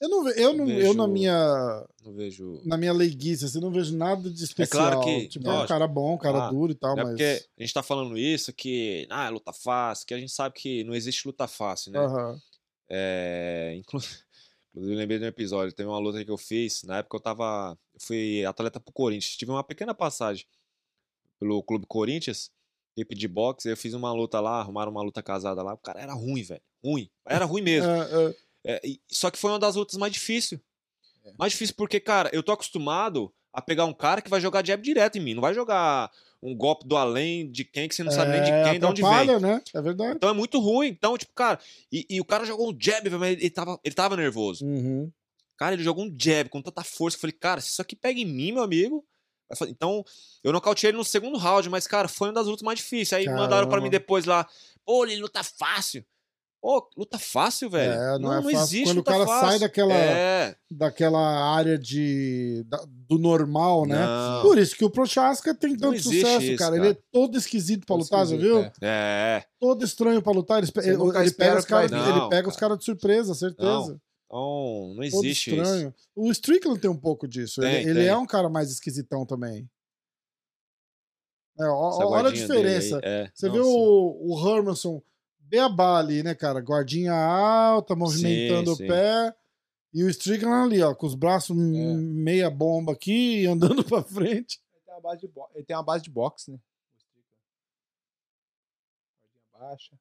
Eu 0.00 0.08
não, 0.08 0.24
ve- 0.24 0.34
eu, 0.36 0.52
não, 0.54 0.68
eu 0.68 0.94
na 0.94 1.04
Vejo- 1.04 1.12
minha 1.12 1.88
não 2.04 2.12
vejo. 2.14 2.60
na 2.64 2.76
minha 2.76 2.92
leiguice, 2.92 3.44
assim, 3.44 3.60
não 3.60 3.70
vejo 3.70 3.94
nada 3.96 4.30
de 4.30 4.42
especial. 4.44 4.90
claro 4.90 5.00
que- 5.04 5.28
tipo, 5.28 5.46
é 5.46 5.50
um 5.50 5.52
lógico. 5.52 5.68
cara 5.68 5.86
bom, 5.86 6.14
um 6.14 6.18
cara 6.18 6.46
Ah, 6.46 6.50
duro 6.50 6.72
e 6.72 6.74
tal, 6.74 6.92
é 6.98 7.02
mas... 7.02 7.08
porque 7.10 7.22
a 7.58 7.62
gente 7.62 7.74
tá 7.74 7.82
falando 7.82 8.16
isso 8.16 8.52
que. 8.52 9.06
Ah, 9.10 9.26
é 9.26 9.30
luta 9.30 9.52
fácil, 9.52 10.06
que 10.06 10.14
a 10.14 10.18
gente 10.18 10.32
sabe 10.32 10.54
que 10.54 10.82
não 10.84 10.94
existe 10.94 11.26
luta 11.26 11.46
fácil, 11.46 11.92
né? 11.92 11.98
Aham. 11.98 12.40
É, 12.88 13.74
inclu- 13.76 14.00
Inclusive, 14.72 14.94
eu 14.94 14.98
lembrei 14.98 15.18
de 15.18 15.24
um 15.24 15.28
episódio. 15.28 15.74
Teve 15.74 15.88
uma 15.88 15.98
luta 15.98 16.24
que 16.24 16.30
eu 16.30 16.38
fiz. 16.38 16.82
Na 16.84 16.98
época 16.98 17.16
eu 17.16 17.20
tava. 17.20 17.76
Eu 17.92 18.00
fui 18.00 18.44
atleta 18.44 18.78
pro 18.80 18.92
Corinthians. 18.92 19.36
Tive 19.36 19.50
uma 19.50 19.64
pequena 19.64 19.92
passagem 19.94 20.46
pelo 21.40 21.62
Clube 21.62 21.86
Corinthians, 21.86 22.50
equipe 22.96 23.14
de 23.14 23.26
boxe, 23.26 23.68
eu 23.68 23.76
fiz 23.76 23.94
uma 23.94 24.12
luta 24.12 24.38
lá, 24.40 24.60
arrumaram 24.60 24.92
uma 24.92 25.02
luta 25.02 25.22
casada 25.22 25.62
lá, 25.62 25.72
o 25.74 25.78
cara 25.78 26.00
era 26.00 26.12
ruim, 26.12 26.42
velho, 26.42 26.60
ruim, 26.84 27.10
era 27.26 27.44
ruim 27.46 27.62
mesmo. 27.62 27.90
É, 27.90 28.26
é. 28.26 28.36
É, 28.64 28.80
só 29.08 29.30
que 29.30 29.38
foi 29.38 29.50
uma 29.50 29.58
das 29.58 29.76
lutas 29.76 29.96
mais 29.98 30.12
difíceis. 30.12 30.60
É. 31.24 31.32
Mais 31.38 31.52
difícil 31.52 31.74
porque, 31.76 31.98
cara, 32.00 32.30
eu 32.32 32.42
tô 32.42 32.52
acostumado 32.52 33.32
a 33.52 33.60
pegar 33.60 33.84
um 33.84 33.92
cara 33.92 34.20
que 34.22 34.30
vai 34.30 34.40
jogar 34.40 34.64
jab 34.64 34.82
direto 34.82 35.16
em 35.18 35.20
mim, 35.20 35.34
não 35.34 35.40
vai 35.40 35.52
jogar 35.54 36.10
um 36.42 36.54
golpe 36.56 36.86
do 36.86 36.96
além 36.96 37.50
de 37.50 37.64
quem 37.64 37.88
que 37.88 37.94
você 37.94 38.02
não 38.02 38.10
sabe 38.12 38.30
nem 38.32 38.42
de 38.42 38.50
É, 38.50 38.70
quem, 38.70 38.78
de 38.80 38.86
onde 38.86 39.02
vem. 39.02 39.40
né? 39.40 39.62
É 39.74 39.82
verdade. 39.82 40.14
Então 40.16 40.30
é 40.30 40.32
muito 40.32 40.58
ruim. 40.58 40.88
Então, 40.88 41.16
tipo, 41.18 41.32
cara, 41.34 41.58
e, 41.92 42.06
e 42.08 42.20
o 42.20 42.24
cara 42.24 42.44
jogou 42.46 42.70
um 42.72 42.76
jab, 42.78 43.08
mas 43.10 43.32
ele 43.32 43.50
tava, 43.50 43.78
ele 43.84 43.94
tava 43.94 44.16
nervoso. 44.16 44.64
Uhum. 44.64 45.10
Cara, 45.58 45.74
ele 45.74 45.82
jogou 45.82 46.04
um 46.06 46.16
jab 46.18 46.48
com 46.48 46.62
tanta 46.62 46.82
força. 46.82 47.16
Eu 47.18 47.20
falei, 47.20 47.32
cara, 47.38 47.60
se 47.60 47.68
isso 47.70 47.82
aqui 47.82 47.94
pega 47.94 48.18
em 48.18 48.24
mim, 48.24 48.52
meu 48.52 48.62
amigo. 48.62 49.04
Então, 49.68 50.02
eu 50.44 50.52
nocauteei 50.52 50.90
ele 50.90 50.96
no 50.96 51.04
segundo 51.04 51.36
round, 51.36 51.68
mas, 51.68 51.86
cara, 51.86 52.08
foi 52.08 52.28
uma 52.28 52.34
das 52.34 52.46
lutas 52.46 52.62
mais 52.62 52.78
difíceis. 52.78 53.12
Aí 53.12 53.26
mandaram 53.26 53.66
pra 53.66 53.72
Caramba. 53.72 53.82
mim 53.82 53.90
depois 53.90 54.24
lá, 54.24 54.48
pô, 54.84 55.04
ele 55.04 55.16
luta 55.20 55.42
fácil. 55.42 56.02
Pô, 56.62 56.86
luta 56.94 57.18
fácil, 57.18 57.70
velho. 57.70 57.92
É, 57.92 58.18
não 58.18 58.30
é 58.32 58.42
fácil. 58.42 58.58
existe 58.60 58.84
Quando 58.84 58.98
o 58.98 59.02
cara 59.04 59.26
fácil. 59.26 59.48
sai 59.48 59.58
daquela- 59.60 59.94
É, 59.94 60.54
Daquela 60.70 61.18
área 61.56 61.78
de, 61.78 62.62
da- 62.68 62.84
do 62.86 63.18
normal, 63.18 63.86
né? 63.86 63.96
não. 64.04 64.42
Por 64.42 64.58
isso 64.58 64.76
que 64.76 64.84
o 64.84 64.90
Prochaska 64.90 65.54
tem 65.54 65.70
Não 65.70 65.78
tanto 65.78 66.02
sucesso, 66.02 66.42
isso, 66.42 66.58
cara. 66.58 66.72
cara. 66.76 66.76
Ele 66.76 66.88
é 66.94 66.98
todo 67.10 67.38
esquisito 67.38 67.86
pra 67.86 67.96
Todo 67.96 68.02
lutar, 68.02 68.26
você 68.26 68.34
esquisito, 68.36 68.54
viu? 68.54 68.62
é. 68.62 68.72
É, 68.82 69.44
Todo 69.58 69.84
estranho 69.84 70.20
pra 70.22 70.32
lutar. 70.32 70.58
Ele, 70.62 70.70
ele, 70.84 70.90
ele 71.18 71.30
pega 71.32 71.58
os 71.58 71.64
caras, 71.64 71.90
Não, 71.90 71.98
cara. 72.58 72.76
de 72.76 72.84
surpresa, 72.84 73.34
certeza. 73.34 73.98
então, 74.26 74.94
não 74.94 74.94
Todo 74.96 75.02
existe 75.24 75.50
isso. 75.50 75.62
estranho. 75.62 75.94
O 76.14 76.30
Strickland 76.30 76.78
tem 76.78 76.90
um 76.90 76.96
pouco 76.96 77.26
disso. 77.26 77.62
Tem, 77.62 77.76
ele 77.80 77.90
ele 77.90 78.00
tem. 78.00 78.08
é 78.08 78.16
um 78.18 78.26
cara 78.26 78.50
mais 78.50 78.70
esquisitão 78.70 79.24
também. 79.24 79.66
É, 81.58 81.64
olha 81.64 82.28
a 82.28 82.32
diferença. 82.32 83.00
é. 83.02 83.30
Você 83.34 83.46
Não, 83.48 83.54
vê 83.54 83.62
sim. 83.62 83.66
o, 83.68 84.34
o 84.34 84.48
Hermanson 84.48 85.02
beabá 85.50 85.98
ali, 85.98 86.22
né, 86.22 86.34
cara? 86.34 86.60
Guardinha 86.60 87.12
alta, 87.12 87.96
movimentando 87.96 88.76
sim. 88.76 88.84
o 88.84 88.86
pé. 88.86 89.34
E 89.92 90.04
o 90.04 90.08
Strickland 90.08 90.66
ali, 90.72 90.80
ó, 90.82 90.94
com 90.94 91.06
os 91.06 91.16
braços 91.16 91.56
É. 91.56 91.60
meia 91.60 92.48
bomba 92.48 92.92
aqui 92.92 93.42
e 93.42 93.46
andando 93.50 93.84
pra 93.84 94.02
frente. 94.04 94.60
Ele 94.72 94.82
tem 94.86 94.94
uma 94.94 95.00
base 95.00 95.20
de, 95.20 95.28
bo... 95.28 95.48
ele 95.54 95.64
tem 95.64 95.76
uma 95.76 95.82
base 95.82 96.04
de 96.04 96.10
boxe, 96.10 96.52
né? 96.52 96.58
O 96.58 96.96
Strickland. 96.96 97.36
Guardinha 99.22 99.58
baixa. 99.58 99.98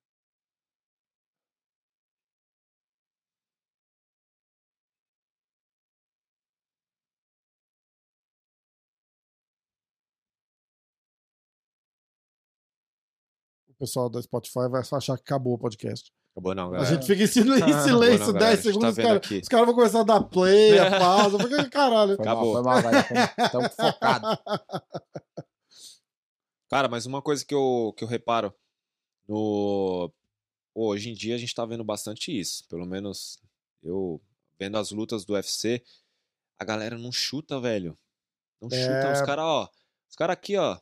Pessoal 13.80 14.10
da 14.10 14.22
Spotify 14.22 14.68
vai 14.70 14.82
achar 14.82 15.16
que 15.18 15.24
acabou 15.24 15.54
o 15.54 15.58
podcast. 15.58 16.12
Acabou 16.32 16.54
não, 16.54 16.68
A 16.68 16.72
galera. 16.72 16.90
gente 16.96 17.06
fica 17.08 17.24
em 17.24 17.28
silêncio 17.28 17.68
não, 17.68 17.86
galera. 17.86 18.24
A 18.30 18.32
10 18.34 18.64
gente 18.64 18.64
tá 18.64 18.64
segundos, 18.64 18.90
os 18.90 18.96
vendo 18.96 19.06
caras 19.08 19.18
aqui. 19.26 19.40
os 19.40 19.48
caras 19.48 19.66
vão 19.66 19.76
começar 19.76 20.00
a 20.02 20.04
dar 20.04 20.22
play, 20.24 20.78
a 20.80 20.92
pausa. 21.00 21.38
Falei, 21.40 21.70
Caralho. 21.70 22.16
Foi 22.16 22.26
Acabou. 22.26 22.54
mal, 22.54 22.64
foi 22.64 22.64
mal, 22.64 22.82
galera. 22.84 23.34
Estamos 23.40 23.74
focados. 23.76 24.38
Cara, 26.70 26.88
mas 26.88 27.06
uma 27.06 27.22
coisa 27.22 27.44
que 27.46 27.54
eu, 27.54 27.94
que 27.98 28.04
eu 28.04 28.08
reparo 28.08 28.54
no. 29.28 30.12
Pô, 30.74 30.90
hoje 30.90 31.10
em 31.10 31.14
dia 31.14 31.36
a 31.36 31.38
gente 31.38 31.54
tá 31.54 31.66
vendo 31.66 31.84
bastante 31.84 32.38
isso. 32.38 32.64
Pelo 32.70 32.86
menos 32.86 33.40
eu 33.82 34.22
vendo 34.60 34.78
as 34.78 34.92
lutas 34.92 35.26
do 35.26 35.34
UFC, 35.34 35.84
a 36.60 36.64
galera 36.66 36.98
não 36.98 37.12
chuta, 37.12 37.60
velho. 37.60 37.98
Não 38.62 38.70
É. 38.72 38.82
chuta. 38.82 39.14
Os 39.14 39.22
caras, 39.26 39.46
ó. 39.46 39.70
Os 40.10 40.16
caras 40.16 40.34
aqui, 40.34 40.58
ó. 40.58 40.78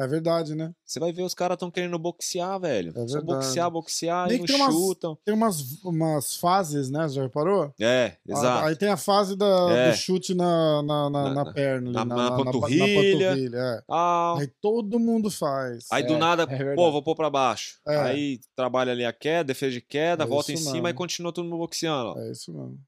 É 0.00 0.06
verdade, 0.06 0.54
né? 0.54 0.72
Você 0.84 1.00
vai 1.00 1.12
ver 1.12 1.22
os 1.22 1.34
caras 1.34 1.56
tão 1.58 1.72
querendo 1.72 1.98
boxear, 1.98 2.60
velho. 2.60 2.90
É 2.90 3.06
Só 3.08 3.18
verdade. 3.18 3.24
boxear, 3.24 3.70
boxear 3.70 4.28
Nem 4.28 4.36
e 4.36 4.38
não 4.38 4.46
tem 4.46 4.54
umas- 4.56 4.72
chutam. 4.74 5.18
Tem 5.24 5.34
umas, 5.34 5.82
umas 5.82 6.36
fases, 6.36 6.88
né? 6.88 7.08
Você 7.08 7.14
já 7.16 7.22
reparou? 7.22 7.74
É, 7.80 8.16
exato. 8.24 8.66
Aí 8.66 8.76
tem 8.76 8.90
a 8.90 8.96
fase 8.96 9.34
da, 9.36 9.46
É. 9.72 9.90
do 9.90 9.96
chute 9.96 10.34
na, 10.34 10.82
na, 10.84 11.10
na, 11.10 11.22
Na- 11.24 11.34
na 11.34 11.44
na- 11.46 11.52
perna, 11.52 11.88
ali, 11.88 11.92
na- 11.96 12.04
na, 12.04 12.14
na 12.14 12.30
na- 12.30 12.36
panturrilha. 12.44 12.86
na 12.86 13.02
panturrilha, 13.26 13.56
é. 13.58 13.82
Ah, 13.90 14.36
Aí 14.38 14.46
todo 14.60 15.00
mundo 15.00 15.30
faz. 15.32 15.86
aí 15.90 16.04
do 16.06 16.14
É, 16.14 16.18
nada, 16.18 16.44
é 16.44 16.74
pô, 16.76 16.92
vou 16.92 17.02
pôr 17.02 17.16
pra 17.16 17.28
baixo. 17.28 17.80
É. 17.84 17.96
Aí 17.96 18.38
trabalha 18.54 18.92
ali 18.92 19.04
a 19.04 19.12
queda, 19.12 19.44
defesa 19.48 19.72
de 19.72 19.80
queda, 19.80 20.24
volta 20.24 20.52
em 20.52 20.54
isso 20.54 20.62
cima 20.64 20.74
mesmo. 20.74 20.88
e 20.90 20.94
continua 20.94 21.32
todo 21.32 21.44
mundo 21.44 21.58
boxeando. 21.58 22.10
ó. 22.10 22.18
É 22.20 22.30
isso 22.30 22.52
mesmo. 22.52 22.78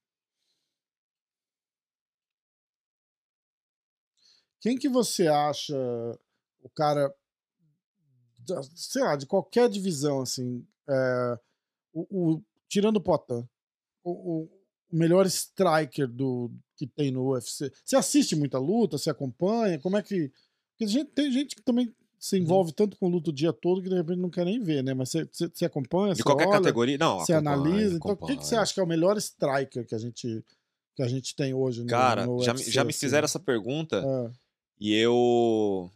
Quem 4.60 4.76
que 4.76 4.88
você 4.88 5.26
acha 5.26 5.74
o 6.62 6.68
cara, 6.68 7.12
sei 8.74 9.02
lá, 9.02 9.16
de 9.16 9.26
qualquer 9.26 9.68
divisão, 9.68 10.20
assim, 10.22 10.66
é, 10.88 11.38
o, 11.92 12.32
o- 12.34 12.42
tirando 12.68 12.96
o 12.96 13.00
Potan, 13.00 13.46
o, 14.02 14.10
o- 14.42 14.50
melhor 14.92 15.24
striker 15.26 16.08
do, 16.08 16.50
que 16.76 16.86
tem 16.86 17.10
no 17.10 17.30
UFC? 17.30 17.70
Você 17.84 17.96
assiste 17.96 18.34
muita 18.34 18.58
luta? 18.58 18.98
Você 18.98 19.10
acompanha? 19.10 19.78
Como 19.78 19.96
é 19.96 20.02
que... 20.02 20.32
Porque 20.72 20.86
gente- 20.90 21.10
tem 21.12 21.30
gente 21.30 21.54
que 21.54 21.62
também 21.62 21.94
se 22.18 22.36
Uhum. 22.36 22.42
envolve 22.42 22.72
tanto 22.72 22.96
com 22.98 23.08
luta 23.08 23.30
o 23.30 23.32
dia 23.32 23.52
todo 23.52 23.82
que 23.82 23.88
de 23.88 23.94
repente 23.94 24.18
não 24.18 24.28
quer 24.30 24.44
nem 24.44 24.60
ver, 24.60 24.82
né? 24.82 24.92
Mas 24.94 25.10
você, 25.10 25.24
você, 25.30 25.48
você 25.48 25.64
acompanha, 25.64 26.14
De 26.14 26.22
qualquer 26.24 26.48
olha? 26.48 26.58
categoria? 26.58 26.98
Não, 26.98 27.18
Você 27.20 27.32
analisa. 27.32 27.96
Então, 27.96 28.12
o 28.12 28.16
que, 28.16 28.36
que 28.36 28.44
você 28.46 28.56
acha 28.56 28.74
que 28.74 28.80
é 28.80 28.82
o 28.82 28.86
melhor 28.86 29.16
striker 29.16 29.86
que 29.86 29.94
a 29.94 29.98
gente, 29.98 30.44
que 30.96 31.02
a 31.02 31.08
gente 31.08 31.34
tem 31.36 31.54
hoje 31.54 31.80
no, 31.82 31.86
Cara, 31.88 32.26
no 32.26 32.42
já, 32.42 32.52
me- 32.52 32.58
UFC, 32.60 32.70
já 32.72 32.84
me 32.84 32.90
assim? 32.90 32.98
fizeram 32.98 33.24
essa 33.24 33.38
pergunta 33.40 34.04
É, 34.04 34.32
e 34.80 34.94
eu 34.94 35.90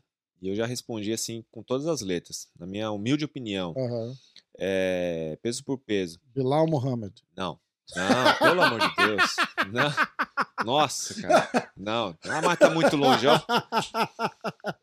e 0.45 0.49
eu 0.51 0.55
já 0.55 0.67
respondi 0.67 1.13
assim 1.13 1.45
com 1.51 1.63
todas 1.63 1.87
as 1.87 2.01
letras. 2.03 2.49
Na 2.59 2.67
minha 2.67 2.91
humilde 2.91 3.25
opinião, 3.25 3.75
aham. 3.77 4.15
é, 4.59 5.39
peso 5.43 5.65
por 5.65 5.79
peso. 5.79 6.21
Bilal 6.35 6.67
Mohamed. 6.67 7.23
Não. 7.37 7.59
Não, 7.95 8.39
pelo 8.39 8.63
amor 8.63 8.81
de 8.81 8.97
Deus. 8.97 9.37
Não. 9.73 10.65
Nossa, 10.65 11.21
cara. 11.21 11.71
Não. 11.77 12.17
Ah, 12.25 12.41
mas 12.43 12.59
tá 12.59 12.71
muito 12.71 12.97
longe, 12.97 13.27
ó. 13.27 13.39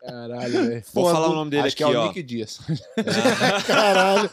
Caralho, 0.00 0.68
velho. 0.68 0.84
Vou 0.92 1.10
falar 1.10 1.28
o 1.28 1.34
nome 1.34 1.50
dele 1.50 1.66
Acho 1.66 1.76
que 1.76 1.82
aqui, 1.84 1.92
é 1.92 1.98
o 1.98 2.02
ó. 2.02 2.06
Nick 2.08 2.22
Dias. 2.22 2.58
Caralho. 3.66 4.30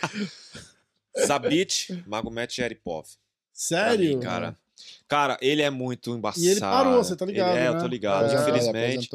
Zabit 1.25 2.03
Magomed 2.07 2.51
Sharipov. 2.53 3.03
Pra 3.05 3.17
Sério? 3.53 4.17
mim, 4.17 4.19
cara. 4.23 4.55
Cara, 5.07 5.37
ele 5.41 5.61
é 5.61 5.69
muito 5.69 6.11
embaçado. 6.15 6.45
E 6.45 6.49
ele 6.49 6.59
parou, 6.59 7.03
você 7.03 7.15
tá 7.15 7.25
ligado, 7.25 7.51
Ele- 7.55 7.59
é, 7.65 7.67
eu 7.67 7.73
né? 7.73 7.79
tô 7.81 7.87
ligado, 7.87 8.31
É, 8.31 8.41
infelizmente. 8.41 9.09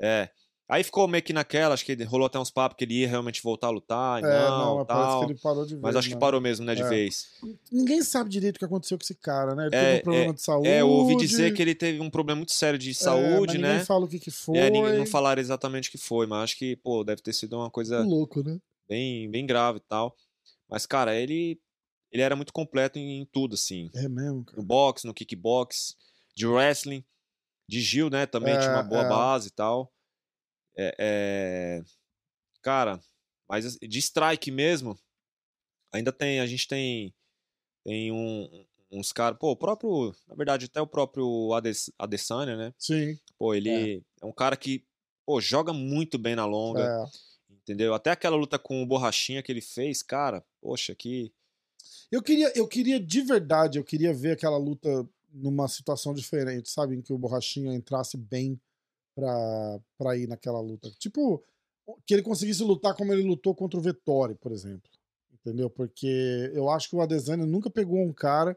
É. 0.00 0.28
Aí 0.66 0.82
ficou 0.82 1.06
meio 1.06 1.22
que 1.22 1.32
naquela, 1.34 1.74
acho 1.74 1.84
que 1.84 1.94
rolou 2.04 2.26
até 2.26 2.38
uns 2.38 2.50
papos 2.50 2.78
que 2.78 2.84
ele 2.84 2.94
ia 3.00 3.08
realmente 3.08 3.42
voltar 3.42 3.66
a 3.66 3.70
lutar, 3.70 4.24
É, 4.24 4.26
não, 4.26 4.58
não, 4.58 4.76
mas 4.78 4.86
parece 4.86 5.06
tal. 5.08 5.18
que 5.20 5.32
ele 5.32 5.38
parou 5.40 5.66
de 5.66 5.74
ver. 5.74 5.80
Mas 5.82 5.96
acho 5.96 6.08
que 6.08 6.14
né? 6.14 6.20
parou 6.20 6.40
mesmo, 6.40 6.64
né, 6.64 6.74
de 6.74 6.80
É. 6.82 6.88
vez. 6.88 7.28
Ninguém 7.70 8.02
sabe 8.02 8.30
direito 8.30 8.56
o 8.56 8.58
que 8.58 8.64
aconteceu 8.64 8.96
com 8.96 9.04
esse 9.04 9.14
cara, 9.14 9.54
né? 9.54 9.66
Ele 9.66 9.76
É, 9.76 9.80
teve 9.80 9.98
um 9.98 10.02
problema 10.02 10.34
de 10.34 10.40
saúde. 10.42 10.68
É, 10.68 10.80
eu 10.80 10.88
ouvi 10.88 11.16
dizer 11.16 11.52
que 11.52 11.60
ele 11.60 11.74
teve 11.74 12.00
um 12.00 12.08
problema 12.08 12.38
muito 12.38 12.52
sério 12.52 12.78
de 12.78 12.90
é, 12.90 12.94
saúde, 12.94 13.58
né? 13.58 13.72
Ninguém 13.72 13.84
fala 13.86 14.04
o 14.06 14.08
que, 14.08 14.18
que 14.18 14.30
foi. 14.30 14.56
É, 14.56 14.70
ninguém 14.70 14.96
não 14.96 15.04
falaram 15.06 15.40
exatamente 15.40 15.90
o 15.90 15.92
que 15.92 15.98
foi, 15.98 16.26
mas 16.26 16.44
acho 16.44 16.56
que, 16.58 16.76
pô, 16.76 17.04
deve 17.04 17.20
ter 17.20 17.34
sido 17.34 17.56
uma 17.58 17.70
coisa 17.70 18.00
Louco, 18.02 18.42
né? 18.42 18.58
bem, 18.88 19.30
bem 19.30 19.44
grave 19.44 19.78
e 19.78 19.82
tal. 19.82 20.16
Mas, 20.66 20.86
cara, 20.86 21.14
ele, 21.14 21.60
ele 22.10 22.22
era 22.22 22.34
muito 22.34 22.54
completo 22.54 22.98
em, 22.98 23.20
em 23.20 23.24
tudo, 23.26 23.54
assim. 23.54 23.90
É 23.94 24.08
mesmo, 24.08 24.42
cara. 24.44 24.56
No 24.56 24.64
boxe, 24.66 25.06
no 25.06 25.12
kickbox, 25.12 25.94
de 26.34 26.46
wrestling, 26.46 27.04
de 27.68 27.82
Gil, 27.82 28.08
né? 28.08 28.24
Também 28.24 28.58
tinha 28.58 28.70
uma 28.70 28.80
É, 28.80 28.82
boa 28.82 29.02
é. 29.02 29.08
base 29.08 29.48
e 29.48 29.50
tal. 29.50 29.92
É, 30.76 30.94
é, 30.98 31.82
Cara, 32.64 32.98
mas 33.46 33.66
assim, 33.66 33.78
de 33.86 33.98
strike 33.98 34.50
mesmo, 34.50 34.98
ainda 35.92 36.10
tem, 36.10 36.40
a 36.40 36.46
gente 36.46 36.66
tem, 36.66 37.14
tem 37.84 38.10
um, 38.10 38.66
uns 38.90 39.12
caras, 39.12 39.38
pô, 39.38 39.50
o 39.50 39.56
próprio, 39.56 40.14
na 40.26 40.34
verdade, 40.34 40.64
até 40.64 40.80
o 40.80 40.86
próprio 40.86 41.52
Ades, 41.52 41.90
Adesanya, 41.98 42.56
né? 42.56 42.74
Sim. 42.78 43.18
Pô, 43.38 43.54
ele 43.54 44.02
é. 44.22 44.26
um 44.26 44.32
cara 44.32 44.56
que, 44.56 44.82
pô, 45.26 45.42
joga 45.42 45.74
muito 45.74 46.18
bem 46.18 46.34
na 46.34 46.46
longa, 46.46 46.80
É. 46.80 47.54
entendeu? 47.54 47.92
Até 47.92 48.10
aquela 48.10 48.36
luta 48.36 48.58
com 48.58 48.82
o 48.82 48.86
Borrachinha 48.86 49.42
que 49.42 49.52
ele 49.52 49.60
fez, 49.60 50.02
cara, 50.02 50.42
poxa, 50.62 50.94
que... 50.94 51.30
Eu 52.10 52.22
queria, 52.22 52.50
eu 52.56 52.66
queria 52.66 52.98
de 52.98 53.20
verdade, 53.20 53.78
eu 53.78 53.84
queria 53.84 54.14
ver 54.14 54.32
aquela 54.32 54.56
luta 54.56 55.06
numa 55.30 55.68
situação 55.68 56.14
diferente, 56.14 56.70
sabe? 56.70 56.96
Em 56.96 57.02
que 57.02 57.12
o 57.12 57.18
Borrachinha 57.18 57.74
entrasse 57.74 58.16
bem 58.16 58.58
pra, 59.14 59.80
pra 59.98 60.16
ir 60.16 60.26
naquela 60.28 60.60
luta. 60.60 60.90
Tipo, 60.98 61.42
que 62.06 62.14
ele 62.14 62.22
conseguisse 62.22 62.62
lutar 62.62 62.94
como 62.94 63.12
ele 63.12 63.22
lutou 63.22 63.54
contra 63.54 63.78
o 63.78 63.82
Vettori, 63.82 64.34
por 64.34 64.52
exemplo. 64.52 64.90
Entendeu? 65.32 65.68
Porque 65.68 66.50
eu 66.54 66.70
acho 66.70 66.88
que 66.88 66.96
o 66.96 67.00
Adesanya 67.02 67.44
nunca 67.46 67.68
pegou 67.70 67.98
um 68.00 68.12
cara 68.12 68.56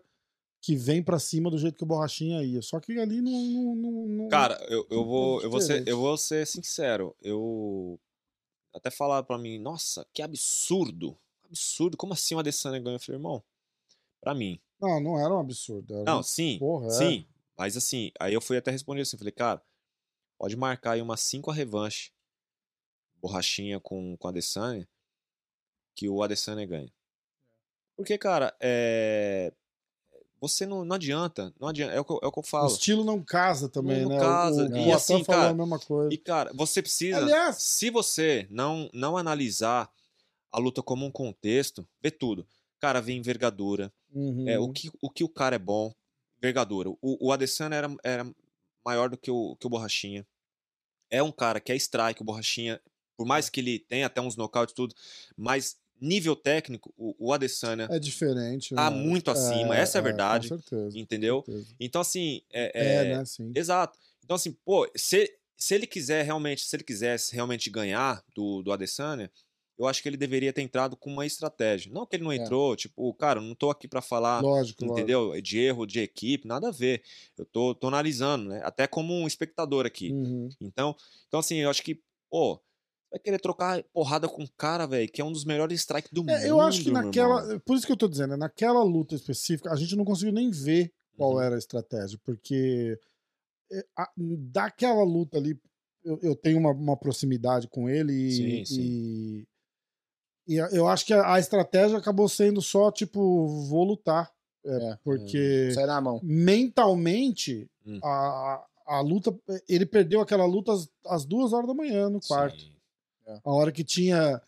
que 0.62 0.76
vem 0.76 1.03
pra 1.03 1.20
cima 1.20 1.51
do 1.51 1.58
jeito 1.58 1.78
que 1.78 1.84
o 1.84 1.88
Borrachinha 1.88 2.41
ia. 2.43 2.62
Só 2.62 2.80
que 2.80 2.97
ali 2.99 3.22
não. 3.22 3.32
não, 3.32 3.76
não- 3.76 4.08
não- 4.08 4.28
Cara, 4.30 4.55
eu, 4.70 4.86
eu, 4.89 5.05
vou, 5.05 5.41
eu, 5.41 5.49
vou 5.49 5.62
ser, 5.62 5.88
eu 5.88 5.97
vou 5.97 6.18
ser 6.18 6.47
sincero. 6.47 7.16
Eu 7.22 7.99
até 8.74 8.89
falaram 8.89 9.26
pra 9.26 9.38
mim, 9.38 9.58
nossa, 9.60 10.05
que 10.14 10.22
absurdo. 10.22 11.18
Absurdo. 11.45 11.95
Como 11.97 12.14
assim 12.14 12.36
o 12.36 12.39
Adesanya 12.39 12.80
ganhou? 12.80 12.95
Eu 12.95 12.99
falei, 12.99 13.20
irmão, 13.20 13.43
pra 14.22 14.34
mim. 14.34 14.60
não, 14.80 14.99
não 15.01 15.20
era 15.20 15.34
um 15.34 15.39
absurdo. 15.39 15.93
Era 15.93 16.03
Não, 16.05 16.20
um- 16.20 16.24
sim, 16.24 16.58
porra, 16.60 16.88
é. 16.88 16.89
sim. 16.91 17.26
Mas 17.58 17.76
assim, 17.76 18.12
aí 18.20 18.34
eu 18.34 18.41
fui 18.41 18.55
até 18.58 18.72
responder 18.72 19.01
assim, 19.01 19.18
falei, 19.18 19.32
cara, 19.34 19.62
pode 20.38 20.55
marcar 20.55 20.91
aí 20.93 21.01
umas 21.01 21.21
5 21.21 21.49
a 21.51 21.53
revanche. 21.53 22.11
Borrachinha 23.21 23.79
com, 23.79 24.15
com 24.17 24.27
a 24.27 24.31
Adesanya, 24.31 24.88
que 25.95 26.07
o 26.07 26.21
Adesanya 26.21 26.65
ganha. 26.65 26.91
Porque, 27.95 28.15
cara, 28.17 28.55
é... 28.59 29.51
você 30.39 30.67
não, 30.67 30.85
não 30.85 30.95
adianta, 30.95 31.51
não 31.59 31.67
adianta, 31.67 31.93
é 31.93 31.99
o 31.99 32.05
que 32.05 32.11
eu, 32.11 32.19
é 32.21 32.27
o 32.27 32.31
que 32.31 32.38
eu 32.38 32.43
O 32.43 32.45
falo. 32.47 32.67
estilo 32.67 33.03
não 33.03 33.23
casa 33.23 33.67
também, 33.67 34.03
Não 34.03 34.09
né? 34.09 34.19
casa. 34.19 34.63
O, 34.63 34.65
o, 34.65 34.67
E 34.67 34.69
Poitin 34.71 34.91
assim, 34.91 35.23
cara, 35.23 35.49
a 35.49 35.53
mesma 35.55 35.79
coisa. 35.79 36.13
E, 36.13 36.17
cara, 36.17 36.51
você 36.53 36.81
precisa. 36.81 37.17
Aliás, 37.17 37.55
Se 37.57 37.89
você 37.89 38.45
não, 38.51 38.88
não 38.93 39.17
analisar 39.17 39.91
a 40.51 40.59
luta 40.59 40.83
como 40.83 41.05
um 41.07 41.11
contexto, 41.11 41.88
vê 41.99 42.11
tudo. 42.11 42.47
Cara, 42.79 43.01
vê 43.01 43.13
envergadura. 43.13 43.91
uhum. 44.13 44.47
É, 44.47 44.59
o, 44.59 44.71
que, 44.71 44.91
o 45.01 45.09
que 45.09 45.23
o 45.23 45.29
cara 45.29 45.55
é 45.55 45.59
bom, 45.59 45.91
envergadura. 46.38 46.89
O, 46.91 46.97
o 47.19 47.31
Adesanya 47.31 47.75
era, 47.75 47.97
era 48.03 48.35
maior 48.88 49.09
do 49.09 49.17
que 49.17 49.29
o, 49.29 49.55
que 49.59 49.67
o 49.67 49.69
Borrachinha. 49.69 50.25
É 51.09 51.21
um 51.21 51.31
cara 51.31 51.59
que 51.59 51.71
é 51.71 51.75
strike, 51.75 52.21
o 52.21 52.25
Borrachinha, 52.25 52.81
por 53.17 53.25
mais 53.27 53.49
que 53.49 53.59
ele 53.59 53.79
tenha 53.79 54.05
até 54.07 54.21
uns 54.21 54.35
nocautes 54.38 54.71
e 54.71 54.75
tudo, 54.75 54.95
mas 55.35 55.77
nível 55.99 56.35
técnico, 56.35 56.93
o, 56.97 57.15
o 57.27 57.33
Adesanya 57.33 57.88
é 57.91 57.99
diferente. 57.99 58.73
tá 58.75 58.89
né? 58.89 58.95
muito 58.97 59.29
acima, 59.31 59.75
essa 59.75 59.97
é 59.97 59.99
a 59.99 60.03
verdade, 60.03 60.49
Com 60.49 60.57
certeza. 60.57 60.97
entendeu? 60.99 61.43
certeza. 61.45 61.75
Então, 61.79 62.01
assim, 62.01 62.41
é, 62.51 62.71
É, 62.73 62.95
é- 63.11 63.17
né? 63.17 63.25
Sim. 63.25 63.51
Exato. 63.55 63.97
Então, 64.23 64.35
assim, 64.35 64.51
pô, 64.63 64.89
se, 64.95 65.33
se 65.57 65.73
ele 65.75 65.88
quiser 65.88 66.23
realmente, 66.23 66.63
se 66.63 66.75
ele 66.75 66.83
quisesse 66.83 67.33
realmente 67.33 67.69
ganhar 67.69 68.23
do, 68.35 68.61
do 68.61 68.71
Adesanya, 68.71 69.31
eu 69.78 69.88
acho 69.88 70.01
que 70.01 70.09
ele 70.09 70.17
deveria 70.17 70.51
ter 70.51 70.61
entrado 70.61 70.95
com 70.97 71.11
uma 71.11 71.25
estratégia. 71.25 71.91
Não 71.93 72.05
que 72.05 72.15
ele 72.15 72.23
não 72.23 72.32
É. 72.32 72.38
entrou, 72.38 72.75
tipo, 72.75 73.13
cara, 73.13 73.39
não 73.39 73.53
tô 73.53 73.69
aqui 73.69 73.88
pra 73.88 74.01
falar, 74.01 74.41
Lógico, 74.41 74.84
lógico. 74.86 74.99
entendeu? 74.99 75.41
De 75.41 75.59
erro 75.59 75.86
de 75.86 75.99
equipe, 75.99 76.47
nada 76.47 76.69
a 76.69 76.71
ver. 76.71 77.03
Eu 77.38 77.45
tô, 77.45 77.75
tô 77.75 77.88
analisando, 77.88 78.49
né? 78.49 78.61
Até 78.63 78.88
como 78.88 79.13
um 79.13 79.28
espectador 79.28 79.86
aqui. 79.86 80.11
Uhum. 80.11 80.49
Então, 80.59 80.95
então, 81.28 81.39
assim, 81.39 81.57
eu 81.57 81.69
acho 81.69 81.84
que, 81.84 82.01
pô, 82.30 82.59
vai 83.11 83.19
querer 83.19 83.39
trocar 83.39 83.82
porrada 83.93 84.28
com 84.28 84.43
um 84.43 84.47
cara, 84.57 84.86
velho, 84.86 85.09
que 85.09 85.21
é 85.21 85.23
um 85.25 85.32
dos 85.32 85.45
melhores 85.45 85.80
strikes 85.80 86.11
do 86.11 86.21
mundo. 86.21 86.32
É, 86.32 86.49
eu 86.49 86.59
acho 86.59 86.84
que 86.84 86.91
naquela. 86.91 87.41
irmão. 87.43 87.59
Por 87.59 87.75
isso 87.78 87.86
que 87.86 87.91
eu 87.91 87.97
tô 87.97 88.07
dizendo, 88.07 88.32
né, 88.32 88.38
naquela 88.38 88.84
luta 88.84 89.15
específica, 89.15 89.71
a 89.71 89.75
gente 89.75 89.95
não 89.95 90.03
conseguiu 90.03 90.34
nem 90.34 90.49
ver 90.49 90.91
qual 91.15 91.34
Uhum. 91.34 91.41
era 91.41 91.55
a 91.55 91.59
estratégia, 91.59 92.19
porque 92.23 92.99
é, 93.71 93.86
a- 93.97 94.11
daquela 94.17 95.03
luta 95.03 95.38
ali, 95.38 95.59
eu, 96.03 96.19
eu 96.21 96.36
tenho 96.36 96.57
uma, 96.59 96.71
uma 96.71 96.97
proximidade 96.97 97.67
com 97.67 97.89
ele 97.89 98.13
e. 98.13 98.32
Sim, 98.32 98.65
sim. 98.65 98.82
e- 98.82 99.47
e 100.47 100.55
eu 100.55 100.87
acho 100.87 101.05
que 101.05 101.13
a, 101.13 101.33
a 101.33 101.39
estratégia 101.39 101.97
acabou 101.97 102.27
sendo 102.29 102.61
só, 102.61 102.91
tipo, 102.91 103.47
vou 103.69 103.83
lutar. 103.83 104.31
É, 104.65 104.69
É. 104.91 104.97
porque 105.03 105.71
Sai 105.73 105.85
na 105.85 106.01
mão. 106.01 106.19
mentalmente, 106.23 107.69
Hum. 107.85 107.99
a, 108.03 108.63
a 108.85 108.99
luta. 109.01 109.33
Ele 109.69 109.85
perdeu 109.85 110.19
aquela 110.21 110.45
luta 110.45 110.73
às, 110.73 110.89
às 111.07 111.25
duas 111.25 111.53
horas 111.53 111.67
da 111.67 111.73
manhã 111.73 112.09
no 112.09 112.19
quarto. 112.19 112.59
Sim. 112.59 112.71
A 113.43 113.51
hora 113.51 113.71
que 113.71 113.83
tinha 113.83 114.41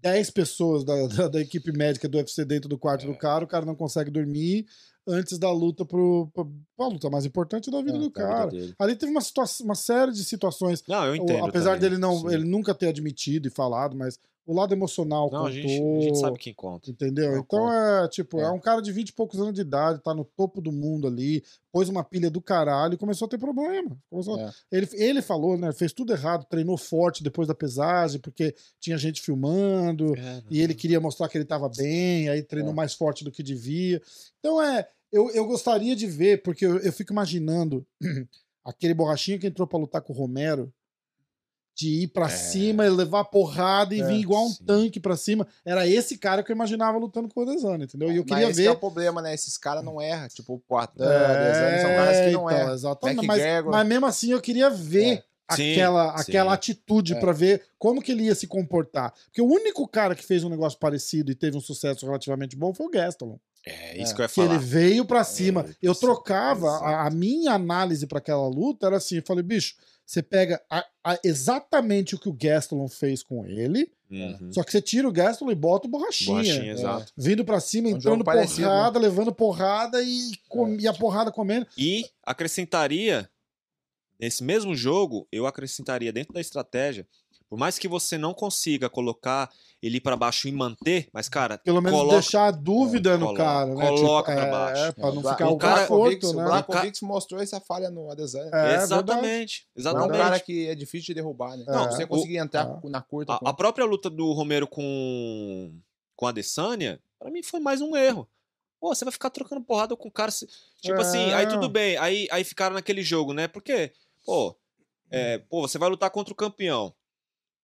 10 0.00 0.30
pessoas 0.30 0.84
da, 0.84 1.06
da, 1.08 1.28
da 1.28 1.40
equipe 1.40 1.70
médica 1.72 2.08
do 2.08 2.16
UFC 2.18 2.44
dentro 2.44 2.68
do 2.68 2.78
quarto 2.78 3.04
É. 3.04 3.08
do 3.08 3.14
cara, 3.16 3.44
o 3.44 3.48
cara 3.48 3.64
não 3.66 3.74
consegue 3.74 4.10
dormir 4.10 4.66
antes 5.06 5.38
da 5.38 5.50
luta 5.50 5.84
pro, 5.86 6.28
pro, 6.34 6.50
pra 6.76 6.86
luta 6.88 7.08
mais 7.10 7.24
importante 7.26 7.70
da 7.70 7.80
vida 7.82 7.96
É, 7.96 8.00
do 8.00 8.10
Da 8.10 8.20
vida 8.22 8.34
cara. 8.34 8.50
dele. 8.50 8.74
Ali 8.78 8.94
teve 8.96 9.10
uma, 9.12 9.20
situação, 9.22 9.64
uma 9.66 9.74
série 9.74 10.12
de 10.12 10.24
situações. 10.24 10.82
Não, 10.86 11.06
eu 11.06 11.16
entendo. 11.16 11.44
apesar 11.46 11.74
também, 11.76 11.80
dele 11.90 11.98
não 12.00 12.20
sim. 12.20 12.32
ele 12.34 12.44
nunca 12.44 12.74
ter 12.74 12.88
admitido 12.88 13.48
e 13.48 13.50
falado, 13.50 13.96
mas 13.96 14.18
o 14.48 14.54
lado 14.54 14.72
emocional 14.72 15.30
Não, 15.30 15.40
a 15.44 15.50
contou. 15.50 15.52
gente, 15.52 15.82
a 15.82 16.00
gente 16.00 16.18
sabe 16.18 16.38
quem 16.38 16.54
conta. 16.54 16.90
Entendeu? 16.90 17.32
Não 17.32 17.38
então 17.40 17.70
é 17.70 18.08
tipo, 18.08 18.40
é. 18.40 18.44
É. 18.44 18.50
um 18.50 18.58
cara 18.58 18.80
de 18.80 18.90
20 18.90 19.10
e 19.10 19.12
poucos 19.12 19.38
anos 19.38 19.52
de 19.52 19.60
idade, 19.60 20.02
tá 20.02 20.14
no 20.14 20.24
topo 20.24 20.62
do 20.62 20.72
mundo 20.72 21.06
ali, 21.06 21.44
pôs 21.70 21.90
uma 21.90 22.02
pilha 22.02 22.30
do 22.30 22.40
caralho 22.40 22.94
e 22.94 22.96
começou 22.96 23.26
a 23.26 23.28
ter 23.28 23.36
problema. 23.38 23.94
É. 24.40 24.50
Ele, 24.72 24.88
ele 24.94 25.20
falou, 25.22 25.58
né? 25.58 25.70
Fez 25.72 25.92
tudo 25.92 26.14
errado, 26.14 26.46
treinou 26.48 26.78
forte 26.78 27.22
depois 27.22 27.46
da 27.46 27.54
pesagem, 27.54 28.18
porque 28.20 28.54
tinha 28.80 28.96
gente 28.96 29.20
filmando, 29.20 30.14
É, 30.16 30.42
e 30.50 30.60
ele 30.62 30.74
queria 30.74 30.98
mostrar 30.98 31.28
que 31.28 31.36
ele 31.36 31.44
tava 31.44 31.68
bem, 31.68 32.30
aí 32.30 32.42
treinou 32.42 32.72
É. 32.72 32.74
mais 32.74 32.94
forte 32.94 33.22
do 33.24 33.30
que 33.30 33.42
devia. 33.42 34.00
Então 34.40 34.62
é. 34.62 34.88
Eu, 35.12 35.30
eu 35.30 35.46
gostaria 35.46 35.96
de 35.96 36.06
ver, 36.06 36.42
porque 36.42 36.66
eu, 36.66 36.78
eu 36.78 36.92
fico 36.92 37.12
imaginando 37.14 37.86
aquele 38.64 38.92
borrachinha 38.94 39.38
que 39.38 39.46
entrou 39.46 39.66
pra 39.66 39.78
lutar 39.78 40.02
com 40.02 40.12
o 40.12 40.16
Romero. 40.16 40.72
De 41.80 42.02
ir 42.02 42.08
pra 42.08 42.26
É. 42.26 42.28
cima 42.30 42.84
e 42.84 42.90
levar 42.90 43.24
porrada 43.26 43.94
e 43.94 44.00
É, 44.00 44.04
vir 44.06 44.16
igual 44.18 44.46
um 44.46 44.50
sim. 44.50 44.64
tanque 44.64 44.98
pra 44.98 45.16
cima. 45.16 45.46
Era 45.64 45.86
esse 45.86 46.18
cara 46.18 46.42
que 46.42 46.50
eu 46.50 46.54
imaginava 46.56 46.98
lutando 46.98 47.28
com 47.28 47.38
o 47.38 47.48
Adesanya, 47.48 47.84
entendeu? 47.84 48.10
E 48.10 48.16
eu 48.16 48.24
Mas 48.28 48.36
queria 48.36 48.50
esse 48.50 48.60
que 48.62 48.66
é 48.66 48.70
o 48.70 48.74
ver. 48.74 48.80
problema, 48.80 49.22
né? 49.22 49.32
Esses 49.32 49.56
caras 49.56 49.84
não 49.84 50.02
erram. 50.02 50.26
Tipo, 50.28 50.54
o 50.54 50.58
Poitin, 50.58 51.02
é, 51.02 51.80
são 51.82 51.90
caras 51.90 52.16
que 52.16 52.30
não 52.32 52.50
então, 52.50 52.50
erram. 52.50 52.74
Exatamente. 52.74 53.26
Mas, 53.26 53.64
mas 53.64 53.86
mesmo 53.86 54.06
assim 54.06 54.32
eu 54.32 54.40
queria 54.40 54.68
ver 54.70 55.22
É. 55.50 55.54
Sim, 55.54 55.72
aquela, 55.72 56.16
sim. 56.18 56.22
aquela 56.30 56.52
atitude 56.52 57.14
É. 57.14 57.20
pra 57.20 57.32
ver 57.32 57.62
como 57.78 58.02
que 58.02 58.12
ele 58.12 58.24
ia 58.24 58.34
se 58.34 58.46
comportar. 58.46 59.14
Porque 59.26 59.40
o 59.40 59.46
único 59.46 59.86
cara 59.88 60.14
que 60.16 60.22
fez 60.24 60.42
um 60.44 60.48
negócio 60.50 60.78
parecido 60.80 61.30
e 61.30 61.34
teve 61.34 61.56
um 61.56 61.60
sucesso 61.60 62.04
relativamente 62.04 62.54
bom 62.56 62.74
foi 62.74 62.86
o 62.86 62.90
Gastelum. 62.90 63.38
É 63.64 63.96
isso 64.02 64.12
É. 64.12 64.14
que 64.16 64.20
eu 64.20 64.24
ia 64.24 64.28
Que 64.28 64.34
falar. 64.34 64.54
ele 64.54 64.58
veio 64.58 65.04
pra 65.06 65.22
cima. 65.24 65.64
É, 65.68 65.74
eu 65.80 65.94
trocava, 65.94 66.68
a, 66.78 67.06
a 67.06 67.10
minha 67.10 67.52
análise 67.52 68.06
pra 68.06 68.18
aquela 68.18 68.46
luta 68.48 68.88
era 68.88 68.96
assim: 68.98 69.16
eu 69.16 69.22
falei, 69.26 69.42
bicho, 69.42 69.74
você 70.08 70.22
pega 70.22 70.58
a- 70.70 70.86
a- 71.04 71.18
exatamente 71.22 72.14
o 72.14 72.18
que 72.18 72.30
o 72.30 72.32
Gastelum 72.32 72.88
fez 72.88 73.22
com 73.22 73.44
ele, 73.44 73.92
Uhum. 74.10 74.50
só 74.50 74.62
que 74.64 74.72
você 74.72 74.80
tira 74.80 75.06
o 75.06 75.12
Gastelum 75.12 75.50
e 75.50 75.54
bota 75.54 75.86
o 75.86 75.90
borrachinha. 75.90 76.30
Borrachinha, 76.32 76.72
exato. 76.72 77.12
Vindo 77.14 77.44
pra 77.44 77.60
cima, 77.60 77.88
Um 77.88 77.96
entrando 77.96 78.24
parecido, 78.24 78.62
né? 78.62 78.66
porrada, 78.68 78.98
levando 78.98 79.34
porrada 79.34 80.02
e, 80.02 80.30
com- 80.48 80.76
e 80.80 80.88
a 80.88 80.94
porrada 80.94 81.30
comendo. 81.30 81.66
E 81.76 82.06
acrescentaria, 82.24 83.28
nesse 84.18 84.42
mesmo 84.42 84.74
jogo, 84.74 85.28
eu 85.30 85.46
acrescentaria 85.46 86.10
dentro 86.10 86.32
da 86.32 86.40
estratégia, 86.40 87.06
por 87.48 87.58
mais 87.58 87.78
que 87.78 87.88
você 87.88 88.18
não 88.18 88.34
consiga 88.34 88.88
colocar 88.90 89.50
ele 89.80 90.00
pra 90.00 90.16
baixo 90.16 90.48
e 90.48 90.52
manter, 90.52 91.08
mas, 91.12 91.28
cara, 91.28 91.56
Pelo 91.58 91.80
menos 91.80 91.96
coloca- 91.98 92.18
deixar 92.18 92.46
a 92.48 92.50
dúvida 92.50 93.16
no 93.16 93.26
coloca- 93.26 93.44
cara, 93.44 93.74
né? 93.74 93.86
coloca 93.88 94.32
pra 94.34 94.44
é, 94.46 94.50
baixo. 94.50 94.82
É, 94.82 94.92
pra 94.92 95.12
não 95.12 95.18
o 95.22 95.30
ficar 95.30 95.48
o 95.48 95.52
o 95.52 95.56
cara- 95.58 95.92
O 95.92 96.08
né? 96.08 96.16
Blachowicz 96.44 97.00
mostrou 97.00 97.40
essa 97.40 97.60
falha 97.60 97.88
no 97.88 98.10
Adesanya. 98.10 98.50
É, 98.52 98.74
exatamente, 98.82 99.66
Não 99.76 99.82
é 99.82 99.94
um 99.94 99.96
exatamente. 99.96 100.18
cara 100.20 100.40
que 100.40 100.66
é 100.68 100.74
difícil 100.74 101.06
de 101.06 101.14
derrubar, 101.14 101.56
né? 101.56 101.64
Não, 101.68 101.84
você 101.90 102.02
o- 102.04 102.08
conseguir 102.08 102.38
entrar 102.38 102.80
é. 102.84 102.88
na 102.88 103.00
curta. 103.00 103.34
A, 103.34 103.38
com- 103.38 103.46
a 103.48 103.54
própria 103.54 103.84
luta 103.86 104.10
do 104.10 104.32
Romero 104.32 104.66
com, 104.66 105.72
com 106.16 106.26
a 106.26 106.30
Adesanya, 106.30 107.00
pra 107.18 107.30
mim 107.30 107.42
foi 107.44 107.60
mais 107.60 107.80
um 107.80 107.96
erro. 107.96 108.28
Pô, 108.80 108.92
você 108.94 109.04
vai 109.04 109.12
ficar 109.12 109.30
trocando 109.30 109.60
porrada 109.60 109.96
com 109.96 110.08
o 110.08 110.12
cara. 110.12 110.30
se- 110.32 110.48
Tipo 110.80 110.96
É. 110.98 111.00
assim, 111.00 111.32
aí 111.32 111.46
tudo 111.48 111.68
bem. 111.68 111.96
Aí, 111.98 112.28
aí 112.30 112.42
ficaram 112.44 112.74
naquele 112.74 113.02
jogo, 113.02 113.32
né? 113.32 113.46
Porque, 113.48 113.92
pô, 114.24 114.54
é, 115.10 115.38
pô, 115.38 115.62
você 115.66 115.78
vai 115.78 115.88
lutar 115.88 116.10
contra 116.10 116.32
o 116.32 116.36
campeão. 116.36 116.92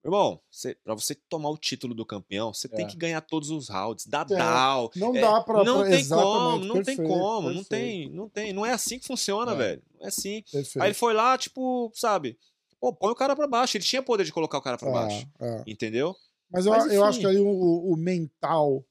Irmão, 0.05 0.39
pra 0.85 0.95
você 0.95 1.15
tomar 1.31 1.49
o 1.49 1.57
título 1.57 1.95
do 1.95 2.05
campeão, 2.05 2.53
você 2.53 2.69
tem 2.69 2.85
É. 2.85 2.89
que 2.89 2.97
ganhar 2.97 3.23
todos 3.23 3.49
os 3.49 3.69
rounds. 3.71 4.07
Dá 4.07 4.21
É, 4.21 4.37
down. 4.37 4.91
Não 4.97 5.17
É, 5.17 5.21
dá 5.21 5.41
pra. 5.41 5.65
não 5.65 5.81
pra- 5.81 5.89
tem 5.91 6.07
como, 6.09 6.59
não 6.59 6.75
tem 6.75 6.85
perfeito, 6.97 7.09
como, 7.09 7.51
não 7.51 7.65
tem, 7.65 8.11
não 8.11 8.29
tem, 8.29 8.53
não 8.53 8.67
é 8.67 8.73
assim 8.73 8.99
que 8.99 9.07
funciona, 9.07 9.53
É. 9.53 9.57
velho. 9.57 9.83
Não 9.99 10.05
é 10.05 10.09
assim. 10.09 10.43
perfeito. 10.53 10.83
Aí 10.83 10.89
ele 10.89 10.95
foi 10.95 11.15
lá, 11.15 11.39
tipo, 11.39 11.91
sabe? 11.95 12.39
Pô, 12.79 12.93
põe 12.93 13.13
o 13.13 13.15
cara 13.15 13.35
pra 13.35 13.47
baixo. 13.47 13.79
Ele 13.79 13.85
tinha 13.85 14.03
poder 14.03 14.25
de 14.25 14.33
colocar 14.33 14.59
o 14.59 14.63
cara 14.63 14.77
pra 14.77 14.91
É, 14.91 14.93
baixo. 14.93 15.27
é. 15.41 15.63
Entendeu? 15.67 16.15
Mas 16.51 16.67
eu, 16.67 16.73
Mas, 16.73 16.93
eu 16.93 17.03
acho 17.03 17.19
enfim. 17.19 17.29
que 17.29 17.35
aí 17.37 17.41
o, 17.41 17.93
o- 17.93 17.97
mental 17.97 18.85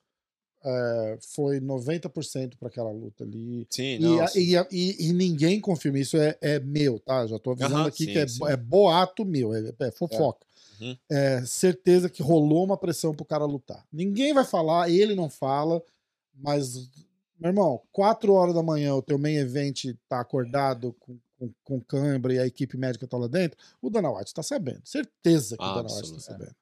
é, 0.65 1.17
foi 1.35 1.59
90% 1.59 2.57
pra 2.57 2.69
aquela 2.69 2.89
luta 2.91 3.23
ali. 3.25 3.67
Sim, 3.69 3.99
E, 3.99 4.19
a- 4.19 4.31
e, 4.35 4.57
a- 4.57 4.67
e- 4.71 5.09
e 5.09 5.13
ninguém 5.13 5.59
confirma. 5.59 5.99
Isso 5.99 6.15
é, 6.17 6.37
é 6.41 6.57
meu, 6.59 6.97
tá? 6.99 7.27
Já 7.27 7.37
tô 7.37 7.51
avisando 7.51 7.87
aqui 7.87 8.05
sim, 8.05 8.13
que 8.13 8.17
é, 8.17 8.25
é 8.53 8.57
boato 8.57 9.25
meu, 9.25 9.53
é, 9.53 9.71
é 9.81 9.91
fofoca. 9.91 10.45
Uhum. 10.83 10.97
É 11.11 11.45
certeza 11.45 12.09
que 12.09 12.21
rolou 12.23 12.63
uma 12.63 12.77
pressão 12.77 13.13
pro 13.13 13.25
cara 13.25 13.45
lutar. 13.45 13.85
Ninguém 13.91 14.33
vai 14.33 14.43
falar, 14.45 14.89
ele 14.89 15.15
não 15.15 15.29
fala, 15.29 15.81
mas, 16.35 16.75
meu 17.39 17.49
irmão, 17.49 17.81
4 17.91 18.33
horas 18.33 18.53
da 18.53 18.63
manhã 18.63 18.93
o 18.95 19.01
teu 19.01 19.17
main 19.17 19.35
event 19.35 19.85
tá 20.09 20.19
acordado 20.19 20.93
com, 20.99 21.17
com, 21.39 21.51
com 21.63 21.81
cãibra 21.81 22.33
e 22.33 22.39
a 22.39 22.45
equipe 22.47 22.77
médica 22.77 23.07
tá 23.07 23.17
lá 23.17 23.27
dentro, 23.27 23.57
o 23.81 23.89
Dana 23.89 24.11
White 24.11 24.33
tá 24.33 24.43
sabendo. 24.43 24.81
Certeza 24.85 25.57
que 25.57 25.63
o 25.63 25.73
Dana 25.75 25.89
White 25.93 26.13
tá 26.13 26.19
sabendo. 26.19 26.55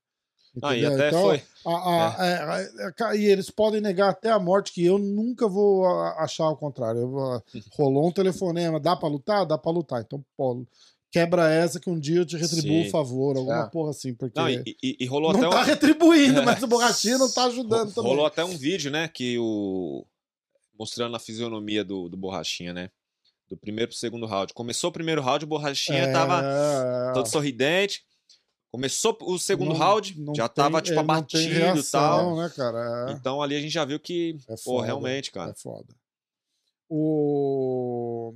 Ah, 0.61 0.75
e 0.75 0.85
até 0.85 1.07
Então, 1.07 1.21
foi. 1.21 1.41
a- 1.65 2.15
a- 2.17 2.27
é, 2.27 2.87
é, 2.87 2.91
ca- 2.91 3.15
e 3.15 3.23
eles 3.23 3.49
podem 3.49 3.79
negar 3.79 4.09
até 4.09 4.29
a 4.29 4.37
morte, 4.37 4.73
que 4.73 4.83
eu 4.85 4.97
nunca 4.97 5.47
vou 5.47 5.85
a- 5.87 6.21
achar 6.23 6.49
o 6.49 6.57
contrário. 6.57 6.99
Eu 7.01 7.43
rolou 7.79 8.05
um 8.07 8.11
telefonema, 8.11 8.77
dá 8.77 8.93
pra 8.97 9.07
lutar? 9.07 9.45
Dá 9.45 9.57
pra 9.57 9.71
lutar. 9.71 10.01
Então, 10.01 10.21
pô, 10.35 10.65
quebra 11.11 11.49
essa 11.51 11.79
que 11.79 11.89
um 11.89 11.99
dia 11.99 12.17
eu 12.19 12.25
te 12.25 12.37
retribuo 12.37 12.81
o 12.87 12.89
favor, 12.89 13.35
alguma 13.37 13.65
É. 13.65 13.69
porra 13.69 13.89
assim, 13.91 14.13
porque 14.13 14.39
Não, 14.39 14.49
e, 14.49 14.63
e- 14.81 14.97
e 15.01 15.05
rolou 15.05 15.33
não 15.33 15.39
até 15.41 15.49
tá 15.49 15.61
um. 15.61 15.65
retribuindo, 15.65 16.39
É. 16.39 16.45
mas 16.45 16.63
o 16.63 16.67
borrachinha 16.67 17.17
não 17.17 17.31
tá 17.31 17.45
ajudando 17.45 17.89
ro- 17.89 17.93
também. 17.93 18.09
Rolou 18.11 18.25
até 18.25 18.43
um 18.45 18.57
vídeo, 18.57 18.89
né? 18.89 19.07
Que 19.07 19.37
o. 19.37 20.05
Mostrando 20.79 21.15
a 21.15 21.19
fisionomia 21.19 21.83
do, 21.83 22.09
do 22.09 22.17
Borrachinha, 22.17 22.73
né? 22.73 22.89
Do 23.47 23.55
primeiro 23.55 23.89
pro 23.89 23.97
segundo 23.97 24.25
round. 24.25 24.51
Começou 24.53 24.89
o 24.89 24.93
primeiro 24.93 25.21
round, 25.21 25.43
o 25.45 25.47
Borrachinha 25.47 26.11
tava 26.11 26.41
É, 26.43 27.13
todo 27.13 27.27
sorridente. 27.27 28.03
Começou 28.71 29.15
o 29.21 29.37
segundo 29.37 29.71
não- 29.71 29.75
round, 29.77 30.17
não 30.19 30.33
já 30.33 30.47
tem- 30.47 30.63
tava, 30.63 30.81
tipo, 30.81 30.95
é, 30.97 30.99
abatido 31.01 31.43
e 31.43 31.47
reação, 31.57 31.99
tal. 31.99 32.35
né, 32.37 32.49
cara? 32.55 33.09
É, 33.09 33.13
Então 33.13 33.41
ali 33.43 33.55
a 33.57 33.59
gente 33.59 33.69
já 33.73 33.83
viu 33.85 33.99
que, 33.99 34.37
é 34.47 34.55
pô, 34.63 34.79
realmente, 34.79 35.29
cara. 35.29 35.51
É 35.51 35.53
foda. 35.53 35.93
O. 36.89 38.33
O 38.33 38.35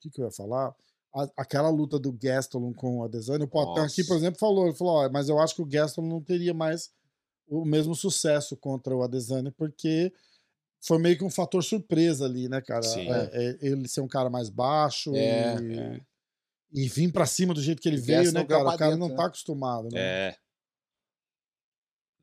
que, 0.00 0.10
que 0.10 0.20
eu 0.20 0.24
ia 0.26 0.32
falar? 0.32 0.74
A- 1.14 1.30
aquela 1.36 1.68
luta 1.70 1.98
do 1.98 2.12
Gastelum 2.12 2.72
com 2.72 2.98
o 2.98 3.04
Adesanya, 3.04 3.44
o 3.44 3.48
Potan 3.48 3.84
aqui, 3.84 4.04
por 4.04 4.16
exemplo, 4.16 4.38
falou, 4.38 4.66
ele 4.66 4.76
falou, 4.76 5.10
mas 5.10 5.28
eu 5.28 5.38
acho 5.38 5.54
que 5.54 5.62
o 5.62 5.66
Gastelum 5.66 6.08
não 6.08 6.20
teria 6.22 6.54
mais 6.54 6.90
o 7.48 7.64
mesmo 7.64 7.94
sucesso 7.94 8.56
contra 8.56 8.96
o 8.96 9.02
Adesanya, 9.02 9.52
porque 9.52 10.12
foi 10.80 10.98
meio 10.98 11.16
que 11.18 11.24
um 11.24 11.30
fator 11.30 11.62
surpresa 11.62 12.24
ali, 12.24 12.48
né, 12.48 12.60
cara? 12.60 12.82
Sim. 12.82 13.08
É, 13.10 13.30
é, 13.32 13.58
ele 13.60 13.86
ser 13.88 14.00
um 14.00 14.08
cara 14.08 14.30
mais 14.30 14.48
baixo 14.48 15.14
É, 15.14 15.56
e, 15.60 15.78
é. 15.78 16.00
e 16.72 16.88
vir 16.88 17.12
pra 17.12 17.26
cima 17.26 17.52
do 17.54 17.62
jeito 17.62 17.80
que 17.82 17.88
ele 17.88 17.98
O 18.00 18.02
veio, 18.02 18.32
né, 18.32 18.44
cara? 18.44 18.68
O 18.68 18.78
cara 18.78 18.96
não 18.96 19.08
né? 19.08 19.14
tá 19.14 19.26
acostumado, 19.26 19.88
né? 19.92 20.00
É. 20.00 20.36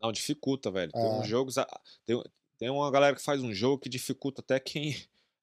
Não, 0.01 0.11
dificulta, 0.11 0.71
velho. 0.71 0.91
Tem 0.91 1.01
É. 1.01 1.19
uns 1.19 1.27
jogos. 1.27 1.57
ah, 1.57 1.81
Tem, 2.05 2.21
tem 2.57 2.69
uma 2.69 2.89
galera 2.89 3.15
que 3.15 3.21
faz 3.21 3.41
um 3.43 3.53
jogo 3.53 3.79
que 3.81 3.89
dificulta 3.89 4.41
até 4.41 4.59
quem 4.59 4.95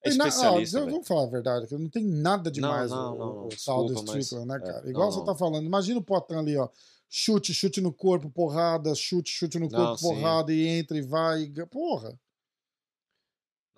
é 0.04 0.14
na- 0.14 0.24
ó, 0.24 0.28
especialista. 0.28 0.78
velho. 0.80 0.92
vamos 0.92 1.08
falar 1.08 1.24
a 1.24 1.30
verdade, 1.30 1.66
que 1.66 1.76
não 1.76 1.88
tem 1.88 2.04
nada 2.04 2.50
demais 2.50 2.90
não, 2.90 2.98
o, 2.98 3.00
não, 3.02 3.12
o, 3.14 3.18
não, 3.18 3.44
o 3.44 3.48
desculpa, 3.48 3.64
tal 3.66 3.86
do 3.86 3.94
mas- 4.12 4.24
Strickland, 4.24 4.48
né, 4.48 4.56
é, 4.56 4.60
cara? 4.72 4.90
Igual 4.90 5.06
não, 5.06 5.12
você 5.12 5.24
tá 5.24 5.34
falando. 5.34 5.64
Imagina 5.64 5.98
o 5.98 6.04
Potan 6.04 6.38
ali, 6.40 6.56
ó. 6.56 6.68
Chute, 7.08 7.54
chute 7.54 7.80
no 7.80 7.92
corpo, 7.92 8.28
porrada, 8.28 8.94
chute, 8.94 9.30
chute 9.30 9.58
no 9.58 9.70
corpo, 9.70 9.96
sim. 9.96 10.08
porrada, 10.08 10.52
e 10.52 10.66
entra 10.66 10.98
e 10.98 11.02
vai. 11.02 11.42
E... 11.42 11.66
Porra. 11.66 12.18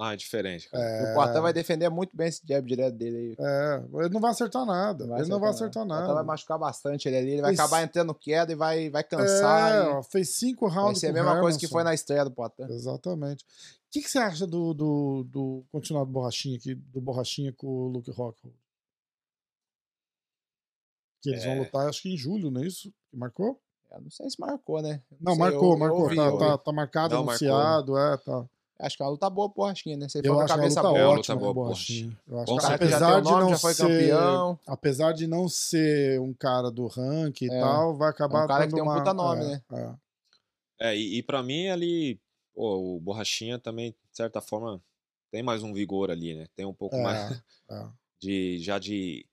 Ah, 0.01 0.13
é 0.15 0.17
diferente, 0.17 0.69
cara. 0.71 0.81
É, 0.85 1.11
O 1.11 1.15
Poitin 1.17 1.41
vai 1.41 1.53
defender 1.53 1.89
muito 1.89 2.17
bem 2.17 2.29
esse 2.29 2.41
jab 2.47 2.65
direto 2.69 2.95
dele 2.95 3.17
aí. 3.17 3.47
é, 3.47 3.83
ele 3.99 4.09
não 4.11 4.21
vai 4.21 4.31
acertar 4.31 4.65
nada. 4.65 5.05
ele 5.19 5.29
não 5.29 5.41
vai 5.41 5.51
acertar 5.51 5.83
O 5.83 5.87
nada. 5.87 6.03
Poitin 6.03 6.15
vai 6.15 6.25
machucar 6.25 6.57
bastante 6.59 7.09
ele 7.09 7.17
ali. 7.17 7.31
Ele 7.33 7.43
vai 7.43 7.51
Fez- 7.51 7.59
acabar 7.61 7.83
entrando 7.83 8.15
queda 8.15 8.53
e 8.53 8.55
vai, 8.55 8.91
vai 8.91 9.03
cansar. 9.03 9.73
É, 9.75 9.77
e 9.77 9.89
ó, 9.89 10.03
fez 10.05 10.29
cinco 10.37 10.69
vai 10.69 10.77
rounds 10.77 11.01
ser 11.01 11.09
a 11.09 11.13
mesma 11.13 11.39
o 11.39 11.41
coisa 11.41 11.59
que 11.59 11.65
Hermanson. 11.65 11.73
foi 11.73 11.83
na 11.85 11.95
estreia 11.95 12.25
do 12.25 12.31
Poitin. 12.31 12.63
Exatamente. 12.71 13.43
O 13.45 13.91
que, 13.91 14.01
que 14.03 14.09
você 14.09 14.19
acha 14.19 14.47
do, 14.47 14.73
do, 14.73 15.25
do 15.25 15.65
continuado 15.73 16.11
Borrachinha 16.11 16.57
aqui, 16.59 16.75
do 16.77 17.01
Borrachinha 17.01 17.53
com 17.53 17.67
o 17.67 17.89
Luke 17.89 18.11
Rockhold? 18.13 18.55
Que 21.21 21.31
eles 21.31 21.45
vão 21.45 21.55
É. 21.55 21.59
lutar, 21.59 21.89
acho 21.89 22.03
que 22.03 22.13
em 22.15 22.17
julho, 22.17 22.51
não 22.51 22.63
é 22.63 22.67
isso? 22.67 22.93
Marcou? 23.13 23.61
Eu 23.91 24.01
não 24.03 24.11
sei 24.11 24.29
se 24.31 24.39
marcou, 24.39 24.81
né? 24.83 25.03
Eu 25.11 25.17
Não, 25.21 25.33
sei, 25.33 25.41
marcou, 25.41 25.65
eu- 25.69 25.73
eu 25.73 25.79
marcou. 25.79 26.01
ouvi, 26.03 26.15
tá, 26.17 26.23
eu 26.23 26.33
ouvi. 26.35 26.45
tá, 26.47 26.59
tá 26.59 26.73
marcado, 26.73 27.15
Não, 27.17 27.25
marcou, 27.25 27.49
anunciado, 27.49 27.99
é, 27.99 28.17
tá. 28.19 28.47
Acho 28.81 28.97
que 28.97 29.03
é 29.03 29.07
uma 29.07 29.11
luta 29.13 29.29
boa, 29.29 29.49
Borrachinha, 29.49 29.97
né? 29.97 30.09
Você 30.09 30.21
Eu 30.21 30.35
for 30.35 30.43
acho 30.45 30.55
com 30.55 30.61
a 30.61 30.65
luta 30.65 30.75
cabeça 30.75 30.81
É, 30.81 30.83
boa. 30.83 30.93
ótima, 31.19 31.35
luta 31.35 31.37
boa, 31.37 31.55
Borrachinha. 31.55 32.21
Eu 32.29 32.39
acho 32.41 32.57
que 32.59 32.67
apesar 32.75 33.21
de 33.21 33.31
nome, 33.31 33.43
não 33.43 33.49
já 33.51 33.59
foi 33.59 33.75
ser, 33.75 33.83
campeão. 33.83 34.61
apesar 34.67 35.13
de 35.13 35.27
não 35.27 35.49
ser 35.49 36.21
um 36.21 36.33
cara 36.33 36.71
do 36.71 36.87
ranking 36.87 37.47
e 37.47 37.51
É. 37.53 37.61
tal, 37.61 37.97
vai 37.97 38.09
acabar 38.11 38.41
É 38.43 38.45
um 38.45 38.47
cara 38.47 38.67
que 38.69 38.75
tem 38.75 38.83
um 38.83 38.87
uma- 38.87 38.99
puta 38.99 39.13
nome, 39.13 39.43
é, 39.45 39.49
né? 39.49 39.63
é. 39.73 39.95
É, 40.91 40.97
e, 40.97 41.19
e 41.19 41.23
pra 41.25 41.43
mim 41.43 41.67
ali, 41.69 42.21
pô, 42.55 42.97
o 42.97 43.01
Borrachinha 43.01 43.59
também, 43.59 43.91
de 43.91 43.97
certa 44.17 44.41
forma, 44.41 44.81
tem 45.33 45.43
mais 45.43 45.63
um 45.65 45.73
vigor 45.75 46.09
ali, 46.11 46.35
né? 46.37 46.47
Tem 46.55 46.65
um 46.65 46.73
pouco 46.75 46.95
É, 46.97 47.03
mais 47.03 47.19
é. 47.33 47.43
de 48.23 48.59
já 48.61 48.79
de, 48.79 49.27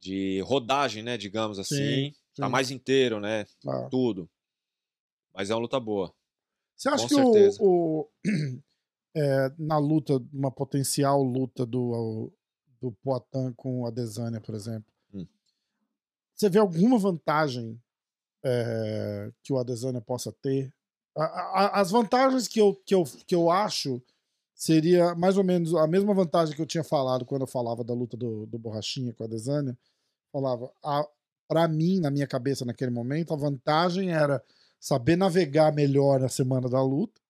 de 0.00 0.40
rodagem, 0.40 1.04
né? 1.04 1.16
Digamos 1.16 1.60
assim. 1.60 2.12
Tá 2.36 2.46
sim. 2.46 2.52
mais 2.52 2.70
inteiro, 2.72 3.20
né? 3.20 3.46
É. 3.64 3.88
Tudo. 3.90 4.28
Mas 5.32 5.50
é 5.50 5.54
uma 5.54 5.60
luta 5.60 5.78
boa. 5.78 6.12
Você 6.76 6.88
acha 6.88 7.02
Com 7.04 7.08
que 7.08 7.14
certeza. 7.14 7.58
o, 7.62 8.00
o- 8.00 8.08
é, 9.16 9.52
na 9.58 9.78
luta, 9.78 10.22
uma 10.32 10.50
potencial 10.50 11.22
luta 11.22 11.64
do, 11.64 12.32
do 12.80 12.92
Poitin 13.02 13.52
com 13.56 13.82
o 13.82 13.86
Adesanya, 13.86 14.40
por 14.40 14.54
exemplo, 14.54 14.92
Hum. 15.14 15.26
você 16.34 16.48
vê 16.48 16.58
alguma 16.58 16.98
vantagem 16.98 17.80
é, 18.44 19.30
que 19.42 19.52
o 19.52 19.58
Adesanya 19.58 20.00
possa 20.00 20.32
ter? 20.32 20.72
A- 21.16 21.24
a- 21.24 21.80
as 21.80 21.90
vantagens 21.90 22.46
que 22.48 22.60
eu, 22.60 22.74
que, 22.74 22.94
eu, 22.94 23.04
que 23.26 23.34
eu 23.34 23.50
acho 23.50 24.02
seria 24.54 25.14
mais 25.14 25.38
ou 25.38 25.44
menos 25.44 25.74
a 25.74 25.86
mesma 25.86 26.12
vantagem 26.14 26.54
que 26.54 26.60
eu 26.62 26.66
tinha 26.66 26.84
falado 26.84 27.24
quando 27.24 27.42
eu 27.42 27.46
falava 27.46 27.84
da 27.84 27.94
luta 27.94 28.16
do, 28.16 28.46
do 28.46 28.58
Borrachinha 28.58 29.12
com 29.14 29.22
o 29.24 29.26
Adesanya. 29.26 29.76
Falava, 30.32 30.70
a, 30.84 31.06
pra 31.48 31.68
mim, 31.68 32.00
na 32.00 32.10
minha 32.10 32.26
cabeça 32.26 32.64
naquele 32.64 32.90
momento, 32.90 33.32
a 33.32 33.36
vantagem 33.36 34.10
era 34.12 34.42
saber 34.78 35.16
navegar 35.16 35.72
melhor 35.72 36.20
na 36.20 36.28
semana 36.28 36.68
da 36.68 36.82
luta, 36.82 37.20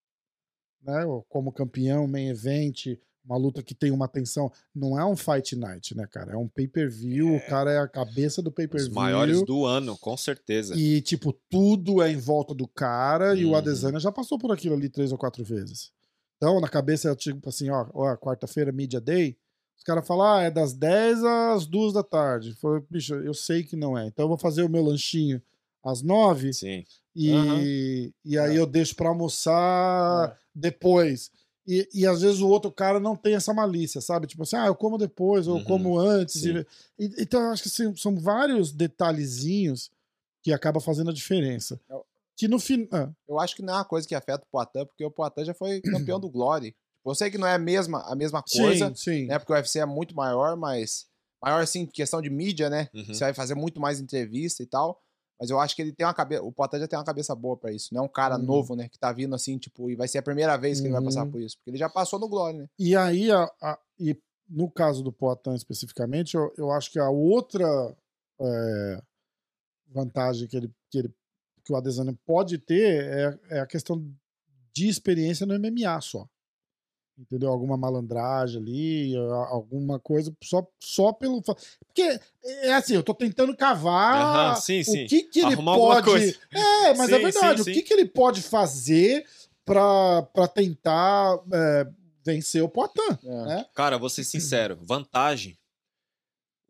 né? 0.83 1.05
Como 1.29 1.53
campeão, 1.53 2.07
main 2.07 2.29
event, 2.29 2.97
uma 3.25 3.37
luta 3.37 3.63
que 3.63 3.75
tem 3.75 3.91
uma 3.91 4.07
tensão. 4.07 4.53
Não 4.75 4.99
é 4.99 5.05
um 5.05 5.17
fight 5.17 5.57
night, 5.57 5.97
né, 5.97 6.07
cara? 6.07 6.33
É 6.35 6.37
um 6.37 6.47
pay-per-view, 6.49 7.35
o 7.35 7.41
cara 7.47 7.73
é 7.73 7.79
a 7.79 7.89
cabeça 7.89 8.41
do 8.41 8.51
Os 8.51 8.55
pay-per-view. 8.55 8.93
maiores 8.95 9.43
do 9.45 9.65
ano, 9.65 9.97
com 9.99 10.17
certeza. 10.17 10.77
E, 10.77 11.01
tipo, 11.01 11.33
tudo 11.51 12.01
é 12.03 12.11
em 12.11 12.17
volta 12.17 12.55
do 12.55 12.69
cara 12.69 13.35
e 13.35 13.45
o 13.45 13.49
Uhum. 13.51 13.57
Adesanya 13.57 13.99
já 13.99 14.13
passou 14.13 14.39
por 14.39 14.53
aquilo 14.53 14.75
ali 14.75 14.89
três 14.89 15.11
ou 15.11 15.19
quatro 15.19 15.43
vezes. 15.43 15.91
Então, 16.37 16.61
na 16.61 16.69
cabeça, 16.69 17.11
é 17.11 17.15
tipo 17.17 17.49
assim, 17.49 17.69
ó, 17.71 17.87
ó 17.95 18.17
quarta-feira, 18.17 18.71
Media 18.71 19.01
Day, 19.01 19.37
os 19.77 19.83
caras 19.83 20.07
falam, 20.07 20.27
ah, 20.27 20.43
é 20.43 20.51
das 20.51 20.73
10 20.73 21.25
às 21.25 21.67
2 21.67 21.93
da 21.95 22.03
tarde. 22.03 22.55
Foi, 22.55 22.81
bicho, 22.91 23.15
eu 23.15 23.35
sei 23.35 23.65
que 23.65 23.75
não 23.75 23.97
é. 23.99 24.07
Então 24.07 24.25
eu 24.25 24.29
vou 24.29 24.39
fazer 24.39 24.63
o 24.63 24.69
meu 24.69 24.83
lanchinho 24.85 25.43
às 25.87 26.03
9 26.03 26.53
Sim. 26.53 26.85
e, 27.15 27.31
Aham. 27.33 27.63
e 28.25 28.39
aí 28.39 28.57
eu 28.57 28.67
deixo 28.67 28.95
pra 28.97 29.09
almoçar 29.09 30.31
É. 30.31 30.37
depois. 30.55 31.31
E, 31.69 31.89
e 31.93 32.07
às 32.07 32.21
vezes 32.21 32.41
o 32.41 32.49
outro 32.49 32.71
cara 32.71 33.01
não 33.01 33.17
tem 33.17 33.35
essa 33.35 33.53
malícia, 33.53 34.01
sabe? 34.01 34.27
Tipo 34.27 34.43
assim, 34.45 34.57
ah, 34.57 34.67
eu 34.67 34.75
como 34.75 34.97
depois, 34.99 35.49
ou 35.49 35.55
eu 35.57 35.59
Uhum. 35.61 35.65
como 35.65 35.99
antes. 35.99 36.45
E- 36.45 36.67
e- 36.99 37.15
então 37.19 37.41
eu 37.43 37.51
acho 37.51 37.63
que 37.65 37.69
assim, 37.69 37.95
são 37.97 38.17
vários 38.21 38.71
detalhezinhos 38.73 39.91
que 40.43 40.53
acabam 40.53 40.81
fazendo 40.81 41.11
a 41.11 41.15
diferença. 41.15 41.81
Eu- 41.89 42.05
Que 42.39 42.47
no 42.47 42.59
final. 42.61 43.15
Eu 43.27 43.41
acho 43.41 43.57
que 43.57 43.63
não 43.63 43.73
é 43.73 43.77
uma 43.79 43.85
coisa 43.85 44.07
que 44.07 44.15
afeta 44.15 44.45
o 44.45 44.47
Poitin, 44.53 44.85
porque 44.87 45.03
o 45.05 45.11
Poitin 45.11 45.45
já 45.45 45.55
foi 45.55 45.81
campeão 45.81 46.21
do 46.21 46.29
Glory. 46.29 46.77
Eu 47.05 47.15
sei 47.15 47.31
que 47.31 47.39
não 47.39 47.47
é 47.47 47.55
a 47.55 47.59
mesma, 47.59 48.03
a 48.03 48.15
mesma 48.15 48.43
coisa, 48.43 48.89
sim, 48.89 48.95
sim. 49.23 49.27
né? 49.27 49.39
Porque 49.39 49.53
o 49.53 49.57
UFC 49.57 49.79
é 49.79 49.87
muito 49.87 50.15
maior, 50.15 50.55
mas. 50.57 51.07
Maior, 51.43 51.63
assim, 51.63 51.87
questão 51.87 52.21
de 52.21 52.29
mídia, 52.29 52.69
né? 52.69 52.89
Uhum. 52.95 53.05
Você 53.07 53.21
vai 53.25 53.33
fazer 53.33 53.55
muito 53.55 53.81
mais 53.81 54.01
entrevista 54.01 54.63
e 54.63 54.67
tal. 54.67 55.01
Mas 55.39 55.51
eu 55.51 55.61
acho 55.61 55.77
que 55.77 55.83
ele 55.83 55.93
tem 55.93 56.07
uma 56.07 56.15
cabeça. 56.15 56.43
O 56.43 56.51
Poitin 56.51 56.79
já 56.79 56.89
tem 56.89 56.99
uma 56.99 57.05
cabeça 57.05 57.35
boa 57.35 57.57
pra 57.57 57.71
isso. 57.73 57.93
Não 57.95 58.03
é 58.03 58.05
um 58.07 58.09
cara 58.09 58.37
Uhum. 58.39 58.43
novo, 58.45 58.75
né? 58.75 58.89
Que 58.89 58.99
tá 58.99 59.13
vindo 59.13 59.35
assim, 59.35 59.59
tipo, 59.59 59.91
e 59.91 59.95
vai 59.95 60.09
ser 60.09 60.19
a 60.19 60.23
primeira 60.23 60.57
vez 60.57 60.81
que 60.81 60.87
ele 60.87 60.95
vai 60.95 61.03
passar 61.05 61.25
Uhum. 61.25 61.31
por 61.31 61.41
isso. 61.43 61.57
Porque 61.59 61.71
ele 61.71 61.77
já 61.79 61.89
passou 61.91 62.19
no 62.19 62.29
Glory, 62.29 62.59
né? 62.59 62.67
E 62.79 62.97
aí, 62.97 63.31
a, 63.31 63.45
a- 63.61 63.79
e 63.99 64.19
no 64.49 64.71
caso 64.71 65.03
do 65.03 65.13
Poitin 65.13 65.55
especificamente, 65.55 66.35
eu, 66.37 66.53
eu 66.57 66.71
acho 66.71 66.91
que 66.91 66.99
a 66.99 67.11
outra 67.11 67.67
é, 68.41 69.03
vantagem 69.89 70.47
que 70.49 70.57
ele, 70.57 70.71
que 70.91 70.99
ele 70.99 71.15
que 71.65 71.73
o 71.73 71.77
Adesanya 71.77 72.17
pode 72.25 72.59
ter 72.59 73.05
é, 73.05 73.57
é 73.57 73.61
a 73.61 73.67
questão 73.67 74.01
de 74.73 74.89
experiência 74.89 75.45
no 75.45 75.55
MMA 75.59 76.01
só. 76.01 76.29
Entendeu? 77.19 77.49
Alguma 77.49 77.77
malandragem 77.79 78.61
ali, 78.61 79.17
alguma 79.49 79.99
coisa 79.99 80.35
só, 80.45 80.67
só 80.79 81.13
pelo. 81.15 81.41
Porque 81.41 82.21
é 82.45 82.75
assim, 82.75 82.95
eu 82.95 83.03
tô 83.03 83.15
tentando 83.15 83.57
cavar 83.57 84.51
Aham, 84.53 84.61
sim, 84.61 84.83
sim. 84.85 85.05
o 85.05 85.09
que, 85.09 85.23
que 85.23 85.39
ele 85.41 85.55
Arrumar 85.55 85.77
pode. 85.77 86.05
coisa. 86.07 86.37
É, 86.53 86.95
mas 86.95 87.11
é 87.11 87.17
Sim, 87.17 87.23
verdade. 87.23 87.57
sim, 87.57 87.63
O 87.63 87.65
sim. 87.65 87.73
que, 87.73 87.83
que 87.83 87.95
ele 87.95 88.05
pode 88.05 88.43
fazer 88.43 89.27
pra, 89.65 90.23
pra 90.35 90.47
tentar 90.47 91.39
é, 91.53 91.87
vencer 92.23 92.63
o 92.63 92.69
Poitin? 92.69 93.01
É. 93.25 93.45
né? 93.47 93.67
Cara, 93.75 93.97
vou 93.99 94.11
ser 94.11 94.23
sincero. 94.25 94.79
Vantagem. 94.85 95.57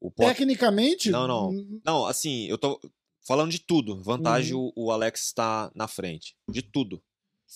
O 0.01 0.11
Poitin 0.13 0.33
Tecnicamente. 0.33 1.11
Não, 1.11 1.27
não. 1.27 1.81
Não, 1.85 2.07
assim, 2.07 2.47
eu 2.47 2.57
tô 2.57 2.81
falando 3.27 3.51
de 3.51 3.59
tudo. 3.59 4.01
Vantagem 4.01 4.55
Uhum. 4.55 4.71
o, 4.77 4.87
o 4.87 4.91
Alex 4.93 5.25
está 5.25 5.73
na 5.75 5.89
frente. 5.89 6.37
De 6.49 6.63
tudo. 6.63 7.03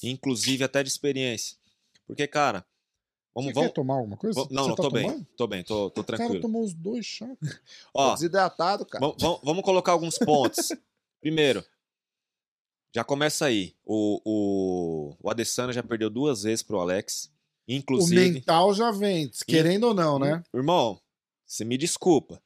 Inclusive 0.03 0.65
até 0.65 0.83
de 0.83 0.89
experiência. 0.89 1.57
Porque, 2.07 2.27
cara, 2.27 2.65
vamos. 3.35 3.48
Você 3.51 3.55
vamos 3.55 3.69
quer 3.69 3.74
tomar 3.74 3.94
alguma 3.94 4.16
coisa? 4.16 4.35
vamos- 4.40 4.52
não, 4.55 4.62
Você 4.65 4.69
não, 4.70 4.77
tá 4.77 4.82
tô 4.82 4.90
bem. 4.90 5.27
Tô 5.36 5.47
bem, 5.47 5.62
tô, 5.65 5.90
tô 5.90 6.01
O 6.01 6.05
cara 6.05 6.16
tranquilo. 6.19 6.43
tomou 6.43 6.62
os 6.65 6.74
dois 6.74 7.05
chá. 7.07 7.28
Ó, 7.94 8.09
Tô 8.09 8.15
desidratado, 8.15 8.85
cara. 8.86 9.05
Vam- 9.07 9.16
vam- 9.19 9.40
Vamos 9.43 9.62
colocar 9.65 9.93
alguns 9.93 10.19
pontos. 10.19 10.69
Primeiro, 11.20 11.65
já 12.94 13.05
começa 13.05 13.47
aí. 13.47 13.74
O, 13.85 14.20
o, 14.24 15.16
o 15.23 15.31
Adesanya 15.31 15.73
já 15.73 15.82
perdeu 15.82 16.11
duas 16.11 16.43
vezes 16.43 16.62
pro 16.62 16.81
Alex. 16.81 17.31
O 17.69 17.73
Inclusive. 17.73 18.32
mental 18.32 18.74
já 18.74 18.90
vem, 18.90 19.31
querendo 19.47 19.85
ou 19.85 19.94
não, 19.94 20.19
né? 20.19 20.43
Irmão, 20.52 21.01
você 21.47 21.65
me 21.65 21.78
desculpa. 21.78 22.43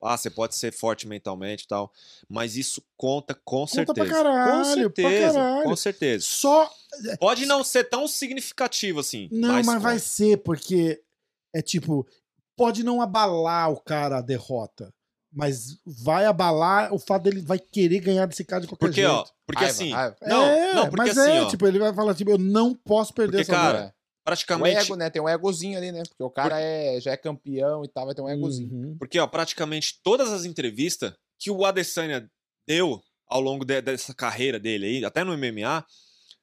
Ah, 0.00 0.16
você 0.16 0.30
pode 0.30 0.54
ser 0.54 0.72
forte 0.72 1.06
mentalmente 1.08 1.64
e 1.64 1.66
tal. 1.68 1.92
Mas 2.28 2.56
isso 2.56 2.82
conta 2.96 3.34
com 3.34 3.58
Conta 3.66 3.72
certeza. 3.74 3.94
pra 3.94 4.06
caralho, 4.06 4.50
com 4.52 4.62
pra 4.62 4.74
certeza. 4.74 5.32
caralho. 5.34 5.64
Com 5.64 5.76
certeza. 5.76 6.24
Só. 6.24 6.70
Pode 7.18 7.46
não 7.46 7.64
ser 7.64 7.84
tão 7.84 8.06
significativo 8.06 9.00
assim. 9.00 9.28
Não, 9.32 9.48
mas, 9.54 9.66
conta. 9.66 9.78
vai 9.80 9.98
ser, 9.98 10.38
porque 10.38 11.02
é 11.54 11.60
tipo. 11.62 12.06
Pode 12.56 12.82
não 12.84 13.00
abalar 13.00 13.70
o 13.70 13.80
cara 13.80 14.18
a 14.18 14.22
derrota. 14.22 14.92
Mas 15.32 15.78
vai 15.86 16.24
abalar 16.24 16.92
o 16.92 16.98
fato 16.98 17.24
dele 17.24 17.42
vai 17.42 17.58
querer 17.58 18.00
ganhar 18.00 18.26
desse 18.26 18.42
cara 18.44 18.62
de 18.62 18.66
qualquer 18.66 18.86
Porque, 18.86 19.00
jeito. 19.02 19.12
ó, 19.14 19.26
porque 19.46 19.64
Raiva, 19.64 19.70
assim. 19.74 19.92
raiva. 19.92 20.16
Não, 20.22 20.42
é, 20.44 20.74
não, 20.74 20.88
porque 20.88 20.96
mas 21.08 21.18
assim, 21.18 21.30
é, 21.30 21.42
ó. 21.42 21.48
tipo, 21.48 21.66
ele 21.66 21.78
vai 21.78 21.92
falar, 21.94 22.14
tipo, 22.14 22.30
eu 22.30 22.38
não 22.38 22.74
posso 22.74 23.12
perder 23.12 23.38
Porque, 23.38 23.52
essa 23.52 23.60
cara, 23.60 23.94
luta. 24.30 24.54
O 24.54 24.58
praticamente. 24.58 24.76
ego, 24.86 24.96
né? 24.96 25.10
Tem 25.10 25.22
um 25.22 25.28
egozinho 25.28 25.78
ali, 25.78 25.90
né? 25.92 26.02
Porque 26.08 26.22
o 26.22 26.30
cara 26.30 26.60
é, 26.60 27.00
já 27.00 27.12
é 27.12 27.16
campeão 27.16 27.84
e 27.84 27.88
tal, 27.88 28.06
vai 28.06 28.14
ter 28.14 28.22
um 28.22 28.28
egozinho. 28.28 28.72
Uhum. 28.72 28.96
Porque, 28.98 29.18
ó, 29.18 29.26
praticamente 29.26 30.00
todas 30.02 30.32
as 30.32 30.44
entrevistas 30.44 31.12
que 31.38 31.50
o 31.50 31.64
Adesanya 31.64 32.28
deu 32.66 33.00
ao 33.26 33.40
longo 33.40 33.64
de- 33.64 33.80
dessa 33.82 34.14
carreira 34.14 34.58
dele 34.58 34.86
aí, 34.86 35.04
até 35.04 35.22
no 35.24 35.32
MMA, 35.36 35.84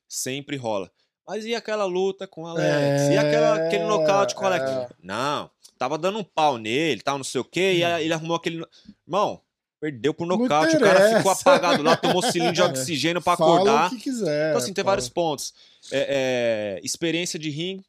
sempre 0.08 0.56
rola. 0.58 0.90
Mas 1.28 1.44
e 1.46 1.56
aquela 1.56 1.86
luta 1.86 2.28
com 2.28 2.44
o 2.44 2.48
Alex? 2.48 3.10
e 3.12 3.18
aquela, 3.18 3.56
aquele 3.68 3.84
nocaute 3.86 4.36
com 4.36 4.44
o 4.44 4.46
Alex? 4.46 4.70
é. 4.70 4.88
Não, 5.02 5.50
tava 5.78 5.98
dando 5.98 6.20
um 6.20 6.24
pau 6.24 6.58
nele, 6.60 7.02
tal, 7.02 7.18
não 7.18 7.24
sei 7.24 7.42
o 7.42 7.46
quê, 7.46 7.74
e 7.80 7.84
Hum. 7.84 7.88
aí 7.88 8.06
ele 8.06 8.14
arrumou 8.14 8.38
aquele. 8.38 8.64
Perdeu 9.08 9.45
perdeu 9.92 10.14
por 10.14 10.26
nocaute, 10.26 10.76
o 10.76 10.80
cara 10.80 11.18
ficou 11.18 11.32
apagado 11.32 11.84
lá, 11.84 11.96
tomou 11.96 12.22
cilindro 12.24 12.54
de 12.54 12.62
É. 12.62 12.66
oxigênio 12.66 13.22
Fala 13.22 13.36
acordar. 13.36 13.88
o 13.88 13.90
que 13.92 14.02
quiser. 14.04 14.50
Então, 14.50 14.58
assim, 14.58 14.74
tem 14.74 14.84
fala. 14.84 14.92
vários 14.94 15.10
pontos. 15.10 15.54
É, 15.92 16.78
é, 16.78 16.86
experiência 16.86 17.38
de 17.38 17.50
ringue, 17.50 17.86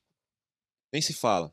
nem 0.93 1.01
se 1.01 1.13
fala. 1.15 1.53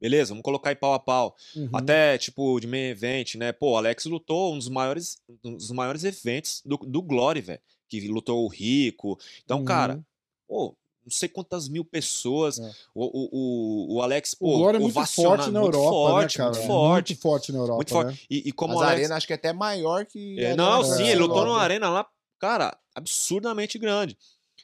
Beleza, 0.00 0.30
vamos 0.30 0.42
colocar 0.42 0.70
aí 0.70 0.76
pau 0.76 0.94
a 0.94 0.98
pau. 0.98 1.36
Uhum. 1.54 1.68
Até, 1.74 2.16
tipo, 2.18 2.58
de 2.58 2.66
main 2.66 2.88
event, 2.90 3.34
né? 3.34 3.52
Pô, 3.52 3.72
o 3.72 3.76
Alex 3.76 4.06
lutou 4.06 4.54
um 4.54 4.58
dos 4.58 4.68
maiores, 4.68 5.18
um 5.44 5.54
dos 5.56 5.70
maiores 5.70 6.04
eventos 6.04 6.62
do, 6.64 6.76
do 6.78 7.02
Glory, 7.02 7.40
velho. 7.42 7.60
Que 7.88 8.08
lutou 8.08 8.44
o 8.44 8.48
Rico. 8.48 9.18
Então, 9.44 9.58
Uhum. 9.58 9.64
cara, 9.64 10.00
pô, 10.48 10.74
não 11.10 11.16
sei 11.18 11.28
quantas 11.28 11.68
mil 11.68 11.84
pessoas. 11.84 12.58
É. 12.58 12.72
O, 12.94 13.04
o, 13.04 13.28
o, 13.32 13.94
o 13.96 14.02
Alex, 14.02 14.34
pô, 14.34 14.54
o 14.54 14.58
Glória 14.58 14.78
é 14.78 14.80
muito 14.80 14.96
ovaciona- 14.96 15.28
forte 15.36 15.50
na 15.50 15.60
muito 15.60 15.74
Europa, 15.76 15.90
forte, 15.90 16.38
né, 16.38 16.44
cara? 16.44 16.50
Muito 16.50 16.62
É 16.62 16.66
forte. 16.66 17.10
Muito 17.12 17.22
forte 17.22 17.52
na 17.52 17.58
Europa, 17.58 17.76
Muito 17.76 17.90
forte. 17.90 18.10
né? 18.12 18.18
E, 18.30 18.48
e 18.48 18.52
como 18.52 18.74
Mas 18.74 18.80
o 18.80 18.84
a 18.84 18.86
Alex. 18.86 19.00
arena 19.00 19.16
acho 19.16 19.26
que 19.26 19.32
é 19.32 19.36
até 19.36 19.52
maior 19.52 20.06
que. 20.06 20.40
É, 20.40 20.54
não, 20.56 20.84
sim, 20.84 21.02
ele 21.08 21.16
lutou 21.20 21.36
Europa. 21.38 21.44
numa 21.50 21.60
arena 21.62 21.90
lá, 21.90 22.06
cara, 22.38 22.78
absurdamente 22.94 23.78
grande. 23.78 24.16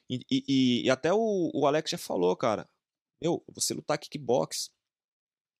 E, 0.09 0.21
e- 0.31 0.45
e- 0.49 0.83
e 0.87 0.91
até 0.91 1.13
o, 1.13 1.51
o 1.53 1.67
Alex 1.67 1.91
já 1.91 1.99
falou, 1.99 2.35
cara. 2.37 2.69
Meu, 3.21 3.43
você 3.53 3.75
lutar 3.75 3.99
kickbox, 3.99 4.71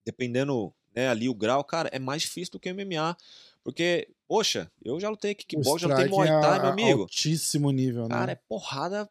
dependendo 0.05 0.73
né, 0.95 1.09
ali 1.09 1.27
o 1.29 1.33
grau, 1.33 1.63
cara, 1.63 1.89
é 1.91 1.99
mais 1.99 2.21
difícil 2.21 2.51
do 2.53 2.59
que 2.59 2.69
o 2.69 2.73
MMA. 2.75 3.15
Porque, 3.63 4.07
poxa, 4.27 4.71
eu 4.83 4.99
já 4.99 5.09
lutei 5.09 5.33
O 5.33 5.35
kickbox, 5.35 5.81
já 5.81 5.87
lutei 5.89 6.07
Muay 6.07 6.29
é 6.29 6.39
Thai, 6.41 6.59
meu 6.61 6.69
amigo. 6.69 7.01
Altíssimo 7.01 7.69
nível, 7.71 8.03
né? 8.03 8.09
Cara, 8.09 8.31
é 8.31 8.35
porrada. 8.35 9.09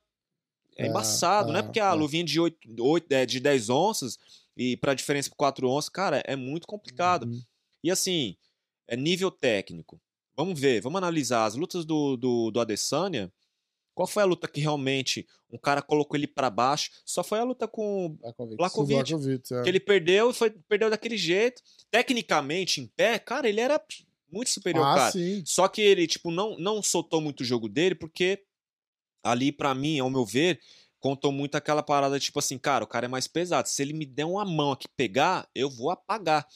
É, 0.77 0.85
É, 0.85 0.89
embaçado, 0.89 1.55
é 1.55 1.59
é, 1.59 1.63
porque 1.63 1.81
a 1.81 1.91
é. 1.91 1.95
luvinha 1.95 2.25
de, 2.25 2.39
8, 2.39 2.59
8, 2.79 3.13
é, 3.13 3.27
de 3.27 3.41
10 3.41 3.71
onças 3.71 4.19
e 4.57 4.77
pra 4.77 4.95
diferença 4.95 5.29
por 5.31 5.37
4 5.37 5.69
onças, 5.69 5.89
cara, 5.89 6.23
é 6.27 6.37
muito 6.37 6.67
complicado. 6.67 7.25
Uhum. 7.25 7.41
E 7.85 7.91
assim, 7.91 8.37
é 8.89 8.97
nível 8.97 9.31
técnico. 9.31 10.01
Vamos 10.37 10.59
ver, 10.59 10.81
vamos 10.81 10.99
analisar 10.99 11.47
as 11.47 11.55
lutas 11.55 11.85
do, 11.85 12.17
do, 12.17 12.51
do 12.51 12.61
Adesanya. 12.61 13.33
Qual 13.95 14.07
foi 14.07 14.23
a 14.23 14.27
luta 14.27 14.47
que 14.47 14.61
realmente 14.61 15.27
um 15.51 15.57
cara 15.57 15.81
colocou 15.81 16.17
ele 16.19 16.27
pra 16.27 16.51
baixo? 16.51 16.91
Só 17.03 17.25
foi 17.25 17.39
a 17.39 17.45
luta 17.45 17.67
com. 17.67 18.15
Blakovic, 18.55 19.15
é. 19.15 19.63
que 19.63 19.69
ele 19.71 19.81
perdeu 19.81 20.31
e 20.31 20.35
foi, 20.35 20.51
perdeu 20.51 20.91
daquele 20.91 21.17
jeito. 21.17 21.63
Tecnicamente, 21.91 22.83
em 22.83 22.87
pé, 22.87 23.19
cara, 23.19 23.49
ele 23.49 23.61
era 23.61 23.83
muito 24.31 24.51
superior, 24.51 24.85
Ah, 24.85 24.95
cara. 24.97 25.13
sim. 25.13 25.43
Só 25.47 25.67
que 25.67 25.81
ele, 25.81 26.07
tipo, 26.07 26.31
não, 26.31 26.59
não 26.59 26.83
soltou 26.83 27.23
muito 27.23 27.41
o 27.41 27.45
jogo 27.45 27.71
dele, 27.71 27.95
porque 27.95 28.43
ali, 29.27 29.53
pra 29.53 29.75
mim, 29.75 29.99
ao 29.99 30.11
meu 30.11 30.25
ver, 30.25 30.59
contou 31.01 31.31
muito 31.33 31.55
aquela 31.57 31.83
parada, 31.83 32.19
tipo 32.19 32.39
assim, 32.39 32.59
cara, 32.59 32.85
o 32.85 32.87
cara 32.87 33.07
é 33.07 33.09
mais 33.09 33.27
pesado. 33.29 33.69
Se 33.69 33.83
ele 33.83 33.93
me 33.93 34.05
der 34.07 34.25
uma 34.25 34.45
mão 34.45 34.73
aqui 34.73 34.89
pegar, 34.97 35.47
eu 35.55 35.69
vou 35.71 35.91
apagar. 35.91 36.47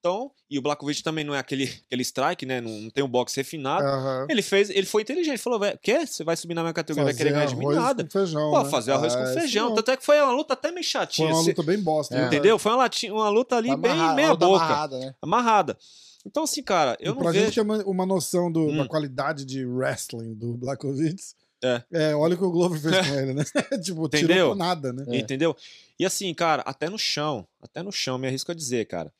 Então, 0.00 0.32
e 0.50 0.58
o 0.58 0.62
Blakovic 0.62 1.00
também 1.00 1.22
não 1.22 1.32
é 1.32 1.38
aquele, 1.38 1.62
aquele 1.86 2.02
strike, 2.02 2.44
né? 2.44 2.60
Não, 2.60 2.70
não 2.72 2.90
tem 2.90 3.04
um 3.04 3.08
boxe 3.08 3.36
refinado. 3.36 3.86
Aham. 3.86 4.26
Ele 4.28 4.42
fez, 4.42 4.68
ele 4.68 4.84
foi 4.84 5.02
inteligente, 5.02 5.38
falou, 5.38 5.60
velho, 5.60 5.78
quê? 5.80 6.04
Você 6.04 6.24
vai 6.24 6.36
subir 6.36 6.54
na 6.54 6.62
minha 6.62 6.72
categoria, 6.72 7.04
vai 7.04 7.14
querer 7.14 7.30
ganhar 7.32 7.46
de 7.46 7.54
mim? 7.54 7.66
arroz 7.66 7.76
Nada. 7.78 8.02
com 8.04 8.10
feijão, 8.10 8.50
Pô, 8.50 8.62
né? 8.64 8.68
fazer 8.70 8.90
arroz 8.92 9.14
É, 9.14 9.16
com 9.18 9.22
isso 9.22 9.34
feijão. 9.34 9.74
Tanto 9.74 9.90
é 9.92 9.96
que 9.96 10.04
foi 10.04 10.20
uma 10.20 10.32
luta 10.32 10.54
até 10.54 10.72
meio 10.72 10.82
Foi 10.82 10.90
chatinha. 10.90 11.28
uma 11.32 11.42
Cê- 11.44 11.50
luta 11.50 11.62
bem 11.62 11.78
bosta. 11.80 12.16
É. 12.18 12.26
Entendeu? 12.26 12.58
Foi 12.58 12.72
uma, 12.72 12.90
uma 13.12 13.28
luta 13.28 13.56
ali 13.56 13.68
Tá 13.68 13.76
bem 13.76 14.14
meia 14.16 14.34
boca. 14.34 14.46
amarrada, 14.64 14.98
né? 14.98 15.14
Amarrada. 15.22 15.78
Então, 16.26 16.42
assim, 16.44 16.62
cara, 16.64 16.96
eu 16.98 17.12
e 17.12 17.14
não 17.14 17.22
pra 17.22 17.30
vejo. 17.30 17.44
gente 17.44 17.54
ter 17.54 17.60
uma, 17.60 17.78
uma 17.84 18.04
noção 18.06 18.50
do- 18.50 18.66
Hum. 18.66 18.78
da 18.78 18.88
qualidade 18.88 19.44
de 19.44 19.64
wrestling 19.64 20.34
do 20.34 20.54
Blakovic, 20.54 21.22
É. 21.62 22.14
olha 22.14 22.34
o 22.34 22.38
que 22.38 22.44
o 22.44 22.50
Glover 22.50 22.80
fez 22.80 23.08
com 23.08 23.14
ele, 23.14 23.34
né? 23.34 23.44
tipo, 23.82 24.08
tirou 24.08 24.24
Entendeu? 24.24 24.48
por 24.48 24.56
nada, 24.56 24.92
né? 24.92 25.04
É. 25.08 25.18
Entendeu? 25.18 25.56
E 25.98 26.04
assim, 26.04 26.32
cara, 26.34 26.62
até 26.62 26.88
no 26.88 26.98
chão, 26.98 27.46
até 27.60 27.82
no 27.82 27.92
chão, 27.92 28.18
me 28.18 28.26
arrisco 28.26 28.50
a 28.50 28.54
dizer, 28.54 28.86
cara. 28.86 29.12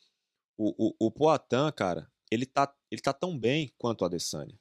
O, 0.58 0.88
o, 0.88 1.06
o 1.06 1.10
Poatan, 1.10 1.70
cara, 1.72 2.08
ele 2.30 2.44
tá, 2.46 2.72
ele 2.90 3.00
tá 3.00 3.12
tão 3.12 3.38
bem 3.38 3.72
quanto 3.78 4.02
o 4.02 4.04
Adesanya. 4.04 4.58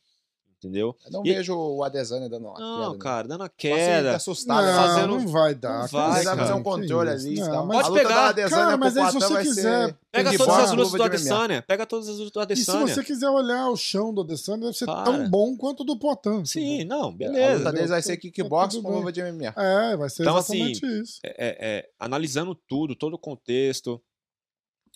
Entendeu? 0.63 0.95
Eu 1.03 1.11
não 1.11 1.25
E- 1.25 1.33
vejo 1.33 1.55
o 1.57 1.83
Adesanya 1.83 2.29
dando 2.29 2.45
uma 2.47 2.59
Não, 2.59 2.77
queda. 2.81 2.91
né? 2.93 2.97
cara, 2.99 3.27
dando 3.27 3.41
a 3.41 3.47
Só 3.47 3.51
se 3.57 3.67
ele 3.67 3.75
tá 3.79 3.85
queda. 3.87 4.15
assustado. 4.15 4.63
não, 4.67 4.73
fazendo- 4.75 5.07
não 5.07 5.27
vai 5.27 5.55
dar. 5.55 5.79
Não 5.81 5.87
vai, 5.87 6.23
fazer 6.23 6.53
um 6.53 6.61
controle 6.63 7.09
ali. 7.09 7.39
Não, 7.39 7.51
tal. 7.51 7.65
mas- 7.65 7.87
Pode 7.87 7.99
pegar. 8.03 8.27
Adesanya 8.29 8.63
Cara, 8.65 8.77
mas 8.77 8.95
aí 8.97 9.07
se 9.07 9.13
você 9.13 9.37
quiser- 9.39 9.87
ser 9.87 9.97
Pega 10.11 10.37
todas 10.37 10.55
as 10.59 10.71
lutas 10.73 10.91
do. 10.91 11.03
Adesanya. 11.03 11.61
Pega 11.63 11.85
todas 11.87 12.07
as 12.09 12.17
lutas 12.19 12.45
do 12.47 12.53
E 12.53 12.55
se 12.57 12.69
Adesanya. 12.69 12.93
você 12.93 13.03
quiser 13.03 13.29
olhar 13.29 13.69
o 13.69 13.75
chão 13.75 14.13
do 14.13 14.21
Adesanya, 14.21 14.65
deve 14.65 14.77
ser 14.77 14.85
Para. 14.85 15.03
tão 15.03 15.27
bom 15.27 15.57
quanto 15.57 15.79
o 15.79 15.83
do 15.83 15.97
Potan. 15.97 16.45
Sim, 16.45 16.83
não, 16.83 17.01
A 17.01 17.05
luta 17.07 17.17
beleza. 17.17 17.71
deles 17.71 17.89
vai 17.89 17.99
Tá- 17.99 18.05
ser 18.05 18.17
kickbox 18.17 18.75
com 18.77 18.91
luva 18.91 19.11
de 19.11 19.19
MMA. 19.19 19.53
É, 19.57 19.97
vai 19.97 20.09
ser 20.11 20.21
Então, 20.21 20.37
exatamente 20.37 20.85
isso. 21.01 21.19
É, 21.23 21.29
é, 21.29 21.57
é, 21.79 21.89
analisando 21.99 22.53
tudo, 22.53 22.95
todo 22.95 23.15
o 23.15 23.19
contexto. 23.19 23.99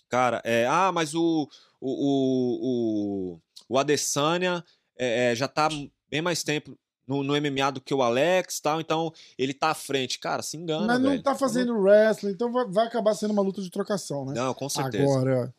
Cara, 0.09 0.41
é, 0.45 0.67
ah, 0.67 0.91
mas 0.93 1.15
o, 1.15 1.49
o, 1.81 3.39
o, 3.39 3.39
o 3.67 3.77
Adesanya 3.79 4.63
é, 4.97 5.31
é, 5.31 5.35
já 5.35 5.47
tá 5.47 5.69
bem 6.09 6.21
mais 6.21 6.43
tempo 6.43 6.77
no, 7.07 7.23
no 7.23 7.33
MMA 7.33 7.71
do 7.71 7.81
que 7.81 7.93
o 7.93 8.01
Alex 8.01 8.59
tal, 8.59 8.81
então 8.81 9.11
ele 9.37 9.53
tá 9.53 9.69
à 9.69 9.75
frente. 9.75 10.19
Cara, 10.19 10.41
se 10.41 10.57
engana, 10.57 10.87
Mas 10.87 11.01
não 11.01 11.11
velho. 11.11 11.23
tá 11.23 11.35
fazendo 11.35 11.77
wrestling, 11.77 12.31
então 12.31 12.51
vai, 12.51 12.65
vai 12.67 12.87
acabar 12.87 13.13
sendo 13.13 13.31
uma 13.31 13.41
luta 13.41 13.61
de 13.61 13.69
trocação, 13.69 14.25
né? 14.25 14.33
Não, 14.33 14.53
com 14.53 14.67
certeza. 14.67 15.03
Agora, 15.03 15.53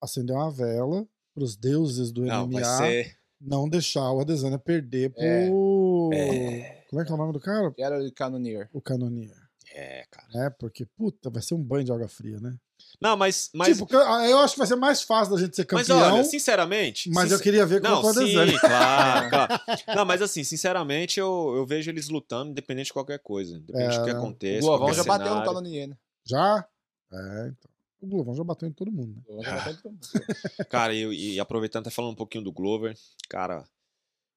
acender 0.00 0.34
uma 0.34 0.50
vela 0.50 1.06
pros 1.34 1.56
deuses 1.56 2.10
do 2.12 2.22
não, 2.22 2.46
MMA 2.46 2.64
ser. 2.64 3.16
não 3.40 3.68
deixar 3.68 4.10
o 4.12 4.20
Adesanya 4.20 4.58
perder 4.58 5.10
pro... 5.10 6.10
É. 6.12 6.82
Como 6.88 7.00
é 7.00 7.04
que 7.04 7.10
é 7.10 7.14
o 7.14 7.18
nome 7.18 7.32
do 7.32 7.40
cara? 7.40 7.72
Quero 7.72 8.04
o 8.04 8.12
Cannoneer. 8.12 8.68
O 8.72 8.80
Canonier. 8.80 9.34
É, 9.74 10.04
cara. 10.10 10.28
né? 10.34 10.50
Porque, 10.58 10.84
puta, 10.84 11.30
vai 11.30 11.40
ser 11.40 11.54
um 11.54 11.62
banho 11.62 11.84
de 11.84 11.92
água 11.92 12.08
fria, 12.08 12.38
né? 12.38 12.54
Não, 13.00 13.16
mas. 13.16 13.50
Mas, 13.54 13.76
Tipo, 13.76 13.86
ca- 13.86 14.28
eu 14.28 14.38
acho 14.38 14.54
que 14.54 14.58
vai 14.58 14.66
ser 14.66 14.76
mais 14.76 15.02
fácil 15.02 15.34
da 15.34 15.40
gente 15.40 15.54
ser 15.56 15.66
mas 15.72 15.86
campeão, 15.86 15.98
olha, 16.06 16.16
mas, 16.18 16.26
sinceramente. 16.28 17.08
eu 17.08 17.14
sincer- 17.22 17.42
queria 17.42 17.66
ver 17.66 17.80
contra 17.82 18.10
o 18.22 18.26
sim, 18.26 18.34
claro, 18.58 19.30
claro. 19.30 19.54
Não, 19.96 20.04
mas 20.04 20.22
assim, 20.22 20.44
sinceramente, 20.44 21.18
eu, 21.18 21.54
eu 21.56 21.66
vejo 21.66 21.90
eles 21.90 22.08
lutando 22.08 22.50
independente 22.50 22.86
de 22.86 22.92
qualquer 22.92 23.18
coisa. 23.18 23.56
Independente 23.56 23.94
É, 23.94 23.98
do 23.98 24.04
que 24.04 24.12
né? 24.12 24.16
O 24.18 24.18
aconteça. 24.22 24.60
Glovão 24.66 24.78
qualquer 24.86 24.94
já 24.96 25.04
bateu 25.04 25.24
no 25.26 25.30
cenário. 25.32 25.48
Cannoneer, 25.52 25.88
né? 25.88 25.96
Já? 26.24 26.68
É, 27.12 27.48
então. 27.48 27.70
O 28.00 28.06
Glovão 28.08 28.34
já 28.34 28.42
bateu 28.44 28.68
em 28.68 28.72
todo 28.72 28.90
mundo, 28.90 29.14
né? 29.14 29.22
O 29.26 29.32
Glovão 29.34 29.44
já 29.44 29.56
bateu 29.56 29.72
em 29.72 29.76
todo 29.76 29.92
mundo. 29.92 30.02
Cara, 30.68 30.92
e, 30.94 31.34
e 31.34 31.40
aproveitando, 31.40 31.84
tá 31.84 31.90
falando 31.90 32.12
um 32.12 32.16
pouquinho 32.16 32.42
do 32.42 32.50
Glover, 32.52 32.96
cara, 33.28 33.64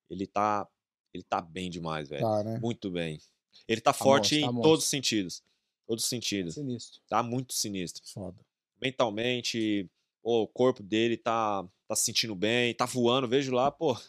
ele 0.09 0.27
tá. 0.27 0.67
Ele 1.13 1.23
tá 1.23 1.41
bem 1.41 1.69
demais, 1.69 2.09
velho. 2.09 2.21
Tá, 2.23 2.43
né? 2.43 2.59
Muito 2.61 2.91
bem. 2.91 3.19
Ele 3.67 3.79
tá, 3.79 3.93
Tá 3.93 3.97
forte 3.97 4.35
monstro, 4.35 4.41
tá 4.41 4.51
em 4.51 4.53
monstro. 4.53 4.69
todos 4.69 4.83
os 4.83 4.89
sentidos. 4.89 5.43
Todos 5.87 6.03
os 6.03 6.09
sentidos. 6.09 6.55
Sinistro. 6.55 6.99
Tá 7.07 7.23
muito 7.23 7.53
sinistro. 7.53 8.03
Foda. 8.13 8.35
Mentalmente, 8.81 9.89
pô, 10.23 10.43
o 10.43 10.47
corpo 10.47 10.81
dele 10.83 11.17
tá, 11.17 11.63
tá 11.87 11.95
se 11.95 12.05
sentindo 12.05 12.35
bem, 12.35 12.73
tá 12.73 12.85
voando, 12.85 13.27
vejo 13.27 13.51
lá, 13.53 13.71
pô. 13.71 13.95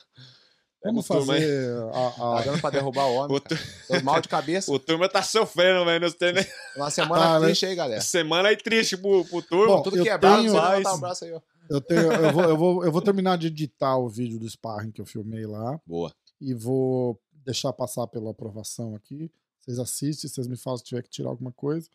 Vamos 0.85 1.05
fazer 1.07 1.73
a, 1.93 2.39
a- 2.39 2.43
dando 2.47 2.61
pra 2.61 2.71
derrubar 2.71 3.07
o 3.07 3.15
homem. 3.15 3.37
O, 3.37 3.41
tu- 3.41 3.57
mal 4.05 4.21
de 4.21 4.29
cabeça. 4.29 4.71
o 4.71 4.79
turma 4.79 5.09
tá 5.09 5.21
sofrendo, 5.21 5.85
velho. 5.85 6.13
treinos. 6.13 6.47
Uma 6.77 6.91
semana 6.91 7.23
Tá, 7.23 7.41
né? 7.41 7.47
triste 7.47 7.67
aí, 7.67 7.75
galera. 7.75 8.01
Semana 8.01 8.49
aí 8.51 8.57
triste 8.57 8.97
pro, 8.97 9.25
pro 9.25 9.43
turma. 9.43 9.77
Bom, 9.79 9.83
Tudo 9.83 10.01
quebrado, 10.03 10.43
tenho- 10.43 10.53
Faz. 10.53 10.87
o 10.87 10.99
braço 10.99 11.25
aí, 11.25 11.33
ó. 11.33 11.41
Eu, 11.69 11.81
tenho, 11.81 12.13
eu, 12.13 12.33
vou, 12.33 12.43
eu, 12.45 12.57
vou, 12.57 12.85
eu 12.85 12.93
vou 12.93 13.03
terminar 13.03 13.37
de 13.37 13.49
editar 13.49 13.97
o 13.97 14.09
vídeo 14.09 14.39
do 14.39 14.49
Sparring 14.49 14.93
que 14.93 15.01
eu 15.01 15.07
filmei 15.07 15.45
lá 15.45 15.81
Boa. 15.85 16.15
e 16.41 16.55
vou 16.55 17.21
deixar 17.45 17.73
passar 17.73 18.07
pela 18.07 18.31
aprovação 18.31 18.95
aqui. 18.95 19.29
Vocês 19.59 19.81
assistem, 19.81 20.31
vocês 20.31 20.47
me 20.47 20.57
falam 20.57 20.77
se 20.77 20.85
tiver 20.85 21.03
que 21.03 21.11
tirar 21.11 21.31
alguma 21.31 21.51
coisa. 21.51 21.89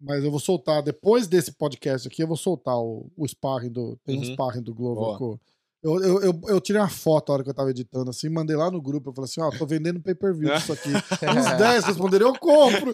Mas 0.00 0.22
eu 0.24 0.30
vou 0.30 0.40
soltar, 0.40 0.82
depois 0.82 1.26
desse 1.26 1.52
podcast 1.52 2.06
aqui, 2.06 2.22
eu 2.22 2.26
vou 2.28 2.36
soltar 2.36 2.76
o, 2.78 3.10
o 3.16 3.26
Sparring 3.26 3.70
do. 3.70 3.96
Tem 4.04 4.16
um 4.16 4.20
Uhum. 4.22 4.32
Sparring 4.32 4.62
do 4.62 4.74
Glover. 4.74 5.38
Eu, 5.82 6.00
eu, 6.02 6.20
eu, 6.20 6.40
eu 6.48 6.60
tirei 6.60 6.80
uma 6.82 6.88
foto 6.88 7.30
a 7.30 7.34
hora 7.34 7.44
que 7.44 7.50
eu 7.50 7.54
tava 7.54 7.70
editando, 7.70 8.10
assim, 8.10 8.28
mandei 8.28 8.56
lá 8.56 8.70
no 8.70 8.82
grupo. 8.82 9.10
Eu 9.10 9.14
falei 9.14 9.26
assim: 9.30 9.40
ó, 9.40 9.50
tô 9.56 9.64
vendendo 9.66 10.00
pay-per-view 10.02 10.52
disso 10.52 10.72
aqui. 10.72 10.88
Uns 11.38 11.58
10 11.58 11.84
responderam, 11.84 12.28
eu 12.28 12.38
compro. 12.38 12.92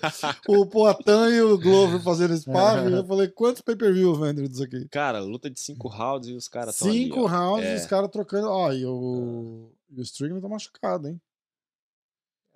O 0.49 0.67
Poatan 0.67 1.31
e 1.31 1.41
o 1.41 1.59
Glover 1.59 2.01
fazendo 2.03 2.37
Sparring. 2.37 2.93
Eu 2.95 3.05
falei: 3.07 3.29
quantos 3.29 3.63
pay-per-view 3.63 4.15
vendem 4.15 4.47
disso 4.47 4.63
aqui? 4.65 4.87
Cara, 4.89 5.21
luta 5.21 5.49
de 5.49 5.59
cinco 5.59 5.89
rounds 5.89 6.29
e 6.29 6.33
os 6.35 6.49
caras 6.49 6.77
tão 6.79 6.91
Cinco 6.93 7.21
ali, 7.21 7.25
ó. 7.25 7.29
rounds, 7.29 7.67
É. 7.69 7.75
os 7.77 7.87
caras 7.87 8.11
trocando. 8.11 8.49
Ó, 8.49 8.73
e 8.73 8.85
o, 8.85 9.71
e 9.91 9.99
o 10.01 10.03
Strickland 10.03 10.43
tá 10.43 10.49
machucado, 10.49 11.09
hein? 11.09 11.21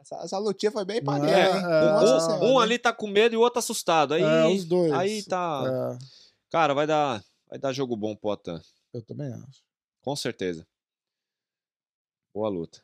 Essa, 0.06 0.22
essa 0.22 0.38
lutinha 0.38 0.70
foi 0.70 0.84
bem 0.84 1.00
Não 1.02 1.24
é, 1.24 1.30
é, 1.32 1.50
é, 1.50 2.44
Um, 2.44 2.52
um 2.52 2.58
né? 2.58 2.64
ali 2.64 2.78
tá 2.78 2.92
com 2.92 3.08
medo 3.08 3.34
e 3.34 3.36
o 3.36 3.40
outro 3.40 3.58
assustado. 3.58 4.14
Aí, 4.14 4.22
é, 4.22 4.46
os 4.46 4.64
dois. 4.64 4.92
aí 4.92 5.22
tá. 5.24 5.64
É, 5.66 5.98
Cara, 6.48 6.74
vai 6.74 6.86
dar, 6.86 7.24
vai 7.48 7.58
dar 7.58 7.72
jogo 7.72 7.96
bom 7.96 8.14
pro 8.14 8.30
Atan. 8.30 8.62
eu 8.94 9.02
também 9.02 9.32
acho. 9.32 9.64
Com 10.00 10.14
certeza. 10.14 10.64
Boa 12.32 12.48
luta. 12.48 12.80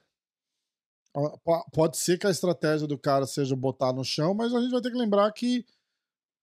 Pode 1.73 1.97
ser 1.99 2.19
que 2.19 2.27
a 2.27 2.31
estratégia 2.31 2.89
do 2.89 2.99
cara 2.99 3.27
seja 3.27 3.55
botar 3.55 3.93
no 3.93 4.03
chão, 4.03 4.35
mas 4.35 4.53
a 4.53 4.61
gente 4.61 4.73
vai 4.73 4.81
ter 4.81 4.91
que 4.91 4.99
lembrar 4.99 5.31
que. 5.31 5.65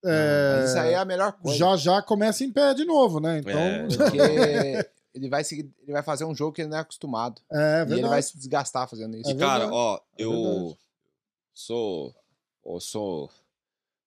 é, 0.02 0.62
Isso 0.64 0.78
aí 0.78 0.92
é 0.94 0.96
a 0.96 1.04
melhor 1.04 1.32
coisa. 1.32 1.58
já 1.58 1.76
já 1.76 2.02
começa 2.02 2.42
em 2.42 2.52
pé 2.52 2.72
de 2.72 2.86
novo, 2.86 3.20
né? 3.20 3.38
Então. 3.38 3.52
É. 3.52 3.86
Porque 3.88 4.90
ele 5.14 5.28
vai, 5.28 5.42
seguir, 5.44 5.72
ele 5.82 5.92
vai 5.92 6.02
fazer 6.02 6.24
um 6.24 6.34
jogo 6.34 6.52
que 6.52 6.62
ele 6.62 6.68
não 6.68 6.78
é 6.78 6.80
acostumado. 6.80 7.42
É, 7.50 7.84
e 7.88 7.92
ele 7.92 8.08
vai 8.08 8.22
se 8.22 8.36
desgastar 8.36 8.88
fazendo 8.88 9.16
isso. 9.16 9.30
É 9.30 9.32
E, 9.32 9.36
cara, 9.36 9.68
ó, 9.72 9.96
é 9.96 10.00
eu 10.22 10.78
sou. 11.54 12.14
eu 12.64 12.80
sou, 12.80 13.30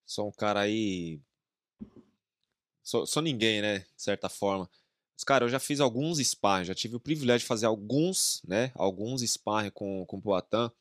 sou 0.06 0.28
um 0.28 0.32
cara 0.32 0.62
aí. 0.62 1.20
Sou, 2.82 3.06
sou 3.06 3.22
ninguém, 3.22 3.62
né? 3.62 3.80
De 3.80 4.02
certa 4.02 4.30
forma. 4.30 4.70
Mas, 5.16 5.24
cara, 5.24 5.46
eu 5.46 5.50
já 5.50 5.60
fiz 5.60 5.80
alguns 5.80 6.20
sparring, 6.20 6.66
já 6.66 6.76
tive 6.76 6.96
o 6.96 7.00
privilégio 7.00 7.42
de 7.42 7.48
fazer 7.48 7.66
alguns, 7.66 8.42
né? 8.46 8.72
Alguns 8.76 9.22
sparring 9.22 9.72
com, 9.72 10.06
com 10.06 10.18
o 10.18 10.22
Poatan. 10.22 10.72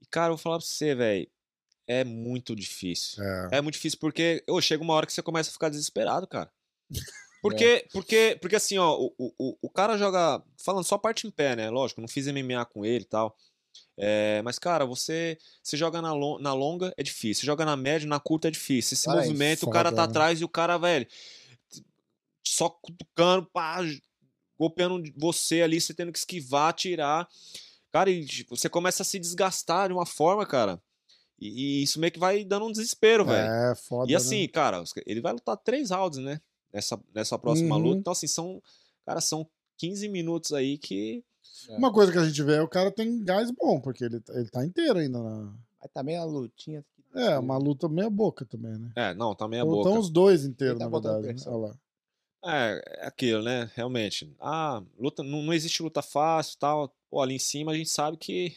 E, 0.00 0.06
cara, 0.06 0.28
eu 0.28 0.36
vou 0.36 0.42
falar 0.42 0.58
pra 0.58 0.66
você, 0.66 0.94
velho. 0.94 1.28
É 1.86 2.02
muito 2.02 2.56
difícil. 2.56 3.22
É. 3.22 3.48
É 3.52 3.60
muito 3.60 3.74
difícil 3.74 3.98
porque 4.00 4.42
ô, 4.48 4.60
chega 4.60 4.82
uma 4.82 4.92
hora 4.94 5.06
que 5.06 5.12
você 5.12 5.22
começa 5.22 5.50
a 5.50 5.52
ficar 5.52 5.68
desesperado, 5.68 6.26
cara. 6.26 6.50
Porque, 7.50 7.86
porque, 7.92 8.38
porque 8.40 8.56
assim, 8.56 8.78
ó, 8.78 8.96
o, 8.98 9.12
o, 9.18 9.56
o 9.62 9.70
cara 9.70 9.96
joga. 9.96 10.42
Falando 10.56 10.84
só 10.84 10.96
parte 10.98 11.26
em 11.26 11.30
pé, 11.30 11.54
né? 11.56 11.70
Lógico, 11.70 12.00
não 12.00 12.08
fiz 12.08 12.26
MMA 12.26 12.64
com 12.64 12.84
ele 12.84 13.04
e 13.04 13.08
tal. 13.08 13.36
É, 13.98 14.40
mas, 14.42 14.58
cara, 14.58 14.84
você, 14.86 15.38
você 15.62 15.76
joga 15.76 16.00
na, 16.02 16.12
lon- 16.12 16.38
na 16.38 16.52
longa, 16.52 16.92
é 16.96 17.02
difícil. 17.02 17.40
Você 17.42 17.46
joga 17.46 17.64
na 17.64 17.76
média, 17.76 18.06
na 18.08 18.20
curta, 18.20 18.48
é 18.48 18.50
difícil. 18.50 18.94
Esse 18.94 19.06
Cara, 19.06 19.18
é 19.22 19.26
movimento, 19.26 19.58
o 19.58 19.64
foda, 19.66 19.72
cara 19.72 19.90
tá 19.90 20.02
né? 20.02 20.08
atrás 20.08 20.40
e 20.40 20.44
o 20.44 20.48
cara, 20.48 20.76
velho, 20.78 21.06
só 22.46 22.68
cutucando, 22.70 23.46
pá, 23.52 23.78
golpeando 24.58 25.02
você 25.16 25.62
ali, 25.62 25.80
você 25.80 25.92
tendo 25.92 26.12
que 26.12 26.18
esquivar, 26.18 26.72
tirar. 26.72 27.28
Cara, 27.92 28.10
e 28.10 28.24
tipo, 28.24 28.56
você 28.56 28.68
começa 28.68 29.02
a 29.02 29.06
se 29.06 29.18
desgastar 29.18 29.88
de 29.88 29.94
uma 29.94 30.06
forma, 30.06 30.46
cara. 30.46 30.80
E, 31.38 31.80
e 31.80 31.82
isso 31.82 32.00
meio 32.00 32.12
que 32.12 32.18
vai 32.18 32.44
dando 32.44 32.66
um 32.66 32.72
desespero, 32.72 33.24
velho. 33.24 33.50
É, 33.50 33.74
foda. 33.74 34.08
E 34.10 34.12
né? 34.12 34.16
assim, 34.16 34.48
cara, 34.48 34.80
os- 34.80 34.92
ele 35.06 35.20
vai 35.20 35.32
lutar 35.32 35.56
três 35.56 35.90
rounds, 35.90 36.18
né? 36.18 36.40
Nessa, 36.76 37.00
nessa 37.14 37.38
próxima 37.38 37.74
Uhum. 37.76 37.82
luta. 37.82 37.98
Então, 38.00 38.12
assim, 38.12 38.26
são. 38.26 38.62
Cara, 39.06 39.20
são 39.20 39.46
15 39.78 40.08
minutos 40.08 40.52
aí 40.52 40.76
que. 40.76 41.24
Uma 41.70 41.90
coisa 41.92 42.12
que 42.12 42.18
a 42.18 42.24
gente 42.24 42.42
vê 42.42 42.56
é 42.56 42.62
o 42.62 42.68
cara 42.68 42.90
tem 42.90 43.24
gás 43.24 43.50
bom, 43.50 43.80
porque 43.80 44.04
ele, 44.04 44.22
ele 44.28 44.48
tá 44.50 44.64
inteiro 44.64 44.98
ainda. 44.98 45.18
Na... 45.22 45.54
Mas 45.80 45.90
também 45.92 46.16
a 46.18 46.24
lutinha. 46.24 46.84
É, 47.14 47.38
uma 47.38 47.56
luta 47.56 47.88
meia 47.88 48.10
boca 48.10 48.44
também, 48.44 48.72
né? 48.78 48.92
É, 48.94 49.14
não, 49.14 49.34
tá 49.34 49.48
meia 49.48 49.64
Ou 49.64 49.70
boca. 49.70 49.88
Estão 49.88 49.98
os 50.00 50.10
dois 50.10 50.44
inteiros, 50.44 50.78
tá 50.78 50.84
na 50.84 50.90
verdade. 50.90 51.28
Né? 51.28 51.34
Olha 51.46 51.56
lá. 51.68 51.76
É, 52.44 53.00
é 53.04 53.06
aquilo, 53.06 53.42
né? 53.42 53.70
Realmente. 53.74 54.30
Ah, 54.38 54.82
luta, 54.98 55.22
não, 55.22 55.42
não 55.42 55.52
existe 55.54 55.82
luta 55.82 56.02
fácil 56.02 56.56
e 56.56 56.58
tal. 56.58 56.94
Pô, 57.10 57.22
ali 57.22 57.36
em 57.36 57.38
cima 57.38 57.72
a 57.72 57.74
gente 57.74 57.88
sabe 57.88 58.18
que. 58.18 58.54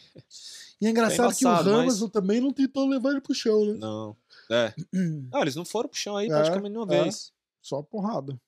E 0.82 0.86
é 0.88 0.90
engraçado 0.90 1.34
que 1.36 1.46
o 1.46 1.50
Ramos 1.50 2.02
mas- 2.02 2.12
também 2.12 2.42
não 2.42 2.52
tentou 2.52 2.86
levar 2.88 3.12
ele 3.12 3.22
pro 3.22 3.34
chão, 3.34 3.66
né? 3.66 3.74
Não. 3.80 4.16
É. 4.52 4.74
Não, 5.32 5.42
eles 5.42 5.56
não 5.56 5.64
foram 5.64 5.88
pro 5.88 5.98
chão 5.98 6.18
aí 6.18 6.26
É, 6.26 6.30
praticamente 6.30 6.74
nenhuma 6.74 6.94
é. 6.96 7.04
vez. 7.04 7.32
Só 7.62 7.82
porrada. 7.84 8.40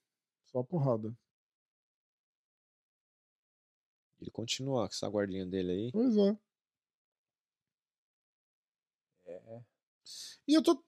Só 0.51 0.63
porrada. 0.63 1.13
Ele 4.19 4.29
continua 4.31 4.87
com 4.87 4.93
essa 4.93 5.07
guardinha 5.09 5.45
dele 5.45 5.71
aí. 5.71 5.91
Pois 5.91 6.15
é. 6.17 6.37
É. 9.25 9.61
E 10.47 10.53
eu 10.53 10.61
tô. 10.61 10.83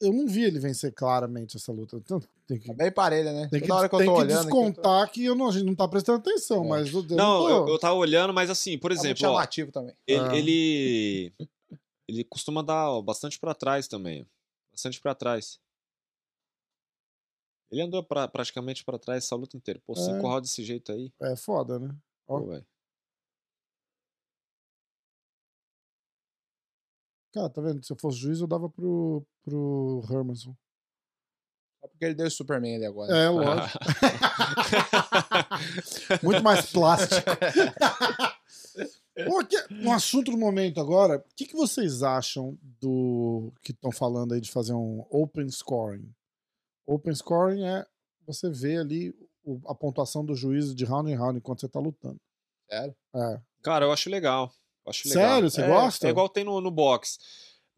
Eu 0.00 0.12
não 0.12 0.26
vi 0.26 0.44
ele 0.44 0.58
vencer 0.58 0.92
claramente 0.92 1.56
essa 1.56 1.72
luta. 1.72 1.96
Então, 1.96 2.20
tem 2.46 2.58
que, 2.60 2.66
Tá 2.66 2.74
bem 2.74 2.92
parelha, 2.92 3.32
né? 3.32 3.48
tem 3.50 3.62
que, 3.62 3.72
hora 3.72 3.88
que 3.88 3.94
eu 3.94 3.98
tem 3.98 4.06
tô 4.06 4.14
que 4.16 4.20
olhando. 4.20 4.40
aqui, 4.40 4.46
eu 4.48 4.50
tô- 4.50 4.60
descontar 4.70 5.10
que, 5.10 5.24
eu 5.24 5.34
não, 5.34 5.48
a 5.48 5.52
gente 5.52 5.64
não 5.64 5.74
tá 5.74 5.88
prestando 5.88 6.18
atenção, 6.18 6.64
É. 6.64 6.68
mas. 6.68 6.92
Eu, 6.92 7.00
eu 7.00 7.16
Não, 7.16 7.38
tô- 7.40 7.48
eu, 7.48 7.68
eu 7.68 7.78
tava 7.78 7.94
olhando, 7.94 8.34
mas 8.34 8.50
assim, 8.50 8.76
por 8.78 8.90
Tá 8.90 8.94
exemplo, 9.00 9.26
ó, 9.26 9.32
chamativo 9.32 9.72
também. 9.72 9.96
ele, 10.06 10.20
Ah. 10.20 10.36
ele, 10.36 11.32
ele 12.06 12.24
costuma 12.24 12.62
dar 12.62 13.00
bastante 13.00 13.38
pra 13.40 13.54
trás 13.54 13.88
também. 13.88 14.28
Bastante 14.70 15.00
pra 15.00 15.14
trás. 15.14 15.58
Ele 17.70 17.82
andou 17.82 18.02
pra, 18.04 18.28
praticamente 18.28 18.84
pra 18.84 18.98
trás 18.98 19.24
essa 19.24 19.34
luta 19.36 19.56
inteira. 19.56 19.80
Pô, 19.84 19.94
cinco 19.94 20.18
É. 20.18 20.20
rounds 20.20 20.50
desse 20.50 20.64
jeito 20.64 20.92
aí. 20.92 21.12
É 21.20 21.36
foda, 21.36 21.78
né? 21.78 21.94
Ó. 22.28 22.40
Pô, 22.40 22.46
velho. 22.46 22.66
Cara, 27.34 27.50
tá 27.50 27.60
vendo? 27.60 27.84
Se 27.84 27.92
eu 27.92 27.96
fosse 27.98 28.18
juiz, 28.18 28.40
eu 28.40 28.46
dava 28.46 28.68
pro, 28.70 29.22
pro 29.42 30.02
Hermanson. 30.10 30.56
Só 31.80 31.88
porque 31.88 32.04
ele 32.06 32.14
deu 32.14 32.26
o 32.26 32.30
Superman 32.30 32.76
ali 32.76 32.86
agora. 32.86 33.14
É, 33.14 33.28
lógico. 33.28 33.78
Muito 36.24 36.42
mais 36.42 36.70
plástico. 36.70 37.28
Um 39.82 39.92
assunto 39.92 40.30
do 40.30 40.38
momento 40.38 40.80
agora. 40.80 41.18
O 41.18 41.24
que, 41.36 41.44
que 41.46 41.54
vocês 41.54 42.02
acham 42.02 42.58
do 42.80 43.52
que 43.62 43.72
estão 43.72 43.92
falando 43.92 44.32
aí 44.32 44.40
de 44.40 44.50
fazer 44.50 44.72
um 44.72 45.04
open 45.10 45.48
scoring? 45.50 46.10
Open 46.86 47.14
scoring 47.14 47.64
é 47.64 47.84
você 48.26 48.48
ver 48.50 48.78
ali 48.80 49.14
o- 49.44 49.60
a 49.68 49.74
pontuação 49.74 50.24
do 50.24 50.34
juiz 50.34 50.74
de 50.74 50.84
round 50.84 51.10
em 51.10 51.14
round 51.14 51.38
enquanto 51.38 51.60
você 51.60 51.68
tá 51.68 51.80
lutando. 51.80 52.16
Sério? 52.70 52.94
É. 53.14 53.40
Cara, 53.62 53.84
eu 53.84 53.92
acho 53.92 54.08
legal. 54.10 54.52
Eu 54.84 54.90
acho 54.90 55.08
legal. 55.08 55.28
Sério? 55.30 55.50
Você 55.50 55.62
É, 55.62 55.66
gosta? 55.68 56.06
É 56.06 56.10
igual 56.10 56.28
tem 56.28 56.44
no, 56.44 56.60
no 56.60 56.70
box. 56.70 57.18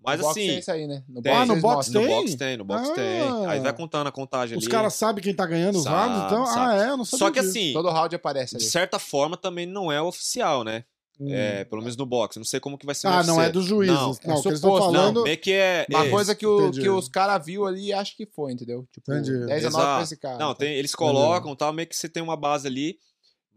Mas 0.00 0.20
no 0.20 0.26
box 0.26 0.38
assim. 0.38 0.48
tem 0.48 0.58
isso 0.60 0.70
aí, 0.70 0.86
né? 0.86 1.02
No 1.08 1.20
tem. 1.20 1.32
Ah, 1.32 1.44
no 1.44 1.54
box 1.60 1.88
mostram. 1.88 2.02
No 2.02 2.06
Tem? 2.08 2.16
box 2.16 2.34
tem, 2.36 2.56
no 2.56 2.64
box 2.64 2.88
Ah. 2.90 2.94
tem. 2.94 3.46
Aí 3.46 3.60
vai 3.60 3.72
contando 3.74 4.06
a 4.06 4.12
contagem 4.12 4.56
Os 4.56 4.64
ali. 4.64 4.70
caras 4.70 4.94
sabem 4.94 5.22
quem 5.24 5.34
tá 5.34 5.44
ganhando 5.44 5.76
os 5.76 5.82
Sabe, 5.84 6.12
rounds, 6.14 6.32
então. 6.32 6.46
sabe. 6.46 6.60
Ah, 6.80 6.84
é? 6.86 6.90
Eu 6.90 6.96
não 6.96 7.04
sabia 7.04 7.18
Só 7.18 7.30
que 7.32 7.40
disso. 7.40 7.50
assim, 7.58 7.72
Todo 7.72 7.90
round 7.90 8.14
aparece 8.14 8.50
de 8.56 8.62
ali. 8.62 8.70
certa 8.70 8.98
forma 8.98 9.36
também 9.36 9.66
não 9.66 9.90
é 9.90 10.00
oficial, 10.00 10.62
né? 10.62 10.84
Hum. 11.20 11.32
É, 11.32 11.64
pelo 11.64 11.82
menos 11.82 11.96
no 11.96 12.06
boxe. 12.06 12.38
Não 12.38 12.44
sei 12.44 12.60
como 12.60 12.78
que 12.78 12.86
vai 12.86 12.94
ser 12.94 13.08
Ah, 13.08 13.22
não 13.24 13.42
é 13.42 13.50
dos 13.50 13.64
juízes. 13.64 13.92
Não, 13.94 14.02
Não, 14.02 14.10
é 14.10 14.12
o 14.12 14.16
que 14.16 14.28
eles 14.28 14.38
estão 14.38 14.54
suposto. 14.70 14.92
falando. 14.92 15.14
Não, 15.16 15.22
meio 15.24 15.36
que 15.38 15.52
é. 15.52 15.84
Uma 15.90 16.06
é, 16.06 16.10
coisa 16.10 16.34
que, 16.34 16.46
o, 16.46 16.60
entendi. 16.68 16.80
que 16.82 16.88
os 16.88 17.08
caras 17.08 17.44
viu 17.44 17.66
ali 17.66 17.86
e 17.86 17.92
acho 17.92 18.16
que 18.16 18.24
foi, 18.24 18.52
entendeu? 18.52 18.86
Tipo, 18.92 19.12
Entendi. 19.12 19.46
10 19.46 19.64
a 19.64 19.70
9 19.70 19.84
pra 19.84 20.02
esse 20.02 20.16
cara. 20.16 20.38
Não, 20.38 20.54
tem, 20.54 20.74
eles 20.76 20.94
colocam 20.94 21.56
tal, 21.56 21.72
meio 21.72 21.88
que 21.88 21.96
você 21.96 22.08
tem 22.08 22.22
uma 22.22 22.36
base 22.36 22.66
ali. 22.68 22.98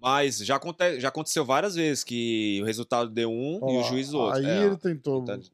Mas 0.01 0.37
já, 0.39 0.55
aconte, 0.55 0.99
já 0.99 1.09
aconteceu 1.09 1.45
várias 1.45 1.75
vezes 1.75 2.03
que 2.03 2.59
o 2.63 2.65
resultado 2.65 3.11
deu 3.11 3.29
um 3.31 3.59
Ó, 3.61 3.71
e 3.71 3.77
o 3.77 3.83
juiz 3.83 4.11
outro. 4.11 4.39
Aí 4.39 4.45
É, 4.45 4.63
ele 4.63 4.73
ó, 4.73 4.77
tentou. 4.77 5.21
entrada 5.21 5.41
de- 5.43 5.51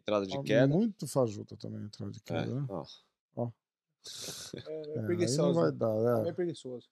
entrada 0.00 0.26
de 0.26 0.36
ó, 0.36 0.42
queda. 0.42 0.66
Muito 0.66 1.06
fajuta 1.06 1.56
também 1.56 1.80
entrada 1.84 2.10
de 2.10 2.18
É, 2.18 2.22
queda, 2.24 2.52
né? 2.52 2.66
ó. 2.68 2.82
É, 3.36 3.42
É, 4.56 4.96
é 4.96 4.98
aí 5.00 5.06
preguiçoso. 5.06 5.42
não 5.42 5.54
vai 5.54 5.70
dar, 5.72 6.24
é. 6.26 6.28
É 6.28 6.32
preguiçoso. 6.32 6.88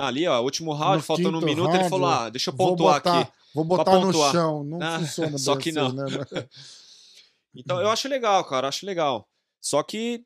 Ali, 0.00 0.26
ó, 0.26 0.40
último 0.42 0.72
round, 0.72 0.96
No 0.98 1.02
faltando 1.02 1.38
um 1.38 1.40
minuto, 1.42 1.66
round, 1.68 1.80
ele 1.80 1.88
falou: 1.90 2.08
ah, 2.08 2.30
deixa 2.30 2.50
eu 2.50 2.56
Vou 2.56 2.68
pontuar 2.70 2.94
botar, 3.02 3.20
aqui. 3.20 3.32
Vou 3.54 3.64
botar 3.64 3.98
no 4.00 4.12
chão. 4.12 4.64
Não 4.64 4.80
Ah, 4.80 4.98
funciona 5.00 5.36
só 5.38 5.56
que 5.56 5.72
não. 5.72 5.92
né? 5.92 6.04
Então 7.54 7.80
eu 7.80 7.88
acho 7.90 8.08
legal, 8.08 8.44
cara, 8.44 8.68
acho 8.68 8.86
legal. 8.86 9.28
Só 9.60 9.82
que, 9.82 10.24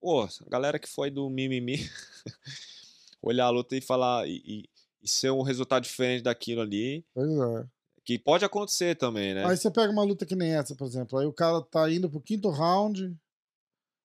pô, 0.00 0.22
a 0.22 0.28
galera 0.48 0.78
que 0.78 0.88
foi 0.88 1.10
do 1.10 1.28
mimimi 1.28 1.76
olhar 3.22 3.46
a 3.46 3.50
luta 3.50 3.76
e 3.76 3.80
falar 3.80 4.26
e, 4.28 4.40
e- 4.46 4.68
e 5.02 5.08
ser 5.08 5.30
um 5.30 5.42
resultado 5.42 5.82
diferente 5.82 6.22
daquilo 6.22 6.60
ali, 6.60 7.04
Pois 7.14 7.28
é. 7.30 7.66
que 8.04 8.18
pode 8.18 8.44
acontecer 8.44 8.94
também, 8.96 9.34
né? 9.34 9.44
Aí 9.46 9.56
você 9.56 9.70
pega 9.70 9.90
uma 9.92 10.02
luta 10.04 10.24
que 10.26 10.36
nem 10.36 10.54
essa, 10.54 10.74
por 10.76 10.86
exemplo. 10.86 11.18
Aí 11.18 11.26
o 11.26 11.32
cara 11.32 11.60
tá 11.62 11.90
indo 11.90 12.08
pro 12.08 12.20
quinto 12.20 12.48
round 12.50 13.16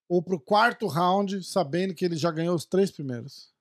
ou 0.09 0.23
pro 0.23 0.39
quarto 0.39 0.87
round, 0.87 1.43
sabendo 1.43 1.93
que 1.93 2.03
ele 2.05 2.15
já 2.15 2.31
ganhou 2.31 2.55
os 2.55 2.65
três 2.65 2.89
primeiros. 2.91 3.53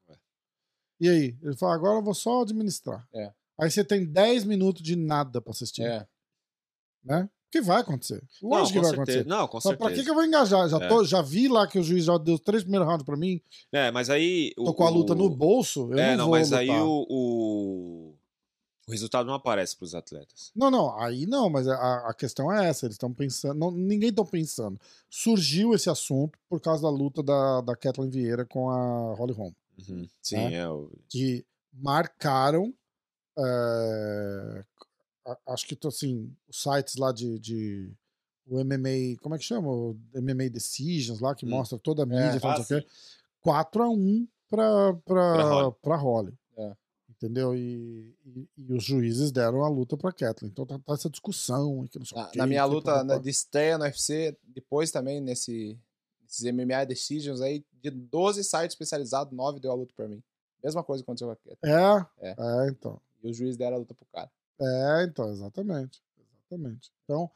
E 1.05 1.09
aí? 1.09 1.37
Ele 1.43 1.57
fala, 1.57 1.75
agora 1.75 1.99
eu 1.99 2.03
vou 2.03 2.15
só 2.15 2.43
administrar. 2.43 3.07
É. 3.15 3.33
Aí 3.61 3.71
você 3.71 3.85
tem 3.85 4.05
10 4.05 4.45
minutos 4.45 4.83
de 4.83 4.97
nada 4.97 5.41
pra 5.41 5.51
assistir. 5.53 5.83
É. 5.83 6.07
Né? 7.05 7.29
Que 7.51 7.61
vai 7.61 7.81
acontecer. 7.83 8.21
Não, 8.43 8.51
Lógico 8.51 8.73
que 8.73 8.79
com 8.79 8.83
vai 8.83 8.97
certeza. 8.97 9.19
acontecer. 9.21 9.29
Não, 9.29 9.47
com 9.47 9.59
pra 9.61 9.71
certeza. 9.71 9.95
que, 9.95 10.03
que 10.05 10.11
eu 10.11 10.15
vou 10.15 10.25
engajar? 10.25 10.69
Já, 10.69 10.79
É. 10.79 10.89
tô, 10.89 11.05
já 11.05 11.23
vi 11.23 11.47
lá 11.47 11.67
que 11.69 11.79
o 11.79 11.83
juiz 11.85 12.05
já 12.07 12.19
deu 12.19 12.35
os 12.35 12.41
três 12.41 12.63
primeiros 12.63 12.89
rounds 12.89 13.05
pra 13.05 13.17
mim. 13.17 13.41
É, 13.71 13.91
mas 13.93 14.11
aí. 14.11 14.53
Tô 14.57 14.75
com 14.75 14.85
a 14.85 14.91
luta 14.91 15.15
no 15.15 15.29
bolso. 15.31 15.93
Eu 15.93 15.99
é, 15.99 16.11
não, 16.13 16.17
não, 16.17 16.25
vou 16.31 16.35
mas 16.39 16.53
aí 16.53 16.67
lutar. 16.69 16.83
o, 16.85 17.07
o, 17.09 18.15
o 18.89 18.91
resultado 18.91 19.27
não 19.27 19.35
aparece 19.35 19.77
pros 19.77 19.95
atletas. 19.95 20.51
Não, 20.57 20.69
não, 20.71 20.99
aí 20.99 21.27
não, 21.27 21.49
mas 21.49 21.69
a, 21.69 22.09
a 22.09 22.15
questão 22.15 22.53
é 22.53 22.67
essa, 22.69 22.87
eles 22.87 22.95
estão 22.97 23.13
pensando, 23.13 23.55
não, 23.59 23.71
ninguém 23.71 24.13
tá 24.13 24.25
pensando. 24.25 24.81
Surgiu 25.09 25.75
esse 25.75 25.89
assunto 25.89 26.37
por 26.49 26.61
causa 26.61 26.83
da 26.83 26.91
luta 26.91 27.23
da, 27.23 27.61
da 27.61 27.77
Kathleen 27.77 28.11
Vieira 28.11 28.45
com 28.45 28.69
a 28.69 29.15
Holly 29.15 29.33
Holm, 29.33 29.53
Uhum. 29.89 30.09
Sim, 30.23 30.37
É. 30.37 30.55
é. 30.55 30.69
o- 30.69 30.91
que 31.09 31.45
marcaram, 31.73 32.73
é, 33.39 34.65
acho 35.49 35.67
que 35.67 35.79
assim, 35.87 36.33
os 36.49 36.63
sites 36.63 36.97
lá 36.97 37.13
de, 37.13 37.39
de 37.39 37.93
o 38.47 38.59
MMA, 38.63 39.17
como 39.23 39.35
é 39.35 39.39
que 39.39 39.45
chama? 39.45 39.69
O 39.69 39.97
MMA 40.15 40.49
Decisions 40.51 41.21
lá, 41.21 41.35
que 41.35 41.47
Hum. 41.47 41.51
mostra 41.51 41.79
toda 41.79 42.03
a 42.03 42.07
mídia, 42.07 42.37
É, 42.37 42.41
tal, 42.41 42.51
ah, 42.53 42.59
não 42.59 42.65
sei 42.65 42.79
o 42.79 42.83
quê. 42.83 42.89
4x1 43.43 44.27
pra, 44.49 44.95
Pra 44.95 45.35
pra, 45.35 45.43
Holly. 45.45 45.75
pra 45.83 45.97
Holly. 45.97 46.39
É. 46.59 46.77
Entendeu? 47.11 47.55
E, 47.55 48.15
e, 48.27 48.49
e 48.59 48.73
os 48.73 48.85
juízes 48.85 49.33
deram 49.33 49.65
a 49.65 49.69
luta 49.69 49.97
pra 49.97 50.13
Kathleen. 50.13 50.51
Então 50.51 50.67
tá, 50.67 50.79
tá 50.79 50.93
essa 50.93 51.09
discussão. 51.09 51.87
Que 51.91 51.99
não 51.99 52.05
sei 52.05 52.19
Na, 52.19 52.31
na 52.37 52.47
minha 52.47 52.65
luta 52.67 53.03
na- 53.03 53.19
de 53.19 53.31
estreia 53.31 53.79
no 53.79 53.85
UFC, 53.85 54.37
depois 54.45 54.91
também 54.91 55.21
nesse, 55.21 55.79
nesses 56.43 56.53
MMA 56.53 56.85
Decisions 56.87 57.41
aí, 57.41 57.65
de 57.83 57.91
12 57.91 58.43
sites 58.43 58.75
especializados, 58.75 59.33
9 59.33 59.61
deu 59.61 59.71
a 59.71 59.75
luta 59.75 59.93
pra 59.97 60.09
mim. 60.09 60.23
Mesma 60.63 60.83
coisa 60.83 61.03
que 61.03 61.11
aconteceu 61.11 61.29
com 61.29 61.33
a 61.33 61.37
Cat. 61.37 62.09
É, 62.21 62.29
É. 62.31 62.37
é, 62.39 62.69
então. 62.71 63.01
E 63.23 63.29
o 63.31 63.35
juiz 63.35 63.57
deram 63.57 63.77
a 63.77 63.79
luta 63.79 63.95
pro 63.95 64.07
cara. 64.13 64.31
É, 64.61 65.05
então, 65.05 65.31
exatamente. 65.31 66.03
Exatamente. 66.51 66.91
Então, 67.05 67.31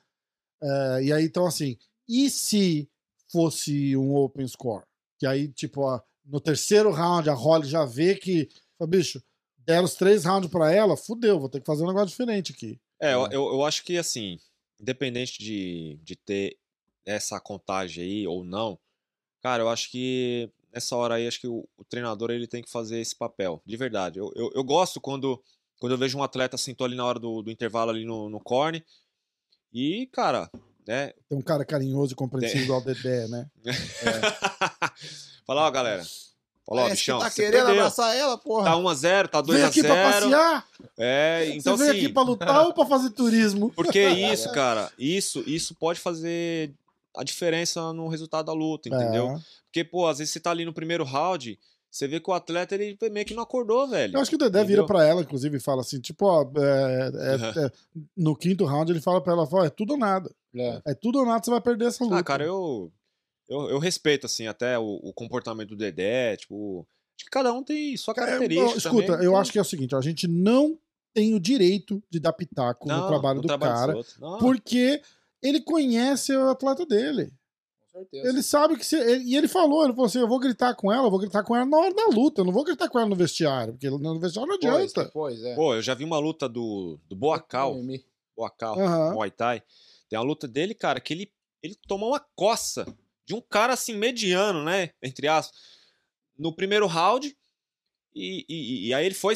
é, 0.62 1.03
e 1.05 1.12
aí, 1.12 1.25
então, 1.25 1.47
assim, 1.47 1.77
e 2.09 2.31
se 2.31 2.89
fosse 3.31 3.97
um 3.97 4.15
open 4.15 4.47
score? 4.49 4.85
Que 5.19 5.27
aí, 5.27 5.49
tipo, 5.49 5.83
ó, 5.83 6.01
no 6.25 6.41
terceiro 6.41 6.91
round, 6.91 7.29
a 7.29 7.35
Holly 7.35 7.66
já 7.69 7.85
vê 7.85 8.15
que, 8.15 8.49
bicho, 8.89 9.23
deram 9.59 9.85
os 9.85 9.95
três 9.95 10.25
rounds 10.25 10.51
pra 10.51 10.73
ela, 10.73 10.97
fudeu, 10.97 11.39
vou 11.39 11.49
ter 11.49 11.61
que 11.61 11.66
fazer 11.66 11.85
um 11.85 11.89
negócio 11.89 12.09
diferente 12.09 12.53
aqui. 12.53 12.81
É, 13.01 13.15
eu, 13.15 13.27
É. 13.27 13.29
eu, 13.33 13.47
eu 13.53 13.65
acho 13.65 13.85
que 13.85 13.97
assim, 13.99 14.39
independente 14.81 15.39
de, 15.39 15.99
de 16.03 16.16
ter 16.16 16.57
essa 17.05 17.41
contagem 17.41 18.05
aí 18.05 18.27
ou 18.27 18.45
não, 18.45 18.79
cara, 19.43 19.62
eu 19.62 19.69
acho 19.69 19.90
que 19.90 20.51
nessa 20.73 20.94
hora 20.97 21.15
aí, 21.15 21.27
acho 21.27 21.40
que 21.40 21.48
o, 21.48 21.66
o 21.77 21.85
treinador 21.85 22.31
ele 22.31 22.47
tem 22.47 22.62
que 22.62 22.70
fazer 22.70 23.01
esse 23.01 23.16
papel, 23.16 23.60
de 23.65 23.77
verdade. 23.77 24.19
Eu, 24.19 24.32
eu, 24.36 24.51
eu 24.55 24.65
gosto 24.65 25.01
quando, 25.01 25.43
quando 25.81 25.93
eu 25.93 25.98
vejo 25.98 26.19
um 26.19 26.23
atleta 26.23 26.56
tô 26.77 26.85
ali 26.85 26.94
na 26.97 27.05
hora 27.05 27.19
do, 27.19 27.43
do 27.43 27.51
intervalo 27.51 27.90
ali 27.90 28.05
no, 28.05 28.28
no 28.28 28.39
corne, 28.40 28.85
e, 29.73 30.06
cara, 30.12 30.51
né? 30.86 31.12
Tem 31.28 31.36
um 31.39 31.43
cara 31.43 31.65
carinhoso 31.65 32.12
e 32.12 32.16
compreensivo 32.16 32.65
igual 32.65 32.81
o 32.81 32.85
Dedé, 32.85 33.27
né? 33.28 33.47
Fala, 35.47 35.66
ó, 35.66 35.70
galera. 35.70 36.02
Fala, 36.66 36.82
ó, 36.82 36.86
É, 36.89 36.90
bichão. 36.90 37.19
você 37.19 37.24
tá 37.24 37.31
você 37.31 37.43
querendo 37.43 37.65
perdeu. 37.66 37.82
abraçar 37.82 38.16
ela, 38.16 38.36
porra? 38.36 38.65
Tá 38.65 38.73
1x0, 38.77 39.28
tá 39.28 39.40
Vem 39.43 39.62
aqui 39.62 39.82
pra 39.82 39.94
2x0. 39.94 40.12
passear? 40.20 40.66
É, 40.98 41.51
então 41.55 41.77
Você 41.77 41.82
veio 41.85 41.97
assim. 41.97 42.05
aqui 42.05 42.12
pra 42.12 42.23
lutar 42.23 42.66
ou 42.66 42.74
pra 42.74 42.85
fazer 42.86 43.10
turismo? 43.10 43.70
Porque 43.70 44.02
isso, 44.09 44.51
cara, 44.52 44.93
isso, 44.98 45.43
isso 45.47 45.74
pode 45.74 45.98
fazer 46.01 46.73
a 47.19 47.24
diferença 47.24 47.93
no 47.93 48.09
resultado 48.09 48.47
da 48.47 48.53
luta, 48.53 48.89
entendeu? 48.89 49.28
É. 49.31 49.39
Porque, 49.65 49.82
pô, 49.85 50.07
às 50.07 50.19
vezes 50.19 50.32
você 50.32 50.40
tá 50.40 50.51
ali 50.51 50.65
no 50.65 50.73
primeiro 50.73 51.05
round, 51.05 51.59
você 51.90 52.07
vê 52.07 52.20
que 52.20 52.31
o 52.31 52.35
atleta 52.35 52.74
ele 52.74 52.97
meio 53.11 53.27
que 53.27 53.35
não 53.35 53.43
acordou, 53.43 53.89
velho. 53.89 54.15
Eu 54.16 54.20
acho 54.20 54.31
que 54.31 54.36
o 54.36 54.39
Dedé 54.39 54.61
vira 54.61 54.82
Entendeu? 54.82 54.86
pra 54.86 55.05
ela, 55.05 55.23
inclusive, 55.23 55.57
e 55.57 55.61
fala 55.61 55.81
assim, 55.81 56.01
tipo, 56.01 56.27
ó, 56.27 56.43
é- 56.57 57.09
é- 57.09 57.39
é- 57.66 57.73
no 58.16 58.36
quinto 58.36 58.65
round 58.65 58.93
ele 58.93 59.01
fala 59.01 59.20
pra 59.23 59.32
ela, 59.32 59.47
fala, 59.47 59.66
é 59.66 59.70
tudo 59.70 59.93
ou 59.93 59.99
nada. 59.99 60.31
É. 60.55 60.82
É 60.86 60.95
tudo 60.95 61.19
ou 61.19 61.27
nada, 61.27 61.43
você 61.45 61.51
vai 61.51 61.61
perder 61.61 61.86
essa 61.86 62.05
luta. 62.05 62.16
Ah, 62.19 62.23
cara, 62.23 62.45
eu, 62.45 62.93
eu, 63.49 63.70
eu 63.70 63.78
respeito, 63.78 64.27
assim, 64.27 64.47
até 64.47 64.78
o, 64.78 65.01
o 65.03 65.12
comportamento 65.12 65.70
do 65.70 65.77
Dedé, 65.77 66.36
tipo. 66.36 66.86
Acho 67.16 67.24
que 67.24 67.31
cada 67.31 67.53
um 67.53 67.65
tem 67.65 67.97
sua 67.97 68.15
Cara, 68.15 68.27
característica. 68.28 68.70
eu- 68.70 68.77
escuta, 68.78 69.07
também, 69.07 69.24
eu 69.24 69.31
então- 69.32 69.40
acho 69.40 69.51
que 69.53 69.59
é 69.59 69.62
o 69.62 69.65
seguinte, 69.65 69.95
a 69.97 70.01
gente 70.01 70.28
não 70.28 70.78
tem 71.15 71.35
o 71.35 71.40
direito 71.40 72.01
de 72.11 72.20
dar 72.20 72.32
pitaco 72.32 72.86
no 72.86 72.95
Não, 72.97 73.09
trabalho 73.09 73.36
no 73.36 73.43
do 73.43 73.49
trabalho 73.49 74.05
cara, 74.20 74.39
porque 74.39 75.01
ele 75.43 75.60
conhece 75.60 76.35
o 76.36 76.48
atleta 76.48 76.85
dele. 76.86 77.32
Com 77.93 78.01
certeza. 78.01 78.28
Ele 78.28 78.43
sabe 78.43 78.77
que 78.77 78.85
se. 78.86 78.97
ele- 78.97 79.24
e 79.24 79.36
ele 79.36 79.48
falou, 79.48 79.85
ele 79.85 79.93
falou 79.93 80.06
assim: 80.06 80.19
eu 80.20 80.28
vou 80.28 80.39
gritar 80.39 80.74
com 80.74 80.93
ela, 80.93 81.06
eu 81.06 81.10
vou 81.10 81.19
gritar 81.19 81.43
com 81.43 81.56
ela 81.56 81.65
na 81.66 81.77
hora 81.77 81.94
da 81.94 82.06
luta, 82.06 82.40
eu 82.40 82.44
não 82.44 82.52
vou 82.52 82.65
gritar 82.65 82.89
com 82.89 82.98
ela 82.98 83.09
no 83.09 83.16
vestiário, 83.16 83.73
porque 83.74 83.89
no 83.90 84.20
vestiário 84.20 84.48
não 84.51 84.59
Pois, 84.59 84.93
adianta. 84.93 85.10
Pois, 85.12 85.43
é. 85.43 85.55
Pô, 85.55 85.74
eu 85.74 85.82
já 85.82 85.94
vi 85.94 86.05
uma 86.05 86.19
luta 86.19 86.48
do, 86.48 86.98
do 87.09 87.16
Boacal. 87.16 87.77
Boacal, 88.36 88.78
Aham. 88.78 89.15
Muay 89.15 89.31
Thai. 89.31 89.62
Tem 90.09 90.19
uma 90.19 90.24
luta 90.24 90.47
dele, 90.47 90.74
cara, 90.74 91.01
que 91.01 91.12
ele, 91.12 91.32
ele 91.62 91.74
tomou 91.89 92.10
uma 92.10 92.20
coça 92.36 92.86
de 93.27 93.35
um 93.35 93.40
cara 93.40 93.73
assim, 93.73 93.94
mediano, 93.97 94.62
né? 94.65 94.90
Entre 95.02 95.27
aspas. 95.27 95.59
No 96.39 96.55
primeiro 96.55 96.86
round. 96.86 97.36
E, 98.15 98.44
e, 98.48 98.86
e 98.89 98.94
aí 98.94 99.05
ele 99.05 99.15
foi, 99.15 99.35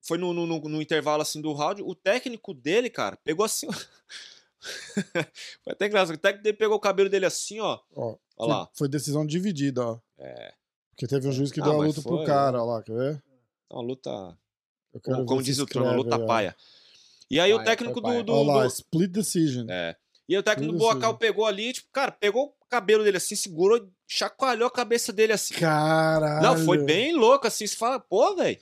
foi 0.00 0.16
no, 0.18 0.32
no, 0.32 0.46
no- 0.46 0.60
no 0.60 0.80
intervalo 0.80 1.20
assim 1.22 1.40
do 1.42 1.52
round. 1.52 1.82
O 1.82 1.94
técnico 1.94 2.54
dele, 2.54 2.88
cara, 2.88 3.16
pegou 3.24 3.44
assim. 3.44 3.66
foi 5.62 5.72
até 5.72 5.86
engraçado. 5.86 6.14
O 6.14 6.18
técnico 6.18 6.44
dele 6.44 6.56
pegou 6.56 6.76
o 6.76 6.80
cabelo 6.80 7.08
dele 7.08 7.26
assim, 7.26 7.60
ó. 7.60 7.78
Ó, 7.94 8.16
Olha 8.38 8.48
lá. 8.54 8.68
Foi, 8.74 8.88
decisão 8.88 9.26
dividida, 9.26 9.86
ó. 9.86 9.98
É. 10.18 10.52
Porque 10.90 11.06
teve 11.06 11.28
um 11.28 11.32
juiz 11.32 11.50
que 11.52 11.60
Ah, 11.60 11.64
deu 11.64 11.72
a 11.80 11.84
luta 11.86 12.00
pro 12.02 12.16
foi, 12.18 12.26
cara, 12.26 12.62
ó 12.62 12.64
lá, 12.64 12.82
quer 12.82 12.92
ver? 12.96 13.22
Uma 13.70 13.82
luta. 13.82 14.10
Eu 14.92 15.00
quero 15.00 15.16
Como, 15.16 15.26
como 15.28 15.42
diz 15.42 15.58
o 15.58 15.66
trono, 15.66 15.88
uma 15.90 15.96
luta 15.96 16.16
aí, 16.16 16.22
ó. 16.22 16.26
paia. 16.26 16.56
E 17.30 17.40
aí 17.40 17.52
o 17.52 17.56
Paia, 17.56 17.66
técnico 17.66 18.00
foi 18.00 18.16
do. 18.18 18.22
do, 18.24 18.32
Ó 18.32 18.42
lá, 18.44 18.62
do- 18.62 18.68
split 18.68 19.10
decision. 19.10 19.66
É. 19.68 19.96
E 20.28 20.34
aí 20.34 20.38
o 20.38 20.42
técnico 20.42 20.72
do 20.72 20.78
Tudo 20.78 20.88
Boacal 20.88 21.16
pegou 21.18 21.46
ali, 21.46 21.72
tipo, 21.72 21.88
cara, 21.92 22.12
pegou 22.12 22.46
o 22.60 22.64
cabelo 22.68 23.02
dele 23.02 23.16
assim, 23.16 23.34
segurou, 23.34 23.86
chacoalhou 24.06 24.68
a 24.68 24.70
cabeça 24.70 25.12
dele 25.12 25.32
assim. 25.32 25.54
Caralho. 25.54 26.42
Não, 26.42 26.64
foi 26.64 26.78
bem 26.84 27.12
louco 27.14 27.46
assim. 27.46 27.66
Você 27.66 27.74
fala, 27.76 27.98
pô, 27.98 28.36
velho. 28.36 28.58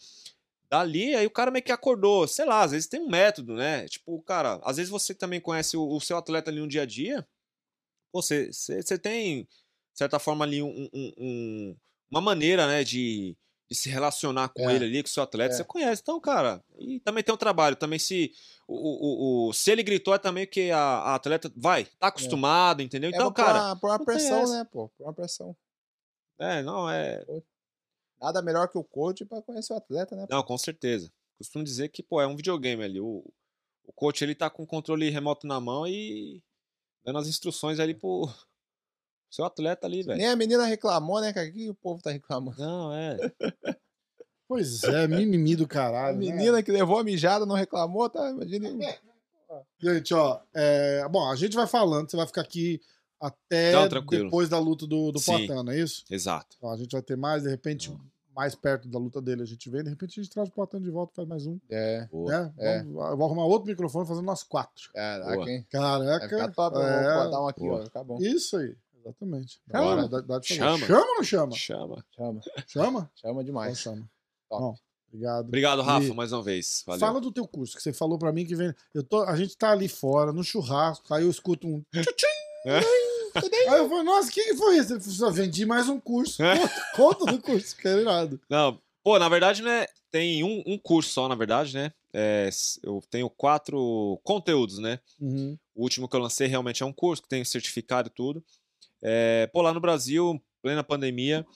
Dali, 0.73 1.15
aí 1.15 1.27
o 1.27 1.31
cara 1.31 1.51
meio 1.51 1.63
que 1.63 1.71
acordou. 1.71 2.27
Sei 2.27 2.47
lá, 2.47 2.63
às 2.63 2.71
vezes 2.71 2.89
tem 2.89 2.99
um 2.99 3.07
método, 3.11 3.55
né? 3.55 3.87
Tipo, 3.89 4.23
cara, 4.23 4.59
às 4.65 4.79
vezes 4.79 4.91
você 4.91 5.15
também 5.15 5.39
conhece 5.39 5.77
o, 5.77 5.87
o 5.87 6.01
seu 6.01 6.17
atleta 6.17 6.51
ali 6.51 6.61
no 6.61 6.67
dia 6.67 6.81
a 6.81 6.87
dia. 6.87 7.29
Você, 8.11 8.51
você, 8.51 8.81
você 8.81 8.99
tem, 8.99 9.43
de 9.45 9.49
certa 9.99 10.19
forma, 10.19 10.47
ali 10.47 10.63
um, 10.63 10.89
um- 10.95 11.13
um- 11.19 11.77
uma 12.11 12.23
maneira, 12.23 12.67
né, 12.67 12.83
de, 12.85 13.37
de 13.71 13.77
se 13.77 13.91
relacionar 13.91 14.49
com 14.49 14.69
É. 14.71 14.75
ele 14.75 14.85
ali, 14.87 15.03
com 15.03 15.09
o 15.09 15.13
seu 15.13 15.23
atleta. 15.23 15.53
É. 15.53 15.57
Você 15.59 15.65
conhece. 15.65 16.01
Então, 16.01 16.19
cara, 16.19 16.65
e 16.79 16.99
também 17.01 17.23
tem 17.23 17.35
um 17.35 17.39
trabalho. 17.39 17.77
Também 17.77 17.99
se. 17.99 18.33
O, 18.67 18.75
o, 18.75 19.49
o- 19.49 19.53
se 19.53 19.71
ele 19.71 19.83
gritou, 19.83 20.15
é 20.15 20.19
também 20.19 20.47
que 20.47 20.71
a, 20.71 20.79
a 20.79 21.15
atleta 21.17 21.53
vai, 21.55 21.85
tá 21.99 22.07
acostumado, 22.07 22.81
entendeu? 22.81 23.11
É 23.11 23.15
Então, 23.15 23.31
por 23.31 23.37
cara. 23.45 23.59
uma, 23.63 23.77
por 23.79 23.89
uma 23.91 23.99
não 23.99 24.05
tem 24.07 24.15
pressão, 24.17 24.49
né, 24.49 24.67
pô? 24.73 24.89
Por 24.97 25.05
uma 25.05 25.13
pressão. 25.13 25.55
É, 26.39 26.63
não, 26.63 26.89
é. 26.89 27.23
Nada 28.23 28.41
melhor 28.41 28.69
que 28.69 28.79
o 28.79 28.85
coach 28.85 29.25
pra 29.25 29.43
conhecer 29.43 29.73
o 29.73 29.77
atleta, 29.77 30.15
né? 30.15 30.27
Não, 30.31 30.43
com 30.45 30.57
certeza. 30.57 31.13
Costumo 31.37 31.65
dizer 31.65 31.89
que, 31.89 32.03
pô, 32.03 32.21
é 32.21 32.27
um 32.27 32.37
videogame 32.37 32.85
ali. 32.85 33.01
O, 33.01 33.25
o 33.85 33.93
coach, 33.93 34.23
ele 34.23 34.35
tá 34.35 34.49
com 34.49 34.63
o 34.63 34.67
controle 34.67 35.11
remoto 35.11 35.47
na 35.47 35.61
mão 35.61 35.87
e 35.87 36.41
dando 37.05 37.19
as 37.19 37.27
instruções 37.27 37.81
ali 37.81 37.95
pro 37.95 38.29
seu 39.29 39.45
atleta 39.45 39.87
ali, 39.87 40.05
velho. 40.05 40.19
Nem 40.19 40.29
a 40.29 40.37
menina 40.37 40.65
reclamou, 40.65 41.21
né, 41.21 41.33
cara? 41.33 41.49
O 41.49 41.53
que 41.53 41.69
o 41.71 41.75
povo 41.75 42.01
tá 42.01 42.11
reclamando? 42.11 42.59
Não, 42.59 42.93
é. 42.95 43.17
Pois 44.49 44.85
é, 44.85 45.09
mimimi 45.09 45.57
do 45.57 45.65
A 45.65 45.69
caralho. 45.69 46.19
né? 46.19 46.27
menina 46.27 46.63
que 46.63 46.71
levou 46.71 46.99
a 46.99 47.05
mijada 47.05 47.47
não 47.47 47.55
reclamou, 47.55 48.11
tá? 48.11 48.29
Imagina. 48.29 48.69
Gente, 49.81 50.13
ó, 50.13 50.43
é, 50.53 51.09
bom, 51.09 51.27
a 51.27 51.35
gente 51.37 51.57
vai 51.57 51.67
falando, 51.67 52.11
você 52.11 52.19
vai 52.19 52.27
ficar 52.27 52.43
aqui 52.43 52.79
até 53.19 53.73
Não, 53.73 53.89
depois 53.89 54.51
da 54.51 54.59
luta 54.59 54.87
do, 54.87 55.11
do 55.11 55.19
Sim. 55.19 55.33
Poitin, 55.33 55.53
não 55.53 55.73
é 55.73 55.79
isso? 55.79 56.05
Exato. 56.11 56.59
Ó, 56.61 56.71
a 56.71 56.77
gente 56.77 56.93
vai 56.93 57.01
ter 57.01 57.17
mais, 57.17 57.45
de 57.45 57.49
repente, 57.49 57.97
mais 58.35 58.55
perto 58.55 58.89
da 58.89 58.99
luta 58.99 59.21
dele 59.21 59.43
a 59.43 59.47
gente 59.47 59.69
vê, 59.71 59.83
de 59.83 59.91
repente 59.91 60.19
a 60.19 60.23
gente 60.23 60.33
traz 60.33 60.49
o 60.49 60.53
Poitin 60.53 60.81
de 60.81 60.91
volta, 60.91 61.13
faz 61.15 61.29
mais 61.29 61.47
um. 61.47 61.59
É. 61.71 62.09
Né? 62.13 62.53
É. 62.59 62.79
Vamos- 62.83 63.11
eu 63.11 63.17
vou 63.17 63.27
arrumar 63.27 63.45
outro 63.45 63.69
microfone 63.69 64.07
fazendo 64.07 64.25
nós 64.25 64.43
quatro. 64.43 64.91
caraca, 64.95 65.35
Boa. 65.35 65.51
hein? 65.51 65.67
Caraca. 65.71 66.19
Vai 66.19 66.29
ficar 66.29 66.51
top. 66.53 66.79
É, 66.79 67.15
vou 67.15 67.25
botar 67.25 67.43
um 67.43 67.49
aqui, 67.49 67.61
Boa. 67.61 67.81
ó. 67.81 67.85
Ficar 67.85 68.05
bom. 68.05 68.19
Isso 68.21 68.57
aí, 68.57 68.75
exatamente. 68.99 69.61
Chama. 69.71 70.09
Dá- 70.09 70.21
dá. 70.21 70.41
Chama. 70.43 70.79
Chama 70.87 71.01
ou 71.11 71.15
não 71.17 71.23
chama? 71.25 71.53
Chama. 71.55 72.05
Chama. 72.17 72.41
Chama? 72.67 73.11
Chama 73.15 73.33
Então 73.33 73.45
demais. 73.45 73.79
chama. 73.79 74.09
Top. 74.49 74.63
Bom, 74.63 74.75
obrigado. 75.09 75.47
Obrigado, 75.49 75.83
Rafa, 75.83 76.07
E- 76.07 76.15
mais 76.15 76.33
uma 76.33 76.43
vez. 76.43 76.83
Valeu. 76.87 77.01
Fala 77.01 77.21
do 77.21 77.31
teu 77.33 77.47
curso, 77.47 77.77
que 77.77 77.83
você 77.83 77.93
falou 77.93 78.19
pra 78.19 78.33
mim 78.33 78.45
que 78.47 78.55
vem. 78.57 78.73
Eu 78.95 79.03
tô, 79.03 79.23
a 79.23 79.37
gente 79.37 79.57
tá 79.57 79.71
ali 79.73 79.89
fora, 79.89 80.33
no 80.33 80.43
churrasco, 80.43 81.13
aí 81.13 81.23
eu 81.25 81.31
escuto 81.31 81.67
um. 81.69 81.83
tchutchim, 81.93 82.27
É? 82.67 82.81
Aí 83.35 83.79
eu 83.79 83.89
falei, 83.89 84.05
nossa, 84.05 84.29
o 84.29 84.33
que, 84.33 84.45
que 84.45 84.57
foi 84.57 84.79
isso? 84.79 84.93
Ele 84.93 85.01
falou, 85.01 85.17
só 85.17 85.31
vendi 85.31 85.67
mais 85.67 85.89
um 85.89 85.99
curso. 86.01 86.43
É. 86.43 86.57
Conta, 86.95 87.27
do 87.27 87.41
curso, 87.41 87.77
que 87.77 87.87
era 87.87 88.01
irado. 88.01 88.41
Não, 88.49 88.81
pô, 89.03 89.19
na 89.19 89.29
verdade, 89.29 89.63
né? 89.63 89.87
Tem 90.11 90.45
um, 90.45 90.63
um 90.67 90.79
curso 90.79 91.11
só, 91.11 91.29
na 91.29 91.35
verdade, 91.35 91.75
né? 91.75 91.93
É, 92.13 92.51
eu 92.83 93.03
tenho 93.11 93.31
quatro 93.31 94.21
conteúdos, 94.23 94.79
né? 94.79 94.99
Uhum. 95.21 95.57
O 95.75 95.83
último 95.83 96.09
que 96.09 96.15
eu 96.15 96.21
lancei 96.21 96.47
realmente 96.47 96.83
é 96.83 96.87
um 96.87 96.93
curso 96.93 97.23
que 97.23 97.29
tem 97.29 97.45
certificado 97.45 98.09
e 98.09 98.13
tudo. 98.13 98.45
É, 99.01 99.49
pô, 99.53 99.63
lá 99.63 99.73
no 99.73 99.81
Brasil, 99.81 100.41
plena 100.61 100.85
pandemia, 100.85 101.47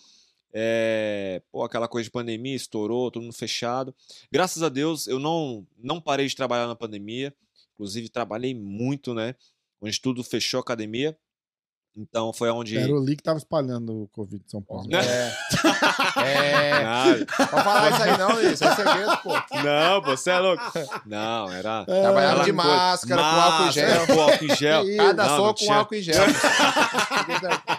é, 0.59 1.43
pô, 1.53 1.63
aquela 1.63 1.87
coisa 1.87 2.05
de 2.05 2.11
pandemia 2.11 2.57
estourou, 2.57 3.11
todo 3.11 3.23
mundo 3.23 3.35
fechado. 3.35 3.95
Graças 4.33 4.63
a 4.63 4.71
Deus, 4.71 5.07
eu 5.07 5.19
não, 5.19 5.67
não 5.77 6.01
parei 6.01 6.27
de 6.27 6.35
trabalhar 6.35 6.67
na 6.67 6.75
pandemia. 6.75 7.35
Inclusive, 7.75 8.09
trabalhei 8.09 8.55
muito, 8.55 9.13
né? 9.13 9.35
Onde 9.83 10.01
tudo 10.01 10.25
fechou 10.25 10.57
a 10.57 10.63
academia. 10.63 11.17
Então, 11.97 12.31
foi 12.33 12.51
onde. 12.51 12.77
Era 12.77 12.93
o 12.93 12.99
Lee 12.99 13.17
que 13.17 13.23
tava 13.23 13.39
espalhando 13.39 14.03
o 14.03 14.09
Covid 14.09 14.43
em 14.47 14.51
São 14.51 14.61
Paulo. 14.63 14.87
É. 14.95 15.33
É. 16.23 16.83
Nada. 16.83 17.27
Pode 17.27 17.51
falar 17.65 17.91
isso 17.91 18.03
aí, 18.03 18.19
não, 18.19 18.43
isso 18.43 18.65
é 18.65 18.75
segredo, 18.75 19.17
pô. 19.19 19.31
Não, 19.63 20.03
você 20.03 20.31
é 20.31 20.39
louco. 20.39 20.63
Não, 21.05 21.51
era. 21.53 21.85
É, 21.89 22.03
Trabalhava 22.03 22.45
de 22.45 22.53
coisa- 22.53 22.69
máscara, 22.69 23.23
com 23.23 23.29
álcool 23.29 23.65
em 23.67 23.73
gel. 23.73 23.87
Máscara, 23.89 24.07
Com 24.15 24.21
álcool 24.23 24.45
em 24.45 24.57
gel. 24.57 24.97
Cada 24.97 25.25
Não, 25.25 25.31
não 25.31 25.37
soco 25.37 25.49
com 25.49 25.55
tinha. 25.65 25.77
álcool 25.79 25.95
em 25.95 26.03
gel. 26.03 26.25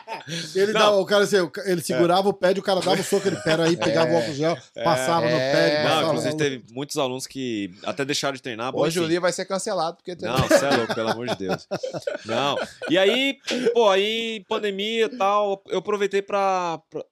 Ele 0.55 0.73
Não. 0.73 0.79
dava, 0.79 0.97
o 0.97 1.05
cara 1.05 1.23
assim, 1.23 1.37
ele 1.65 1.81
segurava 1.81 2.27
o 2.27 2.33
pé 2.33 2.53
e 2.55 2.59
o 2.59 2.63
cara 2.63 2.79
dava 2.81 2.99
o 2.99 3.03
soco, 3.03 3.27
ele 3.27 3.37
pera 3.37 3.65
aí, 3.65 3.77
pegava 3.77 4.11
o 4.11 4.15
álcool 4.17 4.33
gel, 4.33 4.57
passava 4.83 5.25
no 5.25 5.37
pé, 5.37 5.69
É. 5.75 5.83
Não, 5.83 5.89
passava 5.89 6.07
inclusive 6.07 6.37
teve 6.37 6.63
muitos 6.73 6.97
alunos 6.97 7.25
que 7.27 7.73
até 7.83 8.03
deixaram 8.03 8.35
de 8.35 8.41
treinar. 8.41 8.71
bom, 8.71 8.79
Hoje 8.81 8.99
o. 8.99 9.03
Lee 9.05 9.19
vai 9.19 9.31
ser 9.31 9.45
cancelado, 9.45 9.97
porque 9.97 10.15
tem- 10.15 10.27
Não, 10.27 10.37
você 10.37 10.65
é 10.65 10.69
louco, 10.75 10.93
pelo 10.95 11.09
amor 11.09 11.27
de 11.27 11.35
Deus. 11.35 11.67
Não. 12.25 12.57
E 12.89 12.97
aí, 12.97 13.37
pô, 13.73 13.89
aí 13.89 14.43
pandemia 14.49 15.05
e 15.05 15.17
tal, 15.17 15.63
eu 15.67 15.79
aproveitei 15.79 16.21
pra, 16.21 16.79
pra- 16.89 17.05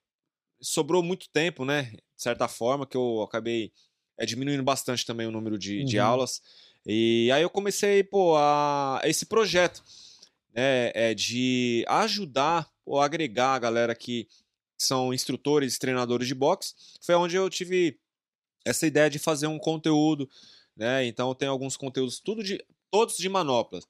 Sobrou 0.62 1.04
muito 1.04 1.30
tempo, 1.30 1.64
né? 1.66 1.84
De 1.92 2.00
certa 2.24 2.48
forma, 2.48 2.88
que 2.88 2.98
eu 2.98 3.22
acabei 3.22 3.72
é, 4.18 4.26
diminuindo 4.26 4.64
bastante 4.64 5.06
também 5.06 5.28
o 5.28 5.32
número 5.32 5.58
de, 5.60 5.84
de 5.84 6.00
Uhum. 6.00 6.06
aulas. 6.06 6.42
E 6.86 7.30
aí 7.32 7.42
eu 7.42 7.50
comecei, 7.50 8.04
pô, 8.04 8.36
a 8.38 9.02
esse 9.04 9.26
projeto, 9.26 9.84
né? 10.54 10.92
É, 10.96 11.14
de 11.14 11.84
ajudar, 11.88 12.68
ou 12.86 13.02
agregar 13.02 13.54
a 13.56 13.60
galera 13.60 13.96
que 13.96 14.28
são 14.78 15.14
instrutores, 15.14 15.78
treinadores 15.80 16.28
de 16.28 16.36
boxe. 16.36 16.74
Foi 17.02 17.16
onde 17.16 17.36
eu 17.36 17.50
tive 17.50 17.98
essa 18.66 18.86
ideia 18.86 19.10
de 19.10 19.18
fazer 19.20 19.48
um 19.48 19.58
conteúdo, 19.60 20.30
né? 20.76 21.06
Então 21.06 21.30
eu 21.30 21.36
tenho 21.36 21.52
alguns 21.52 21.78
conteúdos, 21.78 22.20
tudo 22.20 22.44
de 22.44 22.64
todos 22.92 23.18
de 23.18 23.30
manoplas, 23.30 23.86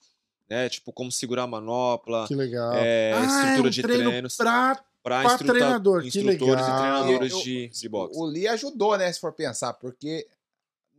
né? 0.50 0.70
Tipo 0.70 0.94
como 0.94 1.12
segurar 1.12 1.44
a 1.44 1.48
manopla, 1.48 2.28
Que 2.28 2.36
legal. 2.36 2.74
é, 2.74 3.14
Ah, 3.14 3.22
estrutura 3.26 3.58
é 3.58 3.62
um 3.62 3.70
de 3.70 3.82
treino 3.82 4.10
treinos 4.10 4.36
pra- 4.38 4.84
para 5.04 5.22
pra 5.24 5.38
treinador, 5.38 6.02
que 6.02 6.08
instrutores 6.08 6.40
legal. 6.40 6.58
e 6.76 6.80
treinadores 6.80 7.32
Eu- 7.32 7.42
de, 7.42 7.68
de 7.70 7.90
boxe. 7.90 8.18
O 8.20 8.26
Lee 8.26 8.48
ajudou, 8.48 8.98
né, 8.98 9.12
se 9.14 9.20
for 9.20 9.32
pensar, 9.34 9.74
porque 9.74 10.28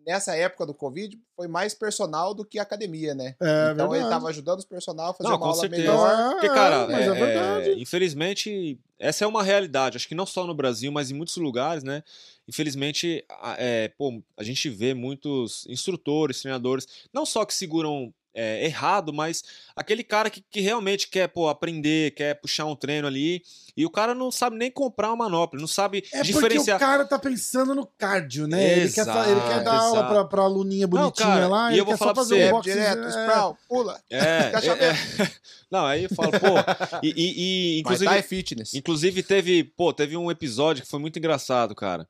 nessa 0.06 0.36
época 0.36 0.64
do 0.64 0.72
Covid, 0.72 1.18
foi 1.34 1.48
mais 1.48 1.74
personal 1.74 2.32
do 2.32 2.44
que 2.44 2.58
academia, 2.58 3.14
né? 3.14 3.34
É 3.40 3.72
então 3.72 3.86
ele 3.86 3.94
verdade. 4.02 4.10
tava 4.10 4.28
ajudando 4.28 4.58
os 4.60 4.64
personal 4.64 5.10
a 5.10 5.14
fazer 5.14 5.28
Não, 5.28 5.36
uma 5.36 5.38
com 5.40 5.44
aula 5.46 5.60
certeza. 5.60 5.82
melhor. 5.82 6.30
Porque, 6.32 6.48
cara, 6.48 6.86
mas 6.86 7.06
é, 7.06 7.10
é- 7.10 7.14
verdade. 7.14 7.70
é, 7.70 7.74
infelizmente, 7.78 8.78
essa 8.98 9.24
é 9.24 9.26
uma 9.26 9.42
realidade. 9.42 9.96
Acho 9.96 10.08
que 10.08 10.14
não 10.14 10.24
só 10.26 10.46
no 10.46 10.54
Brasil, 10.54 10.92
mas 10.92 11.10
em 11.10 11.14
muitos 11.14 11.36
lugares, 11.36 11.82
né? 11.82 12.02
Infelizmente, 12.48 13.24
é, 13.58 13.88
pô, 13.98 14.22
a 14.36 14.44
gente 14.44 14.70
vê 14.70 14.94
muitos 14.94 15.66
instrutores, 15.68 16.40
treinadores, 16.40 16.86
não 17.12 17.26
só 17.26 17.44
que 17.44 17.52
seguram 17.52 18.14
é, 18.36 18.64
errado, 18.66 19.12
mas 19.12 19.42
aquele 19.74 20.04
cara 20.04 20.28
que, 20.28 20.44
que 20.50 20.60
realmente 20.60 21.08
quer 21.08 21.26
pô, 21.28 21.48
aprender, 21.48 22.10
quer 22.12 22.34
puxar 22.40 22.66
um 22.66 22.76
treino 22.76 23.08
ali, 23.08 23.42
e 23.76 23.84
o 23.86 23.90
cara 23.90 24.14
não 24.14 24.30
sabe 24.30 24.56
nem 24.56 24.70
comprar 24.70 25.08
uma 25.08 25.24
manopla, 25.24 25.58
não 25.58 25.66
sabe 25.66 25.98
É 26.12 26.18
porque 26.18 26.32
diferenciar. 26.32 26.76
o 26.76 26.80
cara 26.80 27.04
tá 27.06 27.18
pensando 27.18 27.74
no 27.74 27.86
cardio, 27.86 28.46
né? 28.46 28.62
ele, 28.80 28.92
quer, 28.92 29.00
ele 29.02 29.40
quer 29.40 29.60
Exato, 29.60 29.64
dar 29.64 29.78
aula 29.78 29.98
exato. 29.98 30.12
pra, 30.14 30.24
pra 30.26 30.42
aluninha 30.42 30.86
bonitinha 30.86 31.26
cara, 31.28 31.48
lá, 31.48 31.70
e 31.70 31.74
ele 31.74 31.80
eu 31.80 31.84
vou 31.84 31.94
quer 31.94 31.98
só 31.98 32.04
falar 32.04 32.14
pra 32.14 32.22
fazer 32.22 32.34
você, 32.34 32.40
um 32.40 32.44
Jab 32.44 32.52
boxe. 32.56 32.70
direto, 32.70 33.04
é, 33.04 33.08
sprawl, 33.08 33.58
pula. 33.68 34.00
É, 34.10 34.18
é, 34.20 35.22
é. 35.22 35.30
Não, 35.70 35.84
aí 35.84 36.04
eu 36.04 36.10
falo, 36.14 36.30
pô, 36.30 37.00
e, 37.02 37.08
e- 37.08 37.78
e, 37.78 37.82
Mas 37.84 38.00
inclusive, 38.00 38.10
tá 38.10 38.16
é 38.16 38.22
fitness. 38.22 38.74
Inclusive, 38.74 39.22
teve, 39.22 39.64
pô, 39.64 39.92
teve 39.92 40.16
um 40.16 40.30
episódio 40.30 40.82
que 40.84 40.88
foi 40.88 41.00
muito 41.00 41.18
engraçado, 41.18 41.74
cara. 41.74 42.06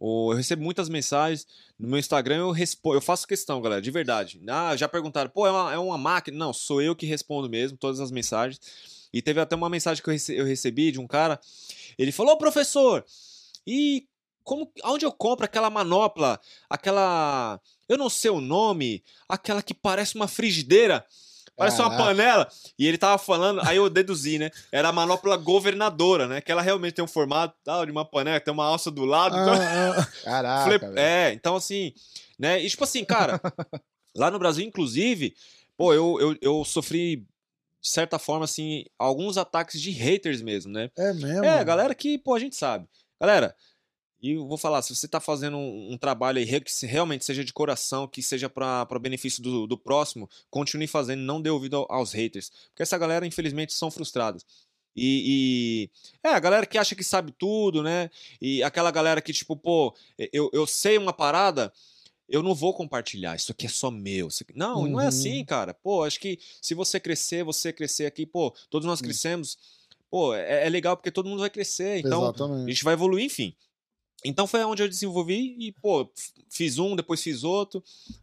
Eu 0.00 0.36
recebo 0.36 0.62
muitas 0.62 0.88
mensagens 0.88 1.46
no 1.78 1.88
meu 1.88 1.98
Instagram, 1.98 2.36
eu 2.38 2.50
respondo, 2.50 2.96
eu 2.96 3.00
faço 3.00 3.26
questão, 3.26 3.60
galera, 3.60 3.82
de 3.82 3.90
verdade. 3.90 4.40
Ah, 4.48 4.76
já 4.76 4.88
perguntaram, 4.88 5.30
pô, 5.30 5.46
é 5.46 5.50
uma, 5.50 5.72
é 5.74 5.78
uma 5.78 5.98
máquina? 5.98 6.36
Não, 6.36 6.52
sou 6.52 6.80
eu 6.80 6.94
que 6.94 7.06
respondo 7.06 7.48
mesmo 7.48 7.76
todas 7.76 8.00
as 8.00 8.10
mensagens. 8.10 8.60
E 9.12 9.20
teve 9.22 9.40
até 9.40 9.56
uma 9.56 9.70
mensagem 9.70 10.02
que 10.02 10.08
eu 10.08 10.12
rece- 10.12 10.34
eu 10.38 10.44
recebi 10.44 10.92
de 10.92 11.00
um 11.00 11.06
cara. 11.06 11.40
Ele 11.98 12.12
falou, 12.12 12.34
"Ô, 12.34 12.38
professor, 12.38 13.04
e 13.66 14.06
como, 14.44 14.70
aonde 14.82 15.04
eu 15.04 15.12
compro 15.12 15.44
aquela 15.44 15.68
manopla, 15.70 16.40
aquela, 16.70 17.60
eu 17.88 17.98
não 17.98 18.08
sei 18.08 18.30
o 18.30 18.40
nome, 18.40 19.02
aquela 19.28 19.62
que 19.62 19.74
parece 19.74 20.14
uma 20.14 20.28
frigideira? 20.28 21.04
Parece 21.58 21.80
uma 21.82 21.90
panela. 21.96 22.48
E 22.78 22.86
ele 22.86 22.96
tava 22.96 23.18
falando, 23.18 23.60
aí 23.66 23.76
eu 23.76 23.90
deduzi, 23.90 24.38
né? 24.38 24.50
Era 24.70 24.88
a 24.88 24.92
manopla 24.92 25.36
governadora, 25.36 26.26
né? 26.28 26.40
Que 26.40 26.52
ela 26.52 26.62
realmente 26.62 26.94
tem 26.94 27.04
um 27.04 27.08
formato 27.08 27.54
tal, 27.64 27.84
de 27.84 27.92
uma 27.92 28.04
panela, 28.04 28.38
tem 28.40 28.54
uma 28.54 28.64
alça 28.64 28.90
do 28.90 29.04
lado. 29.04 29.36
então- 29.36 29.54
Ah, 29.54 29.98
ah, 29.98 30.06
Caraca, 30.24 30.80
Falei, 30.80 31.02
é, 31.04 31.32
então 31.32 31.56
assim, 31.56 31.92
né? 32.38 32.62
E 32.62 32.70
tipo 32.70 32.84
assim, 32.84 33.04
cara, 33.04 33.40
lá 34.16 34.30
no 34.30 34.38
Brasil, 34.38 34.64
inclusive, 34.64 35.34
pô, 35.76 35.92
eu, 35.92 36.18
eu, 36.20 36.36
eu 36.40 36.64
sofri, 36.64 37.16
de 37.80 37.88
certa 37.88 38.18
forma, 38.18 38.44
assim, 38.44 38.84
alguns 38.98 39.36
ataques 39.36 39.80
de 39.80 39.90
haters 39.90 40.40
mesmo, 40.42 40.72
né? 40.72 40.90
é 40.96 41.12
mesmo? 41.12 41.44
É, 41.44 41.64
galera 41.64 41.94
que, 41.94 42.18
pô, 42.18 42.34
a 42.34 42.38
gente 42.38 42.54
sabe. 42.56 42.86
Galera, 43.20 43.54
e 44.20 44.32
eu 44.32 44.46
vou 44.46 44.58
falar, 44.58 44.82
se 44.82 44.94
você 44.94 45.06
tá 45.06 45.20
fazendo 45.20 45.56
um, 45.56 45.92
um 45.92 45.96
trabalho 45.98 46.38
aí 46.38 46.60
que 46.60 46.86
realmente 46.86 47.24
seja 47.24 47.44
de 47.44 47.52
coração, 47.52 48.06
que 48.08 48.22
seja 48.22 48.48
para 48.48 48.86
benefício 49.00 49.42
do, 49.42 49.66
do 49.66 49.78
próximo, 49.78 50.28
continue 50.50 50.86
fazendo, 50.86 51.20
não 51.20 51.40
dê 51.40 51.50
ouvido 51.50 51.76
ao- 51.76 51.86
aos 51.92 52.12
haters. 52.12 52.50
Porque 52.70 52.82
essa 52.82 52.98
galera, 52.98 53.26
infelizmente, 53.26 53.72
são 53.72 53.90
frustradas. 53.90 54.44
E, 54.96 55.88
e- 56.24 56.28
é, 56.28 56.30
a 56.32 56.40
galera 56.40 56.66
que 56.66 56.76
acha 56.76 56.94
que 56.96 57.04
sabe 57.04 57.32
tudo, 57.38 57.82
né? 57.82 58.10
E 58.40 58.62
aquela 58.64 58.90
galera 58.90 59.20
que, 59.20 59.32
tipo, 59.32 59.56
pô, 59.56 59.94
eu, 60.32 60.50
eu 60.52 60.66
sei 60.66 60.98
uma 60.98 61.12
parada, 61.12 61.72
eu 62.28 62.42
não 62.42 62.54
vou 62.54 62.74
compartilhar, 62.74 63.36
isso 63.36 63.52
aqui 63.52 63.66
é 63.66 63.68
só 63.68 63.90
meu. 63.90 64.26
aqui- 64.42 64.52
Não, 64.56 64.86
não 64.88 65.00
é 65.00 65.04
Uhum. 65.04 65.08
assim, 65.08 65.44
cara. 65.44 65.72
Pô, 65.72 66.02
acho 66.02 66.18
que 66.18 66.38
se 66.60 66.74
você 66.74 66.98
crescer, 66.98 67.44
você 67.44 67.72
crescer 67.72 68.06
aqui, 68.06 68.26
pô, 68.26 68.52
todos 68.68 68.86
nós 68.86 69.00
crescemos, 69.00 69.56
pô, 70.10 70.34
é, 70.34 70.66
é 70.66 70.68
legal 70.68 70.96
porque 70.96 71.12
todo 71.12 71.28
mundo 71.28 71.40
vai 71.40 71.50
crescer. 71.50 71.98
Então, 72.00 72.22
a 72.26 72.28
Exatamente. 72.30 72.68
gente 72.72 72.82
vai 72.84 72.94
evoluir, 72.94 73.24
enfim. 73.24 73.54
Então 74.24 74.46
foi 74.48 74.64
onde 74.64 74.82
eu 74.82 74.88
desenvolvi 74.88 75.54
e, 75.60 75.72
pô, 75.80 76.10
fiz 76.50 76.76
um, 76.78 76.96
depois 76.96 77.22
fiz 77.22 77.44
outro, 77.44 77.82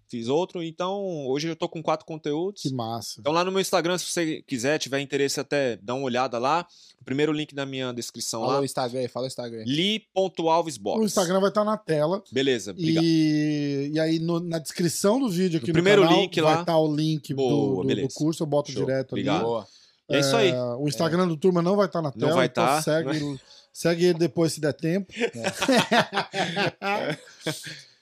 fiz 0.10 0.28
outro. 0.28 0.62
Então, 0.62 1.26
hoje 1.28 1.48
eu 1.48 1.56
tô 1.56 1.70
com 1.70 1.82
quatro 1.82 2.06
conteúdos. 2.06 2.62
Que 2.64 2.74
massa. 2.74 3.16
Então, 3.22 3.32
lá 3.32 3.46
no 3.46 3.52
meu 3.52 3.62
Instagram, 3.62 3.98
se 3.98 4.06
você 4.06 4.42
quiser, 4.46 4.78
tiver 4.78 5.00
interesse, 5.00 5.40
até 5.40 5.78
dá 5.78 5.94
uma 5.96 6.04
olhada 6.04 6.38
lá. 6.38 6.68
O 7.00 7.06
primeiro 7.06 7.32
link 7.32 7.56
da 7.56 7.66
minha 7.66 7.94
descrição 7.94 8.42
Fala 8.42 8.54
lá. 8.56 8.60
o 8.60 8.66
Instagram 8.66 9.00
aí, 9.00 9.08
fala 9.08 9.24
o 9.26 9.28
Instagram 9.28 9.60
aí. 9.60 9.66
Li.alvesbox. 9.66 11.02
O 11.02 11.06
Instagram 11.06 11.40
vai 11.40 11.50
estar 11.50 11.64
na 11.64 11.78
tela. 11.78 12.22
Beleza, 12.32 12.72
obrigado. 12.72 13.04
E, 13.04 13.92
e 13.94 14.00
aí 14.00 14.20
no- 14.20 14.40
na 14.42 14.60
descrição 14.60 15.20
do 15.20 15.30
vídeo 15.30 15.58
aqui 15.60 15.68
No 15.68 15.74
no, 15.74 15.74
primeiro 15.76 16.02
canal, 16.02 16.20
link 16.20 16.42
vai 16.42 16.60
estar 16.60 16.78
o 16.78 16.94
link 16.96 17.30
do- 17.30 17.36
Boa, 17.38 17.76
do, 17.78 17.82
do, 17.84 17.88
beleza. 17.88 18.10
curso, 18.16 18.44
eu 18.44 18.48
boto 18.48 18.72
Show. 18.72 18.84
direto 18.86 19.12
Obrigado. 19.14 19.36
ali. 19.38 19.46
Boa. 19.46 19.68
E 20.10 20.16
é 20.16 20.20
isso 20.20 20.36
aí. 20.36 20.50
É, 20.50 20.62
o 20.76 20.88
Instagram 20.88 21.28
do 21.28 21.38
Turma 21.38 21.62
não 21.62 21.76
vai 21.76 21.86
estar 21.86 22.02
na 22.02 22.10
Não 22.10 22.18
tela, 22.20 22.34
vai 22.36 22.46
então 22.48 22.66
tá, 22.66 22.82
segue, 22.82 23.40
segue 23.76 24.06
ele 24.06 24.20
depois 24.20 24.54
se 24.54 24.62
der 24.62 24.74
tempo. 24.74 25.12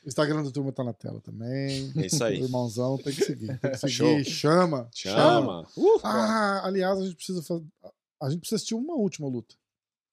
o 0.04 0.08
Instagram 0.08 0.44
do 0.44 0.52
Turma 0.52 0.72
tá 0.72 0.84
na 0.84 0.94
tela 0.94 1.20
também. 1.22 1.92
É 1.98 2.06
isso 2.06 2.22
O 2.22 2.26
aí. 2.26 2.42
irmãozão 2.42 2.98
tem 2.98 3.14
que 3.14 3.24
seguir. 3.26 3.58
Tem 3.60 3.72
que 3.72 3.78
seguir. 3.78 3.94
Show. 3.94 4.24
Chama. 4.24 4.90
Chama. 4.94 5.68
Ah, 6.04 6.62
aliás, 6.66 7.00
a 7.00 7.04
gente 7.04 7.16
precisa 7.16 7.42
fazer. 7.42 7.66
A 8.22 8.30
gente 8.30 8.40
precisa 8.40 8.58
assistir 8.58 8.76
uma 8.76 8.94
última 8.96 9.28
luta. 9.28 9.56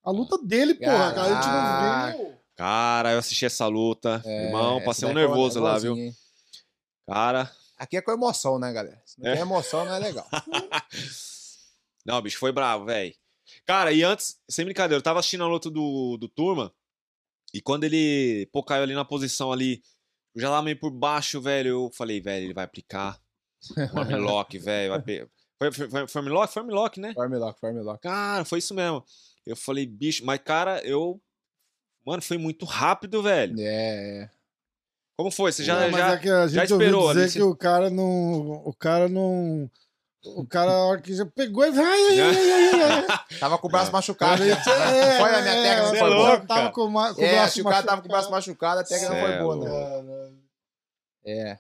A 0.03 0.11
luta 0.11 0.39
dele, 0.39 0.75
porra, 0.75 1.13
cara. 1.13 1.23
A 1.23 1.35
gente 1.35 2.17
não 2.17 2.25
viu. 2.27 2.35
Cara, 2.57 3.13
eu 3.13 3.19
assisti 3.19 3.45
essa 3.47 3.67
luta. 3.67 4.23
É, 4.25 4.47
Irmão, 4.47 4.83
passei 4.85 5.09
um 5.09 5.13
foi 5.13 5.21
nervoso 5.21 5.61
lá, 5.61 5.79
viu? 5.79 5.97
hein? 5.97 6.15
Cara. 7.07 7.51
Aqui 7.77 7.97
é 7.97 8.03
com 8.03 8.11
emoção, 8.13 8.59
né, 8.59 8.73
galera? 8.73 9.01
Se 9.07 9.19
não 9.21 9.29
É. 9.31 9.33
tem 9.35 9.43
emoção, 9.43 9.85
não 9.85 9.93
é 9.95 9.99
legal. 9.99 10.27
Não, 12.05 12.17
o 12.17 12.23
bicho 12.23 12.39
foi 12.39 12.51
bravo, 12.51 12.87
velho. 12.87 13.15
Cara, 13.71 13.93
e 13.93 14.03
antes, 14.03 14.37
sem 14.51 14.65
brincadeira, 14.65 14.99
eu 14.99 15.03
tava 15.03 15.21
assistindo 15.21 15.45
a 15.45 15.47
luta 15.47 15.71
do, 15.71 16.17
do 16.17 16.29
Turma. 16.29 16.75
E 17.55 17.61
quando 17.61 17.85
ele, 17.85 18.49
pô, 18.53 18.65
caiu 18.65 18.83
ali 18.83 18.95
na 18.95 19.05
posição 19.05 19.53
ali, 19.53 19.81
eu 20.35 20.43
já 20.43 20.51
lá 20.51 20.61
meio 20.61 20.77
por 20.77 20.91
baixo, 20.91 21.41
velho, 21.41 21.69
eu 21.69 21.91
falei, 21.97 22.21
velho, 22.21 22.47
ele 22.47 22.53
vai 22.53 22.65
aplicar 22.65 23.21
armlock, 23.95 24.59
velho. 24.59 24.91
vai 24.91 25.01
pe- 25.01 25.29
Foi, 25.57 25.71
foi, 25.71 25.89
foi, 25.89 26.09
foi 26.09 26.21
armlock? 26.21 26.53
Foi 26.53 26.63
armlock, 26.63 26.99
né? 26.99 27.15
Farmlock, 27.15 27.61
Farmlock. 27.61 28.03
Cara, 28.03 28.45
foi 28.45 28.59
isso 28.59 28.75
mesmo. 28.75 29.05
Eu 29.47 29.55
falei, 29.55 29.87
bicho, 29.87 30.27
mas 30.27 30.41
cara, 30.43 30.85
eu. 30.85 31.23
Mano, 32.05 32.23
foi 32.23 32.39
muito 32.39 32.65
rápido, 32.65 33.23
velho. 33.23 33.55
É, 33.57 34.23
é. 34.25 34.31
Como 35.17 35.31
foi? 35.31 35.53
Você 35.53 35.63
já. 35.63 35.89
Não, 35.89 35.97
já... 35.97 36.15
é 36.17 36.49
gente 36.49 36.73
esperou 36.73 37.13
dizer 37.13 37.23
ali, 37.23 37.33
que 37.35 37.43
o 37.43 37.55
cara 37.55 37.89
não. 37.89 38.51
O 38.67 38.75
cara 38.75 39.09
não. 39.09 39.71
O 40.23 40.47
cara, 40.47 40.71
a 40.71 40.85
hora 40.87 41.01
que 41.01 41.15
já 41.15 41.25
pegou 41.25 41.65
e. 41.65 41.69
Ai, 41.69 41.75
ai, 41.81 42.21
ai, 42.21 42.71
ai, 42.75 42.83
ai. 43.09 43.21
Tava 43.41 43.57
com 43.57 43.69
o 43.69 43.71
braço 43.71 43.89
É. 43.89 43.93
machucado. 43.93 44.45
Não 44.45 44.57
foi 44.63 44.75
a 44.75 45.41
minha 45.43 45.55
é, 45.55 45.63
técnica, 45.63 45.71
é, 45.71 45.83
não 45.83 45.95
é 45.95 45.99
foi 45.99 46.09
louco, 46.11 46.27
boa. 46.37 46.47
Tava 46.47 46.71
com, 46.73 46.89
ma- 46.89 47.15
com 47.15 47.23
o 47.23 47.25
É, 47.25 47.33
braço 47.37 47.55
se 47.55 47.61
o 47.63 47.65
cara 47.65 47.83
tava 47.87 48.03
com 48.03 48.09
o 48.09 48.11
braço 48.11 48.31
machucado. 48.31 48.77
machucado, 48.77 48.81
a 48.81 48.85
técnica 48.85 49.15
não 49.15 49.21
foi 49.21 49.33
é 49.33 49.39
boa, 49.43 49.57
né? 49.57 50.33
É. 51.25 51.59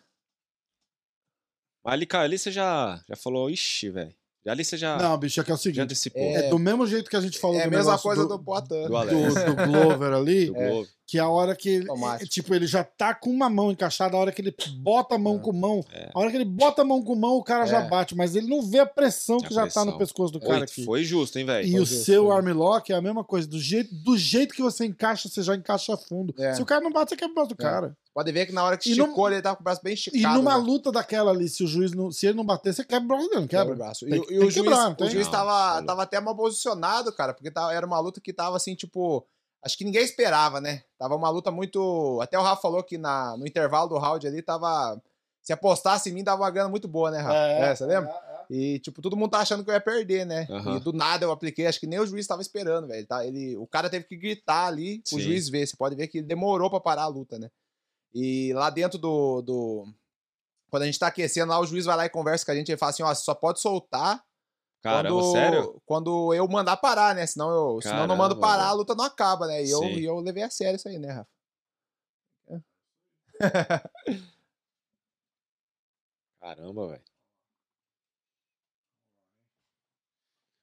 Mas 1.82 1.95
ali, 1.95 2.07
cara, 2.07 2.24
ali 2.24 2.39
você 2.39 2.53
já, 2.53 3.03
já 3.09 3.16
falou, 3.16 3.49
ixi, 3.49 3.89
velho. 3.89 4.15
Ali 4.47 4.65
você 4.65 4.77
já, 4.77 4.97
Não, 4.97 5.16
bicho, 5.19 5.41
é 5.41 5.45
que 5.45 5.51
é 5.51 5.55
o 5.55 5.57
seguinte. 5.59 5.81
antecipou. 5.82 6.23
É, 6.23 6.49
do 6.49 6.59
mesmo 6.59 6.87
jeito 6.87 7.11
que 7.11 7.16
a 7.16 7.20
gente 7.20 7.39
falou 7.39 7.57
É 7.57 7.62
a 7.62 7.65
do 7.65 7.70
mesma 7.70 7.85
negócio 7.93 8.03
coisa 8.03 8.23
do, 8.27 8.39
do 8.39 8.45
Poitin. 8.45 8.69
do 8.69 8.89
do, 8.89 9.45
do 9.45 9.66
Glover 9.66 10.12
ali, 10.15 10.47
Do 10.47 10.55
Globo. 10.55 10.89
Que 11.11 11.19
a 11.19 11.28
hora 11.28 11.57
que 11.57 11.69
ele, 11.69 11.91
Automático. 11.91 12.31
tipo, 12.31 12.55
ele 12.55 12.69
já 12.69 12.85
tá 12.85 13.12
com 13.12 13.31
uma 13.31 13.51
mão 13.51 13.73
encaixada, 13.73 14.16
a 14.16 14.20
hora 14.20 14.31
que 14.31 14.41
ele 14.41 14.55
bota 14.78 15.16
a 15.16 15.19
mão 15.19 15.41
com 15.41 15.53
mão, 15.53 15.85
É. 15.93 16.09
a 16.15 16.19
hora 16.20 16.31
que 16.31 16.37
ele 16.37 16.45
bota 16.45 16.82
a 16.82 16.85
mão 16.85 17.03
com 17.03 17.16
mão, 17.16 17.35
o 17.37 17.43
cara 17.43 17.66
já 17.66 17.81
É. 17.81 17.89
bate, 17.89 18.15
mas 18.15 18.37
ele 18.37 18.47
não 18.47 18.62
vê 18.62 18.78
a 18.78 18.87
pressão 18.87 19.39
A 19.39 19.43
que 19.49 19.53
já 19.53 19.66
tá 19.66 19.85
no 19.85 19.99
pescoço 19.99 20.32
do 20.32 20.39
cara 20.39 20.62
aqui. 20.62 20.85
foi 20.85 21.03
justo, 21.03 21.37
hein, 21.37 21.45
velho? 21.45 21.66
E 21.66 21.73
Foi 21.73 21.81
o 21.81 21.85
justo, 21.85 22.05
seu 22.05 22.31
armlock 22.31 22.93
é 22.93 22.95
a 22.95 23.03
mesma 23.03 23.24
coisa. 23.24 23.49
Do 23.49 23.59
jeito, 23.59 23.93
do 23.93 24.16
jeito 24.16 24.55
que 24.55 24.62
você 24.62 24.87
encaixa, 24.87 25.28
você 25.28 25.43
já 25.43 25.57
encaixa 25.57 25.97
fundo. 25.97 26.32
É. 26.39 26.55
Se 26.55 26.62
o 26.62 26.65
cara 26.65 26.81
não 26.81 26.93
bate, 26.93 27.11
você 27.11 27.16
quebra 27.16 27.32
o 27.32 27.35
braço 27.35 27.49
do 27.49 27.55
É. 27.55 27.57
cara. 27.57 27.97
Pode 28.15 28.31
ver 28.31 28.47
que 28.47 28.53
na 28.53 28.62
hora 28.62 28.77
que 28.77 28.89
E 28.89 28.93
esticou, 28.93 29.28
num- 29.28 29.32
ele 29.35 29.43
tava 29.43 29.57
com 29.57 29.62
o 29.62 29.65
braço 29.65 29.81
bem 29.82 29.93
E 29.93 29.95
esticado. 29.95 30.37
numa 30.39 30.57
né? 30.59 30.65
luta 30.65 30.93
daquela 30.93 31.32
ali, 31.32 31.49
se 31.49 31.65
o 31.65 31.66
juiz 31.66 31.93
não, 31.93 32.11
se 32.12 32.24
ele 32.27 32.37
não 32.37 32.45
bater, 32.45 32.73
você 32.73 32.85
quebra 32.85 33.05
o 33.05 33.09
braço 33.09 33.28
dele, 33.31 33.41
não 33.41 33.49
Quebra 33.49 33.65
quebra. 33.66 33.74
o 33.74 33.78
braço. 33.78 34.05
Tem 34.07 34.15
E, 34.15 34.23
e 34.23 34.27
tem 34.27 34.39
o 34.39 34.41
juiz, 34.43 34.55
quebrar, 34.55 34.97
o 35.01 35.11
juiz 35.11 35.27
Não, 35.27 35.32
tava, 35.32 35.82
tava 35.85 36.03
até 36.05 36.20
mal 36.20 36.37
posicionado, 36.37 37.12
cara, 37.12 37.35
porque 37.35 37.51
tava, 37.51 37.73
era 37.74 37.85
uma 37.85 37.99
luta 37.99 38.20
que 38.20 38.32
tava 38.32 38.57
assim, 38.57 38.77
tipo. 38.77 39.27
Acho 39.62 39.77
que 39.77 39.85
ninguém 39.85 40.03
esperava, 40.03 40.61
né? 40.61 40.82
Tava 40.99 41.15
uma 41.15 41.28
luta 41.28 41.51
muito. 41.51 42.19
Até 42.23 42.39
o 42.39 42.43
Rafa 42.43 42.62
falou 42.62 42.82
que 42.82 42.97
na, 42.97 43.37
no 43.37 43.47
intervalo 43.47 43.89
do 43.89 43.99
round 43.99 44.27
ali 44.27 44.43
tava. 44.43 45.01
Se 45.43 45.53
apostasse 45.53 46.11
em 46.11 46.12
mim, 46.12 46.24
dava 46.24 46.43
uma 46.43 46.51
grana 46.51 46.69
muito 46.69 46.87
boa, 46.87 47.11
né, 47.11 47.19
Rafa? 47.19 47.35
É, 47.35 47.74
você 47.74 47.87
lembra? 47.87 48.15
E, 48.51 48.78
tipo, 48.81 49.01
todo 49.01 49.16
mundo 49.16 49.31
tá 49.31 49.39
achando 49.39 49.62
que 49.62 49.70
eu 49.70 49.74
ia 49.74 49.81
perder, 49.81 50.27
né? 50.27 50.47
Aham. 50.51 50.77
E 50.77 50.81
do 50.81 50.93
nada 50.93 51.24
eu 51.24 51.31
apliquei, 51.31 51.66
acho 51.66 51.78
que 51.78 51.87
nem 51.87 52.01
o 52.01 52.07
juiz 52.07 52.27
tava 52.27 52.43
esperando, 52.43 52.89
velho. 52.89 53.07
Tá? 53.07 53.24
Ele, 53.24 53.57
o 53.57 53.66
cara 53.66 53.89
teve 53.89 54.05
que 54.07 54.16
gritar 54.16 54.66
ali 54.66 55.01
pro 55.09 55.19
Sim. 55.19 55.20
juiz 55.20 55.49
ver. 55.49 55.66
Você 55.66 55.77
pode 55.77 55.95
ver 55.95 56.09
que 56.09 56.19
ele 56.19 56.27
demorou 56.27 56.69
pra 56.69 56.81
parar 56.81 57.03
a 57.03 57.09
luta, 57.09 57.39
né? 57.39 57.49
E 58.12 58.53
lá 58.55 58.69
dentro 58.69 58.99
do, 58.99 59.41
do. 59.41 59.87
Quando 60.69 60.82
a 60.82 60.87
gente 60.87 60.99
tá 60.99 61.07
aquecendo 61.07 61.51
lá, 61.51 61.61
o 61.61 61.66
juiz 61.66 61.85
vai 61.85 61.97
lá 61.97 62.07
e 62.07 62.11
conversa 62.11 62.45
com 62.45 62.51
a 62.51 62.55
gente 62.55 62.73
e 62.73 62.77
fala 62.77 62.91
assim: 62.91 63.05
ó, 63.05 63.15
você 63.15 63.23
só 63.23 63.35
pode 63.35 63.61
soltar 63.61 64.20
Caramba, 64.82 65.20
quando, 65.20 65.32
sério? 65.32 65.82
quando 65.85 66.35
eu 66.35 66.48
mandar 66.48 66.77
parar, 66.78 67.15
né? 67.15 67.27
Senão 67.27 67.51
eu, 67.51 67.82
senão 67.82 68.01
eu 68.01 68.07
não 68.07 68.16
mando 68.16 68.40
parar, 68.40 68.69
a 68.69 68.73
luta 68.73 68.94
não 68.94 69.05
acaba, 69.05 69.47
né? 69.47 69.62
E 69.62 69.70
eu, 69.70 69.82
e 69.85 70.05
eu 70.05 70.19
levei 70.20 70.43
a 70.43 70.51
sério 70.51 70.77
isso 70.77 70.89
aí, 70.89 70.98
né, 70.98 71.12
Rafa? 71.12 71.28
Caramba, 76.40 76.89
velho. 76.89 77.02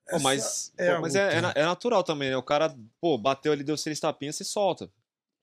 Pô, 0.10 0.20
mas 0.20 0.72
é 0.78 0.90
pô, 0.90 0.98
a 0.98 1.02
mas 1.02 1.16
é, 1.16 1.36
é 1.36 1.42
é 1.56 1.66
natural 1.66 2.04
também, 2.04 2.30
né? 2.30 2.38
O 2.38 2.44
cara, 2.44 2.76
pô, 3.00 3.18
bateu 3.18 3.52
ali, 3.52 3.64
deu 3.64 3.78
seis 3.78 4.00
tapinhas, 4.00 4.36
você 4.38 4.44
solta. 4.44 4.90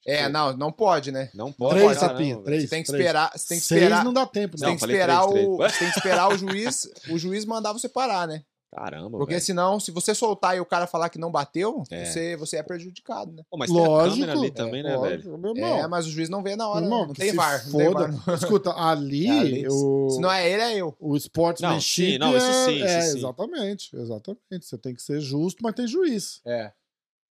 É, 0.07 0.29
não, 0.29 0.57
não 0.57 0.73
pode, 0.73 1.11
né? 1.13 1.31
Não 1.35 1.53
pode. 1.53 1.81
Três 1.81 1.99
tapinhas, 1.99 2.43
três. 2.43 2.63
Você 2.65 2.69
tem 2.69 2.83
que 2.83 2.91
esperar, 2.91 3.31
você 3.33 3.49
tem 3.49 3.59
que 3.59 3.65
Seis 3.65 3.83
esperar, 3.83 4.05
não 4.05 4.13
dá 4.13 4.27
tempo, 4.27 4.59
você 4.59 4.65
não. 4.65 4.71
tem 4.71 4.79
que 4.79 4.85
esperar 4.85 5.27
três, 5.27 5.47
o, 5.47 5.57
três. 5.57 5.73
você 5.73 5.79
tem 5.79 5.91
que 5.91 5.99
esperar 5.99 6.29
o 6.29 6.37
juiz, 6.39 6.91
o 7.09 7.19
juiz 7.19 7.45
mandar 7.45 7.73
você 7.73 7.89
parar, 7.89 8.27
né? 8.27 8.45
Caramba, 8.75 9.19
Porque 9.19 9.35
velho. 9.35 9.45
senão, 9.45 9.79
se 9.79 9.91
você 9.93 10.15
soltar 10.15 10.57
e 10.57 10.61
o 10.61 10.67
cara 10.67 10.87
falar 10.87 11.09
que 11.09 11.19
não 11.19 11.31
bateu, 11.31 11.85
É. 11.91 12.05
você, 12.05 12.37
você 12.37 12.57
é 12.57 12.63
prejudicado, 12.63 13.33
né? 13.33 13.43
Pô, 13.51 13.57
mas 13.57 13.71
tem 13.71 13.79
a 13.79 13.87
Lógico. 13.89 14.15
câmera 14.21 14.33
ali 14.39 14.51
também, 14.51 14.83
né, 14.83 14.91
velho? 14.99 15.01
Lógico, 15.29 15.39
meu 15.39 15.53
É, 15.57 15.59
irmão. 15.61 15.89
mas 15.89 16.07
o 16.07 16.11
juiz 16.11 16.29
não 16.29 16.43
vê 16.43 16.57
na 16.57 16.69
hora, 16.69 16.85
irmão, 16.85 17.07
não, 17.07 17.15
tem 17.15 17.33
VAR, 17.33 17.65
não 17.69 17.79
tem 17.79 17.87
foda. 17.93 18.09
VAR. 18.09 18.35
Escuta, 18.37 18.71
ali, 18.77 19.27
É, 19.29 19.39
ali. 19.41 19.69
o, 19.69 20.11
Se 20.11 20.21
não 20.21 20.31
é 20.33 20.51
ele, 20.51 20.63
é 20.63 20.77
eu. 20.77 20.97
o 20.99 21.17
sportsmanship 21.17 22.19
Não, 22.19 22.33
sim, 22.33 22.33
não, 22.33 22.37
isso 22.37 22.47
é, 22.47 22.65
sim, 22.67 22.77
isso 22.77 22.85
é, 22.85 23.01
sim. 23.03 23.19
exatamente, 23.19 23.97
exatamente. 23.97 24.41
Você 24.67 24.77
tem 24.79 24.95
que 24.95 25.03
ser 25.03 25.21
justo, 25.21 25.63
mas 25.63 25.75
tem 25.75 25.87
juiz. 25.87 26.41
É. 26.45 26.73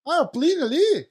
Ah, 0.07 0.23
o 0.23 0.29
Plínio 0.29 0.65
ali? 0.65 1.09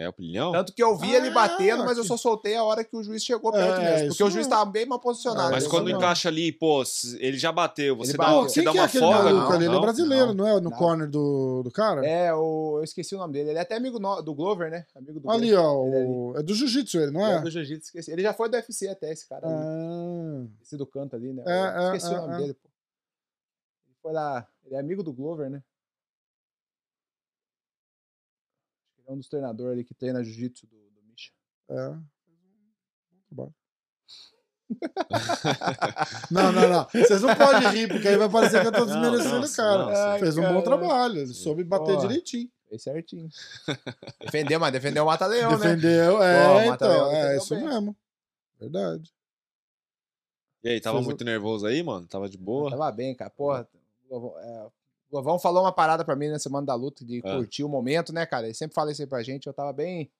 É 0.00 0.08
o 0.08 0.12
pilhão? 0.12 0.52
Tanto 0.52 0.72
que 0.72 0.80
eu 0.80 0.96
vi 0.96 1.12
ele 1.12 1.26
Ah, 1.28 1.32
batendo, 1.32 1.84
mas 1.84 1.98
eu 1.98 2.04
só 2.04 2.16
soltei 2.16 2.54
a 2.54 2.62
hora 2.62 2.84
que 2.84 2.96
o 2.96 3.02
juiz 3.02 3.24
chegou 3.24 3.50
perto 3.50 3.80
É, 3.80 3.90
mesmo. 3.94 4.08
Porque 4.10 4.22
o 4.22 4.26
juiz 4.30 4.46
mesmo. 4.46 4.50
tava 4.50 4.70
bem 4.70 4.86
mal 4.86 5.00
posicionado. 5.00 5.50
Mas 5.50 5.64
isso 5.64 5.70
quando 5.70 5.88
não. 5.90 5.98
encaixa 5.98 6.28
ali, 6.28 6.52
pô, 6.52 6.84
ele 7.18 7.36
já 7.36 7.50
bateu, 7.50 7.96
você 7.96 8.12
Ele 8.12 8.18
dá, 8.18 8.24
bateu. 8.24 8.42
Você 8.48 8.62
dá 8.62 8.70
é 8.70 8.74
uma 8.74 8.84
aquele 8.84 9.02
folga. 9.02 9.18
Não, 9.32 9.46
ali? 9.50 9.56
Ele 9.56 9.64
é 9.64 9.68
não, 9.68 9.80
brasileiro, 9.80 10.32
não, 10.34 10.46
é? 10.46 10.54
No 10.60 10.60
não. 10.60 10.70
corner 10.70 11.08
do, 11.10 11.62
do 11.64 11.70
cara? 11.72 12.06
É, 12.06 12.32
o... 12.32 12.76
eu 12.78 12.84
esqueci 12.84 13.16
o 13.16 13.18
nome 13.18 13.32
dele. 13.32 13.50
Ele 13.50 13.58
é 13.58 13.62
até 13.62 13.74
amigo 13.74 13.98
no- 13.98 14.22
do 14.22 14.32
Glover, 14.34 14.70
né? 14.70 14.86
Amigo 14.94 15.18
do 15.18 15.28
Ali, 15.30 15.50
Glover. 15.50 15.66
ó. 15.68 15.86
Ele 15.88 15.96
é 15.96 16.06
o- 16.08 16.34
É 16.36 16.42
do 16.44 16.54
jiu-jitsu 16.54 16.98
ele, 17.00 17.10
não 17.10 17.26
É 17.26 17.34
é? 17.36 17.40
do 17.40 17.50
Jiu-Jitsu, 17.50 17.86
esqueci. 17.88 18.12
Ele 18.12 18.22
já 18.22 18.32
foi 18.32 18.48
do 18.48 18.54
UFC 18.56 18.86
até, 18.86 19.10
esse 19.12 19.28
cara 19.28 19.46
ali. 19.48 19.56
Ah, 19.56 20.46
Esse 20.62 20.76
do 20.76 20.86
canto 20.86 21.16
ali, 21.16 21.32
né? 21.32 21.42
É, 21.44 21.50
Eu 21.50 21.64
é, 21.64 21.96
esqueci 21.96 22.14
é, 22.14 22.18
o 22.18 22.20
nome 22.22 22.34
é. 22.34 22.38
dele, 22.38 22.54
pô. 22.54 22.68
Ele 23.84 23.96
foi 24.00 24.12
lá. 24.12 24.46
Ele 24.64 24.76
é 24.76 24.78
amigo 24.78 25.02
do 25.02 25.12
Glover, 25.12 25.50
né? 25.50 25.60
É 29.08 29.12
um 29.12 29.16
dos 29.16 29.28
treinadores 29.28 29.72
ali 29.72 29.84
que 29.84 29.94
treina 29.94 30.22
jiu-jitsu 30.22 30.66
do, 30.66 30.76
do 30.76 31.02
Misha. 31.08 31.32
é. 31.70 31.96
Bom. 33.30 33.52
Não, 36.30 36.52
não, 36.52 36.68
não. 36.68 36.84
Vocês 36.92 37.22
não 37.22 37.34
podem 37.34 37.68
rir, 37.70 37.88
porque 37.88 38.06
aí 38.08 38.16
vai 38.18 38.28
parecer 38.28 38.60
que 38.60 38.66
eu 38.66 38.72
tô 38.72 38.84
desmerecendo 38.84 39.46
o 39.46 39.52
cara. 39.52 39.78
nossa. 39.86 40.18
Fez 40.18 40.36
um 40.36 40.44
Ai, 40.44 40.52
bom 40.52 40.62
trabalho. 40.62 41.18
Ele 41.20 41.32
soube 41.34 41.64
bater 41.64 41.96
Ó. 41.96 42.00
direitinho. 42.00 42.50
Fez 42.68 42.82
certinho. 42.82 43.28
defendeu, 44.20 44.60
mas 44.60 44.72
defendeu 44.72 45.04
o 45.04 45.06
Mata-Leão, 45.06 45.52
né? 45.52 45.56
Defendeu, 45.56 46.22
é, 46.22 46.66
Pô, 46.68 46.74
então. 46.74 47.10
É 47.12 47.36
isso 47.38 47.54
bem. 47.54 47.64
mesmo. 47.64 47.96
Verdade. 48.60 49.10
E 50.62 50.68
aí, 50.68 50.80
tava 50.80 50.96
Fez 50.98 51.06
o- 51.06 51.08
muito 51.08 51.24
nervoso 51.24 51.66
aí, 51.66 51.82
mano? 51.82 52.06
Tava 52.06 52.28
de 52.28 52.36
boa? 52.36 52.68
Tava 52.70 52.90
bem, 52.92 53.14
cara. 53.14 53.30
Porra, 53.30 53.66
o 54.10 54.34
é, 54.38 54.66
o 55.10 55.16
Lovão 55.16 55.38
falou 55.38 55.62
uma 55.64 55.72
parada 55.72 56.04
pra 56.04 56.14
mim 56.16 56.28
na 56.28 56.38
semana 56.38 56.66
da 56.66 56.74
luta, 56.74 57.04
de 57.04 57.20
Ah. 57.24 57.36
curtir 57.36 57.64
o 57.64 57.68
momento, 57.68 58.12
né, 58.12 58.24
cara? 58.26 58.46
Ele 58.46 58.54
sempre 58.54 58.74
fala 58.74 58.92
isso 58.92 59.02
aí 59.02 59.06
pra 59.08 59.22
gente. 59.22 59.46
Eu 59.46 59.54
tava 59.54 59.72
bem. 59.72 60.10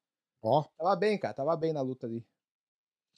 Ó, 0.42 0.64
Tava 0.78 0.94
bem, 0.96 1.18
cara. 1.18 1.34
Tava 1.34 1.56
bem 1.56 1.72
na 1.72 1.80
luta 1.80 2.06
ali. 2.06 2.24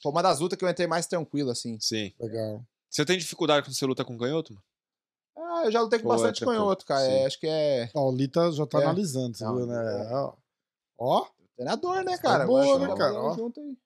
Foi 0.01 0.11
uma 0.11 0.23
das 0.23 0.39
lutas 0.39 0.57
que 0.57 0.65
eu 0.65 0.69
entrei 0.69 0.87
mais 0.87 1.05
tranquilo, 1.07 1.51
assim. 1.51 1.79
Sim. 1.79 2.13
legal. 2.19 2.63
Você 2.89 3.05
tem 3.05 3.17
dificuldade 3.17 3.65
quando 3.65 3.75
você 3.75 3.85
luta 3.85 4.03
com 4.03 4.17
canhoto, 4.17 4.53
mano? 4.53 4.65
Ah, 5.37 5.65
eu 5.65 5.71
já 5.71 5.81
lutei 5.81 5.99
com 5.99 6.07
Pô, 6.07 6.13
é 6.13 6.17
bastante 6.17 6.39
tranquilo. 6.39 6.61
canhoto, 6.61 6.85
cara. 6.85 7.03
É, 7.05 7.25
acho 7.25 7.39
que 7.39 7.47
é 7.47 7.89
Ó, 7.93 8.09
o 8.09 8.15
Lita 8.15 8.51
já 8.51 8.65
tá 8.67 8.79
É. 8.79 8.83
analisando, 8.83 9.37
você 9.37 9.43
Não, 9.45 9.55
viu, 9.55 9.65
né? 9.67 10.07
é. 10.11 10.13
Ó. 10.15 10.33
Ó. 10.97 11.27
treinador, 11.55 12.03
né, 12.03 12.15
Tá 12.17 12.21
cara? 12.23 12.45
boa, 12.45 12.61
Acho 12.61 12.79
que 12.79 12.87
né, 12.87 12.95
cara? 12.97 13.13
Ó. 13.21 13.33
junto 13.35 13.59
aí. 13.61 13.77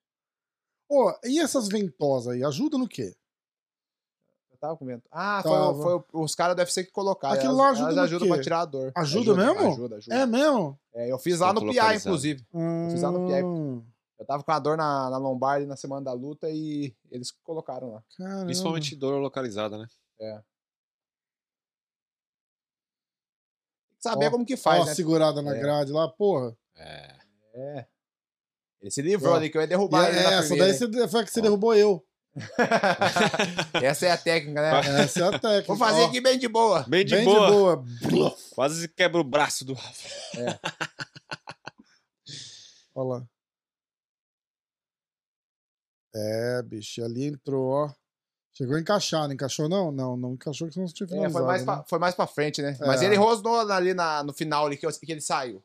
Ô, 0.90 1.14
e 1.26 1.40
essas 1.40 1.68
ventosas 1.68 2.34
aí, 2.34 2.44
ajuda 2.44 2.78
no 2.78 2.88
quê? 2.88 3.16
Eu 4.66 4.70
tava 4.70 4.78
com 4.78 4.86
vento. 4.86 5.08
Ah, 5.12 5.42
Tava. 5.44 5.74
foi, 5.76 5.84
foi 6.10 6.22
os 6.24 6.34
caras 6.34 6.56
do 6.56 6.60
UFC 6.60 6.84
que 6.84 6.92
colocaram. 6.92 7.36
Aquilo 7.36 7.54
elas, 7.54 7.58
lá 7.62 7.70
ajuda 7.70 7.92
elas 7.92 8.04
ajudam 8.06 8.28
pra 8.30 8.42
tirar 8.42 8.62
a 8.62 8.66
dor. 8.66 8.92
Ajuda 8.96 9.36
mesmo? 9.36 9.68
Ajuda, 9.72 9.96
ajuda. 9.98 10.16
É 10.16 10.26
mesmo? 10.26 10.80
É, 10.94 11.12
eu 11.12 11.20
fiz 11.20 11.40
lá 11.40 11.54
no 11.54 11.62
PI, 11.62 11.96
inclusive. 11.98 12.46
fiz 12.92 13.02
lá 13.02 13.12
no 13.12 13.20
Hum, 13.46 13.84
Eu 14.18 14.26
tava 14.26 14.44
com 14.44 14.52
a 14.52 14.60
dor 14.60 14.78
na, 14.78 15.10
na 15.10 15.18
lombar 15.18 15.56
ali 15.56 15.66
na 15.66 15.76
semana 15.76 16.04
da 16.04 16.14
luta 16.14 16.50
e 16.50 16.96
eles 17.12 17.32
colocaram 17.44 17.92
lá. 17.94 18.04
Caramba. 18.18 18.46
Principalmente 18.46 18.96
dor 18.96 19.20
localizada, 19.20 19.78
né? 19.78 19.88
Tem 20.18 20.40
que 23.98 24.04
saber 24.04 24.28
Ó, 24.28 24.32
como 24.32 24.46
que 24.46 24.54
Ó, 24.54 24.58
faz, 24.58 24.84
a 24.84 24.86
né? 24.88 24.96
segurada 24.96 25.42
na 25.42 25.56
É. 25.56 25.60
grade 25.60 25.92
lá, 25.92 26.08
porra. 26.08 26.56
É. 26.76 27.16
É. 27.54 27.86
Ele 28.82 28.92
se 28.92 29.02
livrou 29.02 29.34
Ó. 29.34 29.38
ali, 29.38 29.50
que 29.50 29.58
eu 29.58 29.62
ia 29.62 29.66
E 29.66 29.70
derrubar 29.70 30.10
ele 30.10 30.22
na 30.22 30.32
essa 30.34 30.48
primeira, 30.48 30.66
daí 30.66 30.74
você, 30.78 31.08
foi 31.08 31.22
a 31.22 31.24
que 31.24 31.32
você 31.32 31.42
derrubou 31.42 31.74
eu. 31.76 32.04
Essa 33.82 34.06
é 34.08 34.12
a 34.12 34.18
técnica, 34.18 34.62
né? 34.62 35.02
Essa 35.04 35.20
é 35.20 35.24
a 35.24 35.40
técnica. 35.40 35.68
Vou 35.68 35.78
fazer 35.78 36.02
Ó, 36.02 36.08
aqui 36.08 36.20
bem 36.20 36.38
de 36.38 36.48
boa. 36.48 36.84
Bem 36.88 37.06
de 37.06 37.16
bem 37.16 37.26
boa. 37.26 37.84
de 38.02 38.08
boa. 38.10 38.36
Quase 38.54 38.88
quebra 38.90 39.20
o 39.22 39.24
braço 39.24 39.64
do 39.66 39.74
Rafa. 39.74 40.10
Olha 42.96 43.08
lá. 43.20 43.26
É, 46.14 46.62
bicho, 46.64 47.04
ali 47.04 47.26
entrou, 47.26 47.66
ó. 47.70 47.94
Chegou 48.54 48.78
a 48.78 48.80
encaixar, 48.80 49.28
não 49.28 49.34
encaixou 49.34 49.68
não? 49.68 49.92
Não, 49.92 50.16
não 50.16 50.34
encaixou 50.34 50.68
que 50.70 50.74
senão 50.74 50.88
você 50.88 50.94
tinha 50.94 51.06
É, 51.08 51.10
finalizado. 51.10 51.34
foi, 51.34 51.46
mais 51.46 51.62
né? 51.62 51.66
pra, 51.66 51.84
foi 51.84 52.00
mais 52.00 52.16
pra 52.16 52.26
frente, 52.28 52.62
né? 52.62 52.78
Mas 52.80 53.02
É. 53.02 53.06
ele 53.06 53.16
rosnou 53.18 53.60
ali 53.70 53.94
na, 53.94 54.24
no 54.24 54.32
final 54.34 54.66
ali 54.66 54.78
que, 54.78 54.88
que 54.88 55.12
ele 55.12 55.20
saiu. 55.20 55.62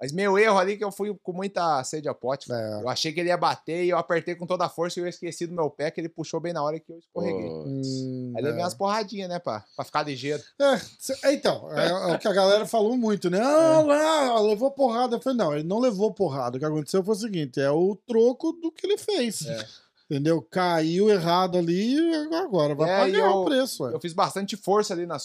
Mas 0.00 0.12
meu 0.12 0.38
erro 0.38 0.56
ali 0.58 0.76
que 0.78 0.84
eu 0.84 0.90
fui 0.90 1.14
com 1.22 1.32
muita 1.32 1.84
sede 1.84 2.08
ao 2.08 2.14
pote. 2.14 2.50
É. 2.50 2.80
Eu 2.82 2.88
achei 2.88 3.12
que 3.12 3.20
ele 3.20 3.28
ia 3.28 3.36
bater 3.36 3.84
e 3.84 3.90
eu 3.90 3.98
apertei 3.98 4.34
com 4.34 4.46
toda 4.46 4.64
a 4.64 4.68
força 4.68 4.98
e 4.98 5.02
eu 5.02 5.06
esqueci 5.08 5.46
do 5.46 5.54
meu 5.54 5.68
pé, 5.68 5.90
que 5.90 6.00
ele 6.00 6.08
puxou 6.08 6.40
bem 6.40 6.52
na 6.54 6.62
hora 6.62 6.80
que 6.80 6.90
eu 6.90 6.98
escorreguei. 6.98 7.48
Hum, 7.50 8.32
Aí 8.34 8.42
levei 8.42 8.60
é. 8.60 8.62
umas 8.64 8.72
porradinhas, 8.74 9.28
né, 9.28 9.38
pá? 9.38 9.62
Pra 9.76 9.84
ficar 9.84 10.02
ligeiro. 10.02 10.42
É, 10.58 11.28
é, 11.28 11.34
então, 11.34 11.70
é, 11.72 11.88
é 11.88 12.14
o 12.14 12.18
que 12.18 12.26
a 12.28 12.32
galera 12.32 12.64
falou 12.66 12.96
muito, 12.96 13.28
né? 13.28 13.40
Ah, 13.42 13.82
lá, 13.82 14.40
levou 14.40 14.70
porrada. 14.70 15.16
Eu 15.16 15.20
falei, 15.20 15.36
não, 15.38 15.52
ele 15.54 15.64
não 15.64 15.78
levou 15.78 16.12
porrada. 16.14 16.56
O 16.56 16.60
que 16.60 16.64
aconteceu 16.64 17.04
foi 17.04 17.14
o 17.14 17.18
seguinte: 17.18 17.60
é 17.60 17.70
o 17.70 17.94
troco 18.06 18.52
do 18.52 18.72
que 18.72 18.86
ele 18.86 18.96
fez. 18.96 19.44
É. 19.46 19.66
Entendeu? 20.10 20.42
Caiu 20.42 21.08
errado 21.08 21.56
ali 21.58 21.94
e 21.94 22.34
agora 22.34 22.74
vai 22.74 22.90
É, 22.90 22.98
pagar 22.98 23.18
eu- 23.30 23.36
o 23.36 23.44
preço. 23.44 23.84
ué. 23.84 23.92
Eu 23.94 24.00
fiz 24.00 24.12
bastante 24.12 24.56
força 24.56 24.92
ali 24.94 25.06
na, 25.06 25.18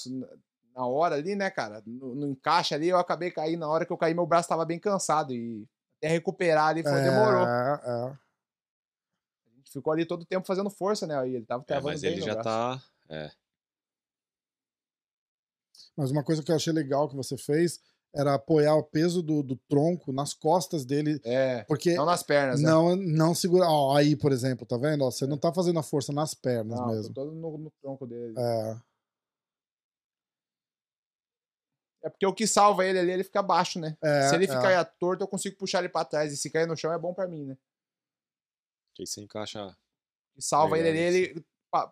na 0.76 0.85
hora 0.85 1.15
ali, 1.15 1.35
né, 1.35 1.49
cara? 1.49 1.81
No, 1.85 2.14
no 2.14 2.27
encaixe 2.27 2.73
ali, 2.76 2.89
eu 2.89 2.97
acabei 2.97 3.31
caindo. 3.31 3.60
Na 3.61 3.69
hora 3.69 3.85
que 3.85 3.93
eu 3.93 3.97
caí, 3.97 4.14
meu 4.14 4.26
braço 4.26 4.49
tava 4.49 4.65
bem 4.65 4.77
cansado. 4.80 5.34
E 5.34 5.65
até 5.97 6.10
recuperar 6.10 6.68
ali 6.68 6.84
foi, 6.84 7.02
demorou. 7.02 7.47
É, 7.47 7.81
é. 7.85 8.18
A 9.47 9.56
gente 9.57 9.72
ficou 9.72 9.93
ali 9.93 10.06
todo 10.06 10.23
o 10.23 10.26
tempo 10.26 10.45
fazendo 10.45 10.69
força, 10.69 11.07
né? 11.07 11.18
Aí 11.18 11.35
ele 11.35 11.45
tava 11.45 11.64
É, 11.64 11.65
travando 11.65 11.88
mas 11.89 12.02
bem 12.02 12.11
ele 12.11 12.22
já 12.22 12.34
braço. 12.34 12.49
tá. 12.49 12.84
É. 13.10 13.31
Mas 15.95 16.11
uma 16.11 16.23
coisa 16.23 16.43
que 16.43 16.52
eu 16.52 16.56
achei 16.56 16.73
legal 16.73 17.07
que 17.07 17.15
você 17.15 17.38
fez 17.38 17.80
era 18.14 18.34
apoiar 18.34 18.76
o 18.76 18.84
peso 18.84 19.22
do, 19.22 19.43
do 19.43 19.57
tronco 19.68 20.11
nas 20.14 20.34
costas 20.34 20.85
dele. 20.85 21.19
É, 21.23 21.64
Porque 21.65 21.95
não 21.95 22.06
nas 22.06 22.23
pernas, 22.23 22.61
né? 22.61 22.69
não, 22.69 22.95
não 22.95 23.35
segura. 23.35 23.65
Ó, 23.68 23.95
aí, 23.95 24.15
por 24.15 24.31
exemplo, 24.31 24.65
tá 24.65 24.77
vendo? 24.77 25.03
Ó, 25.03 25.11
você 25.11 25.26
não 25.27 25.38
tá 25.38 25.53
fazendo 25.53 25.80
a 25.80 25.84
força 25.84 26.14
nas 26.14 26.34
pernas 26.34 26.80
Não, 26.80 26.88
mesmo. 26.88 27.14
todo 27.14 27.34
no, 27.34 27.57
no 27.57 27.72
tronco 27.81 28.06
dele. 28.07 28.34
É, 28.38 28.77
É 32.06 32.10
porque 32.10 32.26
o 32.27 32.34
que 32.34 32.45
salva 32.45 32.86
ele 32.86 32.99
ali, 32.99 33.11
ele 33.11 33.23
fica 33.23 33.41
baixo, 33.41 33.80
né? 33.80 33.98
é, 33.99 34.30
Se 34.30 34.36
ele 34.36 34.45
é. 34.45 34.48
ficar 34.48 34.86
torto, 34.86 35.23
eu 35.23 35.27
consigo 35.27 35.57
puxar 35.57 35.80
ele 35.80 35.90
pra 35.90 36.06
trás. 36.06 36.32
E 36.32 36.38
se 36.38 36.52
cair 36.52 36.68
no 36.68 36.77
chão, 36.77 36.94
é 36.94 36.99
bom 36.99 37.15
pra 37.15 37.27
mim, 37.27 37.45
né? 37.45 37.57
Que 38.94 39.02
aí 39.02 39.07
você 39.07 39.22
encaixa. 39.22 39.76
Que 40.36 40.41
salva 40.41 40.77
ele 40.77 40.88
ali, 40.90 40.99
ele 40.99 41.45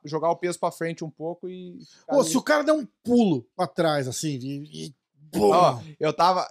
jogar 0.05 0.29
o 0.29 0.35
peso 0.35 0.59
pra 0.59 0.71
frente 0.71 1.03
um 1.03 1.09
pouco 1.09 1.49
e. 1.49 1.79
ficar 1.83 2.15
Ô, 2.15 2.19
ali. 2.19 2.29
se 2.29 2.37
o 2.37 2.43
cara 2.43 2.63
der 2.63 2.73
um 2.73 2.85
pulo 3.03 3.43
pra 3.55 3.65
trás, 3.65 4.07
assim, 4.07 4.37
e. 4.39 4.85
e 4.87 4.95
Ó, 5.35 5.81
eu 5.99 6.13
tava. 6.13 6.47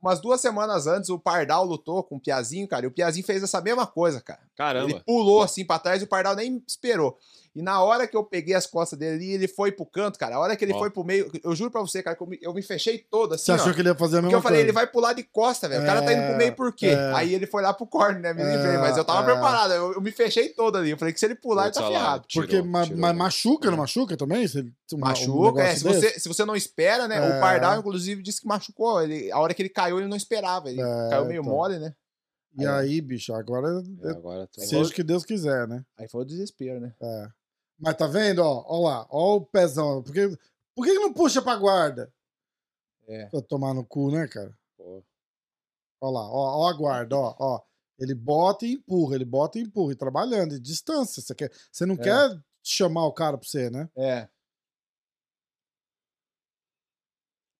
Umas 0.00 0.20
duas 0.20 0.40
semanas 0.40 0.86
antes, 0.88 1.10
o 1.10 1.18
Pardal 1.18 1.64
lutou 1.64 2.02
com 2.02 2.16
o 2.16 2.20
Piazinho, 2.20 2.66
cara, 2.66 2.84
e 2.84 2.88
o 2.88 2.92
Piazinho 2.92 3.24
fez 3.26 3.42
essa 3.42 3.60
mesma 3.60 3.86
coisa, 3.86 4.20
cara. 4.20 4.40
Ele 4.42 4.50
Caramba. 4.56 5.02
pulou 5.06 5.42
assim 5.42 5.64
pra 5.64 5.78
trás 5.78 6.00
e 6.02 6.04
o 6.04 6.08
Pardal 6.08 6.34
nem 6.36 6.62
esperou. 6.66 7.18
E 7.54 7.60
na 7.60 7.82
hora 7.82 8.06
que 8.06 8.16
eu 8.16 8.24
peguei 8.24 8.54
as 8.54 8.66
costas 8.66 8.98
dele 8.98 9.16
ali, 9.16 9.30
ele 9.32 9.46
foi 9.46 9.70
pro 9.70 9.84
canto, 9.84 10.18
cara. 10.18 10.36
A 10.36 10.38
hora 10.38 10.56
que 10.56 10.64
ele 10.64 10.72
Ó. 10.72 10.78
foi 10.78 10.88
pro 10.88 11.04
meio, 11.04 11.30
eu 11.44 11.54
juro 11.54 11.70
pra 11.70 11.82
você, 11.82 12.02
cara, 12.02 12.16
que 12.16 12.22
eu 12.22 12.26
me, 12.26 12.38
eu 12.40 12.54
me 12.54 12.62
fechei 12.62 12.96
todo 12.98 13.34
assim. 13.34 13.44
Você 13.44 13.52
achou 13.52 13.72
ó. 13.72 13.74
que 13.74 13.80
ele 13.82 13.90
ia 13.90 13.94
fazer 13.94 14.16
a 14.16 14.20
Porque 14.20 14.26
mesma 14.28 14.38
eu 14.38 14.42
falei, 14.42 14.56
coisa? 14.60 14.64
ele 14.64 14.72
vai 14.72 14.86
pular 14.86 15.12
de 15.12 15.22
costa, 15.22 15.68
velho. 15.68 15.82
O 15.82 15.86
cara 15.86 16.00
tá 16.02 16.14
indo 16.14 16.26
pro 16.28 16.36
meio 16.38 16.54
por 16.54 16.72
quê? 16.74 16.86
é. 16.86 17.12
Aí 17.14 17.34
ele 17.34 17.46
foi 17.46 17.62
lá 17.62 17.74
pro 17.74 17.86
corner, 17.86 18.22
né? 18.22 18.32
Me 18.32 18.40
É, 18.42 18.56
livrei. 18.56 18.78
Mas 18.78 18.96
eu 18.96 19.04
tava 19.04 19.20
é. 19.30 19.32
preparado. 19.34 19.72
Eu, 19.74 19.92
eu 19.92 20.00
me 20.00 20.10
fechei 20.10 20.48
todo 20.48 20.78
ali. 20.78 20.90
Eu 20.92 20.96
falei 20.96 21.12
que 21.12 21.20
se 21.20 21.26
ele 21.26 21.34
pular, 21.34 21.64
ele 21.64 21.74
tá 21.74 21.86
ferrado. 21.86 22.24
tirou, 22.26 22.46
Porque 22.48 22.62
ma- 22.62 22.84
tirou, 22.84 22.98
mas 22.98 23.12
né? 23.12 23.18
machuca, 23.18 23.66
não 23.70 23.74
É. 23.76 23.80
machuca 23.80 24.16
também? 24.16 24.48
Se 24.48 24.58
ele- 24.60 24.72
um- 24.94 24.96
um 24.96 25.00
Machuca, 25.00 25.60
é. 25.60 25.64
negócio 25.74 25.78
Se 25.78 25.84
desse? 25.84 26.00
você, 26.14 26.20
se 26.20 26.28
você 26.28 26.44
não 26.46 26.56
espera, 26.56 27.06
né? 27.06 27.16
É. 27.18 27.36
O 27.36 27.40
Pardal, 27.40 27.78
inclusive, 27.78 28.22
disse 28.22 28.40
que 28.40 28.48
machucou. 28.48 29.02
Ele, 29.02 29.30
a 29.30 29.38
hora 29.38 29.52
que 29.52 29.60
ele 29.60 29.68
caiu, 29.68 29.98
ele 29.98 30.08
não 30.08 30.16
esperava. 30.16 30.70
Ele 30.70 30.80
É, 30.80 31.08
caiu 31.10 31.26
meio 31.26 31.42
então. 31.42 31.52
mole, 31.52 31.78
né? 31.78 31.92
E 32.58 32.66
aí, 32.66 33.00
bicho, 33.00 33.32
agora 33.34 33.82
É, 34.04 34.10
agora 34.10 34.46
tô... 34.46 34.60
seja 34.60 34.82
o 34.90 34.90
que 34.90 35.02
Deus 35.02 35.24
quiser, 35.24 35.66
né? 35.66 35.82
Aí 35.98 36.06
foi 36.08 36.20
o 36.22 36.24
desespero, 36.24 36.80
né? 36.80 36.92
É. 37.02 37.26
Mas 37.82 37.96
tá 37.96 38.06
vendo, 38.06 38.38
ó, 38.38 38.64
ó 38.64 38.88
lá, 38.88 39.06
ó 39.10 39.36
o 39.36 39.40
pezão. 39.44 40.04
Por 40.04 40.12
que, 40.12 40.28
por 40.72 40.84
que 40.84 40.94
não 40.94 41.12
puxa 41.12 41.42
pra 41.42 41.56
guarda? 41.56 42.12
É. 43.08 43.26
Pra 43.26 43.42
tomar 43.42 43.74
no 43.74 43.84
cu, 43.84 44.12
né, 44.12 44.28
cara? 44.28 44.56
Pô, 44.76 45.02
Ó 46.00 46.10
lá, 46.10 46.20
ó, 46.20 46.60
ó 46.60 46.68
a 46.68 46.72
guarda, 46.72 47.16
ó, 47.16 47.34
ó. 47.38 47.60
Ele 47.98 48.14
bota 48.14 48.64
e 48.64 48.74
empurra, 48.74 49.16
ele 49.16 49.24
bota 49.24 49.58
e 49.58 49.62
empurra, 49.62 49.92
e 49.92 49.96
trabalhando, 49.96 50.54
e 50.54 50.60
distância. 50.60 51.20
Você, 51.20 51.34
quer, 51.34 51.50
você 51.70 51.84
não 51.84 51.96
É. 51.96 51.98
quer 51.98 52.40
chamar 52.62 53.04
o 53.06 53.12
cara 53.12 53.36
pra 53.36 53.48
você, 53.48 53.68
né? 53.68 53.90
É. 53.96 54.28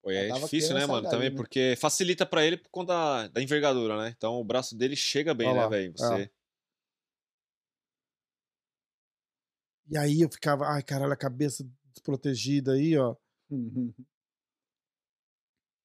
Pô, 0.02 0.10
é 0.10 0.28
difícil, 0.30 0.74
né, 0.74 0.86
mano? 0.86 1.08
Também, 1.08 1.30
né? 1.30 1.36
porque 1.36 1.74
facilita 1.78 2.24
pra 2.26 2.44
ele 2.44 2.56
por 2.56 2.70
conta 2.70 2.92
da, 2.92 3.28
da 3.28 3.42
envergadura, 3.42 3.96
né? 3.96 4.14
Então 4.16 4.40
o 4.40 4.44
braço 4.44 4.76
dele 4.76 4.96
chega 4.96 5.34
bem, 5.34 5.48
Olha 5.48 5.56
né, 5.56 5.62
lá, 5.62 5.68
velho? 5.68 5.94
é. 6.20 6.30
E 9.88 9.96
aí 9.98 10.20
eu 10.22 10.30
ficava, 10.30 10.66
ai, 10.66 10.82
caralho, 10.82 11.12
a 11.12 11.16
cabeça 11.16 11.66
desprotegida 11.92 12.72
aí, 12.72 12.96
ó. 12.96 13.14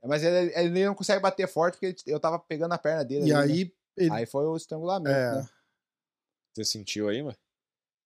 É, 0.04 0.08
Mas 0.08 0.24
ele, 0.24 0.54
ele 0.56 0.86
não 0.86 0.96
consegue 0.96 1.22
bater 1.22 1.48
forte 1.48 1.74
porque 1.76 1.88
ele- 1.88 1.96
eu 2.06 2.20
tava 2.20 2.40
pegando 2.40 2.74
a 2.74 2.78
perna 2.78 3.04
dele. 3.04 3.28
E 3.28 3.34
ali, 3.34 3.48
né? 3.48 3.54
aí, 3.54 3.74
ele, 3.98 4.12
Aí 4.14 4.26
foi 4.26 4.46
o 4.46 4.56
estrangulamento, 4.56 5.10
É. 5.16 5.36
né? 5.36 5.50
Você 6.56 6.64
sentiu 6.66 7.10
aí, 7.10 7.22
mano? 7.22 7.36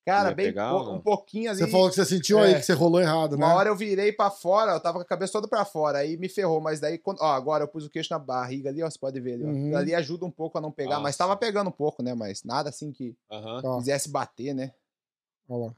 Cara, 0.03 0.34
bem 0.34 0.47
pegar 0.47 0.76
um 0.76 0.99
pouquinho 0.99 1.51
ali. 1.51 1.59
você 1.59 1.68
falou 1.69 1.88
que 1.88 1.95
você 1.95 2.03
sentiu 2.05 2.39
aí 2.39 2.53
É. 2.55 2.59
que 2.59 2.65
você 2.65 2.73
rolou 2.73 2.99
errado, 2.99 3.38
né? 3.38 3.45
Uma 3.45 3.53
hora 3.53 3.69
eu 3.69 3.76
virei 3.76 4.11
pra 4.11 4.31
fora, 4.31 4.72
eu 4.72 4.80
tava 4.80 4.97
com 4.97 5.03
a 5.03 5.05
cabeça 5.05 5.34
toda 5.34 5.47
pra 5.47 5.63
fora, 5.63 5.99
aí 5.99 6.18
me 6.18 6.27
ferrou, 6.27 6.59
mas 6.59 6.80
daí, 6.80 6.97
quando, 6.97 7.19
ó, 7.22 7.27
agora 7.34 7.63
eu 7.65 7.68
pus 7.68 7.85
o 7.85 7.89
queixo 7.89 8.11
na 8.11 8.18
barriga 8.18 8.69
ali, 8.69 8.81
ó, 8.81 8.89
você 8.89 8.97
pode 8.97 9.19
ver 9.19 9.34
ali, 9.35 9.43
ó. 9.43 9.47
Uhum. 9.47 9.77
Ali 9.77 9.93
ajuda 9.93 10.26
um 10.26 10.31
pouco 10.31 10.57
a 10.57 10.61
não 10.61 10.72
pegar, 10.72 10.99
mas 10.99 11.15
tava 11.15 11.38
pegando 11.38 11.68
um 11.68 11.72
pouco, 11.73 12.01
né, 12.01 12.15
mas 12.15 12.43
nada 12.43 12.69
assim 12.69 12.91
que. 12.91 13.15
Ó, 13.30 13.77
quisesse 13.77 14.09
bater, 14.09 14.55
né. 14.55 14.73
ó 15.47 15.68
lá. 15.68 15.76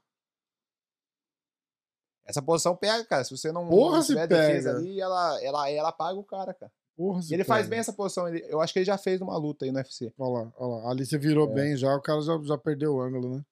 Essa 2.25 2.41
posição 2.41 2.75
pega, 2.75 3.03
cara, 3.05 3.23
se 3.23 3.31
você 3.35 3.51
não, 3.51 3.67
Porra, 3.67 3.97
não 3.97 4.03
tiver 4.05 4.27
defesa 4.27 4.69
pega. 4.69 4.79
ali, 4.79 4.99
ela, 5.01 5.43
ela, 5.43 5.69
ela 5.69 5.91
paga 5.91 6.17
o 6.17 6.23
cara, 6.23 6.53
cara. 6.53 6.71
Porra, 6.95 7.21
ele 7.29 7.43
faz 7.43 7.63
pega. 7.63 7.69
bem 7.71 7.79
essa 7.79 7.91
posição, 7.91 8.27
ele- 8.27 8.45
eu 8.47 8.61
acho 8.61 8.71
que 8.71 8.79
ele 8.79 8.85
já 8.85 8.97
fez 8.97 9.19
uma 9.19 9.35
luta 9.37 9.65
aí 9.65 9.71
no 9.71 9.77
UFC. 9.77 10.13
Olha 10.17 10.43
lá, 10.45 10.53
olha 10.57 10.83
lá. 10.83 10.91
Ali 10.91 11.05
você 11.05 11.17
virou 11.17 11.49
É. 11.49 11.53
bem 11.53 11.75
já, 11.75 11.93
o 11.95 12.01
cara 12.01 12.21
já, 12.21 12.39
já 12.43 12.57
perdeu 12.57 12.95
o 12.95 13.01
ângulo, 13.01 13.35
né? 13.37 13.45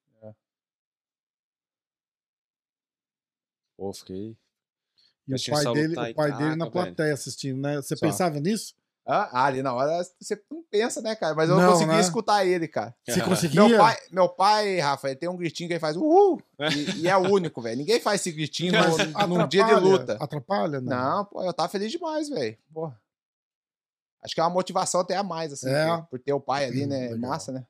Pô, 3.76 3.92
fiquei. 3.92 4.36
E 5.26 5.34
o 5.34 5.38
pai 5.50 5.64
dele, 5.74 5.92
o 5.94 6.14
pai 6.14 6.32
dele 6.36 6.56
na 6.56 6.64
velho. 6.66 6.70
plateia 6.70 7.14
assistindo, 7.14 7.60
né? 7.60 7.76
Você 7.76 7.96
Só. 7.96 8.06
pensava 8.06 8.38
nisso? 8.40 8.74
Ah, 9.04 9.46
ali 9.46 9.62
na 9.62 9.74
hora 9.74 10.00
você 10.20 10.40
não 10.48 10.62
pensa, 10.70 11.02
né, 11.02 11.16
cara? 11.16 11.34
Mas 11.34 11.50
eu 11.50 11.56
Não, 11.56 11.62
não 11.62 11.72
consegui 11.72 11.90
né? 11.90 12.00
escutar 12.00 12.46
ele, 12.46 12.68
cara. 12.68 12.94
Você 13.04 13.20
conseguia? 13.20 13.66
Meu 13.66 13.76
pai, 13.78 13.96
meu 14.12 14.28
pai, 14.28 14.78
Rafa, 14.78 15.08
ele 15.08 15.16
tem 15.16 15.28
um 15.28 15.36
gritinho 15.36 15.68
que 15.68 15.72
ele 15.74 15.80
faz 15.80 15.96
uhul! 15.96 16.40
E, 16.60 17.00
e 17.00 17.08
é 17.08 17.16
o 17.16 17.28
único, 17.32 17.60
velho. 17.60 17.78
Ninguém 17.78 17.98
faz 18.00 18.20
esse 18.20 18.30
gritinho 18.30 18.72
Mas 18.72 19.28
no, 19.28 19.38
num 19.38 19.48
dia 19.48 19.64
de 19.64 19.74
luta. 19.74 20.16
Atrapalha, 20.20 20.80
né? 20.80 20.94
Não, 20.94 21.24
pô, 21.24 21.42
eu 21.42 21.52
tava 21.52 21.68
feliz 21.68 21.90
demais, 21.90 22.28
velho. 22.28 22.56
Porra. 22.72 22.96
Acho 24.22 24.34
que 24.34 24.40
é 24.40 24.44
uma 24.44 24.50
motivação 24.50 25.00
até 25.00 25.16
a 25.16 25.22
mais, 25.24 25.52
assim, 25.52 25.68
É. 25.68 25.96
por, 25.96 26.06
por 26.06 26.18
ter 26.20 26.32
o 26.32 26.40
pai 26.40 26.64
ali, 26.64 26.86
né? 26.86 27.08
Legal. 27.08 27.18
Massa, 27.18 27.50
né? 27.50 27.66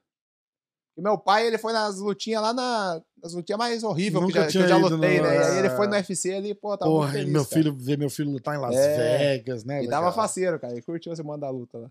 E 0.97 1.01
meu 1.01 1.17
pai, 1.17 1.47
ele 1.47 1.57
foi 1.57 1.73
nas 1.73 1.99
lutinhas 1.99 2.43
lá 2.43 2.53
na. 2.53 3.01
Nas 3.23 3.33
lutinhas 3.35 3.59
mais 3.59 3.83
horríveis 3.85 4.27
que, 4.27 4.33
já, 4.33 4.47
que 4.47 4.59
eu 4.59 4.69
já 4.69 4.77
lutei, 4.77 5.19
no- 5.21 5.27
né? 5.29 5.37
E 5.37 5.43
aí 5.45 5.59
ele 5.59 5.69
é. 5.69 5.77
foi 5.77 5.87
no 5.87 5.95
UFC 5.95 6.35
ali, 6.35 6.55
pô, 6.55 6.77
tava 6.77 6.91
Porra, 6.91 7.05
muito 7.07 7.15
e 7.17 7.19
feliz. 7.21 7.33
meu 7.33 7.45
cara. 7.47 7.55
filho, 7.63 7.77
ver 7.77 7.99
meu 7.99 8.11
filho 8.11 8.31
lutar 8.31 8.55
em 8.55 8.59
Las 8.59 8.75
É. 8.77 9.19
Vegas, 9.37 9.65
né? 9.65 9.79
E 9.79 9.87
legal. 9.87 10.03
tava 10.03 10.13
faceiro, 10.15 10.59
cara. 10.61 10.73
Ele 10.75 10.83
curtiu 10.83 11.15
você 11.15 11.23
mandar 11.23 11.47
a 11.47 11.51
luta 11.51 11.79
lá. 11.79 11.91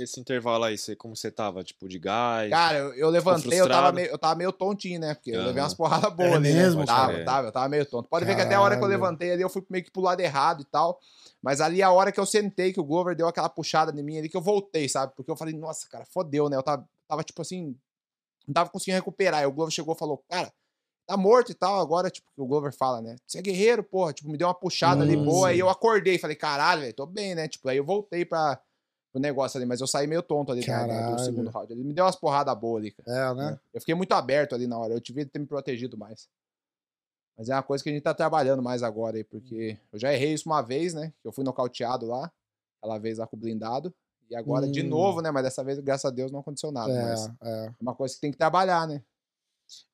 Esse 0.00 0.18
intervalo 0.18 0.64
aí, 0.64 0.76
você, 0.76 0.96
como 0.96 1.14
você 1.14 1.30
tava? 1.30 1.62
Tipo, 1.62 1.88
de 1.88 1.96
gás? 1.98 2.50
Cara, 2.50 2.76
eu, 2.78 2.94
eu 2.94 3.08
levantei, 3.08 3.60
eu 3.60 3.68
tava, 3.68 3.92
meio, 3.92 4.08
eu 4.08 4.18
tava 4.18 4.34
meio 4.34 4.50
tontinho, 4.50 4.98
né? 4.98 5.14
Porque 5.14 5.30
eu 5.30 5.44
levei 5.44 5.62
umas 5.62 5.74
porradas 5.74 6.12
boas 6.12 6.32
É 6.32 6.34
ali, 6.36 6.52
mesmo, 6.52 6.80
né? 6.80 6.86
cara? 6.86 7.12
Tava, 7.12 7.24
tava, 7.24 7.48
eu 7.48 7.52
tava 7.52 7.68
meio 7.68 7.86
tonto. 7.86 8.08
Pode 8.08 8.24
ver 8.24 8.34
que 8.34 8.40
até 8.42 8.56
a 8.56 8.60
hora 8.60 8.74
que 8.76 8.82
eu 8.82 8.88
Caralho. 8.88 9.00
levantei 9.00 9.30
ali, 9.30 9.42
eu 9.42 9.48
fui 9.48 9.64
meio 9.70 9.84
que 9.84 9.90
pro 9.92 10.02
lado 10.02 10.20
errado 10.20 10.62
e 10.62 10.64
tal. 10.64 10.98
Mas 11.46 11.60
ali 11.60 11.80
a 11.80 11.92
hora 11.92 12.10
que 12.10 12.18
eu 12.18 12.26
sentei, 12.26 12.72
que 12.72 12.80
o 12.80 12.84
Glover 12.84 13.14
deu 13.14 13.28
aquela 13.28 13.48
puxada 13.48 13.96
em 13.96 14.02
mim 14.02 14.18
ali, 14.18 14.28
que 14.28 14.36
eu 14.36 14.40
voltei, 14.42 14.88
sabe? 14.88 15.12
Porque 15.14 15.30
eu 15.30 15.36
falei, 15.36 15.54
nossa, 15.54 15.88
cara, 15.88 16.04
fodeu, 16.04 16.48
né? 16.48 16.56
Eu 16.56 16.62
tava, 16.64 16.84
tava 17.06 17.22
tipo 17.22 17.40
assim, 17.40 17.76
não 18.48 18.52
tava 18.52 18.68
conseguindo 18.68 18.96
recuperar. 18.96 19.38
Aí 19.38 19.46
o 19.46 19.52
Glover 19.52 19.72
chegou 19.72 19.94
e 19.94 19.96
falou, 19.96 20.24
cara, 20.28 20.52
tá 21.06 21.16
morto 21.16 21.52
e 21.52 21.54
tal. 21.54 21.78
Agora, 21.78 22.10
tipo, 22.10 22.26
o 22.36 22.46
Glover 22.48 22.72
fala, 22.72 23.00
né? 23.00 23.14
Você 23.24 23.38
é 23.38 23.42
guerreiro, 23.42 23.84
porra. 23.84 24.12
Tipo, 24.12 24.28
me 24.28 24.36
deu 24.36 24.48
uma 24.48 24.54
puxada 24.54 25.04
ali 25.04 25.16
Hum, 25.16 25.22
boa. 25.24 25.50
Aí 25.50 25.60
eu 25.60 25.68
acordei, 25.70 26.18
falei, 26.18 26.34
caralho, 26.34 26.80
velho, 26.80 26.92
tô 26.92 27.06
bem, 27.06 27.36
né? 27.36 27.46
Tipo, 27.46 27.68
aí 27.68 27.76
eu 27.76 27.84
voltei 27.84 28.24
pra, 28.24 28.60
pro 29.12 29.22
negócio 29.22 29.56
ali, 29.56 29.66
mas 29.66 29.80
eu 29.80 29.86
saí 29.86 30.08
meio 30.08 30.24
tonto 30.24 30.50
ali 30.50 30.62
na- 30.62 30.66
Caralho. 30.66 31.14
do 31.14 31.20
segundo 31.20 31.50
round. 31.50 31.72
Ele 31.72 31.84
me 31.84 31.94
deu 31.94 32.06
umas 32.06 32.16
porradas 32.16 32.58
boas 32.58 32.82
ali, 32.82 32.90
cara. 32.90 33.08
É, 33.08 33.34
né? 33.36 33.50
né? 33.52 33.60
Eu 33.72 33.80
fiquei 33.80 33.94
muito 33.94 34.10
aberto 34.14 34.52
ali 34.52 34.66
na 34.66 34.76
hora. 34.76 34.94
Eu 34.94 35.00
devia 35.00 35.24
ter 35.24 35.38
me 35.38 35.46
protegido 35.46 35.96
mais. 35.96 36.28
Mas 37.36 37.48
é 37.48 37.54
uma 37.54 37.62
coisa 37.62 37.84
que 37.84 37.90
a 37.90 37.92
gente 37.92 38.02
tá 38.02 38.14
trabalhando 38.14 38.62
mais 38.62 38.82
agora 38.82 39.16
aí, 39.16 39.24
porque 39.24 39.78
eu 39.92 39.98
já 39.98 40.12
errei 40.12 40.32
isso 40.32 40.48
uma 40.48 40.62
vez, 40.62 40.94
né? 40.94 41.12
Que 41.20 41.28
eu 41.28 41.32
fui 41.32 41.44
nocauteado 41.44 42.06
lá, 42.06 42.32
aquela 42.80 42.98
vez 42.98 43.18
lá 43.18 43.26
com 43.26 43.36
o 43.36 43.38
blindado. 43.38 43.94
E 44.30 44.34
agora 44.34 44.66
de 44.66 44.82
Hum. 44.82 44.88
novo, 44.88 45.20
né? 45.20 45.30
Mas 45.30 45.44
dessa 45.44 45.62
vez, 45.62 45.78
graças 45.78 46.04
a 46.04 46.10
Deus, 46.10 46.32
não 46.32 46.40
aconteceu 46.40 46.72
nada. 46.72 46.92
Mas 46.92 47.26
é 47.26 47.30
É, 47.42 47.66
é. 47.66 47.74
uma 47.80 47.94
coisa 47.94 48.14
que 48.14 48.20
tem 48.20 48.30
que 48.32 48.38
trabalhar, 48.38 48.86
né? 48.88 49.02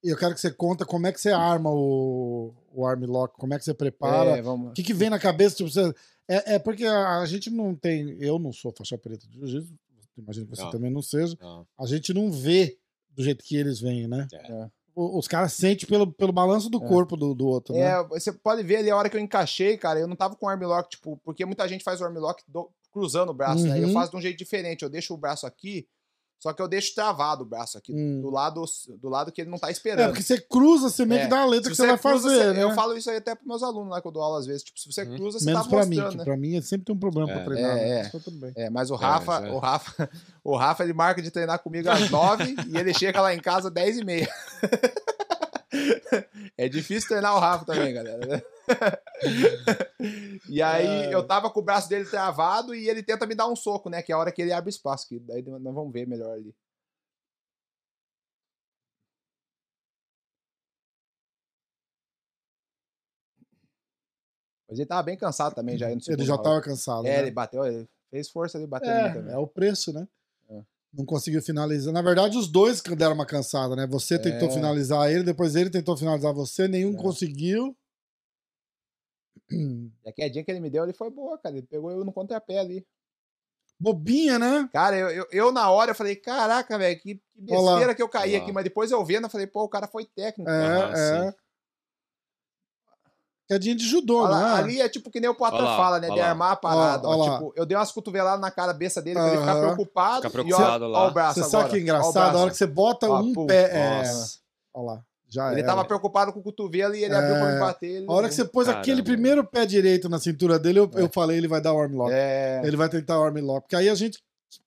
E 0.02 0.08
eu 0.08 0.16
quero 0.16 0.34
que 0.34 0.40
você 0.40 0.50
conta 0.50 0.84
como 0.84 1.06
é 1.06 1.12
que 1.12 1.20
você 1.20 1.30
arma 1.30 1.70
o, 1.70 2.54
o 2.72 2.86
arm 2.86 3.04
lock, 3.04 3.34
como 3.38 3.54
é 3.54 3.58
que 3.58 3.64
você 3.64 3.74
prepara. 3.74 4.38
É, 4.38 4.42
vamos 4.42 4.70
O 4.70 4.72
que, 4.72 4.82
que 4.82 4.94
vem 4.94 5.10
na 5.10 5.18
cabeça? 5.18 5.56
Tipo, 5.56 5.70
você... 5.70 5.94
é, 6.28 6.54
é 6.54 6.58
porque 6.58 6.84
a, 6.84 7.20
a 7.20 7.26
gente 7.26 7.50
não 7.50 7.74
tem. 7.74 8.16
Eu 8.20 8.38
não 8.38 8.52
sou 8.52 8.72
faixa 8.76 8.96
preta 8.98 9.26
de 9.26 9.34
jiu-jitsu, 9.38 9.74
imagino 10.16 10.46
que 10.46 10.56
você 10.56 10.62
Não. 10.62 10.70
também 10.70 10.90
não 10.90 11.02
seja. 11.02 11.36
Não. 11.40 11.66
A 11.78 11.86
gente 11.86 12.12
não 12.12 12.30
vê 12.30 12.78
do 13.10 13.22
jeito 13.22 13.42
que 13.44 13.56
eles 13.56 13.80
vêm, 13.80 14.06
né? 14.06 14.26
É. 14.32 14.70
Os 14.94 15.26
caras 15.26 15.52
sentem 15.54 15.88
pelo, 15.88 16.12
pelo 16.12 16.32
balanço 16.32 16.68
do 16.68 16.82
É. 16.82 16.86
corpo 16.86 17.16
do, 17.16 17.34
do 17.34 17.46
outro, 17.46 17.74
né? 17.74 17.80
É, 17.80 18.04
você 18.04 18.32
pode 18.32 18.62
ver 18.62 18.76
ali 18.76 18.90
a 18.90 18.96
hora 18.96 19.08
que 19.08 19.16
eu 19.16 19.20
encaixei, 19.20 19.76
cara, 19.78 19.98
eu 19.98 20.06
não 20.06 20.16
tava 20.16 20.36
com 20.36 20.46
o 20.46 20.48
armlock, 20.48 20.90
tipo, 20.90 21.18
porque 21.24 21.44
muita 21.46 21.66
gente 21.66 21.82
faz 21.82 22.00
o 22.00 22.04
armlock 22.04 22.42
do- 22.46 22.70
cruzando 22.92 23.30
o 23.30 23.34
braço, 23.34 23.64
né? 23.66 23.78
Eu 23.82 23.88
Uhum. 23.88 23.92
faço 23.94 24.10
de 24.10 24.16
um 24.18 24.20
jeito 24.20 24.36
diferente, 24.36 24.82
eu 24.82 24.90
deixo 24.90 25.14
o 25.14 25.16
braço 25.16 25.46
aqui, 25.46 25.86
só 26.42 26.52
que 26.52 26.60
eu 26.60 26.66
deixo 26.66 26.92
travado 26.94 27.44
o 27.44 27.46
braço 27.46 27.78
aqui, 27.78 27.92
Hum. 27.94 28.20
do 28.20 28.28
lado 28.30 28.64
do 29.00 29.08
lado 29.08 29.30
que 29.30 29.40
ele 29.42 29.50
não 29.50 29.58
tá 29.58 29.68
É, 29.68 29.70
esperando. 29.70 30.08
porque 30.08 30.22
você 30.24 30.40
cruza, 30.40 30.90
você 30.90 31.06
meio 31.06 31.20
É. 31.20 31.24
que 31.24 31.30
dá 31.30 31.42
a 31.42 31.46
letra 31.46 31.66
Se 31.66 31.70
que 31.70 31.76
você 31.76 31.86
vai 31.86 31.96
cruza, 31.96 32.22
fazer, 32.28 32.36
você- 32.36 32.52
né? 32.54 32.62
Eu 32.64 32.74
falo 32.74 32.96
isso 32.96 33.08
aí 33.08 33.16
até 33.18 33.34
pros 33.36 33.46
meus 33.46 33.62
alunos 33.62 33.90
lá 33.90 34.00
que 34.00 34.08
eu 34.08 34.12
dou 34.12 34.22
aula 34.22 34.40
às 34.40 34.46
vezes. 34.46 34.64
Tipo, 34.64 34.80
se 34.80 34.92
você 34.92 35.02
Uhum. 35.04 35.16
cruza, 35.16 35.38
você 35.38 35.44
Menos 35.46 35.62
tá 35.62 35.68
pra 35.68 35.86
mim, 35.86 35.96
mostrando, 35.96 36.18
né? 36.18 36.24
pra 36.24 36.36
mim 36.36 36.60
sempre 36.62 36.86
tem 36.86 36.94
um 36.94 36.98
problema 36.98 37.28
pra 37.28 37.40
É. 37.40 37.44
treinar. 37.44 37.70
É, 37.70 37.74
né? 37.76 37.90
é. 37.90 38.02
Mas 38.02 38.12
tá 38.12 38.18
tudo 38.18 38.36
bem. 38.38 38.52
É, 38.56 38.70
mas 38.70 38.90
o 38.90 38.96
Rafa, 38.96 39.40
mas 39.40 39.50
é. 39.50 39.52
o 39.52 39.58
Rafa, 39.58 40.10
o 40.42 40.56
Rafa, 40.56 40.82
ele 40.82 40.92
marca 40.92 41.22
de 41.22 41.30
treinar 41.30 41.60
comigo 41.60 41.88
às 41.88 42.10
nove 42.10 42.56
e 42.68 42.76
ele 42.76 42.92
chega 42.92 43.20
lá 43.20 43.32
em 43.32 43.40
casa 43.40 43.68
às 43.68 43.74
dez 43.74 43.96
e 43.98 44.04
meia. 44.04 44.28
É 46.64 46.68
difícil 46.68 47.08
treinar 47.08 47.34
o 47.34 47.40
Rafa 47.40 47.64
também, 47.64 47.92
galera. 47.92 48.20
E 50.48 50.62
aí 50.62 50.86
É. 51.06 51.14
eu 51.14 51.26
tava 51.26 51.50
com 51.50 51.58
o 51.58 51.62
braço 51.64 51.88
dele 51.88 52.04
travado 52.08 52.72
e 52.74 52.88
ele 52.88 53.02
tenta 53.02 53.26
me 53.26 53.34
dar 53.34 53.48
um 53.48 53.56
soco, 53.56 53.90
né? 53.90 54.00
Que 54.02 54.12
é 54.12 54.14
a 54.14 54.18
hora 54.18 54.30
que 54.30 54.40
ele 54.40 54.52
abre 54.52 54.70
espaço. 54.70 55.08
Que 55.08 55.18
daí 55.18 55.42
nós 55.42 55.74
vamos 55.74 55.92
ver 55.92 56.06
melhor 56.06 56.32
ali. 56.32 56.54
Mas 64.68 64.78
ele 64.78 64.88
tava 64.88 65.02
bem 65.02 65.16
cansado 65.16 65.54
também 65.54 65.76
já. 65.76 65.90
Ele 65.90 66.24
já 66.24 66.38
tava 66.38 66.60
cansado. 66.62 67.06
É, 67.06 67.10
né? 67.16 67.18
ele 67.22 67.30
bateu, 67.30 67.64
ele 67.66 67.88
fez 68.10 68.30
força 68.30 68.58
em 68.58 68.62
mim 68.62 68.68
É, 68.82 69.12
também. 69.12 69.34
é 69.34 69.38
o 69.38 69.46
preço, 69.46 69.92
né? 69.92 70.06
Não 70.92 71.06
conseguiu 71.06 71.40
finalizar. 71.42 71.92
Na 71.92 72.02
verdade, 72.02 72.36
os 72.36 72.48
dois 72.48 72.80
deram 72.82 73.14
uma 73.14 73.24
cansada, 73.26 73.74
né? 73.74 73.86
Você 73.86 74.18
tentou 74.18 74.48
É. 74.48 74.52
finalizar 74.52 75.10
ele, 75.10 75.22
depois 75.22 75.56
ele 75.56 75.70
tentou 75.70 75.96
finalizar 75.96 76.34
você, 76.34 76.68
nenhum 76.68 76.94
É. 76.94 76.96
conseguiu. 77.02 77.74
E 79.50 80.08
a 80.08 80.12
quedinha 80.12 80.44
que 80.44 80.50
ele 80.50 80.60
me 80.60 80.70
deu 80.70 80.82
ali 80.82 80.92
foi 80.92 81.10
boa, 81.10 81.38
cara. 81.38 81.56
Ele 81.56 81.66
pegou 81.66 81.90
eu 81.90 82.04
no 82.04 82.12
contrapé 82.12 82.58
ali. 82.58 82.86
Bobinha, 83.80 84.38
né? 84.38 84.68
Cara, 84.72 84.96
eu, 84.96 85.10
eu, 85.10 85.26
eu 85.32 85.52
na 85.52 85.68
hora 85.70 85.90
eu 85.90 85.94
falei, 85.94 86.14
caraca, 86.14 86.78
velho, 86.78 87.00
que, 87.00 87.20
besteira 87.34 87.94
que 87.94 88.02
eu 88.02 88.08
caí 88.08 88.30
Olha 88.30 88.38
lá. 88.38 88.44
aqui. 88.44 88.52
Mas 88.52 88.64
depois 88.64 88.90
eu 88.90 89.04
vendo, 89.04 89.24
eu 89.24 89.30
falei, 89.30 89.46
pô, 89.46 89.64
o 89.64 89.68
cara 89.68 89.88
foi 89.88 90.04
técnico. 90.04 90.48
É, 90.50 90.54
Aham, 90.54 90.92
é. 90.94 91.34
Quedinha 93.52 93.74
de 93.74 93.86
judô, 93.86 94.20
Olha 94.22 94.28
lá, 94.30 94.40
não 94.40 94.56
é? 94.56 94.60
ali 94.60 94.80
é 94.80 94.88
tipo 94.88 95.10
que 95.10 95.20
nem 95.20 95.28
o 95.30 95.36
lá, 95.38 95.50
fala, 95.76 96.00
né? 96.00 96.06
olha 96.08 96.14
De 96.16 96.20
armar 96.20 96.52
a 96.52 96.56
parada. 96.56 97.06
Olha 97.08 97.18
ó, 97.18 97.34
tipo, 97.34 97.52
eu 97.56 97.66
dei 97.66 97.76
umas 97.76 97.92
cotoveladas 97.92 98.40
na 98.40 98.50
cabeça 98.50 99.02
dele 99.02 99.16
pra 99.18 99.28
ele 99.28 99.38
ficar 99.38 99.60
preocupado. 99.60 100.16
Ficar 100.16 100.28
e 100.28 100.32
preocupado 100.32 100.84
ó, 100.84 100.88
lá. 100.88 100.98
ó 101.00 101.08
o 101.08 101.10
braço 101.12 101.34
Você 101.34 101.40
agora. 101.40 101.50
sabe 101.58 101.70
que 101.70 101.76
é 101.76 101.80
engraçado? 101.80 102.36
A 102.36 102.40
hora 102.40 102.50
que 102.50 102.56
você 102.56 102.66
bota 102.66 103.08
Ó, 103.08 103.20
um 103.20 103.32
pum. 103.32 103.46
pé. 103.46 103.70
É... 103.72 104.02
Olha 104.74 104.86
lá. 104.86 105.02
Já 105.28 105.50
Ele 105.50 105.60
era. 105.60 105.68
tava 105.68 105.84
preocupado 105.84 106.30
com 106.32 106.40
o 106.40 106.42
cotovelo 106.42 106.94
e 106.94 107.04
ele 107.04 107.14
abriu 107.14 107.36
pra 107.36 107.46
me 107.46 107.56
É. 107.56 107.58
bater. 107.58 107.86
Ele 107.86 108.06
A 108.08 108.12
hora 108.12 108.28
que 108.28 108.34
você 108.34 108.44
pôs 108.44 108.66
Caramba. 108.66 108.82
aquele 108.82 109.02
primeiro 109.02 109.42
pé 109.44 109.64
direito 109.64 110.06
na 110.08 110.18
cintura 110.18 110.58
dele, 110.58 110.78
eu, 110.78 110.90
É. 110.94 111.00
eu 111.02 111.08
falei, 111.12 111.38
ele 111.38 111.48
vai 111.48 111.60
dar 111.60 111.72
o 111.72 111.80
arm 111.80 111.94
lock. 111.96 112.10
É, 112.12 112.60
Ele 112.64 112.76
vai 112.76 112.88
tentar 112.88 113.18
o 113.18 113.24
arm 113.24 113.38
lock. 113.38 113.62
Porque 113.62 113.76
aí 113.76 113.88
a 113.88 113.94
gente 113.94 114.18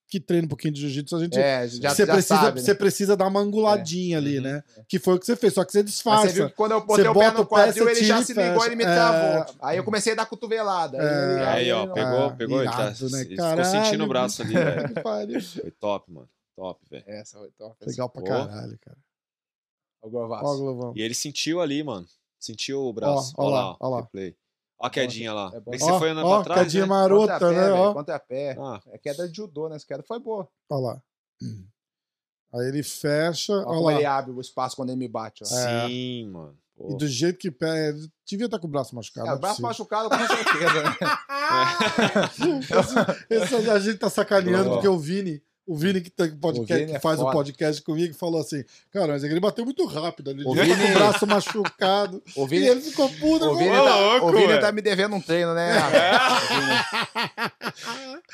que 0.07 0.19
treina 0.19 0.45
um 0.45 0.47
pouquinho 0.49 0.73
de 0.73 0.81
jiu-jitsu, 0.81 1.15
a 1.15 1.19
gente. 1.19 1.37
é, 1.39 1.67
já, 1.67 1.89
você, 1.89 2.05
já 2.05 2.13
precisa, 2.13 2.35
sabe, 2.39 2.59
né? 2.59 2.65
você 2.65 2.75
precisa 2.75 3.17
dar 3.17 3.27
uma 3.27 3.39
anguladinha 3.39 4.17
ali, 4.19 4.37
Uhum. 4.37 4.43
né? 4.43 4.63
Que 4.87 4.99
foi 4.99 5.15
o 5.15 5.19
que 5.19 5.25
você 5.25 5.35
fez, 5.35 5.53
só 5.53 5.65
que 5.65 5.71
você 5.71 5.79
Mas 5.79 5.85
disfarça. 5.91 6.27
você 6.29 6.33
viu 6.33 6.49
que 6.49 6.55
quando 6.55 6.71
eu 6.73 6.85
botei 6.85 7.03
Você 7.05 7.09
o 7.09 7.13
pé 7.15 7.31
no 7.31 7.45
quadril, 7.45 7.89
ele 7.89 8.03
já 8.03 8.19
e 8.21 8.25
se 8.25 8.33
ligou, 8.33 8.65
ele 8.65 8.75
me 8.75 8.83
É. 8.83 8.93
travou. 8.93 9.55
Aí 9.61 9.77
eu 9.77 9.83
comecei 9.83 10.13
a 10.13 10.15
dar 10.15 10.25
cotovelada. 10.27 10.97
Aí 10.99 11.05
É. 11.07 11.33
ele- 11.33 11.43
Aí, 11.45 11.71
ó, 11.71 11.87
pegou, 11.87 12.25
Ah, 12.25 12.31
pegou, 12.35 12.61
ele, 12.61 12.69
tá, 12.71 12.81
irado, 12.83 13.09
né? 13.09 13.19
ele 13.21 13.29
ficou 13.29 13.45
Caralho, 13.45 13.65
sentindo 13.83 14.03
o 14.03 14.07
braço 14.07 14.41
ali, 14.43 14.53
velho. 14.53 14.93
Foi 15.61 15.71
top, 15.71 16.11
mano. 16.11 16.29
Top, 16.55 16.79
velho. 16.89 17.03
Essa 17.07 17.39
foi 17.39 17.51
top. 17.57 17.75
Legal 17.85 18.09
pra 18.09 18.21
Pô. 18.21 18.27
caralho, 18.27 18.77
cara. 18.79 18.97
Ó, 20.03 20.07
o 20.07 20.09
Glovão. 20.59 20.93
E 20.95 21.01
ele 21.01 21.13
sentiu 21.15 21.59
ali, 21.61 21.83
mano. 21.83 22.05
Sentiu 22.39 22.79
o 22.83 22.93
braço. 22.93 23.33
Ó, 23.37 23.43
ó 23.43 23.47
Ó, 23.47 23.49
lá, 23.49 23.61
lá, 23.71 23.77
ó 23.79 23.89
lá. 23.89 24.01
replay. 24.01 24.35
Ó 24.77 24.87
a 24.87 24.89
quedinha 24.89 25.33
lá. 25.33 25.51
É 25.53 25.59
bom. 25.59 25.71
Que 25.71 25.79
você 25.79 25.91
Ó, 25.91 25.99
foi 25.99 26.09
andando 26.09 26.25
ó, 26.27 26.35
pra 26.37 26.43
trás, 26.53 26.61
quedinha 26.63 26.83
né? 26.83 26.89
marota, 26.89 27.33
Contrapé, 27.33 27.55
né? 27.71 27.93
Contrapé. 27.93 28.57
Ah, 28.59 28.79
É 28.91 28.97
queda 28.97 29.27
de 29.27 29.35
judô, 29.35 29.69
né? 29.69 29.75
Essa 29.77 29.85
queda 29.87 30.03
foi 30.03 30.19
boa. 30.19 30.47
ó 30.69 30.77
lá. 30.79 31.01
Aí 32.53 32.67
ele 32.67 32.83
fecha, 32.83 33.53
Olha 33.53 33.65
ó 33.67 33.73
como 33.75 33.91
ele 33.91 34.05
abre 34.05 34.31
o 34.31 34.39
espaço 34.39 34.75
quando 34.75 34.89
ele 34.89 34.99
me 34.99 35.07
bate. 35.07 35.43
Ó. 35.43 35.47
É. 35.47 35.87
sim, 35.87 36.27
mano. 36.29 36.57
Pô. 36.75 36.91
E 36.91 36.97
do 36.97 37.07
jeito 37.07 37.39
que 37.39 37.49
pé. 37.49 37.93
Devia 38.27 38.45
estar 38.47 38.59
com 38.59 38.67
o 38.67 38.69
braço 38.69 38.93
machucado. 38.95 39.27
É, 39.27 39.29
não 39.29 39.37
o 39.37 39.39
braço 39.39 39.61
machucado 39.61 40.09
com 40.09 40.17
certeza, 40.17 40.83
né? 40.83 40.95
Esse, 43.29 43.55
esse 43.55 43.69
a 43.69 43.79
gente 43.79 43.97
tá 43.97 44.09
sacaneando, 44.09 44.65
Pô. 44.69 44.73
porque 44.75 44.87
o 44.87 44.97
Vini, 44.99 45.41
o 45.67 45.75
Vini 45.75 45.99
que, 46.01 46.09
tem 46.11 46.35
podcast, 46.37 46.73
Vini 46.75 46.91
que 46.91 46.97
é 46.97 46.99
faz 46.99 47.19
o 47.19 47.23
foda. 47.23 47.33
podcast 47.33 47.81
comigo, 47.81 48.13
falou 48.13 48.39
assim: 48.41 48.63
Cara, 48.91 49.07
mas 49.13 49.23
ele 49.23 49.39
bateu 49.39 49.65
muito 49.65 49.83
rápido. 49.85 50.31
Ele 50.31 50.43
O 50.45 50.51
estar 50.53 50.65
com 50.65 50.71
o 50.71 50.75
Vini- 50.75 50.93
braço 50.93 51.25
machucado. 51.27 52.21
O 52.37 52.45
E 52.45 52.47
Vini, 52.47 52.67
ele 52.67 52.81
ficou 52.81 53.09
puto. 53.09 53.45
o 53.45 53.55
Vini, 53.57 53.71
tá, 53.71 53.95
louco, 53.99 54.27
o 54.27 54.31
Vini 54.31 54.59
tá 54.59 54.71
me 54.71 54.81
devendo 54.81 55.15
um 55.15 55.21
treino, 55.21 55.53
né? 55.55 55.77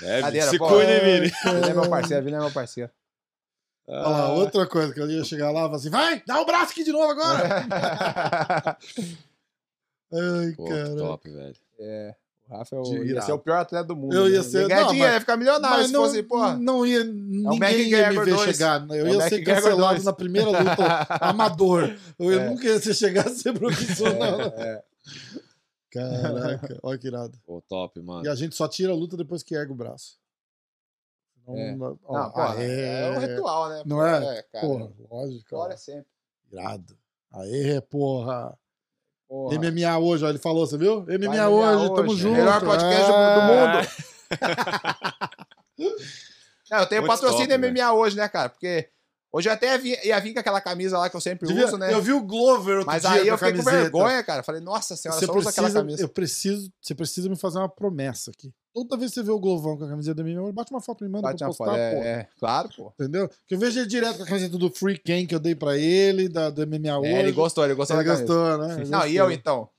É, 0.03 0.21
Cadeira, 0.21 0.49
se 0.49 0.57
pô. 0.57 0.67
cuide, 0.67 0.99
Vini. 0.99 1.31
Vini 1.45 1.69
é 1.69 1.73
meu 1.73 1.89
parceiro, 1.89 2.23
Vini 2.25 2.37
é 2.37 2.39
meu 2.39 2.51
parceiro. 2.51 2.91
Olha 3.87 3.99
lá, 4.07 4.31
outra 4.33 4.65
coisa 4.67 4.93
que 4.93 4.99
eu 5.01 5.09
ia 5.09 5.23
chegar 5.23 5.51
lá 5.51 5.61
e 5.61 5.63
falar 5.63 5.75
assim: 5.77 5.89
Vai, 5.89 6.21
dá 6.25 6.39
o 6.41 6.45
braço 6.45 6.71
aqui 6.71 6.83
de 6.83 6.91
novo 6.91 7.11
agora. 7.11 7.47
Ai, 10.13 10.53
cara. 10.67 10.89
que 10.89 10.95
top, 10.97 11.29
velho. 11.29 11.55
é, 11.79 12.15
Rafa 12.51 12.75
é 12.75 12.79
o, 12.79 13.03
ia 13.05 13.21
ser 13.21 13.31
o 13.31 13.39
pior 13.39 13.57
atleta 13.59 13.85
do 13.87 13.95
mundo. 13.95 14.13
Eu 14.13 14.29
ia 14.29 14.39
né? 14.39 14.43
ser- 14.43 14.61
Ia 14.63 14.67
ganhar 14.67 14.81
não, 14.81 14.87
dinheiro, 14.89 15.07
mas- 15.07 15.13
ia 15.15 15.19
ficar 15.21 15.37
milionário 15.37 15.85
se 15.85 15.91
não, 15.93 16.01
fosse, 16.01 16.23
porra. 16.23 16.57
não 16.57 16.85
ia. 16.85 17.03
Ninguém 17.05 17.89
ia 17.89 18.09
me 18.11 18.19
ver 18.25 18.35
dois. 18.35 18.41
chegar. 18.55 18.85
Eu 18.89 19.07
É 19.07 19.11
ia 19.13 19.21
ser 19.21 19.35
McGregor 19.35 19.63
cancelado 19.63 19.93
dois. 19.93 20.03
na 20.03 20.13
primeira 20.13 20.49
luta 20.49 21.07
amador. 21.21 21.95
Eu 22.19 22.31
É. 22.39 22.49
nunca 22.49 22.65
ia 22.65 22.79
ser 22.81 22.93
chegar 22.93 23.25
a 23.27 23.29
ser 23.29 23.53
profissional. 23.57 24.41
É, 24.41 24.63
é. 24.63 24.83
Caraca, 25.91 26.79
olha 26.83 26.97
que 26.97 27.07
irado. 27.07 27.37
Pô, 27.45 27.61
top, 27.67 28.01
mano. 28.01 28.25
E 28.25 28.29
a 28.29 28.35
gente 28.35 28.55
só 28.55 28.67
tira 28.67 28.91
a 28.91 28.95
luta 28.95 29.17
depois 29.17 29.43
que 29.43 29.55
ergue 29.55 29.71
o 29.71 29.75
braço. 29.75 30.17
Não, 31.47 31.57
É. 31.57 31.75
não- 31.75 31.99
ó, 32.05 32.17
Não, 32.19 32.31
porra, 32.31 32.55
aê. 32.55 32.81
é 32.81 33.11
um 33.11 33.19
ritual, 33.19 33.69
né? 33.69 33.83
Não 33.85 34.05
é? 34.05 34.37
É, 34.39 34.43
cara. 34.43 34.67
Porra, 34.67 34.91
lógico. 35.09 35.45
ó. 35.51 35.55
Glória 35.57 35.77
sempre. 35.77 36.05
Irado. 36.51 36.97
Aê, 37.31 37.81
porra. 37.81 38.57
Porra. 39.31 39.55
MMA 39.57 39.97
hoje, 39.97 40.25
ó, 40.25 40.29
ele 40.29 40.39
falou, 40.39 40.67
você 40.67 40.77
viu? 40.77 41.05
MMA, 41.07 41.17
MMA 41.29 41.47
hoje, 41.47 41.95
tamo 41.95 42.11
hoje. 42.11 42.21
junto. 42.21 42.35
Melhor 42.35 42.59
podcast 42.61 43.07
do- 43.07 43.13
Ah. 43.15 43.35
do 43.35 43.41
mundo. 45.79 45.91
Não, 46.69 46.79
eu 46.79 46.85
tenho 46.85 47.01
Muito 47.01 47.11
patrocínio 47.13 47.47
top, 47.59 47.71
MMA 47.71 47.93
hoje, 47.93 48.17
né, 48.17 48.27
cara? 48.27 48.49
Porque 48.49 48.89
hoje 49.31 49.49
eu 49.49 49.53
até 49.53 49.79
ia 50.03 50.19
vir 50.19 50.33
com 50.33 50.39
aquela 50.39 50.59
camisa 50.61 50.97
lá 50.97 51.09
que 51.09 51.15
eu 51.15 51.21
sempre 51.21 51.47
Devia- 51.47 51.65
uso, 51.65 51.77
né? 51.77 51.93
Eu 51.93 52.01
vi 52.01 52.11
o 52.13 52.21
Glover 52.21 52.75
outro 52.79 52.87
Mas 52.87 53.01
dia 53.01 53.11
aí 53.11 53.21
com 53.21 53.27
eu 53.27 53.37
fiquei 53.37 53.51
com 53.53 53.57
camiseta. 53.63 53.81
vergonha, 53.83 54.23
cara. 54.23 54.43
Falei, 54.43 54.61
nossa 54.61 54.95
senhora, 54.95 55.19
Você 55.19 55.25
só 55.25 55.33
usa 55.35 55.49
aquela 55.49 55.67
precisa, 55.67 55.79
camisa. 55.83 56.01
eu 56.03 56.09
preciso, 56.09 56.71
você 56.81 56.95
precisa 56.95 57.29
me 57.29 57.35
fazer 57.35 57.57
uma 57.59 57.69
promessa 57.69 58.31
aqui. 58.31 58.51
Toda 58.73 58.95
vez 58.95 59.11
que 59.11 59.15
você 59.15 59.23
vê 59.23 59.31
o 59.31 59.39
Glovão 59.39 59.77
com 59.77 59.83
a 59.83 59.89
camiseta 59.89 60.15
da 60.15 60.23
minha, 60.23 60.41
bate 60.53 60.71
uma 60.71 60.79
foto 60.79 61.03
e 61.03 61.07
me 61.07 61.11
manda 61.11 61.23
Bate 61.27 61.39
pra 61.39 61.47
postar, 61.47 61.65
foto. 61.65 61.73
pô. 61.75 61.77
É, 61.77 62.07
é, 62.07 62.27
claro, 62.39 62.69
pô. 62.75 62.93
Entendeu? 62.97 63.29
Que 63.45 63.55
eu 63.55 63.59
vejo 63.59 63.77
ele 63.79 63.87
direto 63.87 64.17
com 64.17 64.23
a 64.23 64.27
camiseta 64.27 64.57
do 64.57 64.69
Free 64.69 64.97
Ken 64.97 65.25
que 65.25 65.35
eu 65.35 65.39
dei 65.41 65.53
pra 65.55 65.77
ele, 65.77 66.29
da, 66.29 66.49
do 66.49 66.65
MMA 66.65 66.97
hoje. 66.99 67.09
É, 67.11 67.19
ele 67.19 67.33
gostou, 67.33 67.65
ele 67.65 67.73
gostou 67.75 67.97
Ele 67.97 68.05
da 68.07 68.13
camisa. 68.15 68.33
gostou, 68.33 68.57
né? 68.67 68.81
Ele 68.81 68.89
Não, 68.89 68.99
e 68.99 69.01
gostou. 69.09 69.25
eu 69.25 69.31
então? 69.31 69.69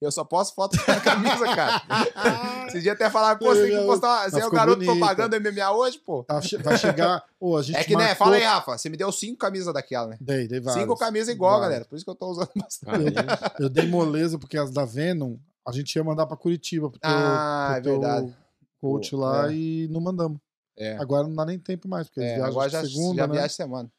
Eu 0.00 0.12
só 0.12 0.22
posto 0.24 0.54
foto 0.54 0.76
com 0.84 0.90
a 0.92 1.00
camisa, 1.00 1.44
cara. 1.54 1.82
Esse 2.68 2.80
dia 2.80 2.92
até 2.92 3.08
falaram, 3.10 3.38
pô, 3.38 3.46
você 3.46 3.68
tem 3.68 3.78
que 3.80 3.86
postar. 3.86 4.30
Você 4.30 4.40
é 4.40 4.46
o 4.46 4.50
garoto 4.50 4.76
bonita. 4.78 4.92
propaganda 4.96 5.40
MMA 5.40 5.70
hoje, 5.72 5.98
pô. 5.98 6.22
Tá 6.24 6.40
vai 6.62 6.76
chegar. 6.78 7.24
Ô, 7.40 7.56
a 7.56 7.62
gente 7.62 7.76
É 7.76 7.84
que, 7.84 7.96
né? 7.96 8.08
marcou- 8.08 8.16
Fala 8.26 8.36
aí, 8.36 8.42
Rafa. 8.44 8.78
Você 8.78 8.88
me 8.88 8.96
deu 8.96 9.10
cinco 9.10 9.38
camisas 9.38 9.72
daquela, 9.74 10.08
né? 10.08 10.18
Dei, 10.20 10.46
dei 10.46 10.60
várias. 10.60 10.82
Cinco 10.82 10.96
camisas 10.96 11.28
igual, 11.34 11.52
Várias. 11.52 11.68
galera. 11.70 11.84
Por 11.86 11.96
isso 11.96 12.04
que 12.04 12.10
eu 12.10 12.14
tô 12.14 12.28
usando 12.28 12.50
bastante. 12.54 12.96
Aí, 12.96 13.14
Eu 13.58 13.68
dei 13.68 13.86
moleza 13.88 14.38
porque 14.38 14.56
as 14.58 14.70
da 14.70 14.84
Venom 14.84 15.36
a 15.66 15.72
gente 15.72 15.94
ia 15.96 16.04
mandar 16.04 16.26
pra 16.26 16.36
Curitiba 16.36 16.88
pro 16.90 16.98
teu, 17.00 17.10
Ah, 17.10 17.68
pro 17.70 17.76
é 17.76 17.80
verdade. 17.92 18.36
coach 18.80 19.10
Pô, 19.10 19.16
lá 19.18 19.50
é. 19.50 19.54
e 19.54 19.88
não 19.90 20.00
mandamos. 20.00 20.38
É. 20.78 20.96
Agora 20.98 21.26
não 21.26 21.34
dá 21.34 21.44
nem 21.44 21.58
tempo 21.58 21.88
mais, 21.88 22.06
porque 22.06 22.20
eles 22.20 22.30
É, 22.30 22.34
viajam 22.36 22.50
agora 22.52 22.68
já, 22.70 22.84
segunda, 22.84 23.16
já 23.22 23.26
né? 23.26 23.32
viaja 23.34 23.48
semana. 23.52 23.90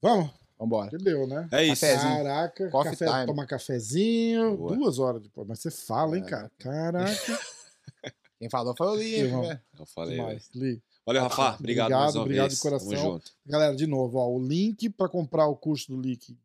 Vamos? 0.00 0.30
Vambora. 0.62 0.90
Que 0.90 0.98
deu, 0.98 1.26
né? 1.26 1.48
É 1.52 1.64
isso. 1.64 1.80
Cafezinho. 1.80 2.16
Caraca, 2.24 2.70
Coffee 2.70 2.92
café, 2.96 3.06
time. 3.06 3.26
tomar 3.26 3.46
cafezinho, 3.46 4.56
Boa. 4.56 4.76
duas 4.76 4.98
horas 4.98 5.22
depois. 5.22 5.46
Mas 5.48 5.58
você 5.60 5.70
fala, 5.70 6.16
hein, 6.16 6.24
É. 6.24 6.28
cara? 6.30 6.50
Caraca. 6.58 7.12
Quem 8.38 8.50
falou 8.50 8.74
foi 8.76 8.86
o 8.88 9.00
Irmão. 9.00 9.42
né? 9.42 9.60
Eu 9.78 9.86
falei, 9.86 10.16
demais. 10.16 10.48
Li. 10.54 10.82
Valeu, 11.06 11.22
Rafa. 11.22 11.54
Obrigado, 11.58 11.60
Obrigado, 11.60 11.90
mais 12.00 12.14
uma 12.14 12.22
obrigado 12.22 12.46
vez. 12.48 12.54
de 12.56 12.60
coração. 12.62 12.88
Tamo 12.90 13.02
junto. 13.02 13.30
Galera, 13.46 13.74
de 13.74 13.86
novo, 13.86 14.18
ó, 14.18 14.28
o 14.28 14.38
link 14.44 14.88
pra 14.90 15.08
comprar 15.08 15.46
o 15.46 15.56
curso 15.56 15.90
do 15.92 15.96
Leak, 16.00 16.36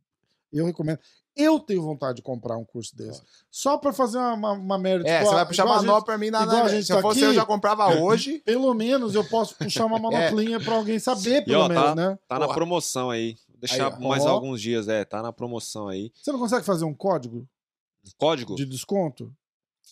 eu 0.51 0.65
recomendo. 0.65 0.99
Eu 1.35 1.59
tenho 1.59 1.83
vontade 1.83 2.15
de 2.15 2.21
comprar 2.23 2.57
um 2.57 2.65
curso 2.65 2.95
desse. 2.97 3.21
Só 3.51 3.77
pra 3.77 3.93
fazer 3.93 4.17
uma, 4.17 4.33
uma, 4.33 4.51
uma 4.53 4.77
merda. 4.79 5.07
É, 5.07 5.17
tipo, 5.19 5.25
você 5.29 5.33
ó, 5.35 5.37
vai 5.37 5.45
puxar 5.45 5.63
igual 5.63 5.77
a 5.77 5.81
manopla 5.83 6.05
pra 6.05 6.17
mim 6.17 6.31
na, 6.31 6.41
igual 6.41 6.57
a 6.57 6.63
na 6.63 6.69
gente 6.69 6.85
Se 6.85 6.91
eu 6.91 6.95
tá 6.95 7.01
fosse 7.03 7.19
aqui. 7.19 7.27
eu 7.27 7.33
já 7.35 7.45
comprava 7.45 7.87
hoje. 8.01 8.39
Pelo 8.39 8.73
menos 8.73 9.13
eu 9.13 9.23
posso 9.23 9.55
puxar 9.55 9.85
uma 9.85 9.99
manoplinha 10.01 10.59
pra 10.59 10.75
alguém 10.75 10.97
saber, 10.97 11.45
pelo 11.45 11.61
ó, 11.65 11.67
menos, 11.69 11.83
tá- 11.83 11.95
né? 11.95 12.19
Tá 12.27 12.39
na 12.39 12.47
promoção 12.47 13.11
aí. 13.11 13.37
Deixar 13.59 13.93
Aí, 13.93 14.01
mais 14.03 14.23
Ó. 14.25 14.29
alguns 14.29 14.61
dias, 14.61 14.87
é. 14.87 15.03
Tá 15.03 15.21
na 15.21 15.33
promoção 15.33 15.87
aí. 15.87 16.11
Você 16.21 16.31
não 16.31 16.39
consegue 16.39 16.65
fazer 16.65 16.85
um 16.85 16.93
código 16.93 17.47
Código? 18.17 18.55
de 18.55 18.65
desconto? 18.65 19.33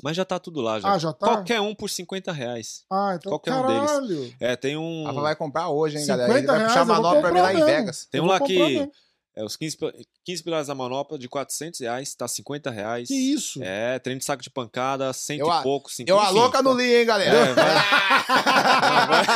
Mas 0.03 0.17
já 0.17 0.25
tá 0.25 0.37
tudo 0.37 0.59
lá, 0.61 0.79
já. 0.79 0.91
Ah, 0.93 0.97
já 0.97 1.13
tá? 1.13 1.25
Qualquer 1.27 1.61
um 1.61 1.73
por 1.73 1.89
50 1.89 2.31
reais. 2.31 2.83
Ah, 2.91 3.13
então 3.15 3.29
qualquer 3.31 3.53
um 3.53 3.65
deles. 3.65 3.89
caralho. 3.91 4.35
É, 4.41 4.55
tem 4.55 4.75
um. 4.75 5.05
Rafa 5.05 5.21
vai 5.21 5.35
comprar 5.37 5.69
hoje, 5.69 5.95
hein, 5.97 6.01
50 6.03 6.17
galera? 6.17 6.37
Ele 6.39 6.47
vai 6.47 6.57
reais, 6.57 6.71
puxar 6.73 6.85
manopla 6.85 7.21
pra 7.21 7.31
mim 7.31 7.39
lá 7.39 7.53
em. 7.53 7.63
Vegas. 7.63 8.05
Tem 8.11 8.19
Eu 8.19 8.25
um 8.25 8.27
lá 8.27 8.39
que. 8.39 8.57
mesmo. 8.59 8.91
É, 9.37 9.43
os 9.43 9.57
15, 9.57 9.77
pi- 9.77 10.07
15 10.23 10.43
pilares 10.43 10.67
da 10.67 10.75
manopla 10.75 11.19
de 11.19 11.27
400 11.27 11.81
reais, 11.81 12.15
tá 12.15 12.25
50 12.27 12.71
reais. 12.71 13.07
Que 13.09 13.13
isso? 13.13 13.59
É, 13.61 13.99
trem 13.99 14.17
de 14.17 14.23
saco 14.23 14.41
de 14.41 14.49
pancada, 14.49 15.11
cento 15.11 15.41
Eu 15.41 15.49
e 15.49 15.61
pouco, 15.63 15.91
50 15.91 16.09
Eu 16.09 16.19
a 16.19 16.29
louca 16.29 16.61
no 16.61 16.73
Li, 16.73 16.95
hein, 16.95 17.05
galera? 17.05 17.35
É, 17.35 17.53
vai- 17.53 17.65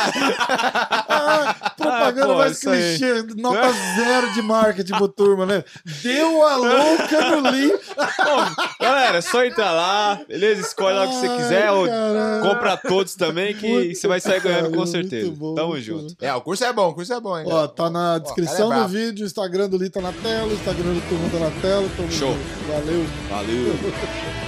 Ah, 1.12 1.72
propaganda 1.76 2.24
Ah, 2.24 2.28
pô, 2.28 2.34
mais 2.38 2.52
isso 2.58 2.70
aí. 2.70 2.96
clichê, 2.98 3.22
nota 3.36 3.72
zero 3.96 4.32
de 4.32 4.42
marketing 4.42 4.92
pro 4.94 5.08
turma, 5.08 5.44
né? 5.46 5.64
Deu 6.02 6.42
a 6.46 6.56
louca 6.56 7.36
no 7.36 7.50
link. 7.50 7.78
Galera, 8.80 9.18
é 9.18 9.20
só 9.20 9.44
entrar 9.44 9.72
lá, 9.72 10.20
beleza? 10.26 10.60
Escolhe 10.62 10.96
lá 10.96 11.04
o 11.04 11.08
que 11.08 11.14
você 11.16 11.28
quiser, 11.36 11.70
ou 11.72 11.86
caralho. 11.86 12.42
compra 12.42 12.76
todos 12.76 13.14
também, 13.14 13.54
que 13.54 13.68
Muito 13.68 13.96
você 13.98 14.08
vai 14.08 14.20
sair 14.20 14.40
ganhando 14.40 14.74
com 14.74 14.86
certeza. 14.86 15.30
bom, 15.30 15.54
Tamo 15.54 15.78
junto. 15.80 16.16
É, 16.20 16.32
o 16.34 16.40
curso 16.40 16.64
é 16.64 16.72
bom, 16.72 16.88
o 16.88 16.94
curso 16.94 17.12
é 17.12 17.20
bom, 17.20 17.38
hein? 17.38 17.44
Ó, 17.48 17.66
tá 17.66 17.90
na 17.90 18.18
descrição 18.18 18.72
é 18.72 18.80
do 18.82 18.88
vídeo, 18.88 19.24
o 19.24 19.26
Instagram 19.26 19.68
do 19.68 19.76
Li 19.76 19.89
tá 19.90 20.00
na 20.00 20.12
tela, 20.12 20.46
o 20.46 20.52
Instagram 20.52 20.94
do 20.94 21.08
Turma 21.08 21.28
tá 21.30 21.38
na 21.38 21.50
tela. 21.60 21.88
Show. 22.10 22.36
Valeu. 22.68 23.04
Valeu. 23.28 23.74